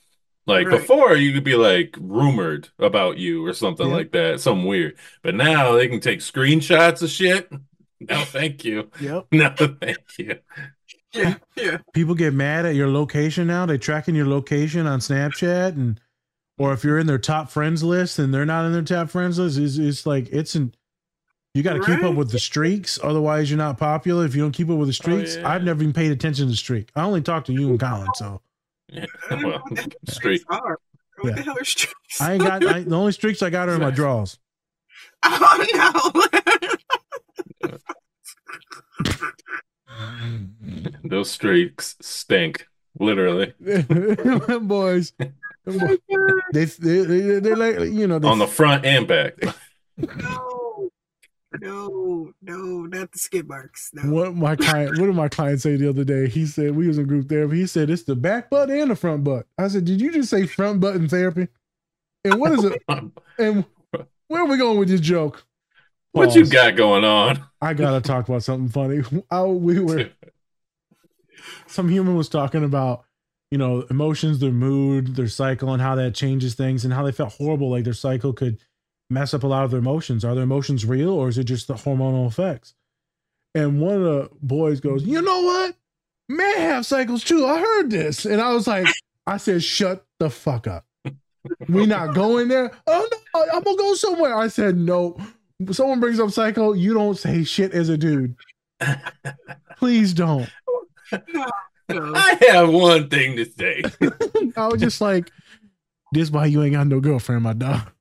Like 0.48 0.68
Right. 0.68 0.80
before, 0.82 1.16
you 1.16 1.32
could 1.34 1.44
be 1.44 1.56
like 1.56 1.96
rumored 2.00 2.70
about 2.80 3.18
you 3.20 3.46
or 3.46 3.54
something 3.54 3.88
Yeah. 3.88 3.94
like 3.96 4.12
that, 4.14 4.40
something 4.42 4.66
weird. 4.66 4.98
But 5.22 5.36
now 5.36 5.74
they 5.74 5.88
can 5.88 6.00
take 6.00 6.20
screenshots 6.20 7.04
of 7.04 7.10
shit. 7.10 7.50
No, 8.00 8.24
thank 8.24 8.64
you. 8.66 8.90
Yep. 9.00 9.28
No, 9.32 9.50
thank 9.50 9.98
you. 10.18 10.40
Yeah, 11.14 11.36
yeah. 11.56 11.78
people 11.94 12.16
get 12.16 12.34
mad 12.34 12.66
at 12.66 12.76
your 12.76 12.90
location 12.90 13.48
now. 13.48 13.66
They 13.66 13.78
tracking 13.78 14.16
your 14.16 14.28
location 14.28 14.88
on 14.88 15.00
Snapchat 15.00 15.70
and 15.74 16.00
or 16.58 16.74
if 16.74 16.84
you're 16.84 17.00
in 17.00 17.08
their 17.08 17.18
top 17.20 17.50
friends 17.50 17.84
list 17.84 18.20
and 18.20 18.34
they're 18.34 18.46
not 18.46 18.66
in 18.66 18.74
their 18.74 18.82
top 18.82 19.10
friends 19.10 19.38
list, 19.40 19.58
it's, 19.58 19.78
it's 19.78 20.06
like 20.06 20.30
it's 20.32 20.56
an 20.56 20.74
you 21.54 21.64
got 21.64 21.74
to 21.74 21.84
keep 21.84 22.04
up 22.04 22.16
with 22.16 22.32
the 22.32 22.40
streaks. 22.40 23.00
Otherwise, 23.02 23.50
you're 23.50 23.58
not 23.58 23.78
popular. 23.78 24.26
If 24.26 24.36
you 24.36 24.42
don't 24.42 24.52
keep 24.52 24.70
up 24.70 24.78
with 24.78 24.88
the 24.90 24.92
oh, 24.92 25.04
streaks, 25.04 25.36
yeah. 25.36 25.50
I've 25.50 25.64
never 25.64 25.82
even 25.82 25.94
paid 25.94 26.12
attention 26.12 26.46
to 26.46 26.52
the 26.52 26.58
streak. 26.58 26.90
I 26.96 27.02
only 27.04 27.22
talk 27.22 27.46
to 27.46 27.54
you 27.54 27.70
and 27.70 27.80
Colin, 27.80 28.08
so 28.16 28.42
Yeah. 28.90 29.06
Well, 29.32 29.64
street. 30.08 30.44
Are. 30.50 30.80
What 31.22 31.30
Yeah. 31.30 31.36
the 31.36 31.42
hell 31.44 31.58
are 31.60 31.64
streaks? 31.66 32.22
I 32.22 32.34
ain't 32.34 32.44
got 32.44 32.66
I, 32.66 32.82
the 32.82 32.96
only 32.96 33.12
streaks 33.12 33.42
I 33.42 33.50
got 33.50 33.68
are 33.70 33.76
in 33.76 33.82
my 33.82 33.92
drawers. 34.00 34.38
oh 35.24 36.12
no. 37.64 37.70
Those 41.04 41.32
streaks 41.32 41.96
stink, 42.02 42.68
literally. 43.00 43.54
boys, 44.62 45.12
they, 45.66 45.98
they 46.54 46.66
they 46.66 47.40
they 47.40 47.56
like 47.56 47.80
you 47.80 48.08
know 48.08 48.20
they, 48.20 48.28
On 48.28 48.40
the 48.40 48.48
front 48.48 48.86
and 48.86 49.08
back. 49.08 49.34
No. 51.62 51.90
No, 51.90 52.32
no, 52.42 52.58
not 52.86 53.12
the 53.12 53.20
skid 53.20 53.48
marks. 53.48 53.90
No. 53.94 54.12
What 54.12 54.36
my 54.36 54.56
client, 54.56 55.00
what 55.00 55.08
did 55.08 55.16
my 55.16 55.30
client 55.30 55.62
say 55.62 55.76
the 55.76 55.90
other 55.90 56.04
day? 56.04 56.28
He 56.28 56.46
said 56.46 56.76
we 56.76 56.88
was 56.88 56.98
in 56.98 57.08
group 57.08 57.30
therapy. 57.30 57.58
He 57.58 57.68
said 57.68 57.90
it's 57.90 58.04
the 58.04 58.16
back 58.16 58.50
butt 58.50 58.70
and 58.70 58.92
the 58.92 58.96
front 58.96 59.24
butt. 59.24 59.48
I 59.58 59.68
said, 59.68 59.86
did 59.86 60.02
you 60.02 60.12
just 60.12 60.30
say 60.30 60.46
front 60.46 60.80
butt 60.80 60.96
in 60.96 61.10
therapy? 61.10 61.48
And 62.24 62.40
what 62.40 62.52
is 62.52 62.64
it? 62.64 62.82
and 63.40 63.66
where 64.28 64.42
are 64.42 64.48
we 64.48 64.58
going 64.58 64.78
with 64.78 64.90
this 64.90 65.02
joke? 65.02 65.46
What 66.12 66.36
you 66.36 66.46
got 66.46 66.76
going 66.76 67.04
on? 67.04 67.44
I 67.62 67.74
gotta 67.74 68.02
talk 68.02 68.28
about 68.28 68.44
something 68.44 68.70
funny. 68.70 69.02
I, 69.32 69.44
we 69.44 69.80
were 69.80 70.10
some 71.68 71.90
human 71.90 72.16
was 72.16 72.30
talking 72.30 72.64
about 72.64 73.06
you 73.52 73.58
know 73.58 73.82
emotions, 73.90 74.40
their 74.40 74.52
mood, 74.52 75.16
their 75.16 75.28
cycle, 75.28 75.72
and 75.74 75.82
how 75.82 75.96
that 75.96 76.16
changes 76.16 76.56
things, 76.56 76.84
and 76.84 76.94
how 76.94 77.04
they 77.04 77.12
felt 77.12 77.34
horrible, 77.34 77.70
like 77.70 77.84
their 77.84 77.94
cycle 77.94 78.34
could 78.34 78.60
mess 79.10 79.34
up 79.34 79.44
a 79.44 79.48
lot 79.48 79.66
of 79.66 79.72
their 79.72 79.80
emotions. 79.80 80.24
Are 80.24 80.36
their 80.36 80.44
emotions 80.44 80.86
real, 80.86 81.10
or 81.10 81.30
is 81.30 81.38
it 81.38 81.46
just 81.46 81.68
the 81.68 81.74
hormonal 81.76 82.28
effects? 82.28 82.76
And 83.56 83.82
one 83.82 83.96
of 83.96 84.02
the 84.02 84.30
boys 84.42 84.80
goes, 84.80 85.04
"You 85.04 85.22
know 85.22 85.42
what? 85.42 85.76
Men 86.28 86.58
have 86.58 86.86
cycles 86.86 87.24
too. 87.24 87.46
I 87.46 87.60
heard 87.60 87.90
this." 87.90 88.26
And 88.26 88.42
I 88.42 88.54
was 88.54 88.68
like, 88.68 88.88
"I 89.26 89.38
said, 89.38 89.64
shut 89.64 90.06
the 90.20 90.30
fuck 90.30 90.68
up. 90.68 90.86
We 91.68 91.86
not 91.86 92.14
going 92.14 92.48
there. 92.48 92.72
Oh 92.86 93.10
no, 93.12 93.46
I'm 93.54 93.64
gonna 93.64 93.78
go 93.78 93.96
somewhere." 93.96 94.36
I 94.36 94.48
said, 94.48 94.78
"No." 94.78 95.18
Someone 95.72 96.00
brings 96.00 96.20
up 96.22 96.32
cycle, 96.32 96.74
you 96.74 96.94
don't 96.94 97.18
say 97.18 97.44
shit 97.44 97.74
as 97.74 97.90
a 97.90 97.98
dude. 97.98 98.36
Please 99.78 100.14
don't. 100.14 100.50
I 101.12 102.38
have 102.50 102.70
one 102.70 103.10
thing 103.10 103.36
to 103.36 103.46
say. 103.46 103.84
I 104.56 104.68
was 104.68 104.80
just 104.80 105.02
like, 105.02 105.32
"This 106.14 106.30
why 106.30 106.46
you 106.46 106.64
ain't 106.64 106.76
got 106.76 106.88
no 106.88 107.00
girlfriend, 107.00 107.44
my 107.44 107.54
dog." 107.54 107.92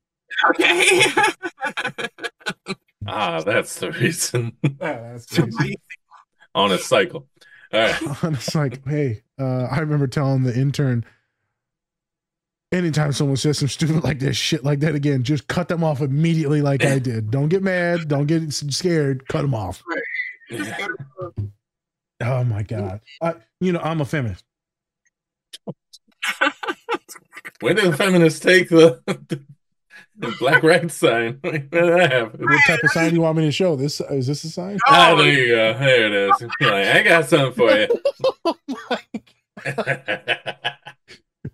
Okay. 0.51 1.01
Ah, 3.11 3.41
that's 3.41 3.79
the 3.79 3.91
reason. 3.91 4.55
that's 4.79 5.39
On 6.53 6.71
a 6.71 6.77
cycle. 6.77 7.27
All 7.73 7.79
right. 7.79 8.23
And 8.23 8.35
it's 8.35 8.53
like, 8.53 8.85
hey, 8.87 9.23
uh, 9.39 9.63
I 9.63 9.79
remember 9.79 10.05
telling 10.05 10.43
the 10.43 10.55
intern, 10.55 11.05
anytime 12.71 13.11
someone 13.11 13.37
says 13.37 13.57
some 13.57 13.67
stupid 13.67 14.03
like 14.03 14.19
this, 14.19 14.37
shit 14.37 14.63
like 14.63 14.81
that 14.81 14.95
again, 14.95 15.23
just 15.23 15.47
cut 15.47 15.69
them 15.69 15.83
off 15.83 16.01
immediately, 16.01 16.61
like 16.61 16.85
I 16.85 16.99
did. 16.99 17.31
Don't 17.31 17.49
get 17.49 17.63
mad. 17.63 18.07
Don't 18.07 18.27
get 18.27 18.51
scared. 18.53 19.27
Cut 19.27 19.41
them 19.41 19.55
off. 19.55 19.81
Oh 22.21 22.43
my 22.43 22.63
god. 22.63 23.01
I, 23.21 23.35
you 23.59 23.71
know, 23.71 23.79
I'm 23.79 24.01
a 24.01 24.05
feminist. 24.05 24.43
When 27.61 27.75
did 27.75 27.91
the 27.91 27.97
feminists 27.97 28.39
take 28.39 28.69
the 28.69 29.01
Black 30.39 30.63
Rag 30.63 30.89
sign. 30.91 31.39
Where 31.41 31.59
that 31.69 32.11
happen? 32.11 32.41
What 32.41 32.61
type 32.67 32.83
of 32.83 32.91
sign 32.91 33.09
do 33.09 33.15
you 33.15 33.21
want 33.21 33.37
me 33.37 33.45
to 33.45 33.51
show? 33.51 33.75
This 33.75 34.01
is 34.01 34.27
this 34.27 34.43
a 34.43 34.49
sign? 34.49 34.79
Oh, 34.87 35.17
there 35.17 35.31
you 35.31 35.47
go. 35.49 35.73
There 35.79 36.05
it 36.05 36.13
is. 36.13 36.41
Like, 36.61 36.87
I 36.87 37.03
got 37.03 37.25
something 37.25 37.53
for 37.53 37.71
you. 37.71 37.87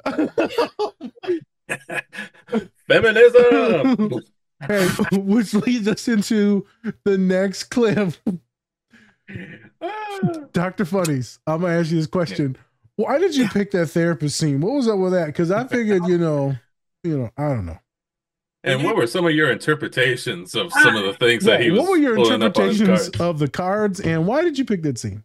Oh 0.08 0.94
Feminism. 2.88 4.12
Hey, 4.68 4.88
which 5.12 5.54
leads 5.54 5.88
us 5.88 6.08
into 6.08 6.66
the 7.04 7.18
next 7.18 7.66
clip. 7.66 8.14
Ah. 9.82 10.20
Dr. 10.54 10.86
Funnies, 10.86 11.40
I'm 11.48 11.62
gonna 11.62 11.80
ask 11.80 11.90
you 11.90 11.98
this 11.98 12.08
question. 12.08 12.56
Why 12.96 13.18
did 13.18 13.36
you 13.36 13.48
pick 13.50 13.72
that 13.72 13.88
therapist 13.88 14.38
scene? 14.38 14.62
What 14.62 14.74
was 14.74 14.88
up 14.88 15.00
with 15.00 15.12
that? 15.14 15.28
Because 15.28 15.52
I 15.52 15.66
figured, 15.68 16.08
you 16.08 16.18
know, 16.18 16.56
you 17.04 17.18
know, 17.18 17.30
I 17.38 17.50
don't 17.50 17.66
know. 17.66 17.80
And 18.66 18.84
what 18.84 18.96
were 18.96 19.08
some 19.08 19.26
of 19.26 19.34
your 19.34 19.52
interpretations 19.52 20.56
of 20.56 20.72
some 20.74 20.96
of 20.96 21.04
the 21.04 21.14
things 21.14 21.44
that 21.46 21.62
he 21.62 21.72
was? 21.72 21.82
what 21.82 21.90
were 21.90 21.98
your 21.98 22.16
pulling 22.16 22.44
up 22.44 22.58
on 22.58 22.68
his 22.68 22.82
interpretations 22.82 23.18
cards? 23.18 23.30
of 23.30 23.40
the 23.40 23.48
cards, 23.48 24.00
and 24.00 24.26
why 24.26 24.42
did 24.42 24.58
you 24.58 24.66
pick 24.66 24.82
that 24.84 24.98
scene? 24.98 25.24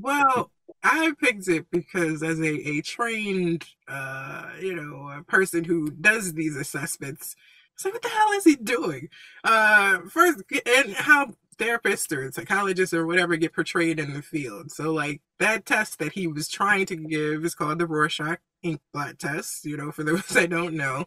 Well, 0.00 0.50
I 0.82 1.12
picked 1.20 1.48
it 1.48 1.70
because 1.70 2.22
as 2.22 2.40
a, 2.40 2.68
a 2.68 2.80
trained, 2.82 3.64
uh, 3.88 4.50
you 4.60 4.74
know, 4.74 5.10
a 5.10 5.22
person 5.22 5.64
who 5.64 5.90
does 5.90 6.34
these 6.34 6.56
assessments, 6.56 7.36
it's 7.74 7.84
like, 7.84 7.94
what 7.94 8.02
the 8.02 8.08
hell 8.08 8.32
is 8.32 8.44
he 8.44 8.56
doing? 8.56 9.08
Uh, 9.44 10.00
first, 10.10 10.42
and 10.66 10.92
how 10.94 11.34
therapists 11.56 12.16
or 12.16 12.32
psychologists 12.32 12.94
or 12.94 13.06
whatever 13.06 13.36
get 13.36 13.54
portrayed 13.54 13.98
in 13.98 14.14
the 14.14 14.22
field. 14.22 14.70
So, 14.72 14.92
like 14.92 15.20
that 15.38 15.66
test 15.66 15.98
that 15.98 16.12
he 16.12 16.26
was 16.26 16.48
trying 16.48 16.86
to 16.86 16.96
give 16.96 17.44
is 17.44 17.54
called 17.54 17.78
the 17.78 17.86
Rorschach 17.86 18.40
ink 18.62 18.80
blot 18.92 19.18
test. 19.18 19.64
You 19.64 19.76
know, 19.76 19.92
for 19.92 20.02
those 20.02 20.26
that 20.28 20.50
don't 20.50 20.74
know, 20.74 21.06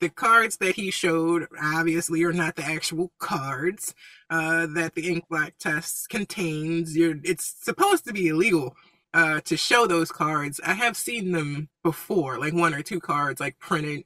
the 0.00 0.08
cards 0.08 0.58
that 0.58 0.76
he 0.76 0.90
showed 0.90 1.46
obviously 1.60 2.22
are 2.24 2.32
not 2.32 2.56
the 2.56 2.64
actual 2.64 3.12
cards 3.18 3.94
uh, 4.30 4.66
that 4.66 4.94
the 4.94 5.02
inkblot 5.02 5.52
test 5.58 6.08
contains. 6.08 6.96
You're, 6.96 7.16
it's 7.24 7.54
supposed 7.62 8.04
to 8.06 8.12
be 8.12 8.28
illegal 8.28 8.76
uh, 9.14 9.40
to 9.40 9.56
show 9.56 9.86
those 9.86 10.12
cards. 10.12 10.60
I 10.64 10.74
have 10.74 10.96
seen 10.96 11.32
them 11.32 11.68
before, 11.82 12.38
like 12.38 12.54
one 12.54 12.74
or 12.74 12.82
two 12.82 13.00
cards, 13.00 13.40
like 13.40 13.58
printed, 13.58 14.04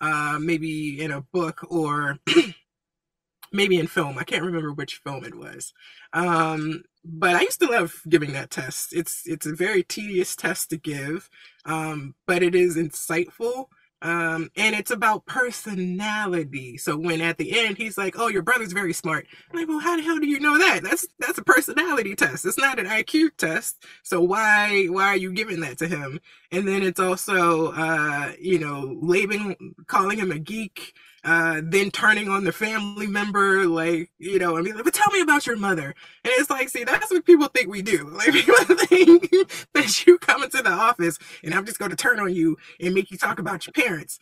uh, 0.00 0.38
maybe 0.40 1.00
in 1.00 1.10
a 1.10 1.20
book 1.20 1.60
or 1.70 2.18
maybe 3.52 3.78
in 3.78 3.86
film. 3.86 4.18
I 4.18 4.24
can't 4.24 4.44
remember 4.44 4.72
which 4.72 4.96
film 4.96 5.24
it 5.24 5.34
was. 5.34 5.72
Um, 6.12 6.84
but 7.04 7.36
I 7.36 7.42
used 7.42 7.60
to 7.60 7.70
love 7.70 8.02
giving 8.08 8.32
that 8.32 8.50
test. 8.50 8.92
It's 8.92 9.22
it's 9.26 9.46
a 9.46 9.54
very 9.54 9.82
tedious 9.82 10.36
test 10.36 10.70
to 10.70 10.76
give, 10.76 11.30
um, 11.64 12.14
but 12.26 12.42
it 12.42 12.54
is 12.54 12.76
insightful. 12.76 13.66
Um, 14.02 14.50
and 14.56 14.74
it's 14.74 14.90
about 14.90 15.26
personality. 15.26 16.78
So 16.78 16.96
when 16.96 17.20
at 17.20 17.36
the 17.36 17.58
end 17.58 17.76
he's 17.76 17.98
like, 17.98 18.18
"Oh, 18.18 18.28
your 18.28 18.42
brother's 18.42 18.72
very 18.72 18.92
smart," 18.94 19.26
I'm 19.50 19.58
like, 19.58 19.68
"Well, 19.68 19.78
how 19.78 19.96
the 19.96 20.02
hell 20.02 20.18
do 20.18 20.26
you 20.26 20.40
know 20.40 20.58
that? 20.58 20.80
That's 20.82 21.06
that's 21.18 21.38
a 21.38 21.44
personality 21.44 22.16
test. 22.16 22.46
It's 22.46 22.58
not 22.58 22.78
an 22.78 22.86
IQ 22.86 23.30
test. 23.36 23.84
So 24.02 24.22
why 24.22 24.86
why 24.86 25.08
are 25.08 25.16
you 25.16 25.32
giving 25.32 25.60
that 25.60 25.78
to 25.78 25.86
him?" 25.86 26.20
And 26.50 26.66
then 26.66 26.82
it's 26.82 27.00
also, 27.00 27.72
uh, 27.72 28.32
you 28.40 28.58
know, 28.58 28.98
labeling, 29.02 29.74
calling 29.86 30.18
him 30.18 30.32
a 30.32 30.38
geek, 30.38 30.94
uh, 31.24 31.60
then 31.62 31.90
turning 31.90 32.28
on 32.28 32.44
the 32.44 32.52
family 32.52 33.06
member, 33.06 33.66
like, 33.66 34.10
you 34.18 34.38
know, 34.38 34.56
I 34.56 34.62
mean, 34.62 34.74
like, 34.74 34.84
but 34.84 34.94
tell 34.94 35.12
me 35.12 35.20
about 35.20 35.46
your 35.46 35.56
mother. 35.56 35.94
And 36.24 36.32
it's 36.36 36.50
like, 36.50 36.68
see, 36.68 36.84
that's 36.84 37.10
what 37.10 37.26
people 37.26 37.48
think 37.48 37.68
we 37.68 37.82
do. 37.82 38.08
Like, 38.20 38.32
people 38.32 38.54
think 38.76 39.30
that 39.74 40.06
you 40.06 40.18
come 40.18 40.42
into 40.42 40.62
the 40.62 40.70
office 40.70 41.18
and 41.42 41.54
I'm 41.54 41.64
just 41.64 41.78
going 41.78 41.90
to 41.90 41.96
turn 41.96 42.20
on 42.20 42.34
you 42.34 42.56
and 42.80 42.94
make 42.94 43.10
you 43.10 43.16
talk 43.18 43.38
about 43.38 43.66
your 43.66 43.72
parents. 43.72 44.18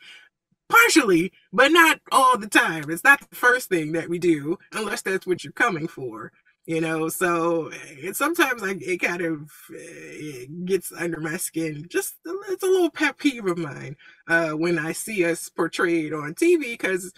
Partially, 0.68 1.32
but 1.52 1.72
not 1.72 2.00
all 2.12 2.36
the 2.36 2.46
time. 2.48 2.90
It's 2.90 3.04
not 3.04 3.20
the 3.28 3.34
first 3.36 3.68
thing 3.70 3.92
that 3.92 4.08
we 4.08 4.18
do, 4.18 4.58
unless 4.72 5.02
that's 5.02 5.26
what 5.26 5.42
you're 5.42 5.52
coming 5.52 5.88
for. 5.88 6.30
You 6.68 6.82
know, 6.82 7.08
so 7.08 7.70
it, 7.72 8.14
sometimes 8.14 8.62
I, 8.62 8.76
it 8.78 8.98
kind 8.98 9.22
of 9.22 9.50
uh, 9.70 9.76
it 9.78 10.66
gets 10.66 10.92
under 10.92 11.18
my 11.18 11.38
skin. 11.38 11.86
Just 11.88 12.16
it's 12.50 12.62
a 12.62 12.66
little 12.66 12.90
pet 12.90 13.16
peeve 13.16 13.46
of 13.46 13.56
mine 13.56 13.96
uh, 14.28 14.50
when 14.50 14.78
I 14.78 14.92
see 14.92 15.24
us 15.24 15.48
portrayed 15.48 16.12
on 16.12 16.34
TV 16.34 16.72
because 16.72 17.14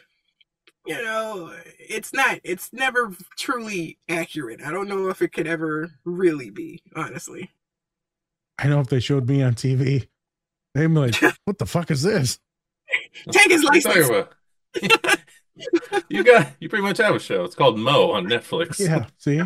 you 0.86 1.02
know 1.02 1.52
it's 1.80 2.12
not 2.12 2.38
it's 2.44 2.72
never 2.72 3.12
truly 3.36 3.98
accurate. 4.08 4.60
I 4.64 4.70
don't 4.70 4.86
know 4.86 5.08
if 5.08 5.20
it 5.20 5.32
could 5.32 5.48
ever 5.48 5.90
really 6.04 6.50
be, 6.50 6.80
honestly. 6.94 7.50
I 8.56 8.68
know 8.68 8.78
if 8.78 8.86
they 8.86 9.00
showed 9.00 9.28
me 9.28 9.42
on 9.42 9.54
TV, 9.56 10.06
they'd 10.76 10.86
be 10.86 10.94
like, 10.94 11.16
"What 11.44 11.58
the 11.58 11.66
fuck 11.66 11.90
is 11.90 12.02
this?" 12.02 12.38
Take 13.32 13.50
his 13.50 13.64
What 13.64 13.74
are 13.74 13.98
you 13.98 14.26
license. 14.80 15.16
you 16.08 16.24
got 16.24 16.48
you 16.60 16.68
pretty 16.68 16.82
much 16.82 16.98
have 16.98 17.14
a 17.14 17.20
show. 17.20 17.44
It's 17.44 17.54
called 17.54 17.78
Mo 17.78 18.12
on 18.12 18.26
Netflix. 18.26 18.78
Yeah, 18.78 19.06
see, 19.18 19.42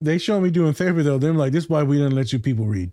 they 0.00 0.18
show 0.18 0.40
me 0.40 0.50
doing 0.50 0.72
therapy 0.72 1.02
though. 1.02 1.18
They're 1.18 1.32
like, 1.32 1.52
"This 1.52 1.64
is 1.64 1.70
why 1.70 1.82
we 1.82 1.96
didn't 1.96 2.14
let 2.14 2.32
you 2.32 2.38
people 2.38 2.66
read." 2.66 2.92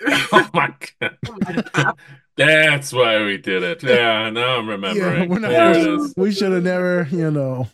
oh 0.06 0.50
my 0.54 0.74
god. 1.00 1.96
That's 2.36 2.92
why 2.92 3.22
we 3.24 3.36
did 3.36 3.62
it. 3.62 3.82
Yeah, 3.82 4.30
now 4.30 4.58
I'm 4.58 4.68
remembering. 4.68 5.30
Yeah, 5.30 5.38
not. 5.38 5.50
there 5.50 5.70
it 5.72 5.76
is. 5.76 6.14
We 6.16 6.32
should 6.32 6.52
have 6.52 6.62
never, 6.62 7.06
you 7.10 7.30
know. 7.30 7.68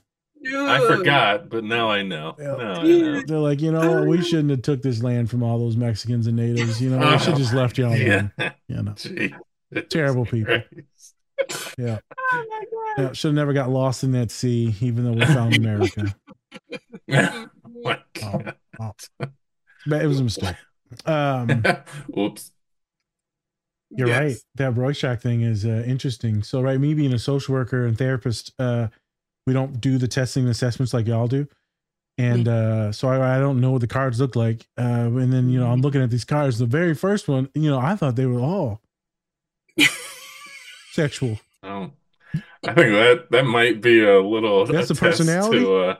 I 0.44 0.84
forgot, 0.86 1.48
but 1.48 1.64
now 1.64 1.90
I 1.90 2.02
know. 2.02 2.34
Now 2.38 2.56
I 2.56 2.82
know. 2.82 3.22
They're 3.22 3.38
like, 3.38 3.60
you 3.60 3.70
know, 3.70 4.04
we 4.04 4.22
shouldn't 4.22 4.50
have 4.50 4.62
took 4.62 4.82
this 4.82 5.02
land 5.02 5.30
from 5.30 5.42
all 5.42 5.58
those 5.58 5.76
Mexicans 5.76 6.26
and 6.26 6.36
natives. 6.36 6.80
You 6.80 6.90
know, 6.90 6.98
we 6.98 7.04
oh. 7.04 7.18
should 7.18 7.36
just 7.36 7.54
left 7.54 7.78
y'all 7.78 7.88
alone. 7.88 8.32
Yeah. 8.38 8.52
You 8.68 8.82
know, 8.82 8.94
Gee. 8.94 9.34
terrible 9.90 10.26
people. 10.26 10.62
Yeah. 11.78 11.98
Oh, 12.32 12.44
yeah 12.98 13.12
should 13.12 13.28
have 13.28 13.34
never 13.34 13.52
got 13.52 13.70
lost 13.70 14.04
in 14.04 14.12
that 14.12 14.30
sea, 14.30 14.74
even 14.80 15.04
though 15.04 15.12
we 15.12 15.24
found 15.26 15.56
America. 15.56 16.14
Oh. 18.20 18.92
But 19.86 20.02
it 20.02 20.06
was 20.06 20.20
a 20.20 20.24
mistake. 20.24 20.56
Um, 21.06 21.48
Whoops. 22.08 22.52
You're 23.90 24.08
right. 24.08 24.36
That 24.56 24.76
Rorschach 24.76 25.20
thing 25.20 25.42
is 25.42 25.64
uh, 25.64 25.82
interesting. 25.86 26.42
So, 26.42 26.60
right, 26.60 26.78
me 26.78 26.94
being 26.94 27.12
a 27.14 27.18
social 27.18 27.54
worker 27.54 27.86
and 27.86 27.96
therapist, 27.96 28.52
uh, 28.58 28.88
we 29.46 29.52
don't 29.52 29.80
do 29.80 29.96
the 29.96 30.08
testing 30.08 30.42
and 30.42 30.50
assessments 30.50 30.92
like 30.92 31.06
y'all 31.06 31.28
do. 31.28 31.48
And 32.18 32.48
uh, 32.48 32.92
so 32.92 33.08
I, 33.08 33.36
I 33.36 33.38
don't 33.38 33.60
know 33.60 33.70
what 33.70 33.80
the 33.80 33.86
cards 33.86 34.20
look 34.20 34.36
like. 34.36 34.66
Uh, 34.76 34.82
and 35.06 35.32
then, 35.32 35.48
you 35.48 35.58
know, 35.58 35.70
I'm 35.70 35.80
looking 35.80 36.02
at 36.02 36.10
these 36.10 36.24
cards. 36.24 36.58
The 36.58 36.66
very 36.66 36.94
first 36.94 37.28
one, 37.28 37.48
you 37.54 37.70
know, 37.70 37.78
I 37.78 37.94
thought 37.94 38.16
they 38.16 38.26
were 38.26 38.40
all 38.40 38.82
sexual. 40.92 41.38
Oh, 41.62 41.92
I 42.66 42.74
think 42.74 42.92
that 42.92 43.26
that 43.30 43.44
might 43.44 43.80
be 43.80 44.04
a 44.04 44.20
little. 44.20 44.66
That's 44.66 44.90
a 44.90 44.94
a 44.94 44.96
personality? 44.96 45.60
To, 45.60 45.76
uh, 45.76 45.96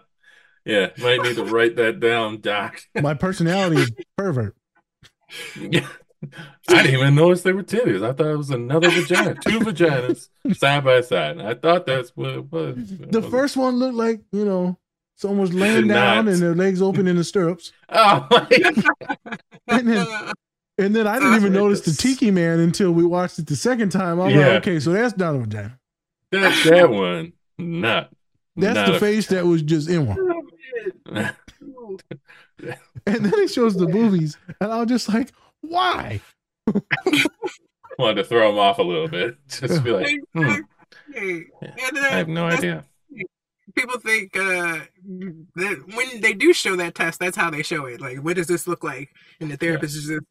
yeah, 0.64 0.89
might 0.98 1.22
need 1.22 1.36
to 1.36 1.44
write 1.44 1.76
that 1.76 2.01
down, 2.01 2.40
Doc. 2.40 2.80
My 3.01 3.14
personality 3.14 3.82
is 3.82 3.90
pervert. 4.16 4.56
Yeah. 5.56 5.86
I 6.68 6.82
didn't 6.82 6.94
even 6.94 7.14
notice 7.14 7.43
they 7.43 7.52
were 7.52 7.62
titties. 7.62 8.02
I 8.05 8.12
thought 8.12 8.26
it 8.32 8.36
was 8.36 8.51
another 8.51 8.90
vagina, 8.90 9.35
two 9.36 9.60
vaginas 9.60 10.28
side 10.56 10.82
by 10.85 11.01
side. 11.01 11.40
I 11.40 11.55
thought 11.55 11.86
that's 11.86 12.10
what 12.16 12.30
it 12.30 12.51
was. 12.52 12.74
The 13.10 13.22
first 13.22 13.56
one 13.56 13.76
looked 13.76 13.94
like, 13.94 14.22
you 14.32 14.44
know, 14.44 14.78
someone 15.14 15.39
was 15.40 15.55
laying 15.55 15.86
down 15.86 16.24
not. 16.24 16.32
and 16.35 16.43
their 16.43 16.56
legs 16.56 16.82
open 16.82 17.06
in 17.06 17.16
the 17.16 17.22
stirrups. 17.24 17.72
Oh 17.90 18.26
And 19.68 19.86
then, 19.89 20.06
and 20.78 20.97
then 20.97 21.06
I 21.06 21.18
didn't 21.20 21.36
even 21.36 21.52
notice 21.52 21.82
the 21.82 21.93
Tiki 21.93 22.30
Man 22.32 22.59
until 22.59 22.90
we 22.90 23.05
watched 23.05 23.39
it 23.39 23.47
the 23.47 23.56
second 23.56 23.90
time. 23.90 24.20
I'm 24.20 24.30
Yeah. 24.30 24.39
like, 24.48 24.56
okay, 24.62 24.80
so 24.80 24.93
that's 24.93 25.16
not 25.16 25.36
a 25.36 25.39
vagina. 25.39 25.78
That 26.33 26.65
that 26.71 26.91
one, 26.91 27.33
not. 27.59 28.11
That's 28.57 28.75
not 28.75 28.87
the 28.89 28.97
a- 28.97 29.01
face 29.01 29.29
that 29.29 29.47
was 29.47 29.63
just 29.63 29.89
in 29.89 30.07
one. 30.07 31.31
And 33.07 33.25
then 33.25 33.33
it 33.35 33.51
shows 33.51 33.75
the 33.77 33.87
movies, 33.87 34.37
and 34.61 34.73
I 34.73 34.81
was 34.81 34.89
just 34.89 35.09
like, 35.09 35.33
why? 35.61 36.21
Wanted 37.99 38.17
to 38.17 38.25
throw 38.25 38.51
him 38.51 38.59
off 38.59 38.79
a 38.79 38.83
little 38.83 39.09
bit. 39.09 39.37
Just 39.49 39.83
be 39.83 39.93
like, 39.93 40.21
hmm, 40.35 40.61
Hey, 41.13 41.45
and, 41.63 41.99
I 41.99 42.09
have 42.11 42.29
no 42.29 42.47
idea. 42.47 42.85
People 43.75 43.99
think 44.01 44.37
uh, 44.37 44.81
that 45.55 45.85
when 45.95 46.21
they 46.21 46.33
do 46.33 46.53
show 46.53 46.77
that 46.77 46.95
test, 46.95 47.21
that's 47.21 47.37
how 47.37 47.51
they 47.51 47.63
show 47.63 47.87
it. 47.87 48.01
Like, 48.01 48.19
what 48.19 48.37
does 48.37 48.47
this 48.49 48.67
look 48.67 48.83
like? 48.83 49.11
And 49.41 49.51
the 49.51 49.57
therapist 49.57 49.97
is 49.97 50.07
just, 50.07 50.23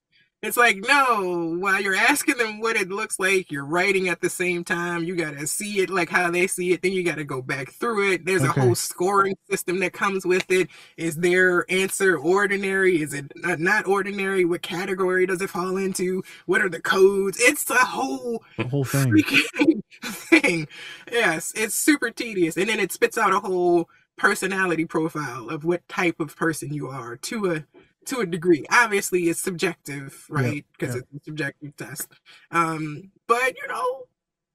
it's 0.43 0.55
like, 0.57 0.77
no, 0.87 1.55
while 1.59 1.81
you're 1.81 1.95
asking 1.95 2.37
them 2.37 2.59
what 2.59 2.75
it 2.75 2.89
looks 2.89 3.19
like, 3.19 3.51
you're 3.51 3.65
writing 3.65 4.07
at 4.07 4.21
the 4.21 4.29
same 4.29 4.63
time. 4.63 5.03
You 5.03 5.15
got 5.15 5.35
to 5.37 5.47
see 5.47 5.79
it 5.79 5.89
like 5.89 6.09
how 6.09 6.29
they 6.29 6.45
see 6.45 6.73
it. 6.73 6.83
Then 6.83 6.91
you 6.91 7.03
got 7.03 7.15
to 7.15 7.23
go 7.23 7.41
back 7.41 7.71
through 7.71 8.11
it. 8.13 8.25
There's 8.25 8.43
Okay. 8.43 8.61
a 8.61 8.63
whole 8.65 8.75
scoring 8.75 9.35
system 9.49 9.79
that 9.79 9.93
comes 9.93 10.25
with 10.25 10.49
it. 10.51 10.69
Is 10.95 11.15
their 11.15 11.65
answer 11.71 12.17
ordinary? 12.17 13.01
Is 13.01 13.13
it 13.13 13.31
not- 13.35 13.87
ordinary? 13.87 14.45
What 14.45 14.61
category 14.61 15.25
does 15.25 15.41
it 15.41 15.49
fall 15.49 15.75
into? 15.77 16.23
What 16.45 16.61
are 16.61 16.69
the 16.69 16.81
codes? 16.81 17.39
It's 17.41 17.67
a 17.71 17.75
whole 17.75 18.43
The 18.57 18.67
whole 18.67 18.85
thing. 18.85 19.11
freaking 19.11 19.81
thing. 20.03 20.67
Yes, 21.11 21.51
it's 21.55 21.73
super 21.73 22.11
tedious. 22.11 22.57
And 22.57 22.69
then 22.69 22.79
it 22.79 22.91
spits 22.91 23.17
out 23.17 23.33
a 23.33 23.39
whole 23.39 23.89
personality 24.17 24.85
profile 24.85 25.49
of 25.49 25.63
what 25.63 25.87
type 25.87 26.19
of 26.19 26.35
person 26.35 26.73
you 26.73 26.87
are 26.89 27.15
to 27.17 27.51
a 27.53 27.63
to 28.07 28.19
a 28.19 28.25
degree. 28.25 28.65
Obviously 28.71 29.29
it's 29.29 29.39
subjective, 29.41 30.25
right? 30.29 30.65
Because 30.77 30.95
yeah. 30.95 31.01
it's 31.13 31.21
a 31.21 31.25
subjective 31.25 31.75
test. 31.77 32.09
Um, 32.51 33.11
but 33.27 33.55
you 33.55 33.67
know, 33.67 34.03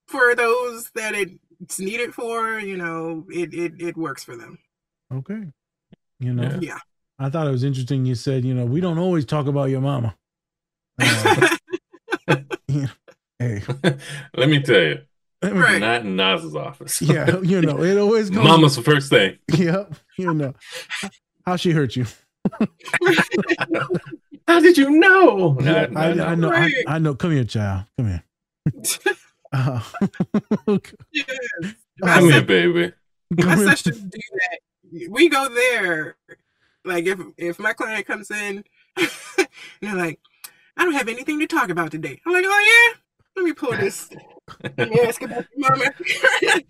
for 0.06 0.34
those 0.34 0.90
that 0.94 1.14
it 1.14 1.30
it's 1.60 1.78
needed 1.78 2.12
for, 2.14 2.58
you 2.58 2.76
know, 2.76 3.24
it 3.30 3.54
it, 3.54 3.80
it 3.80 3.96
works 3.96 4.24
for 4.24 4.36
them. 4.36 4.58
Okay. 5.12 5.44
You 6.18 6.34
know, 6.34 6.58
Yeah. 6.60 6.78
I 7.18 7.30
thought 7.30 7.46
it 7.46 7.50
was 7.50 7.62
interesting. 7.64 8.04
You 8.04 8.14
said, 8.16 8.44
you 8.44 8.54
know, 8.54 8.64
we 8.64 8.80
don't 8.80 8.98
always 8.98 9.24
talk 9.24 9.46
about 9.46 9.70
your 9.70 9.80
mama. 9.80 10.16
Uh, 11.00 11.48
yeah. 12.68 12.86
Hey, 13.38 13.62
Let 14.36 14.48
me 14.48 14.60
tell 14.62 14.80
you, 14.80 14.98
Right. 15.42 15.80
not 15.80 16.02
in 16.02 16.14
Nas's 16.16 16.54
office. 16.54 17.02
yeah, 17.02 17.40
you 17.40 17.60
know, 17.60 17.82
it 17.82 17.98
always 17.98 18.30
goes. 18.30 18.44
Mama's 18.44 18.76
the 18.76 18.82
first 18.82 19.10
thing. 19.10 19.38
Yep. 19.52 19.94
You 20.16 20.32
know, 20.34 20.54
how 21.44 21.56
she 21.56 21.72
hurt 21.72 21.96
you. 21.96 22.06
How 24.48 24.60
did 24.60 24.77
you 24.77 24.90
know? 24.90 25.56
Yeah, 25.60 25.86
Not- 25.86 25.97
I, 25.97 26.12
not- 26.14 26.28
I 26.28 26.35
know. 26.35 26.48
I, 26.48 26.60
Right. 26.60 26.74
I 26.89 26.98
know. 26.98 27.14
Come 27.14 27.31
here, 27.32 27.44
child. 27.44 27.85
Come 27.98 28.09
here. 28.09 28.24
Uh, 29.55 29.81
Yes. 31.12 31.27
My 32.01 32.14
Come 32.14 32.24
here, 32.24 32.32
sis- 32.39 32.43
baby. 32.47 32.93
My 33.32 33.43
come 33.43 33.59
here. 33.59 33.69
sisters 33.69 34.01
do 34.01 34.19
that. 34.32 35.10
We 35.10 35.28
go 35.28 35.47
there. 35.51 36.16
Like 36.86 37.05
if 37.05 37.20
if 37.36 37.59
my 37.59 37.74
client 37.74 38.06
comes 38.06 38.31
in 38.31 38.64
and 38.97 39.10
they're 39.82 39.94
like, 39.94 40.20
I 40.78 40.85
don't 40.85 40.94
have 40.94 41.09
anything 41.09 41.39
to 41.40 41.47
talk 41.47 41.69
about 41.69 41.90
today. 41.90 42.19
I'm 42.24 42.32
like, 42.32 42.47
oh 42.48 42.89
yeah? 42.94 42.98
Let 43.36 43.44
me 43.44 43.52
pull 43.52 43.73
this. 43.73 44.09
Let 44.78 44.89
me 44.90 45.01
ask 45.01 45.20
about 45.20 45.44
your 45.55 45.70
mama. 45.70 45.90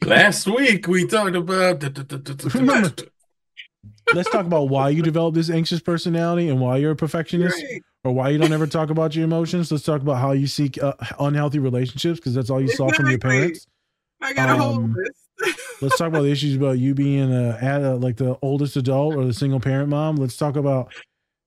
Last 0.05 0.49
week 0.49 0.89
we 0.89 1.07
talked 1.07 1.36
about. 1.36 1.85
Remember- 2.53 2.90
Let's 4.14 4.30
talk 4.30 4.47
about 4.47 4.68
why 4.68 4.90
you 4.90 5.02
develop 5.02 5.34
this 5.34 5.51
anxious 5.51 5.80
personality 5.80 6.48
and 6.48 6.60
why 6.60 6.76
you're 6.78 6.93
a 6.93 6.97
perfectionist 6.97 7.62
Right. 7.62 7.82
or 8.05 8.12
why 8.12 8.28
you 8.30 8.39
don't 8.39 8.52
ever 8.52 8.66
talk 8.66 8.90
about 8.90 9.14
your 9.14 9.24
emotions. 9.24 9.70
Let's 9.70 9.84
talk 9.84 10.02
about 10.02 10.18
how 10.18 10.32
you 10.32 10.47
seek 10.47 10.82
uh, 10.82 10.93
unhealthy 11.18 11.59
relationships 11.59 12.18
because 12.20 12.34
that's 12.34 12.51
all 12.51 12.60
you 12.60 12.68
saw 12.68 12.90
from 12.90 13.09
your 13.09 13.18
parents. 13.18 13.66
I 14.20 14.32
got 14.34 14.51
a 14.51 14.56
whole 14.60 14.74
Um, 14.76 14.94
list. 14.94 15.59
Let's 15.82 15.98
talk 15.98 16.09
about 16.09 16.22
the 16.22 16.30
issues 16.30 16.55
about 16.55 16.78
you 16.78 16.94
being 16.94 17.32
a, 17.32 17.51
uh, 17.60 17.97
like 17.97 18.16
the 18.16 18.39
oldest 18.43 18.76
adult 18.76 19.16
or 19.16 19.24
the 19.24 19.32
single 19.34 19.59
parent 19.59 19.89
mom. 19.89 20.14
Let's 20.16 20.36
talk 20.36 20.55
about 20.56 20.93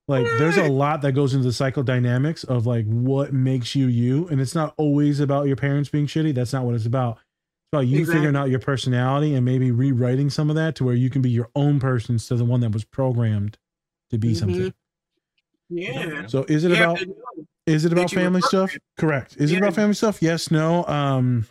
like 0.08 0.26
there's 0.38 0.58
a 0.58 0.68
lot 0.68 1.00
that 1.02 1.12
goes 1.12 1.32
into 1.34 1.44
the 1.46 1.52
psychodynamics 1.52 2.44
of 2.44 2.66
like 2.66 2.84
what 2.86 3.32
makes 3.32 3.74
you 3.74 3.86
you, 3.86 4.28
and 4.28 4.40
it's 4.40 4.54
not 4.54 4.74
always 4.76 5.20
about 5.20 5.46
your 5.46 5.56
parents 5.56 5.88
being 5.88 6.06
shitty. 6.06 6.34
That's 6.34 6.52
not 6.52 6.64
what 6.64 6.74
it's 6.74 6.84
about. 6.86 7.18
About 7.76 7.86
you 7.88 8.00
Exactly. 8.00 8.20
figuring 8.20 8.36
out 8.36 8.48
your 8.50 8.58
personality 8.58 9.34
and 9.34 9.44
maybe 9.44 9.70
rewriting 9.70 10.30
some 10.30 10.50
of 10.50 10.56
that 10.56 10.74
to 10.76 10.84
where 10.84 10.94
you 10.94 11.10
can 11.10 11.22
be 11.22 11.30
your 11.30 11.50
own 11.54 11.78
person 11.78 12.14
instead 12.14 12.34
of 12.34 12.38
the 12.40 12.44
one 12.44 12.60
that 12.60 12.72
was 12.72 12.84
programmed 12.84 13.58
to 14.10 14.18
be 14.18 14.34
something. 14.34 14.72
Yeah. 15.68 16.26
So 16.26 16.44
is 16.48 16.64
it 16.64 16.70
have 16.70 16.80
about 16.80 17.16
is 17.66 17.84
it 17.84 17.92
about 17.92 18.10
family 18.10 18.40
stuff? 18.40 18.76
Correct. 18.98 19.36
Is 19.38 19.52
it 19.52 19.58
about 19.58 19.74
family 19.74 19.94
stuff? 19.94 20.22
Yes, 20.22 20.50
no. 20.50 20.84
Um 20.86 21.46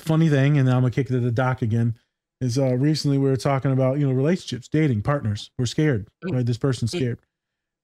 funny 0.00 0.28
thing, 0.28 0.58
and 0.58 0.68
I'm 0.68 0.80
gonna 0.80 0.90
kick 0.90 1.06
it 1.06 1.12
to 1.12 1.20
the 1.20 1.30
doc 1.30 1.62
again. 1.62 1.94
Is 2.40 2.58
uh 2.58 2.74
recently 2.76 3.18
we 3.18 3.28
were 3.30 3.36
talking 3.36 3.70
about, 3.70 3.98
you 3.98 4.06
know, 4.06 4.12
relationships, 4.12 4.68
dating, 4.68 5.02
partners. 5.02 5.50
We're 5.58 5.66
scared, 5.66 6.08
right? 6.30 6.44
This 6.44 6.58
person's 6.58 6.90
scared. 6.90 7.20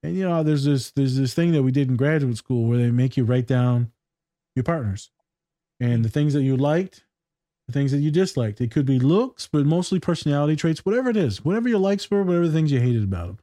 And 0.03 0.17
you 0.17 0.27
know, 0.27 0.43
there's 0.43 0.65
this 0.65 0.91
there's 0.91 1.15
this 1.15 1.33
thing 1.33 1.51
that 1.53 1.63
we 1.63 1.71
did 1.71 1.89
in 1.89 1.95
graduate 1.95 2.37
school 2.37 2.65
where 2.67 2.77
they 2.79 2.91
make 2.91 3.15
you 3.15 3.23
write 3.23 3.47
down 3.47 3.91
your 4.55 4.63
partners 4.63 5.11
and 5.79 6.03
the 6.03 6.09
things 6.09 6.33
that 6.33 6.41
you 6.41 6.57
liked, 6.57 7.05
the 7.71 7.79
things 7.79 7.91
that 7.91 7.99
you 7.99 8.11
disliked. 8.11 8.61
It 8.61 8.71
could 8.71 8.85
be 8.85 8.99
looks, 8.99 9.47
but 9.47 9.65
mostly 9.65 9.99
personality 9.99 10.55
traits, 10.55 10.85
whatever 10.85 11.09
it 11.09 11.17
is, 11.17 11.43
whatever 11.43 11.69
your 11.69 11.79
likes 11.79 12.09
were, 12.09 12.23
whatever 12.23 12.47
the 12.47 12.53
things 12.53 12.71
you 12.71 12.79
hated 12.79 13.03
about 13.03 13.27
them. 13.27 13.39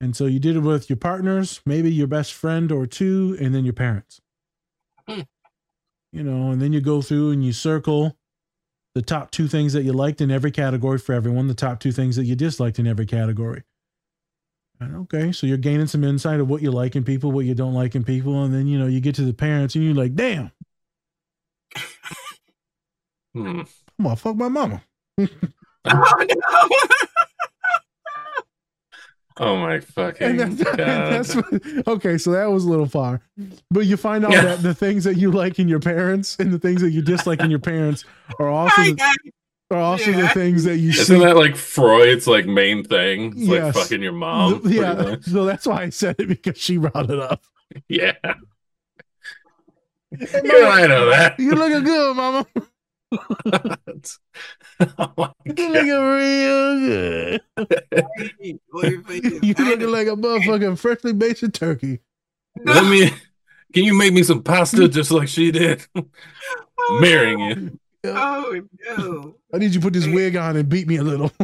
And 0.00 0.16
so 0.16 0.26
you 0.26 0.38
did 0.38 0.56
it 0.56 0.60
with 0.60 0.90
your 0.90 0.96
partners, 0.96 1.60
maybe 1.64 1.90
your 1.92 2.06
best 2.06 2.34
friend 2.34 2.70
or 2.70 2.86
two, 2.86 3.36
and 3.40 3.54
then 3.54 3.64
your 3.64 3.72
parents. 3.72 4.20
Hmm. 5.08 5.20
You 6.12 6.22
know, 6.22 6.50
and 6.50 6.60
then 6.60 6.72
you 6.72 6.80
go 6.80 7.02
through 7.02 7.30
and 7.30 7.44
you 7.44 7.52
circle 7.52 8.16
the 8.94 9.02
top 9.02 9.30
two 9.30 9.48
things 9.48 9.72
that 9.72 9.82
you 9.82 9.92
liked 9.92 10.20
in 10.20 10.30
every 10.30 10.50
category 10.50 10.98
for 10.98 11.12
everyone, 11.12 11.48
the 11.48 11.54
top 11.54 11.80
two 11.80 11.92
things 11.92 12.16
that 12.16 12.24
you 12.24 12.36
disliked 12.36 12.78
in 12.78 12.86
every 12.86 13.06
category. 13.06 13.62
And 14.80 14.96
okay, 14.96 15.32
so 15.32 15.46
you're 15.46 15.56
gaining 15.56 15.86
some 15.86 16.04
insight 16.04 16.40
of 16.40 16.48
what 16.48 16.62
you 16.62 16.70
like 16.70 16.96
in 16.96 17.04
people, 17.04 17.32
what 17.32 17.44
you 17.44 17.54
don't 17.54 17.74
like 17.74 17.94
in 17.94 18.04
people, 18.04 18.44
and 18.44 18.52
then 18.52 18.66
you 18.66 18.78
know 18.78 18.86
you 18.86 19.00
get 19.00 19.14
to 19.16 19.24
the 19.24 19.32
parents 19.32 19.74
and 19.74 19.84
you're 19.84 19.94
like, 19.94 20.14
damn, 20.14 20.50
Hmm. 23.34 23.60
I'm 23.98 24.04
gonna 24.04 24.16
fuck 24.16 24.36
my 24.36 24.48
mama. 24.48 24.82
Oh 25.18 25.26
no. 25.86 26.68
Oh 29.36 29.56
my 29.56 29.80
fucking 29.80 30.40
And 30.40 30.58
that's, 30.58 31.34
god! 31.34 31.50
what- 31.50 31.88
okay. 31.88 32.18
So 32.18 32.30
that 32.30 32.46
was 32.46 32.64
a 32.64 32.70
little 32.70 32.86
far, 32.86 33.20
but 33.70 33.80
you 33.86 33.96
find 33.96 34.24
out 34.24 34.30
Yeah. 34.32 34.42
that 34.42 34.62
the 34.62 34.74
things 34.74 35.02
that 35.04 35.16
you 35.16 35.32
like 35.32 35.58
in 35.58 35.66
your 35.66 35.80
parents 35.80 36.36
and 36.38 36.52
the 36.52 36.58
things 36.58 36.80
that 36.82 36.90
you 36.92 37.02
dislike 37.02 37.40
in 37.40 37.50
your 37.50 37.58
parents 37.58 38.04
are 38.38 38.48
also 38.48 38.80
the, 38.82 39.18
are 39.72 39.78
also 39.80 40.12
the 40.12 40.28
things 40.28 40.62
that 40.64 40.76
you 40.76 40.90
Isn't 40.90 41.04
see. 41.18 41.24
that 41.24 41.36
like 41.36 41.56
Freud's 41.56 42.28
like 42.28 42.46
main 42.46 42.84
thing? 42.84 43.32
It's 43.32 43.36
Yes. 43.38 43.74
like 43.74 43.84
fucking 43.84 44.02
your 44.02 44.12
mom. 44.12 44.60
pretty 44.60 44.76
yeah, 44.76 45.16
so 45.22 45.44
that's 45.44 45.66
why 45.66 45.82
I 45.82 45.90
said 45.90 46.14
it 46.20 46.28
because 46.28 46.56
she 46.56 46.76
brought 46.76 47.10
it 47.10 47.18
up. 47.18 47.42
Yeah. 47.88 48.12
Yeah, 50.12 50.68
I 50.68 50.86
know 50.86 51.06
that. 51.10 51.40
You 51.40 51.56
looking 51.56 51.82
good, 51.82 52.14
mama. 52.16 52.46
oh 54.98 55.12
my 55.16 55.32
You 55.44 55.52
God. 55.54 55.70
looking 55.70 55.90
real 56.00 56.78
good. 56.80 57.40
You 58.40 59.54
looking 59.58 59.88
like 59.90 60.06
a 60.08 60.16
motherfucking 60.16 60.78
freshly 60.78 61.12
basted 61.12 61.54
turkey. 61.54 62.00
Let 62.64 62.84
me. 62.90 63.10
Can 63.72 63.84
you 63.84 63.94
make 63.94 64.12
me 64.12 64.22
some 64.22 64.42
pasta 64.42 64.88
just 64.88 65.10
like 65.10 65.28
she 65.28 65.50
did? 65.50 65.86
Marrying 67.00 67.40
you. 67.40 67.78
Oh 68.06 68.60
no. 68.98 69.36
I 69.52 69.58
need 69.58 69.66
you 69.74 69.80
to 69.80 69.80
put 69.80 69.92
this 69.94 70.06
wig 70.06 70.36
on 70.36 70.56
and 70.56 70.68
beat 70.68 70.86
me 70.86 70.96
a 70.96 71.02
little. 71.02 71.32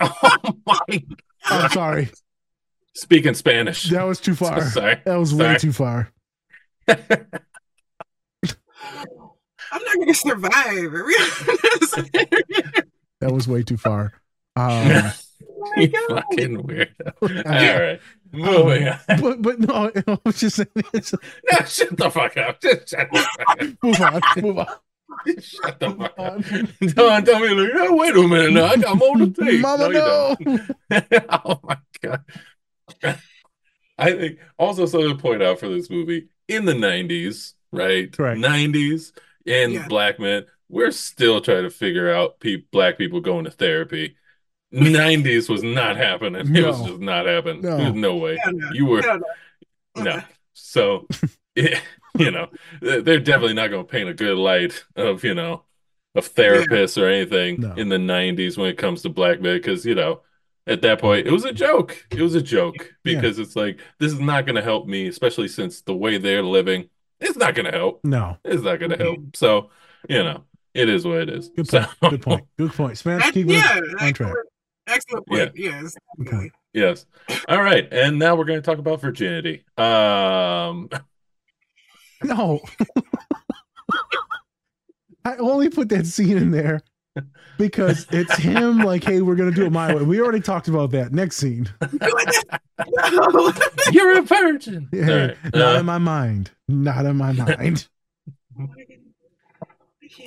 Oh 0.00 0.56
my! 0.66 1.02
I'm 1.44 1.70
sorry. 1.70 2.08
Speaking 2.94 3.34
Spanish. 3.34 3.84
That 3.90 4.04
was 4.04 4.18
too 4.18 4.34
far. 4.34 4.62
sorry. 4.70 5.00
That 5.04 5.16
was 5.16 5.34
way 5.34 5.56
too 5.58 5.72
far. 5.72 6.10
I'm 9.72 9.82
not 9.82 9.98
gonna 9.98 10.14
survive. 10.14 10.92
That 13.22 13.32
was 13.32 13.46
way 13.46 13.62
too 13.62 13.76
far. 13.76 14.12
Um, 14.56 14.84
you 15.76 15.92
fucking 16.08 16.62
weirdo. 16.64 17.46
All 17.46 17.80
right, 17.80 18.00
moving 18.32 18.88
on. 18.88 18.98
but 19.20 19.40
but 19.42 19.60
no, 19.60 19.92
I 20.08 20.18
was 20.24 20.40
just 20.40 20.56
saying. 20.56 20.68
It's, 20.92 21.14
No, 21.52 21.64
shut 21.64 21.96
the 21.96 22.10
fuck 22.10 22.36
up. 22.36 22.60
Just 22.60 22.88
shut 22.88 23.08
the 23.12 23.18
fuck 23.20 23.48
up. 23.48 23.60
move 23.80 24.00
on, 24.00 24.42
move 24.42 24.58
on. 24.58 24.66
Shut 25.40 25.78
the 25.78 25.90
fuck 25.90 26.18
up. 26.18 26.94
Don't 26.94 27.24
tell 27.24 27.40
me 27.40 27.48
like, 27.50 27.70
oh, 27.76 27.96
wait 27.96 28.16
a 28.16 28.28
minute 28.28 28.52
now. 28.54 28.64
I 28.64 28.76
got 28.76 28.96
more 28.98 29.16
to 29.16 29.30
take. 29.30 29.60
Mama, 29.60 29.86
you 29.86 29.92
no. 29.92 30.36
oh 31.44 31.60
my 31.62 31.78
god. 32.02 32.24
I 33.98 34.12
think 34.14 34.38
also 34.58 34.86
something 34.86 35.16
to 35.16 35.22
point 35.22 35.44
out 35.44 35.60
for 35.60 35.68
this 35.68 35.88
movie 35.90 36.28
in 36.48 36.64
the 36.64 36.72
90s, 36.72 37.52
right? 37.70 38.10
Correct. 38.12 38.40
90s 38.40 39.12
and 39.46 39.72
Yeah. 39.72 39.88
black 39.88 40.18
men, 40.18 40.44
we're 40.68 40.90
still 40.90 41.40
trying 41.40 41.64
to 41.64 41.70
figure 41.70 42.10
out 42.12 42.40
pe- 42.40 42.62
black 42.70 42.98
people 42.98 43.20
going 43.20 43.44
to 43.44 43.50
therapy. 43.50 44.16
90s 44.72 45.48
was 45.48 45.62
not 45.62 45.96
happening. 45.96 46.54
It 46.56 46.66
was 46.66 46.80
just 46.82 47.00
not 47.00 47.26
happening. 47.26 47.60
No. 47.62 47.76
There's 47.76 47.94
no 47.94 48.16
way. 48.16 48.38
No, 48.46 48.52
no, 48.52 48.70
You 48.72 48.86
were 48.86 49.02
no, 49.02 49.20
no. 49.96 50.02
no. 50.02 50.22
So, 50.54 51.06
it, 51.56 51.78
you 52.18 52.30
know, 52.30 52.48
they're 52.80 53.20
definitely 53.20 53.54
not 53.54 53.68
going 53.70 53.84
to 53.84 53.90
paint 53.90 54.08
a 54.08 54.14
good 54.14 54.36
light 54.38 54.84
of, 54.96 55.24
you 55.24 55.34
know, 55.34 55.64
of 56.14 56.32
therapists 56.34 57.00
or 57.00 57.06
anything 57.08 57.60
No. 57.60 57.72
in 57.74 57.88
the 57.88 57.96
90s 57.96 58.56
when 58.56 58.68
it 58.68 58.78
comes 58.78 59.02
to 59.02 59.08
black 59.10 59.40
men 59.40 59.56
because, 59.56 59.84
you 59.84 59.94
know, 59.94 60.20
at 60.66 60.80
that 60.82 61.00
point, 61.00 61.26
it 61.26 61.32
was 61.32 61.44
a 61.44 61.52
joke. 61.52 62.06
It 62.10 62.22
was 62.22 62.34
a 62.34 62.42
joke 62.42 62.94
Yeah. 63.04 63.14
because 63.20 63.38
it's 63.38 63.56
like, 63.56 63.78
this 63.98 64.12
is 64.12 64.20
not 64.20 64.46
going 64.46 64.56
to 64.56 64.62
help 64.62 64.86
me, 64.86 65.06
especially 65.08 65.48
since 65.48 65.80
the 65.82 65.94
way 65.94 66.18
they're 66.18 66.42
living, 66.42 66.88
it's 67.22 67.36
not 67.36 67.54
going 67.54 67.70
to 67.70 67.76
help. 67.76 68.00
No. 68.04 68.36
It's 68.44 68.62
not 68.62 68.78
going 68.78 68.90
to 68.90 68.96
help. 68.98 69.36
So, 69.36 69.70
you 70.08 70.22
know, 70.22 70.44
it 70.74 70.88
is 70.88 71.04
what 71.04 71.18
it 71.18 71.28
is. 71.30 71.48
Good 71.50 71.68
So- 71.68 71.84
point. 72.00 72.10
Good 72.12 72.22
point. 72.22 72.44
Good 72.58 72.72
point. 72.72 72.98
Smash, 72.98 73.24
That- 73.24 73.34
keep 73.34 73.48
yeah, 73.48 73.80
on 74.00 74.12
track. 74.12 74.18
excellent, 74.20 74.48
excellent 74.86 75.26
point. 75.26 75.52
Yes. 75.54 75.94
Okay. 76.20 76.50
Yes. 76.72 77.06
All 77.48 77.62
right. 77.62 77.86
And 77.92 78.18
now 78.18 78.34
we're 78.34 78.44
going 78.46 78.60
to 78.60 78.64
talk 78.64 78.78
about 78.78 79.00
virginity. 79.00 79.64
Um, 79.76 80.88
No. 82.24 82.60
I 85.24 85.36
only 85.36 85.70
put 85.70 85.88
that 85.90 86.06
scene 86.06 86.36
in 86.36 86.50
there 86.50 86.80
because 87.58 88.06
it's 88.10 88.36
him 88.38 88.78
like, 88.78 89.04
hey, 89.04 89.20
we're 89.22 89.34
gonna 89.36 89.50
do 89.50 89.66
it 89.66 89.70
my 89.72 89.94
way. 89.94 90.02
We 90.02 90.20
already 90.20 90.40
talked 90.40 90.68
about 90.68 90.90
that. 90.92 91.12
Next 91.12 91.36
scene. 91.36 91.68
you're 93.92 94.18
a 94.18 94.22
virgin. 94.22 94.88
All 94.92 95.00
Hey, 95.02 95.26
right. 95.28 95.36
not 95.54 95.76
Uh, 95.76 95.80
in 95.80 95.86
my 95.86 95.98
mind. 95.98 96.50
Not 96.68 97.06
in 97.06 97.16
my 97.16 97.32
mind. 97.32 97.88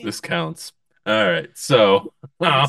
this 0.04 0.20
counts. 0.22 0.72
All 1.06 1.30
right. 1.30 1.50
So, 1.56 2.14
um, 2.40 2.68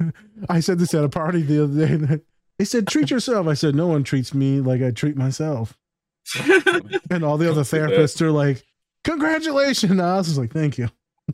I 0.48 0.60
said 0.60 0.78
this 0.78 0.94
at 0.94 1.04
a 1.04 1.08
party 1.08 1.42
the 1.42 1.64
other 1.64 1.86
day. 2.06 2.20
They 2.58 2.64
said, 2.64 2.86
treat 2.86 3.10
yourself. 3.10 3.46
I 3.46 3.54
said, 3.54 3.74
no 3.74 3.86
one 3.86 4.04
treats 4.04 4.34
me 4.34 4.60
like 4.60 4.82
I 4.82 4.90
treat 4.90 5.16
myself. 5.16 5.76
And 7.10 7.24
all 7.24 7.38
the 7.38 7.50
other 7.50 7.62
therapists 7.62 8.20
are 8.20 8.30
like, 8.30 8.64
congratulations. 9.02 9.98
I 10.00 10.16
was 10.18 10.26
just 10.28 10.38
like, 10.38 10.52
thank 10.52 10.78
you. 10.78 10.88
Yeah, 11.28 11.28
thank 11.28 11.28
you. 11.28 11.28
Uh, 11.28 11.32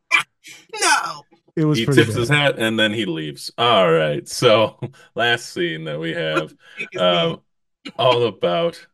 No. 0.82 1.24
It 1.56 1.66
was 1.66 1.80
he 1.80 1.86
pretty 1.86 2.02
tips 2.02 2.14
bad. 2.14 2.20
his 2.20 2.30
hat 2.30 2.56
and 2.58 2.80
then 2.80 2.94
he 2.94 3.06
leaves. 3.06 3.52
All 3.58 3.92
right. 3.92 4.28
So 4.28 4.80
last 5.16 5.52
scene 5.52 5.84
that 5.86 6.00
we 6.00 6.14
have, 6.14 6.54
um, 7.00 7.42
all 7.98 8.24
about 8.28 8.86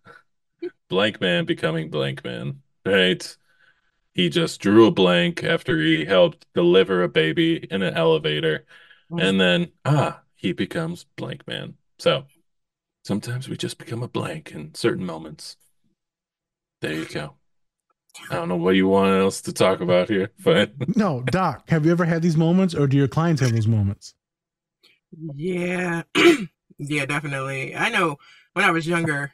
Blankman 0.89 1.45
becoming 1.45 1.91
Blankman. 1.91 2.57
Right. 2.85 3.37
He 4.13 4.29
just 4.29 4.61
drew 4.61 4.87
a 4.87 4.91
blank 4.91 5.43
after 5.43 5.77
he 5.79 6.05
helped 6.05 6.45
deliver 6.53 7.03
a 7.03 7.09
baby 7.09 7.57
in 7.69 7.81
an 7.81 7.93
elevator, 7.93 8.65
and 9.09 9.41
then 9.41 9.71
ah, 9.83 10.21
he 10.35 10.53
becomes 10.53 11.05
Blankman. 11.17 11.73
So 11.99 12.25
sometimes 13.03 13.49
we 13.49 13.57
just 13.57 13.77
become 13.77 14.03
a 14.03 14.07
blank 14.07 14.53
in 14.53 14.73
certain 14.73 15.05
moments. 15.05 15.57
There 16.81 16.93
you 16.93 17.05
go. 17.05 17.35
I 18.29 18.35
don't 18.35 18.49
know 18.49 18.55
what 18.55 18.75
you 18.75 18.87
want 18.87 19.11
else 19.19 19.41
to 19.41 19.53
talk 19.53 19.81
about 19.81 20.09
here, 20.09 20.31
but 20.43 20.71
No, 20.95 21.21
Doc, 21.23 21.69
have 21.69 21.85
you 21.85 21.91
ever 21.91 22.05
had 22.05 22.21
these 22.21 22.37
moments 22.37 22.73
or 22.75 22.87
do 22.87 22.97
your 22.97 23.07
clients 23.07 23.41
have 23.41 23.53
those 23.53 23.67
moments? 23.67 24.15
Yeah. 25.35 26.03
yeah, 26.77 27.05
definitely. 27.05 27.75
I 27.75 27.89
know 27.89 28.17
when 28.53 28.65
I 28.65 28.71
was 28.71 28.87
younger, 28.87 29.31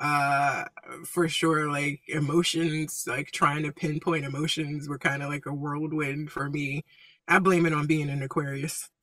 uh 0.00 0.64
for 1.04 1.28
sure 1.28 1.70
like 1.70 2.00
emotions, 2.08 3.04
like 3.06 3.30
trying 3.30 3.62
to 3.62 3.72
pinpoint 3.72 4.24
emotions 4.24 4.88
were 4.88 4.98
kind 4.98 5.22
of 5.22 5.28
like 5.28 5.46
a 5.46 5.54
whirlwind 5.54 6.30
for 6.30 6.50
me. 6.50 6.84
I 7.28 7.38
blame 7.38 7.66
it 7.66 7.72
on 7.72 7.86
being 7.86 8.10
an 8.10 8.22
Aquarius. 8.22 8.90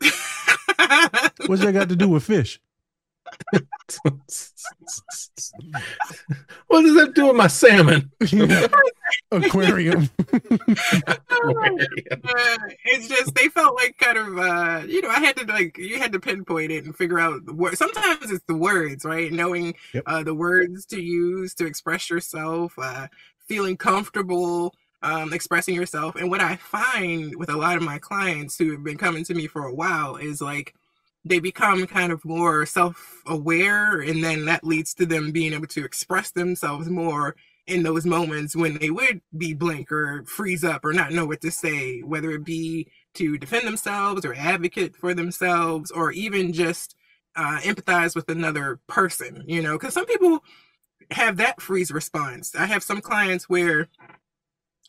What's 1.45 1.61
that 1.63 1.73
got 1.73 1.89
to 1.89 1.95
do 1.95 2.09
with 2.09 2.23
fish? 2.23 2.59
What 6.67 6.81
does 6.81 6.95
that 6.95 7.13
do 7.15 7.27
with 7.27 7.35
my 7.35 7.47
salmon? 7.47 8.11
Aquarium. 9.31 10.09
Uh, 11.41 12.57
it's 12.83 13.07
just 13.07 13.33
they 13.33 13.47
felt 13.47 13.73
like 13.75 13.97
kind 13.97 14.17
of 14.17 14.37
uh 14.37 14.83
you 14.85 15.01
know 15.01 15.07
I 15.07 15.19
had 15.19 15.37
to 15.37 15.45
like 15.45 15.77
you 15.77 15.97
had 15.97 16.11
to 16.11 16.19
pinpoint 16.19 16.69
it 16.71 16.83
and 16.83 16.93
figure 16.93 17.17
out 17.17 17.45
the 17.45 17.53
word. 17.53 17.77
Sometimes 17.77 18.29
it's 18.29 18.43
the 18.45 18.55
words, 18.55 19.05
right? 19.05 19.31
Knowing 19.31 19.73
uh 20.05 20.23
the 20.23 20.33
words 20.33 20.85
to 20.87 21.01
use 21.01 21.53
to 21.55 21.65
express 21.65 22.09
yourself, 22.09 22.73
uh 22.77 23.07
feeling 23.47 23.77
comfortable 23.77 24.75
um 25.01 25.31
expressing 25.31 25.75
yourself. 25.75 26.15
And 26.15 26.29
what 26.29 26.41
I 26.41 26.57
find 26.57 27.35
with 27.37 27.49
a 27.49 27.57
lot 27.57 27.77
of 27.77 27.83
my 27.83 27.99
clients 27.99 28.57
who 28.57 28.71
have 28.71 28.83
been 28.83 28.97
coming 28.97 29.23
to 29.25 29.33
me 29.33 29.47
for 29.47 29.63
a 29.65 29.73
while 29.73 30.17
is 30.17 30.41
like 30.41 30.73
they 31.25 31.39
become 31.39 31.85
kind 31.85 32.11
of 32.11 32.23
more 32.23 32.65
self-aware 32.65 34.01
and 34.01 34.23
then 34.23 34.45
that 34.45 34.63
leads 34.63 34.93
to 34.93 35.05
them 35.05 35.31
being 35.31 35.53
able 35.53 35.67
to 35.67 35.83
express 35.83 36.31
themselves 36.31 36.89
more 36.89 37.35
in 37.67 37.83
those 37.83 38.05
moments 38.05 38.55
when 38.55 38.77
they 38.77 38.89
would 38.89 39.21
be 39.37 39.53
blank 39.53 39.91
or 39.91 40.23
freeze 40.25 40.63
up 40.63 40.83
or 40.83 40.93
not 40.93 41.11
know 41.11 41.25
what 41.25 41.41
to 41.41 41.51
say 41.51 41.99
whether 42.01 42.31
it 42.31 42.43
be 42.43 42.87
to 43.13 43.37
defend 43.37 43.67
themselves 43.67 44.25
or 44.25 44.33
advocate 44.33 44.95
for 44.95 45.13
themselves 45.13 45.91
or 45.91 46.11
even 46.11 46.53
just 46.53 46.95
uh, 47.35 47.59
empathize 47.61 48.15
with 48.15 48.29
another 48.29 48.79
person 48.87 49.43
you 49.47 49.61
know 49.61 49.77
because 49.77 49.93
some 49.93 50.05
people 50.05 50.41
have 51.11 51.37
that 51.37 51.61
freeze 51.61 51.91
response. 51.91 52.55
I 52.55 52.65
have 52.65 52.83
some 52.83 53.01
clients 53.01 53.49
where 53.49 53.87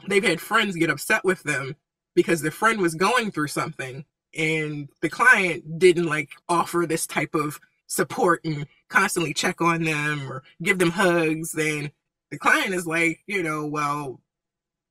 they've 0.09 0.24
had 0.24 0.40
friends 0.40 0.77
get 0.77 0.90
upset 0.90 1.24
with 1.24 1.43
them 1.43 1.77
because 2.15 2.43
their 2.43 2.51
friend 2.51 2.81
was 2.81 2.94
going 2.94 3.31
through 3.31 3.48
something 3.48 4.05
and 4.36 4.89
the 5.02 5.09
client 5.09 5.78
didn't 5.78 6.07
like 6.07 6.31
offer 6.48 6.86
this 6.89 7.07
type 7.07 7.35
of 7.35 7.61
support 7.86 8.40
and 8.44 8.66
constantly 8.89 9.35
check 9.35 9.61
on 9.61 9.82
them 9.82 10.31
or 10.31 10.43
give 10.62 10.78
them 10.78 10.90
hugs 10.90 11.52
then 11.52 11.90
the 12.31 12.39
client 12.39 12.73
is 12.73 12.86
like 12.86 13.20
you 13.27 13.43
know 13.43 13.66
well 13.66 14.20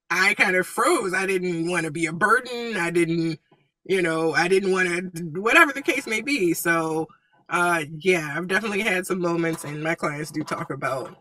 i 0.09 0.33
kind 0.33 0.55
of 0.55 0.65
froze. 0.65 1.13
I 1.13 1.25
didn't 1.25 1.69
want 1.69 1.85
to 1.85 1.91
be 1.91 2.07
a 2.07 2.13
burden. 2.13 2.77
I 2.77 2.89
didn't 2.89 3.39
you 3.85 4.01
know 4.01 4.33
i 4.33 4.47
didn't 4.47 4.71
want 4.71 5.15
to 5.15 5.23
whatever 5.39 5.71
the 5.71 5.81
case 5.81 6.05
may 6.07 6.21
be. 6.21 6.53
So 6.53 7.07
uh 7.49 7.83
yeah 7.97 8.33
i've 8.35 8.47
definitely 8.47 8.81
had 8.81 9.07
some 9.07 9.19
moments 9.19 9.63
and 9.63 9.83
my 9.83 9.95
clients 9.95 10.31
do 10.31 10.43
talk 10.43 10.69
about 10.69 11.15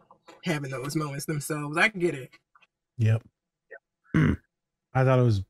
having 0.45 0.71
those 0.71 0.97
moments 0.97 1.25
themselves. 1.25 1.77
I 1.77 1.89
get 1.89 2.15
it. 2.15 2.31
Yep. 2.99 3.23
I 4.95 5.05
thought 5.05 5.19
it 5.19 5.23
was 5.23 5.43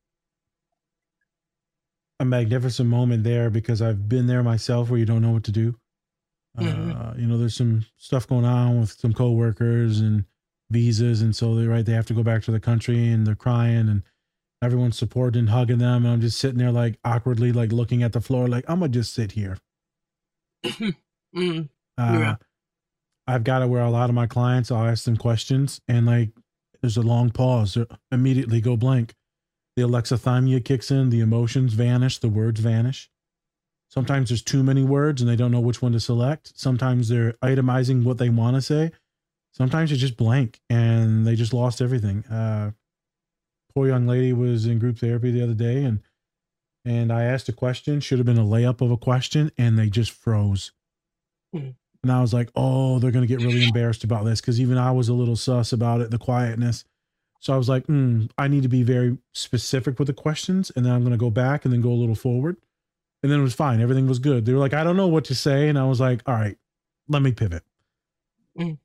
a 2.21 2.25
magnificent 2.25 2.89
moment 2.89 3.23
there 3.25 3.51
because 3.51 3.81
I've 3.81 4.09
been 4.09 4.27
there 4.27 4.43
myself 4.43 4.91
where 4.91 4.99
you 4.99 5.07
don't 5.07 5.23
know 5.23 5.31
what 5.31 5.45
to 5.45 5.53
do. 5.53 5.77
Uh, 6.59 7.15
you 7.17 7.27
know, 7.27 7.39
there's 7.39 7.55
some 7.57 7.85
stuff 7.97 8.27
going 8.27 8.45
on 8.45 8.81
with 8.81 8.91
some 8.91 9.13
coworkers 9.13 10.01
and 10.01 10.25
visas, 10.71 11.23
and 11.23 11.35
so 11.37 11.55
they 11.55 11.67
right 11.67 11.85
they 11.87 11.93
have 11.93 12.07
to 12.07 12.15
go 12.15 12.23
back 12.25 12.43
to 12.45 12.51
the 12.51 12.59
country 12.61 13.09
and 13.09 13.27
they're 13.27 13.37
crying 13.37 13.89
and 13.89 14.03
everyone's 14.61 14.99
supporting 14.99 15.41
and 15.41 15.51
hugging 15.51 15.79
them, 15.79 16.05
and 16.05 16.13
I'm 16.15 16.21
just 16.21 16.39
sitting 16.39 16.59
there 16.59 16.73
like 16.73 16.99
awkwardly 17.05 17.53
like 17.53 17.71
looking 17.71 18.03
at 18.03 18.13
the 18.13 18.21
floor 18.21 18.49
like 18.49 18.65
I'm 18.69 18.81
gonna 18.81 18.91
just 18.91 19.15
sit 19.15 19.33
here. 19.33 19.59
Mm, 21.37 21.69
Uh, 21.99 22.19
Yeah. 22.19 22.37
I've 23.27 23.45
got 23.45 23.61
it 23.61 23.69
where 23.69 23.83
a 23.83 23.91
lot 23.91 24.09
of 24.09 24.15
my 24.15 24.27
clients, 24.27 24.71
I'll 24.71 24.87
ask 24.87 25.05
them 25.05 25.19
questions 25.19 25.81
and 25.87 26.07
like 26.07 26.31
there's 26.81 26.97
a 26.97 27.03
long 27.03 27.29
pause, 27.31 27.75
they 27.75 27.85
immediately 28.11 28.63
go 28.63 28.77
blank. 28.79 29.15
The 29.79 29.85
alexithymia 29.85 30.65
kicks 30.65 30.91
in, 30.91 31.11
the 31.11 31.21
emotions 31.21 31.75
vanish, 31.75 32.19
the 32.19 32.29
words 32.29 32.59
vanish. 32.59 33.09
Sometimes 33.89 34.29
there's 34.29 34.43
too 34.43 34.65
many 34.65 34.83
words 34.83 35.23
and 35.23 35.31
they 35.31 35.37
don't 35.37 35.53
know 35.53 35.61
which 35.61 35.81
one 35.81 35.93
to 35.93 36.01
select. 36.01 36.51
Sometimes 36.57 37.09
they're 37.09 37.35
itemizing 37.35 38.03
what 38.03 38.19
they 38.19 38.29
want 38.29 38.57
to 38.57 38.61
say. 38.61 38.91
Sometimes 39.53 39.93
it's 39.93 40.01
just 40.01 40.17
blank 40.17 40.59
and 40.69 41.25
they 41.25 41.37
just 41.37 41.55
lost 41.55 41.81
everything. 41.81 42.25
Uh, 42.25 42.73
poor 43.73 43.87
young 43.87 44.05
lady 44.09 44.33
was 44.33 44.67
in 44.67 44.81
group 44.81 44.99
therapy 44.99 45.31
the 45.31 45.45
other 45.45 45.55
day 45.55 45.85
and 45.85 46.01
and 46.85 47.13
I 47.13 47.23
asked 47.23 47.49
a 47.49 47.53
question, 47.53 48.01
should 48.01 48.19
have 48.19 48.27
been 48.27 48.37
a 48.37 48.45
layup 48.45 48.81
of 48.81 48.91
a 48.91 48.97
question, 48.97 49.53
and 49.57 49.79
they 49.79 49.91
just 49.91 50.11
froze. 50.11 50.73
Mm. 51.55 51.77
And 52.03 52.11
I 52.11 52.21
was 52.21 52.35
like, 52.35 52.51
oh, 52.57 52.99
they're 52.99 53.13
going 53.13 53.29
to 53.29 53.33
get 53.33 53.45
really 53.45 53.65
embarrassed 53.65 54.03
about 54.03 54.25
this 54.25 54.41
because 54.41 54.61
even 54.61 54.77
I 54.77 54.91
was 54.91 55.09
a 55.09 55.15
little 55.15 55.37
sus 55.37 55.73
about 55.73 56.01
it, 56.01 56.11
the 56.11 56.19
quietness. 56.19 56.85
So 57.41 57.55
I 57.55 57.57
was 57.57 57.69
like, 57.69 57.87
mm, 57.87 58.29
I 58.37 58.49
need 58.49 58.63
to 58.65 58.69
be 58.69 58.83
very 58.83 59.17
specific 59.33 59.99
with 59.99 60.09
the 60.09 60.15
questions. 60.15 60.73
And 60.75 60.85
then 60.85 60.93
I'm 60.93 61.03
going 61.03 61.13
to 61.13 61.19
go 61.19 61.31
back 61.31 61.65
and 61.65 61.73
then 61.73 61.81
go 61.81 61.91
a 61.91 61.95
little 61.95 62.15
forward. 62.15 62.57
And 63.23 63.31
then 63.31 63.41
it 63.41 63.43
was 63.43 63.55
fine. 63.55 63.81
Everything 63.81 64.09
was 64.09 64.19
good. 64.19 64.45
They 64.45 64.53
were 64.53 64.59
like, 64.59 64.75
I 64.75 64.85
don't 64.85 64.97
know 64.97 65.07
what 65.07 65.25
to 65.27 65.35
say. 65.35 65.69
And 65.69 65.79
I 65.79 65.85
was 65.85 66.01
like, 66.01 66.21
all 66.27 66.35
right, 66.35 66.57
let 67.09 67.23
me 67.23 67.33
pivot. 67.33 67.63
Mm. 68.59 68.79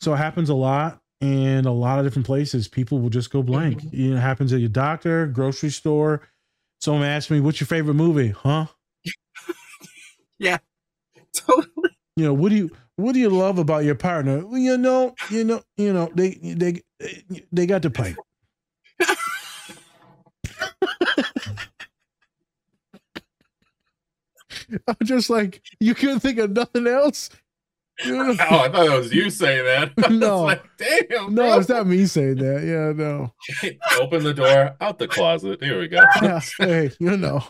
So 0.00 0.14
it 0.14 0.18
happens 0.18 0.48
a 0.48 0.54
lot 0.54 1.00
in 1.20 1.66
a 1.66 1.72
lot 1.72 1.98
of 1.98 2.04
different 2.04 2.26
places. 2.26 2.68
People 2.68 2.98
will 3.00 3.10
just 3.10 3.30
go 3.30 3.42
blank. 3.42 3.82
You 3.92 4.10
know, 4.10 4.16
it 4.16 4.20
happens 4.20 4.52
at 4.52 4.60
your 4.60 4.70
doctor, 4.70 5.26
grocery 5.26 5.70
store. 5.70 6.22
Someone 6.80 7.04
asks 7.04 7.30
me, 7.30 7.40
what's 7.40 7.60
your 7.60 7.66
favorite 7.66 7.94
movie? 7.94 8.30
Huh? 8.30 8.66
yeah 10.40 10.58
totally 11.32 11.90
you 12.16 12.24
know 12.24 12.34
what 12.34 12.48
do 12.48 12.56
you 12.56 12.70
what 13.00 13.14
do 13.14 13.20
you 13.20 13.30
love 13.30 13.58
about 13.58 13.84
your 13.84 13.94
partner 13.94 14.44
well, 14.46 14.58
you 14.58 14.76
know 14.76 15.14
you 15.30 15.44
know 15.44 15.62
you 15.76 15.92
know 15.92 16.10
they 16.14 16.30
they 16.42 16.82
they 17.52 17.66
got 17.66 17.82
the 17.82 17.90
pipe. 17.90 18.16
i'm 24.86 24.96
just 25.02 25.30
like 25.30 25.62
you 25.80 25.94
couldn't 25.94 26.20
think 26.20 26.38
of 26.38 26.50
nothing 26.50 26.86
else 26.86 27.30
You 28.04 28.16
know? 28.16 28.36
Oh, 28.50 28.58
I 28.60 28.68
thought 28.70 28.86
it 28.86 28.98
was 28.98 29.12
you 29.12 29.28
saying 29.30 29.64
that. 29.64 30.10
No 30.10 30.42
like, 30.42 30.62
damn. 30.78 31.34
no 31.34 31.42
bro. 31.42 31.58
it's 31.58 31.68
not 31.68 31.86
me 31.86 32.06
saying 32.06 32.36
that 32.36 32.62
yeah 32.64 32.92
no 32.96 33.34
Open 34.00 34.24
the 34.24 34.32
door, 34.32 34.74
out 34.80 34.98
the 34.98 35.06
closet. 35.08 35.62
Here 35.62 35.78
we 35.78 35.88
go. 35.88 36.00
yeah, 36.22 36.40
hey 36.58 36.90
you 36.98 37.16
know 37.16 37.44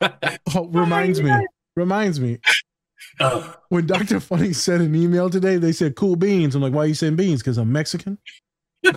oh, 0.00 0.66
reminds 0.68 1.20
me 1.22 1.32
reminds 1.76 2.20
me 2.20 2.38
Oh. 3.18 3.54
when 3.68 3.86
dr 3.86 4.20
funny 4.20 4.52
sent 4.52 4.82
an 4.82 4.94
email 4.94 5.28
today 5.30 5.56
they 5.56 5.72
said 5.72 5.96
cool 5.96 6.16
beans 6.16 6.54
i'm 6.54 6.62
like 6.62 6.72
why 6.72 6.82
are 6.84 6.86
you 6.86 6.94
saying 6.94 7.16
beans 7.16 7.40
because 7.40 7.58
i'm 7.58 7.72
mexican 7.72 8.18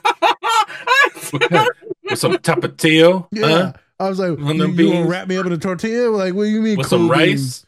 With 1.33 2.19
some 2.19 2.33
tapatio. 2.37 3.27
Yeah. 3.31 3.47
Huh? 3.47 3.73
I 3.99 4.09
was 4.09 4.19
like, 4.19 4.37
you, 4.37 4.53
you 4.53 4.91
gonna 4.91 5.07
wrap 5.07 5.27
me 5.27 5.37
up 5.37 5.45
in 5.45 5.51
a 5.53 5.57
tortilla? 5.57 6.09
Like, 6.09 6.33
what 6.33 6.43
do 6.43 6.49
you 6.49 6.61
mean? 6.61 6.77
With 6.77 6.87
some 6.87 7.09
rice? 7.09 7.25
beans? 7.29 7.65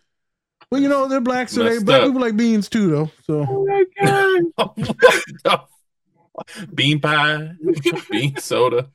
Well, 0.69 0.81
you 0.81 0.89
know, 0.89 1.07
they're 1.07 1.21
black, 1.21 1.49
so 1.49 1.63
they 1.63 1.75
Messed 1.75 1.85
black 1.85 2.01
up. 2.01 2.07
people 2.07 2.21
like 2.21 2.35
beans 2.35 2.67
too, 2.69 2.89
though. 2.89 3.11
So 3.25 3.45
oh 3.47 3.65
my 3.65 4.43
god 5.47 5.61
Bean 6.73 6.99
pie, 6.99 7.51
bean 8.11 8.35
soda. 8.37 8.89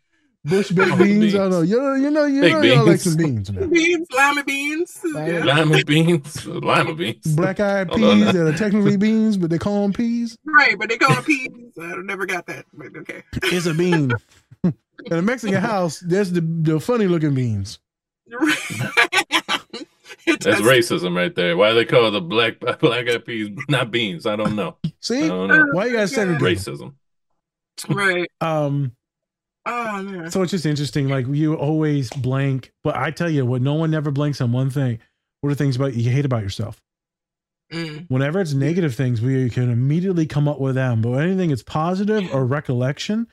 Bush 0.44 0.70
baked 0.72 0.90
Oh, 0.92 0.96
beans. 0.96 1.34
I 1.34 1.38
don't 1.38 1.50
know. 1.50 1.60
You 1.62 1.76
know, 1.80 1.94
you 1.94 2.10
know, 2.10 2.24
you 2.26 2.40
Baked 2.40 2.54
know, 2.54 2.62
y'all 2.62 2.78
like 2.78 2.86
beans. 2.86 3.04
some 3.04 3.16
beans, 3.16 3.52
man. 3.52 3.70
beans 3.70 4.08
lima 4.16 4.44
beans 4.44 5.00
yeah. 5.14 5.44
Lima 5.44 5.84
beans. 5.84 6.46
Lima 6.46 6.94
beans. 6.94 7.34
Black 7.36 7.60
eyed 7.60 7.88
Hold 7.90 8.04
on 8.04 8.16
peas 8.18 8.32
that 8.32 8.46
are 8.46 8.56
technically 8.56 8.96
beans, 8.96 9.36
but 9.36 9.50
they 9.50 9.58
call 9.58 9.82
them 9.82 9.92
peas. 9.92 10.36
right 10.44 10.78
but 10.78 10.88
they 10.88 10.96
call 10.98 11.14
them 11.14 11.24
peas 11.24 11.48
i 11.80 11.94
never 12.02 12.26
got 12.26 12.46
that 12.46 12.64
but 12.72 12.88
okay 12.96 13.22
It's 13.44 13.66
a 13.66 13.74
bean. 13.74 14.12
In 15.06 15.12
a 15.16 15.22
Mexican 15.22 15.56
house, 15.62 16.00
there's 16.00 16.30
the, 16.30 16.42
the 16.42 16.78
funny 16.78 17.06
looking 17.06 17.34
beans. 17.34 17.78
That's 20.26 20.60
racism 20.60 21.16
right 21.16 21.34
there. 21.34 21.56
Why 21.56 21.72
they 21.72 21.84
call 21.86 22.10
the 22.10 22.20
black 22.20 22.60
black 22.60 23.08
eyed 23.08 23.24
peas 23.24 23.48
not 23.68 23.90
beans? 23.90 24.26
I 24.26 24.36
don't 24.36 24.54
know. 24.56 24.76
See, 25.00 25.24
I 25.24 25.28
don't 25.28 25.48
know. 25.48 25.66
why 25.72 25.86
you 25.86 25.92
gotta 25.94 26.08
segregate? 26.08 26.66
'em? 26.68 26.74
Racism. 26.74 26.94
right 27.88 28.30
Um, 28.40 28.92
Oh 29.66 30.02
man. 30.02 30.30
So 30.30 30.42
it's 30.42 30.50
just 30.52 30.66
interesting. 30.66 31.08
Like 31.08 31.26
you 31.28 31.54
always 31.54 32.10
blank, 32.10 32.72
but 32.82 32.96
I 32.96 33.10
tell 33.10 33.28
you 33.30 33.44
what, 33.44 33.62
no 33.62 33.74
one 33.74 33.90
never 33.90 34.10
blanks 34.10 34.40
on 34.40 34.52
one 34.52 34.70
thing. 34.70 34.98
What 35.42 35.50
are 35.50 35.54
things 35.54 35.76
about 35.76 35.94
you 35.94 36.10
hate 36.10 36.24
about 36.24 36.42
yourself? 36.42 36.82
Mm. 37.72 38.06
Whenever 38.08 38.40
it's 38.40 38.52
negative 38.52 38.94
things, 38.94 39.20
we 39.20 39.48
can 39.50 39.70
immediately 39.70 40.26
come 40.26 40.48
up 40.48 40.58
with 40.60 40.74
them. 40.74 41.02
But 41.02 41.12
anything 41.20 41.50
that's 41.50 41.62
positive 41.62 42.32
or 42.34 42.44
recollection, 42.44 43.28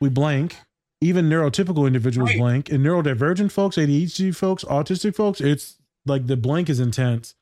we 0.00 0.08
blank. 0.08 0.56
Even 1.00 1.28
neurotypical 1.28 1.86
individuals 1.86 2.30
Right. 2.30 2.38
blank, 2.38 2.70
and 2.70 2.84
neurodivergent 2.84 3.52
folks, 3.52 3.78
ADHD 3.78 4.32
folks, 4.34 4.64
autistic 4.64 5.14
folks, 5.14 5.40
it's 5.40 5.78
like 6.06 6.26
the 6.26 6.36
blank 6.36 6.68
is 6.68 6.80
intense, 6.80 7.36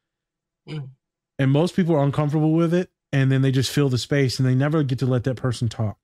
Mm. 0.69 0.91
and 1.39 1.51
most 1.51 1.75
people 1.75 1.95
are 1.97 2.05
uncomfortable 2.05 2.53
with 2.53 2.75
it, 2.75 2.91
and 3.15 3.33
then 3.33 3.41
they 3.41 3.51
just 3.51 3.71
fill 3.71 3.89
the 3.89 3.97
space, 3.97 4.39
and 4.39 4.47
they 4.47 4.55
never 4.55 4.83
get 4.83 4.99
to 4.99 5.07
let 5.07 5.25
that 5.25 5.37
person 5.37 5.71
talk. 5.71 5.99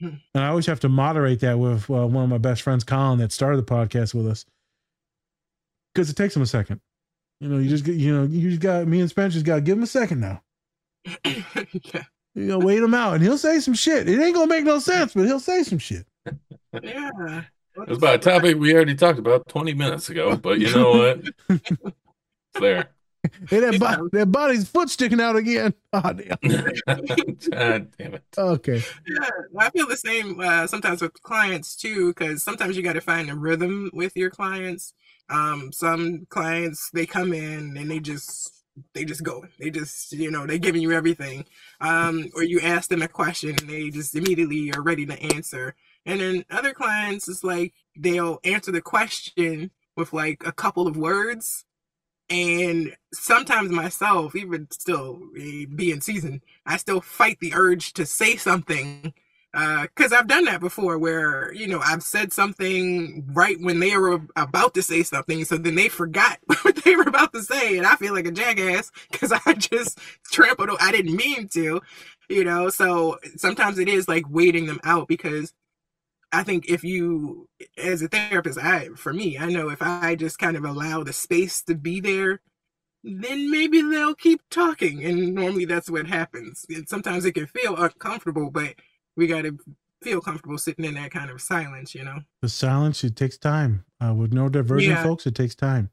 And 0.00 0.20
I 0.34 0.48
always 0.48 0.66
have 0.66 0.80
to 0.80 0.88
moderate 0.88 1.40
that 1.40 1.58
with 1.58 1.88
uh, 1.88 2.06
one 2.06 2.24
of 2.24 2.30
my 2.30 2.38
best 2.38 2.62
friends, 2.62 2.84
Colin, 2.84 3.18
that 3.20 3.32
started 3.32 3.58
the 3.58 3.70
podcast 3.70 4.14
with 4.14 4.26
us, 4.26 4.44
because 5.94 6.10
it 6.10 6.16
takes 6.16 6.34
him 6.34 6.42
a 6.42 6.46
second. 6.46 6.80
You 7.40 7.48
know, 7.48 7.58
you 7.58 7.68
just 7.68 7.84
get, 7.84 7.96
you 7.96 8.14
know, 8.14 8.24
you 8.24 8.50
just 8.50 8.62
got 8.62 8.86
me 8.86 9.00
and 9.00 9.08
Spencer 9.10 9.34
just 9.34 9.46
got 9.46 9.56
to 9.56 9.60
give 9.60 9.76
him 9.76 9.84
a 9.84 9.88
second 9.88 10.20
now. 10.20 10.42
yeah. 11.24 12.02
You 12.36 12.46
know, 12.46 12.58
wait 12.58 12.82
him 12.82 12.94
out, 12.94 13.14
and 13.14 13.22
he'll 13.22 13.38
say 13.38 13.60
some 13.60 13.74
shit. 13.74 14.08
It 14.08 14.20
ain't 14.20 14.34
gonna 14.34 14.48
make 14.48 14.64
no 14.64 14.80
sense, 14.80 15.14
but 15.14 15.24
he'll 15.24 15.38
say 15.38 15.62
some 15.62 15.78
shit. 15.78 16.04
Yeah. 16.82 17.42
It's 17.76 17.98
about 17.98 18.16
a 18.16 18.18
topic 18.18 18.58
we 18.58 18.74
already 18.74 18.96
talked 18.96 19.20
about 19.20 19.48
20 19.48 19.74
minutes 19.74 20.08
ago, 20.08 20.36
but 20.36 20.58
you 20.58 20.74
know 20.74 20.90
what? 20.90 21.24
It's 22.54 22.60
there. 22.60 22.93
Hey, 23.48 23.60
that, 23.60 23.78
bo- 23.78 24.08
that 24.12 24.26
body's 24.26 24.68
foot 24.68 24.90
sticking 24.90 25.20
out 25.20 25.36
again. 25.36 25.74
Oh, 25.92 26.12
damn. 26.12 26.36
God 27.52 27.88
damn 27.96 28.14
it. 28.14 28.24
Okay. 28.36 28.82
Yeah, 29.08 29.28
I 29.56 29.70
feel 29.70 29.86
the 29.86 29.96
same 29.96 30.40
uh, 30.40 30.66
sometimes 30.66 31.00
with 31.00 31.12
clients 31.22 31.76
too, 31.76 32.08
because 32.08 32.42
sometimes 32.42 32.76
you 32.76 32.82
got 32.82 32.94
to 32.94 33.00
find 33.00 33.30
a 33.30 33.34
rhythm 33.36 33.90
with 33.92 34.16
your 34.16 34.28
clients. 34.28 34.92
Um, 35.28 35.70
some 35.70 36.26
clients 36.30 36.90
they 36.92 37.06
come 37.06 37.32
in 37.32 37.76
and 37.76 37.88
they 37.88 38.00
just 38.00 38.64
they 38.92 39.04
just 39.04 39.22
go, 39.22 39.44
they 39.60 39.70
just 39.70 40.12
you 40.12 40.32
know 40.32 40.48
they're 40.48 40.58
giving 40.58 40.82
you 40.82 40.90
everything, 40.90 41.44
um, 41.80 42.28
or 42.34 42.42
you 42.42 42.58
ask 42.60 42.90
them 42.90 43.02
a 43.02 43.08
question 43.08 43.50
and 43.50 43.70
they 43.70 43.88
just 43.90 44.16
immediately 44.16 44.72
are 44.74 44.82
ready 44.82 45.06
to 45.06 45.22
answer. 45.34 45.76
And 46.06 46.20
then 46.20 46.44
other 46.50 46.72
clients 46.74 47.28
it's 47.28 47.44
like 47.44 47.72
they'll 47.96 48.40
answer 48.42 48.72
the 48.72 48.82
question 48.82 49.70
with 49.96 50.12
like 50.12 50.42
a 50.44 50.50
couple 50.50 50.88
of 50.88 50.96
words 50.96 51.64
and 52.30 52.94
sometimes 53.12 53.70
myself 53.70 54.34
even 54.34 54.66
still 54.70 55.20
eh, 55.38 55.66
being 55.74 56.00
seasoned 56.00 56.40
i 56.66 56.76
still 56.76 57.00
fight 57.00 57.38
the 57.40 57.52
urge 57.54 57.92
to 57.92 58.06
say 58.06 58.36
something 58.36 59.12
because 59.52 60.12
i've 60.12 60.26
done 60.26 60.44
that 60.46 60.58
before 60.60 60.98
where 60.98 61.52
you 61.52 61.66
know 61.66 61.80
i've 61.84 62.02
said 62.02 62.32
something 62.32 63.24
right 63.32 63.60
when 63.60 63.78
they 63.78 63.96
were 63.96 64.20
about 64.36 64.74
to 64.74 64.82
say 64.82 65.02
something 65.02 65.44
so 65.44 65.56
then 65.56 65.74
they 65.74 65.88
forgot 65.88 66.38
what 66.62 66.76
they 66.76 66.96
were 66.96 67.02
about 67.02 67.32
to 67.32 67.42
say 67.42 67.76
and 67.76 67.86
i 67.86 67.94
feel 67.96 68.14
like 68.14 68.26
a 68.26 68.32
jackass 68.32 68.90
because 69.12 69.32
i 69.46 69.52
just 69.52 69.98
trampled 70.30 70.70
i 70.80 70.90
didn't 70.90 71.14
mean 71.14 71.46
to 71.46 71.80
you 72.28 72.44
know? 72.44 72.68
So 72.70 73.18
sometimes 73.36 73.78
it 73.78 73.88
is 73.88 74.08
like 74.08 74.24
waiting 74.28 74.66
them 74.66 74.80
out 74.84 75.08
because 75.08 75.52
I 76.34 76.42
think 76.42 76.68
if 76.68 76.82
you, 76.84 77.48
as 77.78 78.02
a 78.02 78.08
therapist, 78.08 78.58
I 78.58 78.88
for 78.96 79.12
me, 79.12 79.38
I 79.38 79.46
know 79.50 79.68
if 79.70 79.80
I 79.80 80.14
just 80.14 80.38
kind 80.38 80.56
of 80.56 80.64
allow 80.64 81.02
the 81.04 81.12
space 81.12 81.62
to 81.64 81.74
be 81.74 82.00
there, 82.00 82.40
then 83.02 83.50
maybe 83.50 83.82
they'll 83.82 84.14
keep 84.14 84.40
talking, 84.50 85.04
and 85.04 85.34
normally 85.34 85.64
that's 85.66 85.90
what 85.90 86.06
happens. 86.06 86.64
And 86.68 86.88
sometimes 86.88 87.24
it 87.24 87.32
can 87.32 87.46
feel 87.46 87.76
uncomfortable, 87.76 88.50
but 88.50 88.74
we 89.16 89.26
got 89.26 89.42
to 89.42 89.58
feel 90.02 90.20
comfortable 90.20 90.58
sitting 90.58 90.84
in 90.84 90.94
that 90.94 91.10
kind 91.10 91.30
of 91.30 91.40
silence, 91.40 91.94
you 91.94 92.04
know. 92.04 92.20
The 92.42 92.48
silence, 92.48 93.04
it 93.04 93.16
takes 93.16 93.38
time. 93.38 93.84
Uh, 94.02 94.14
with 94.14 94.32
neurodivergent 94.32 94.86
Yeah. 94.88 95.02
folks, 95.02 95.26
it 95.26 95.34
takes 95.34 95.54
time. 95.54 95.90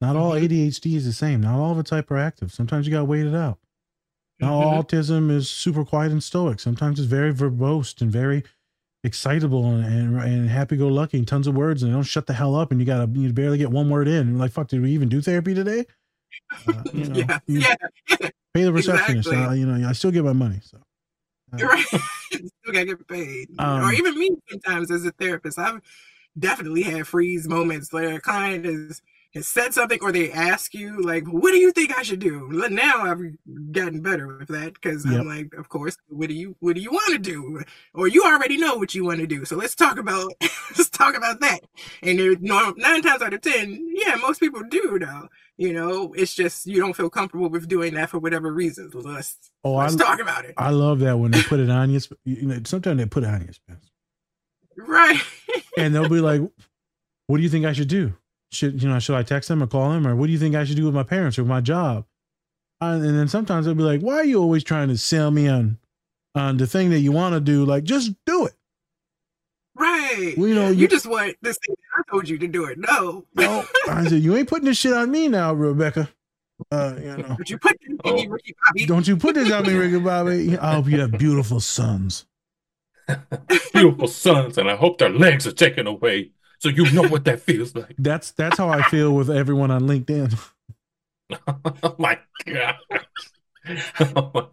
Not 0.00 0.16
all 0.16 0.32
ADHD 0.32 0.94
is 0.96 1.04
the 1.06 1.12
same. 1.12 1.40
Not 1.40 1.58
all 1.58 1.72
of 1.72 1.78
it's 1.78 1.90
hyperactive. 1.90 2.50
Sometimes 2.50 2.86
you 2.86 2.92
got 2.92 3.00
to 3.00 3.04
wait 3.04 3.26
it 3.26 3.34
out. 3.34 3.58
Not 4.38 4.52
all 4.52 4.84
autism 4.84 5.30
is 5.30 5.48
super 5.48 5.84
quiet 5.84 6.12
and 6.12 6.22
stoic. 6.22 6.60
Sometimes 6.60 6.98
it's 7.00 7.08
very 7.08 7.32
verbose 7.32 7.98
and 8.02 8.10
very 8.10 8.44
excitable 9.06 9.66
and, 9.66 9.84
and, 9.84 10.22
and 10.22 10.50
happy-go-lucky 10.50 11.16
and 11.16 11.28
tons 11.28 11.46
of 11.46 11.54
words 11.54 11.82
and 11.82 11.90
they 11.90 11.94
don't 11.94 12.02
shut 12.02 12.26
the 12.26 12.32
hell 12.34 12.54
up 12.54 12.70
and 12.70 12.80
you 12.80 12.86
gotta 12.86 13.08
you 13.18 13.32
barely 13.32 13.58
get 13.58 13.70
one 13.70 13.88
word 13.88 14.08
in. 14.08 14.30
You're 14.30 14.38
like, 14.38 14.52
fuck, 14.52 14.68
did 14.68 14.82
we 14.82 14.90
even 14.92 15.08
do 15.08 15.22
therapy 15.22 15.54
today? 15.54 15.84
Uh, 16.66 16.82
you 16.92 17.04
know, 17.08 17.16
yeah, 17.16 17.38
you 17.46 17.60
yeah, 17.60 17.74
pay 18.52 18.64
the 18.64 18.72
receptionist. 18.72 19.28
Exactly. 19.28 19.46
Uh, 19.46 19.52
you 19.52 19.66
know, 19.66 19.88
I 19.88 19.92
still 19.92 20.10
get 20.10 20.24
my 20.24 20.32
money. 20.32 20.60
So 20.62 20.78
right. 21.52 21.84
Still 22.30 22.72
gotta 22.72 22.84
get 22.84 23.08
paid. 23.08 23.48
Um, 23.58 23.84
or 23.84 23.92
even 23.92 24.18
me 24.18 24.36
sometimes 24.50 24.90
as 24.90 25.04
a 25.04 25.12
therapist, 25.12 25.58
I've 25.58 25.80
definitely 26.38 26.82
had 26.82 27.06
freeze 27.06 27.48
moments 27.48 27.92
where 27.92 28.16
a 28.16 28.20
client 28.20 28.66
is 28.66 29.00
said 29.44 29.74
something 29.74 29.98
or 30.02 30.12
they 30.12 30.30
ask 30.32 30.72
you 30.74 31.00
like, 31.02 31.24
"What 31.26 31.52
do 31.52 31.58
you 31.58 31.72
think 31.72 31.96
I 31.96 32.02
should 32.02 32.20
do?" 32.20 32.48
Now 32.70 33.02
I've 33.04 33.20
gotten 33.72 34.00
better 34.00 34.26
with 34.38 34.48
that 34.48 34.74
because 34.74 35.04
Yep. 35.04 35.20
I'm 35.20 35.26
like, 35.26 35.54
"Of 35.54 35.68
course, 35.68 35.96
what 36.08 36.28
do 36.28 36.34
you 36.34 36.56
what 36.60 36.74
do 36.74 36.80
you 36.80 36.90
want 36.90 37.12
to 37.12 37.18
do?" 37.18 37.62
Or 37.94 38.08
you 38.08 38.22
already 38.24 38.56
know 38.56 38.76
what 38.76 38.94
you 38.94 39.04
want 39.04 39.20
to 39.20 39.26
do, 39.26 39.44
so 39.44 39.56
let's 39.56 39.74
talk 39.74 39.98
about 39.98 40.32
let's 40.40 40.88
talk 40.90 41.16
about 41.16 41.40
that. 41.40 41.60
And 42.02 42.18
there, 42.18 42.36
nine 42.38 43.02
times 43.02 43.22
out 43.22 43.34
of 43.34 43.40
ten, 43.42 43.88
yeah, 43.94 44.14
most 44.16 44.40
people 44.40 44.62
do 44.70 44.98
though. 44.98 45.28
You 45.58 45.72
know, 45.72 46.12
it's 46.12 46.34
just 46.34 46.66
you 46.66 46.80
don't 46.80 46.94
feel 46.96 47.08
comfortable 47.08 47.48
with 47.48 47.66
doing 47.66 47.94
that 47.94 48.10
for 48.10 48.18
whatever 48.18 48.52
reasons. 48.52 48.94
Let's 48.94 49.36
Oh, 49.64 49.74
let's 49.76 49.94
I, 49.94 49.98
talk 49.98 50.20
about 50.20 50.44
it. 50.44 50.54
I 50.58 50.70
love 50.70 51.00
that 51.00 51.18
when 51.18 51.30
they 51.30 51.42
put 51.42 51.60
it 51.60 51.70
on 51.70 51.90
you. 51.90 52.00
you 52.24 52.42
know, 52.46 52.58
sometimes 52.64 52.98
they 52.98 53.06
put 53.06 53.24
it 53.24 53.28
on 53.28 53.42
you. 53.42 53.74
Right. 54.78 55.18
and 55.78 55.94
they'll 55.94 56.08
be 56.08 56.20
like, 56.20 56.42
"What 57.28 57.38
do 57.38 57.42
you 57.42 57.48
think 57.48 57.64
I 57.64 57.72
should 57.72 57.88
do? 57.88 58.12
Should 58.52 58.82
you 58.82 58.88
know? 58.88 58.98
Should 58.98 59.16
I 59.16 59.22
text 59.22 59.48
them 59.48 59.62
or 59.62 59.66
call 59.66 59.90
them, 59.90 60.06
or 60.06 60.14
what 60.16 60.26
do 60.26 60.32
you 60.32 60.38
think 60.38 60.54
I 60.54 60.64
should 60.64 60.76
do 60.76 60.84
with 60.86 60.94
my 60.94 61.02
parents 61.02 61.38
or 61.38 61.44
my 61.44 61.60
job?" 61.60 62.04
Uh, 62.80 62.98
and 63.02 63.18
then 63.18 63.28
sometimes 63.28 63.66
they'll 63.66 63.74
be 63.74 63.82
like, 63.82 64.00
"Why 64.00 64.14
are 64.16 64.24
you 64.24 64.40
always 64.40 64.62
trying 64.64 64.88
to 64.88 64.96
sell 64.98 65.30
me 65.30 65.48
on 65.48 65.78
on 66.34 66.56
the 66.58 66.66
thing 66.66 66.90
that 66.90 67.00
you 67.00 67.12
want 67.12 67.34
to 67.34 67.40
do? 67.40 67.64
Like, 67.64 67.84
just 67.84 68.12
do 68.24 68.46
it." 68.46 68.54
Right. 69.74 70.34
Well, 70.38 70.48
you 70.48 70.54
know, 70.54 70.68
you, 70.68 70.82
you- 70.82 70.88
just 70.88 71.06
want 71.06 71.36
this 71.42 71.58
thing. 71.66 71.76
I 71.96 72.02
told 72.10 72.28
you 72.28 72.38
to 72.38 72.46
do 72.48 72.64
it. 72.66 72.78
No. 72.78 73.24
No, 73.34 73.64
I 73.88 74.04
said, 74.04 74.22
"You 74.22 74.36
ain't 74.36 74.48
putting 74.48 74.66
this 74.66 74.78
shit 74.78 74.92
on 74.92 75.10
me 75.10 75.28
now, 75.28 75.52
Rebecca." 75.52 76.08
Uh, 76.70 76.94
you 76.98 77.16
know, 77.18 77.34
But 77.36 77.50
you 77.50 77.58
put 77.58 77.72
it 77.72 77.80
in 78.04 78.14
me, 78.14 78.26
Ricky 78.28 78.54
Bobby. 78.66 78.86
don't 78.86 79.06
you 79.06 79.16
put 79.18 79.34
this 79.34 79.52
on 79.52 79.66
me, 79.66 79.74
Ricky 79.74 79.98
Bobby. 79.98 80.56
I 80.60 80.74
hope 80.76 80.86
you 80.88 81.00
have 81.00 81.12
beautiful 81.18 81.60
sons. 81.60 82.26
Beautiful 83.72 84.08
sons, 84.08 84.58
and 84.58 84.68
I 84.68 84.74
hope 84.74 84.98
their 84.98 85.10
legs 85.10 85.46
are 85.46 85.52
taken 85.52 85.86
away 85.86 86.32
so 86.58 86.68
you 86.68 86.90
know 86.92 87.08
what 87.08 87.24
that 87.24 87.40
feels 87.40 87.74
like. 87.74 87.94
That's 87.98 88.30
that's 88.32 88.58
how 88.58 88.68
I 88.68 88.82
feel 88.82 89.12
with 89.14 89.30
everyone 89.30 89.70
on 89.70 89.82
LinkedIn. 89.82 90.38
Oh 91.30 91.94
my 91.98 92.18
god. 92.46 92.76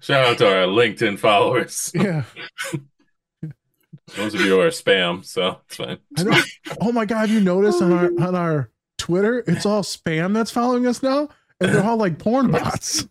Shout 0.00 0.26
out 0.26 0.38
to 0.38 0.46
our 0.46 0.66
LinkedIn 0.66 1.18
followers. 1.18 1.92
Yeah. 1.94 2.24
Most 4.16 4.34
of 4.34 4.40
you 4.40 4.60
are 4.60 4.68
spam, 4.68 5.24
so 5.24 5.60
it's 5.66 5.76
fine. 5.76 5.98
Oh 6.80 6.92
my 6.92 7.04
god! 7.04 7.28
You 7.30 7.40
noticed 7.40 7.82
on 7.82 7.92
our 7.92 8.10
on 8.26 8.34
our 8.34 8.70
Twitter, 8.98 9.44
it's 9.46 9.66
all 9.66 9.82
spam 9.82 10.34
that's 10.34 10.50
following 10.50 10.86
us 10.86 11.02
now, 11.02 11.28
and 11.60 11.72
they're 11.74 11.84
all 11.84 11.96
like 11.96 12.18
porn 12.18 12.50
bots. 12.50 13.06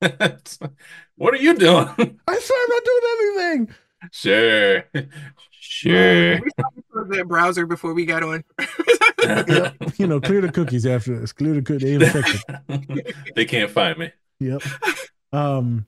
what 0.00 1.34
are 1.34 1.36
you 1.36 1.54
doing? 1.54 1.86
I 2.26 2.38
swear 2.38 2.60
I'm 2.62 2.68
not 2.68 2.84
doing 2.84 3.02
anything. 3.12 3.74
Sure. 4.12 4.84
Sure. 5.50 6.40
We 7.08 7.14
started 7.14 7.28
browser 7.28 7.66
before 7.66 7.94
we 7.94 8.04
got 8.06 8.22
on. 8.22 8.44
Yep. 9.22 9.76
You 9.98 10.06
know, 10.06 10.20
clear 10.20 10.40
the 10.40 10.50
cookies 10.50 10.86
after 10.86 11.18
this. 11.18 11.32
Clear 11.32 11.54
the 11.54 11.62
cookies. 11.62 11.82
They 11.82 11.94
infected. 11.94 13.14
they 13.34 13.44
can't 13.44 13.70
find 13.70 13.98
me. 13.98 14.12
Yep. 14.40 14.62
Um, 15.32 15.86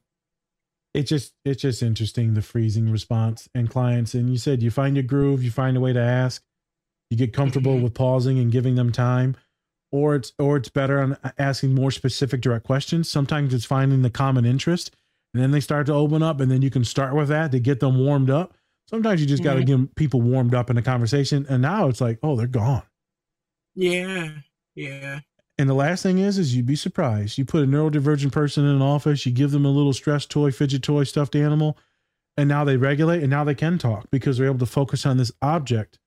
it's 0.94 1.08
just 1.08 1.32
it's 1.44 1.62
just 1.62 1.82
interesting 1.82 2.34
the 2.34 2.42
freezing 2.42 2.90
response 2.90 3.48
and 3.54 3.70
clients. 3.70 4.14
And 4.14 4.30
you 4.30 4.36
said 4.36 4.62
you 4.62 4.70
find 4.70 4.96
your 4.96 5.04
groove, 5.04 5.42
you 5.42 5.50
find 5.50 5.76
a 5.76 5.80
way 5.80 5.92
to 5.92 6.00
ask, 6.00 6.42
you 7.10 7.16
get 7.16 7.32
comfortable 7.32 7.78
with 7.78 7.94
pausing 7.94 8.38
and 8.38 8.52
giving 8.52 8.74
them 8.74 8.92
time, 8.92 9.36
or 9.90 10.14
it's 10.14 10.32
or 10.38 10.56
it's 10.56 10.68
better 10.68 11.00
on 11.00 11.16
asking 11.38 11.74
more 11.74 11.90
specific 11.90 12.40
direct 12.40 12.66
questions. 12.66 13.08
Sometimes 13.08 13.54
it's 13.54 13.64
finding 13.64 14.02
the 14.02 14.10
common 14.10 14.44
interest, 14.44 14.94
and 15.32 15.42
then 15.42 15.50
they 15.50 15.60
start 15.60 15.86
to 15.86 15.94
open 15.94 16.22
up, 16.22 16.40
and 16.40 16.50
then 16.50 16.62
you 16.62 16.70
can 16.70 16.84
start 16.84 17.14
with 17.14 17.28
that 17.28 17.52
to 17.52 17.60
get 17.60 17.80
them 17.80 17.98
warmed 17.98 18.30
up. 18.30 18.54
Sometimes 18.88 19.20
you 19.20 19.26
just 19.26 19.42
got 19.42 19.54
to 19.54 19.60
Mhm. 19.62 19.66
get 19.86 19.94
people 19.96 20.20
warmed 20.20 20.54
up 20.54 20.68
in 20.70 20.76
a 20.76 20.82
conversation, 20.82 21.46
and 21.48 21.62
now 21.62 21.88
it's 21.88 22.00
like, 22.00 22.18
oh, 22.22 22.36
they're 22.36 22.46
gone. 22.46 22.82
yeah. 23.74 24.38
Yeah. 24.74 25.20
And 25.58 25.68
the 25.68 25.74
last 25.74 26.02
thing 26.02 26.18
is, 26.18 26.38
is 26.38 26.56
you'd 26.56 26.66
be 26.66 26.76
surprised. 26.76 27.36
You 27.38 27.44
put 27.44 27.62
a 27.62 27.66
neurodivergent 27.66 28.32
person 28.32 28.64
in 28.64 28.74
an 28.74 28.82
office, 28.82 29.24
you 29.26 29.32
give 29.32 29.50
them 29.50 29.64
a 29.66 29.70
little 29.70 29.92
stress 29.92 30.24
toy, 30.26 30.50
fidget 30.50 30.82
toy, 30.82 31.04
stuffed 31.04 31.36
animal, 31.36 31.78
and 32.36 32.48
now 32.48 32.64
they 32.64 32.76
regulate 32.78 33.20
and 33.22 33.30
now 33.30 33.44
they 33.44 33.54
can 33.54 33.76
talk 33.78 34.06
because 34.10 34.38
they're 34.38 34.46
able 34.46 34.58
to 34.58 34.66
focus 34.66 35.04
on 35.06 35.18
this 35.18 35.30
object. 35.42 35.98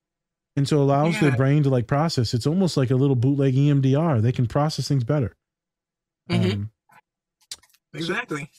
And 0.55 0.67
so 0.67 0.77
it 0.77 0.81
allows 0.83 1.19
their 1.19 1.35
brain 1.35 1.61
to 1.63 1.69
like 1.69 1.85
process. 1.87 2.33
It's 2.33 2.47
almost 2.47 2.75
like 2.77 2.89
a 2.89 2.95
little 2.95 3.15
bootleg 3.15 3.53
EMDR. 3.55 4.19
They 4.21 4.31
can 4.31 4.47
process 4.47 4.87
things 4.87 5.03
better. 5.03 5.35
Mhm. 6.29 6.51
Um, 6.53 6.71
Exactly. 7.93 8.49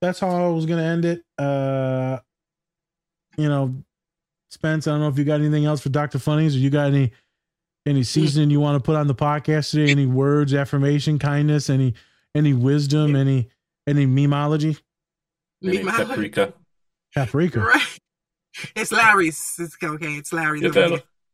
that's 0.00 0.20
how 0.20 0.28
I 0.46 0.48
was 0.50 0.66
going 0.66 0.78
to 0.78 0.84
end 0.84 1.04
it. 1.04 1.24
Uh, 1.38 2.18
you 3.36 3.48
know, 3.48 3.74
Spence, 4.48 4.86
I 4.86 4.92
don't 4.92 5.00
know 5.00 5.08
if 5.08 5.18
you 5.18 5.24
got 5.24 5.40
anything 5.40 5.64
else 5.64 5.80
for 5.80 5.88
Dr. 5.88 6.18
Funnies 6.18 6.54
or 6.54 6.58
you 6.58 6.70
got 6.70 6.86
any 6.88 7.12
any 7.86 8.00
hmm. 8.00 8.04
seasoning 8.04 8.50
you 8.50 8.60
want 8.60 8.76
to 8.76 8.84
put 8.84 8.96
on 8.96 9.06
the 9.06 9.14
podcast 9.14 9.70
today? 9.70 9.90
Any 9.90 10.06
words, 10.06 10.54
affirmation, 10.54 11.18
kindness, 11.18 11.70
any 11.70 11.94
any 12.34 12.52
wisdom, 12.52 13.16
any 13.16 13.48
any 13.86 14.06
memology? 14.06 14.80
Any 15.62 15.84
paprika. 15.84 16.52
Paprika. 17.14 17.60
Right. 17.60 17.98
It's 18.74 18.90
Larry's. 18.90 19.54
It's 19.58 19.76
okay. 19.82 20.14
It's 20.14 20.32
Larry's. 20.32 20.74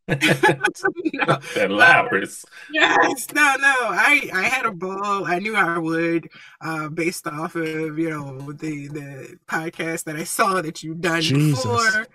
Get 0.09 0.21
that, 0.41 1.43
here. 1.55 1.69
Lawry's. 1.69 2.45
Yes, 2.73 3.27
no, 3.35 3.55
no. 3.61 3.75
I 3.91 4.29
I 4.35 4.43
had 4.43 4.67
a 4.67 4.73
ball. 4.73 5.25
I 5.27 5.39
knew 5.39 5.55
I 5.55 5.79
would, 5.79 6.29
uh, 6.61 6.89
based 6.89 7.27
off 7.27 7.55
of 7.55 7.99
you 7.99 8.11
know 8.11 8.53
the 8.53 8.89
the 8.89 9.37
podcast 9.47 10.05
that 10.05 10.17
I 10.17 10.25
saw 10.25 10.61
that 10.63 10.83
you've 10.83 11.01
done 11.01 11.21
Jesus. 11.23 11.63
before. 11.63 12.07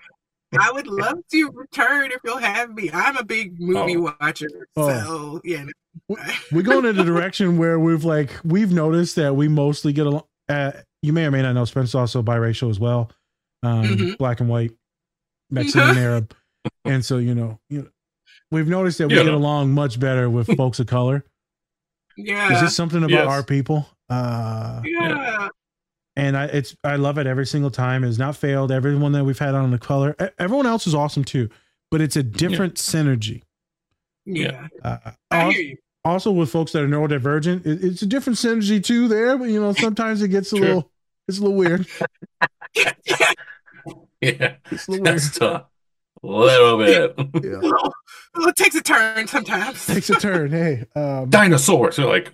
I 0.59 0.71
would 0.71 0.87
love 0.87 1.17
to 1.31 1.51
return 1.51 2.11
if 2.11 2.19
you'll 2.23 2.37
have 2.37 2.73
me. 2.73 2.89
I'm 2.93 3.17
a 3.17 3.23
big 3.23 3.59
movie 3.59 3.97
Oh. 3.97 4.13
watcher, 4.21 4.47
Oh. 4.75 4.89
so 4.89 5.41
yeah. 5.43 5.65
no. 5.65 6.15
We're 6.51 6.61
going 6.61 6.85
in 6.85 6.97
a 6.99 7.03
direction 7.03 7.57
where 7.57 7.79
we've 7.79 8.05
like 8.05 8.31
we've 8.43 8.71
noticed 8.71 9.15
that 9.17 9.35
we 9.35 9.47
mostly 9.47 9.91
get 9.93 10.07
along. 10.07 10.23
Uh, 10.47 10.71
you 11.01 11.11
may 11.13 11.25
or 11.25 11.31
may 11.31 11.41
not 11.41 11.53
know 11.53 11.65
Spencer's 11.65 11.95
also 11.95 12.21
biracial 12.23 12.69
as 12.69 12.79
well, 12.79 13.11
um, 13.63 13.83
Mhm. 13.83 14.17
black 14.17 14.39
and 14.39 14.49
white, 14.49 14.71
Mexican 15.51 15.89
and 15.89 15.97
Arab, 15.99 16.33
and 16.85 17.03
so 17.05 17.17
you 17.17 17.33
know, 17.35 17.59
you 17.69 17.81
know, 17.83 17.87
we've 18.51 18.67
noticed 18.67 18.97
that 18.99 19.07
we 19.09 19.15
Yeah. 19.15 19.23
get 19.23 19.33
along 19.33 19.71
much 19.71 19.99
better 19.99 20.29
with 20.29 20.47
folks 20.57 20.79
of 20.79 20.87
color. 20.87 21.23
Yeah. 22.17 22.53
Is 22.55 22.61
this 22.61 22.75
something 22.75 22.99
about 22.99 23.11
Yes. 23.11 23.27
our 23.27 23.43
people? 23.43 23.87
Uh, 24.09 24.81
yeah. 24.85 25.49
and 26.15 26.35
I 26.37 26.45
it's 26.45 26.75
I 26.83 26.95
love 26.95 27.17
it 27.17 27.27
every 27.27 27.45
single 27.45 27.69
time. 27.71 28.03
It's 28.03 28.17
not 28.17 28.35
failed. 28.35 28.71
Everyone 28.71 29.11
that 29.11 29.23
we've 29.25 29.37
had 29.37 29.53
on 29.53 29.71
the 29.71 29.77
color, 29.77 30.15
everyone 30.39 30.65
else 30.65 30.87
is 30.87 30.95
awesome 30.95 31.23
too, 31.23 31.49
but 31.91 32.01
it's 32.01 32.15
a 32.15 32.23
different 32.23 32.75
synergy. 32.75 33.43
Yeah. 34.25 34.67
Uh, 34.83 34.97
I 35.31 35.39
al- 35.41 35.51
hear 35.51 35.61
you. 35.61 35.77
also 36.03 36.31
with 36.31 36.49
folks 36.49 36.71
that 36.71 36.83
are 36.83 36.87
neurodivergent, 36.87 37.65
it, 37.65 37.83
it's 37.83 38.01
a 38.01 38.05
different 38.07 38.37
synergy 38.39 38.83
too 38.83 39.07
there. 39.07 39.37
But 39.37 39.49
you 39.49 39.59
know, 39.61 39.73
sometimes 39.73 40.21
it 40.21 40.29
gets 40.29 40.51
a 40.53 40.57
Sure. 40.57 40.65
little, 40.65 40.91
it's 41.27 41.37
a 41.37 41.41
little 41.41 41.55
weird. 41.57 41.85
Yeah, 44.21 44.55
It's 44.71 44.87
a 44.87 44.91
little 44.91 45.03
weird. 45.03 45.05
that's 45.05 45.37
tough. 45.37 45.65
A 46.23 46.27
little 46.27 46.77
bit. 46.85 47.13
Yeah. 47.43 47.59
Oh, 48.39 48.47
it 48.49 48.55
takes 48.55 48.75
a 48.75 48.81
turn 48.81 49.27
sometimes. 49.27 49.85
Takes 49.85 50.09
a 50.09 50.15
turn. 50.15 50.51
Hey, 50.51 50.85
um, 50.95 51.29
Dinosaurs. 51.29 51.95
They're 51.95 52.05
like, 52.05 52.33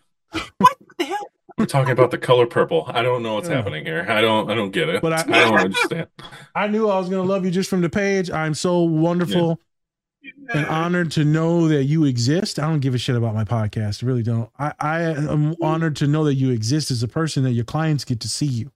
what 0.57 0.75
the 0.97 1.05
hell? 1.05 1.17
we're 1.57 1.65
talking 1.65 1.91
about 1.91 2.11
the 2.11 2.17
color 2.17 2.45
purple. 2.47 2.85
I 2.87 3.01
don't 3.03 3.21
know 3.23 3.35
what's 3.35 3.47
Yeah. 3.49 3.55
happening 3.57 3.85
here. 3.85 4.05
I 4.09 4.21
don't. 4.21 4.49
I 4.49 4.55
don't 4.55 4.71
get 4.71 4.89
it. 4.89 5.01
But 5.01 5.13
I- 5.13 5.21
I, 5.21 5.43
don't 5.49 5.59
understand. 5.59 6.07
I 6.55 6.67
knew 6.67 6.89
I 6.89 6.97
was 6.99 7.09
gonna 7.09 7.23
love 7.23 7.45
you 7.45 7.51
just 7.51 7.69
from 7.69 7.81
the 7.81 7.89
page. 7.89 8.31
I'm 8.31 8.53
so 8.53 8.79
wonderful 8.79 9.59
and 10.53 10.65
honored 10.67 11.11
to 11.11 11.25
know 11.25 11.67
that 11.67 11.83
you 11.83 12.05
exist. 12.05 12.57
I 12.57 12.63
don't 12.67 12.79
give 12.79 12.95
a 12.95 12.97
shit 12.97 13.15
about 13.15 13.35
my 13.35 13.43
podcast. 13.43 14.03
I 14.03 14.07
really 14.07 14.23
don't. 14.23 14.49
I, 14.57 14.73
I 14.79 15.01
am 15.01 15.55
honored 15.61 15.95
to 15.97 16.07
know 16.07 16.23
that 16.25 16.35
you 16.35 16.49
exist 16.49 16.91
as 16.91 17.03
a 17.03 17.07
person 17.07 17.43
that 17.43 17.51
your 17.51 17.65
clients 17.65 18.03
get 18.05 18.19
to 18.21 18.27
see 18.29 18.45
you. 18.45 18.71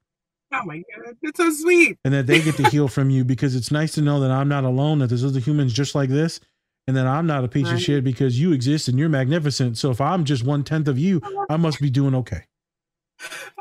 Oh 0.53 0.61
my 0.65 0.77
god, 0.77 1.15
that's 1.21 1.37
so 1.37 1.51
sweet. 1.51 1.97
and 2.05 2.13
that 2.13 2.25
they 2.27 2.41
get 2.41 2.55
to 2.55 2.69
heal 2.69 2.87
from 2.87 3.09
you 3.09 3.23
because 3.25 3.55
it's 3.55 3.69
nice 3.71 3.93
to 3.93 4.01
know 4.01 4.19
that 4.21 4.31
I'm 4.31 4.47
not 4.47 4.63
alone, 4.63 4.99
that 4.99 5.07
there's 5.07 5.25
other 5.25 5.39
humans 5.39 5.73
just 5.73 5.93
like 5.93 6.09
this, 6.09 6.39
and 6.87 6.95
that 6.95 7.05
I'm 7.05 7.27
not 7.27 7.43
a 7.43 7.47
piece 7.49 7.69
of 7.69 7.81
shit 7.81 8.03
because 8.03 8.39
you 8.39 8.53
exist 8.53 8.87
and 8.87 8.97
you're 8.97 9.09
magnificent. 9.09 9.77
So 9.77 9.91
if 9.91 9.99
I'm 9.99 10.23
just 10.23 10.43
one 10.45 10.63
tenth 10.63 10.87
of 10.87 10.97
you, 10.97 11.21
I 11.49 11.57
must 11.57 11.81
be 11.81 11.89
doing 11.89 12.15
okay. 12.15 12.43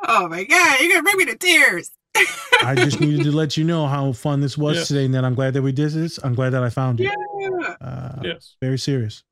Oh 0.06 0.28
my 0.28 0.44
god, 0.44 0.80
you're 0.80 0.90
gonna 0.90 1.02
bring 1.02 1.16
me 1.18 1.24
to 1.26 1.36
tears. 1.36 1.90
I 2.62 2.74
just 2.76 3.00
needed 3.00 3.24
to 3.24 3.32
let 3.32 3.56
you 3.56 3.64
know 3.64 3.86
how 3.86 4.12
fun 4.12 4.40
this 4.40 4.56
was 4.56 4.76
Yeah. 4.78 4.84
today, 4.84 5.04
and 5.06 5.14
that 5.14 5.24
I'm 5.24 5.34
glad 5.34 5.54
that 5.54 5.62
we 5.62 5.72
did 5.72 5.90
this. 5.90 6.18
I'm 6.22 6.34
glad 6.34 6.50
that 6.50 6.62
I 6.62 6.70
found 6.70 7.00
you. 7.00 7.10
Yeah. 7.40 7.74
Uh, 7.80 8.20
Yes. 8.22 8.56
Very 8.62 8.78
serious. 8.78 9.22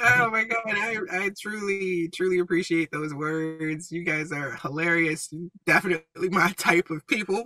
Oh 0.00 0.30
my 0.30 0.44
god, 0.44 0.62
I, 0.66 0.98
I 1.10 1.30
truly, 1.40 2.08
truly 2.08 2.38
appreciate 2.38 2.90
those 2.92 3.12
words. 3.12 3.90
You 3.90 4.04
guys 4.04 4.30
are 4.32 4.52
hilarious. 4.56 5.32
Definitely 5.66 6.28
my 6.30 6.52
type 6.56 6.90
of 6.90 7.06
people. 7.06 7.44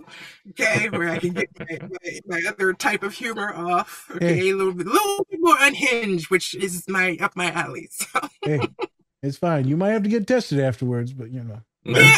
Okay, 0.51 0.89
where 0.89 1.09
I 1.09 1.17
can 1.17 1.33
get 1.33 1.49
my, 1.59 1.79
my, 1.81 2.19
my 2.27 2.41
other 2.47 2.73
type 2.73 3.03
of 3.03 3.13
humor 3.13 3.53
off. 3.53 4.09
Okay, 4.15 4.49
a 4.49 4.55
little 4.55 4.73
bit, 4.73 4.85
little 4.85 5.25
bit 5.29 5.39
more 5.41 5.57
unhinged, 5.59 6.29
which 6.29 6.53
is 6.55 6.87
my 6.87 7.17
up 7.19 7.35
my 7.35 7.51
alley. 7.51 7.89
So 8.13 8.29
Hey, 8.43 8.59
it's 9.21 9.37
fine. 9.37 9.67
You 9.67 9.77
might 9.77 9.91
have 9.91 10.03
to 10.03 10.09
get 10.09 10.27
tested 10.27 10.59
afterwards, 10.59 11.13
but 11.13 11.31
you 11.31 11.43
know. 11.43 11.61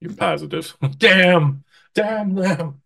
You're 0.00 0.12
positive. 0.14 0.76
Damn. 0.98 1.64
Damn 1.94 2.34
them. 2.34 2.82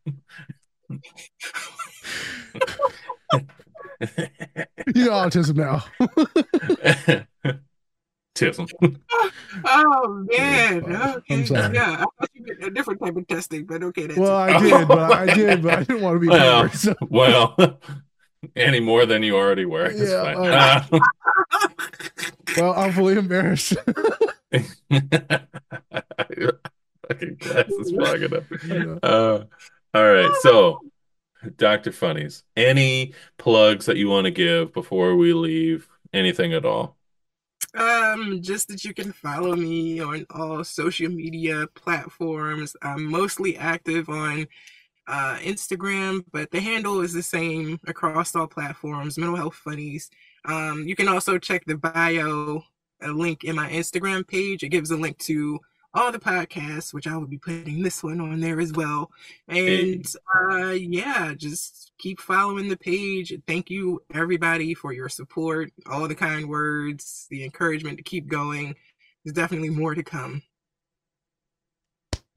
You 4.00 5.06
got 5.06 5.32
autism 5.32 5.56
now. 5.56 5.84
Tism. 8.34 8.68
Oh 9.64 10.26
man, 10.30 10.84
okay, 10.84 11.34
I'm 11.34 11.46
sorry. 11.46 11.74
yeah, 11.74 11.92
I 11.92 11.96
thought 11.96 12.30
you 12.34 12.44
meant 12.46 12.62
a 12.62 12.70
different 12.70 13.00
type 13.02 13.16
of 13.16 13.26
testing, 13.26 13.64
but 13.66 13.82
okay, 13.82 14.06
that's 14.06 14.18
well, 14.18 14.44
it. 14.44 14.54
I 14.54 14.60
did, 14.60 14.88
but 14.88 15.12
I 15.12 15.34
did, 15.34 15.62
but 15.62 15.74
I 15.74 15.82
didn't 15.82 16.02
want 16.02 16.16
to 16.16 16.20
be 16.20 16.28
Well, 16.28 16.62
covered. 16.62 16.78
So. 16.78 16.94
well, 17.08 17.56
any 18.56 18.78
more 18.78 19.06
than 19.06 19.24
you 19.24 19.36
already 19.36 19.64
were. 19.64 19.90
Yeah, 19.90 20.84
fine. 20.90 21.00
Well, 22.56 22.72
I'm 22.74 22.92
fully 22.92 23.16
embarrassed. 23.16 23.74
Fucking 24.50 24.68
glass 27.38 27.68
is 27.68 27.92
fogging 27.92 28.34
up. 28.34 28.44
Uh, 29.02 29.44
all 29.94 30.12
right, 30.12 30.30
so 30.40 30.80
Dr. 31.56 31.92
Funnies, 31.92 32.44
any 32.56 33.14
plugs 33.36 33.86
that 33.86 33.96
you 33.96 34.08
want 34.08 34.24
to 34.24 34.30
give 34.30 34.72
before 34.72 35.16
we 35.16 35.32
leave? 35.32 35.88
Anything 36.12 36.54
at 36.54 36.64
all? 36.64 36.96
Um, 37.74 38.40
just 38.40 38.68
that 38.68 38.84
you 38.84 38.94
can 38.94 39.12
follow 39.12 39.54
me 39.54 40.00
on 40.00 40.26
all 40.30 40.64
social 40.64 41.10
media 41.10 41.66
platforms. 41.74 42.74
I'm 42.82 43.04
mostly 43.04 43.56
active 43.56 44.08
on 44.08 44.48
uh, 45.06 45.36
Instagram, 45.40 46.24
but 46.32 46.50
the 46.50 46.60
handle 46.60 47.00
is 47.00 47.12
the 47.12 47.22
same 47.22 47.78
across 47.86 48.34
all 48.34 48.46
platforms. 48.46 49.18
Mental 49.18 49.36
Health 49.36 49.54
Funnies. 49.54 50.10
Um, 50.44 50.84
you 50.86 50.96
can 50.96 51.08
also 51.08 51.38
check 51.38 51.64
the 51.66 51.76
bio, 51.76 52.62
a 53.02 53.08
link 53.08 53.44
in 53.44 53.54
my 53.56 53.70
Instagram 53.70 54.26
page. 54.26 54.62
It 54.62 54.70
gives 54.70 54.90
a 54.90 54.96
link 54.96 55.18
to 55.18 55.60
all 55.94 56.12
the 56.12 56.18
podcasts, 56.18 56.92
which 56.92 57.06
I 57.06 57.16
will 57.16 57.26
be 57.26 57.38
putting 57.38 57.82
this 57.82 58.02
one 58.02 58.20
on 58.20 58.40
there 58.40 58.60
as 58.60 58.72
well. 58.72 59.10
And 59.48 60.06
uh, 60.34 60.70
yeah, 60.70 61.34
just 61.36 61.92
keep 61.98 62.20
following 62.20 62.68
the 62.68 62.76
page. 62.76 63.32
Thank 63.46 63.70
you, 63.70 64.02
everybody, 64.14 64.74
for 64.74 64.92
your 64.92 65.08
support, 65.08 65.72
all 65.90 66.06
the 66.06 66.14
kind 66.14 66.48
words, 66.48 67.26
the 67.30 67.44
encouragement 67.44 67.96
to 67.98 68.02
keep 68.02 68.28
going. 68.28 68.74
There's 69.24 69.34
definitely 69.34 69.70
more 69.70 69.94
to 69.94 70.02
come. 70.02 70.42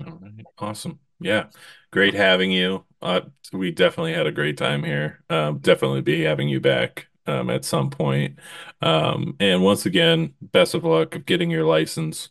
All 0.06 0.18
right, 0.20 0.46
awesome. 0.58 1.00
Yeah, 1.20 1.48
great 1.92 2.16
having 2.16 2.52
you. 2.52 2.86
Uh, 3.02 3.22
we 3.54 3.72
definitely 3.72 4.14
had 4.14 4.26
a 4.26 4.32
great 4.32 4.58
time 4.58 4.84
here. 4.84 5.24
Um, 5.30 5.60
definitely 5.60 6.02
be 6.02 6.24
having 6.24 6.50
you 6.50 6.60
back 6.60 7.08
um, 7.28 7.50
at 7.50 7.66
some 7.66 7.90
point. 7.92 8.40
Um, 8.82 9.36
and 9.40 9.64
once 9.64 9.86
again, 9.86 10.34
best 10.42 10.74
of 10.74 10.84
luck 10.84 11.16
of 11.16 11.26
getting 11.26 11.52
your 11.52 11.66
license. 11.66 12.30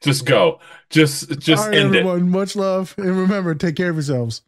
Just 0.00 0.24
go. 0.24 0.60
Just 0.88 1.38
just 1.38 1.66
end 1.68 1.94
everyone, 1.94 2.18
it. 2.18 2.24
Much 2.24 2.56
love, 2.56 2.94
and 2.96 3.16
remember, 3.16 3.54
take 3.54 3.76
care 3.76 3.90
of 3.90 3.96
yourselves. 3.96 4.42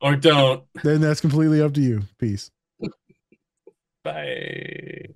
Or 0.00 0.16
don't. 0.16 0.64
Then 0.82 1.00
that's 1.00 1.20
completely 1.20 1.62
up 1.62 1.74
to 1.74 1.80
you. 1.80 2.02
Peace. 2.18 2.50
Bye. 4.04 5.14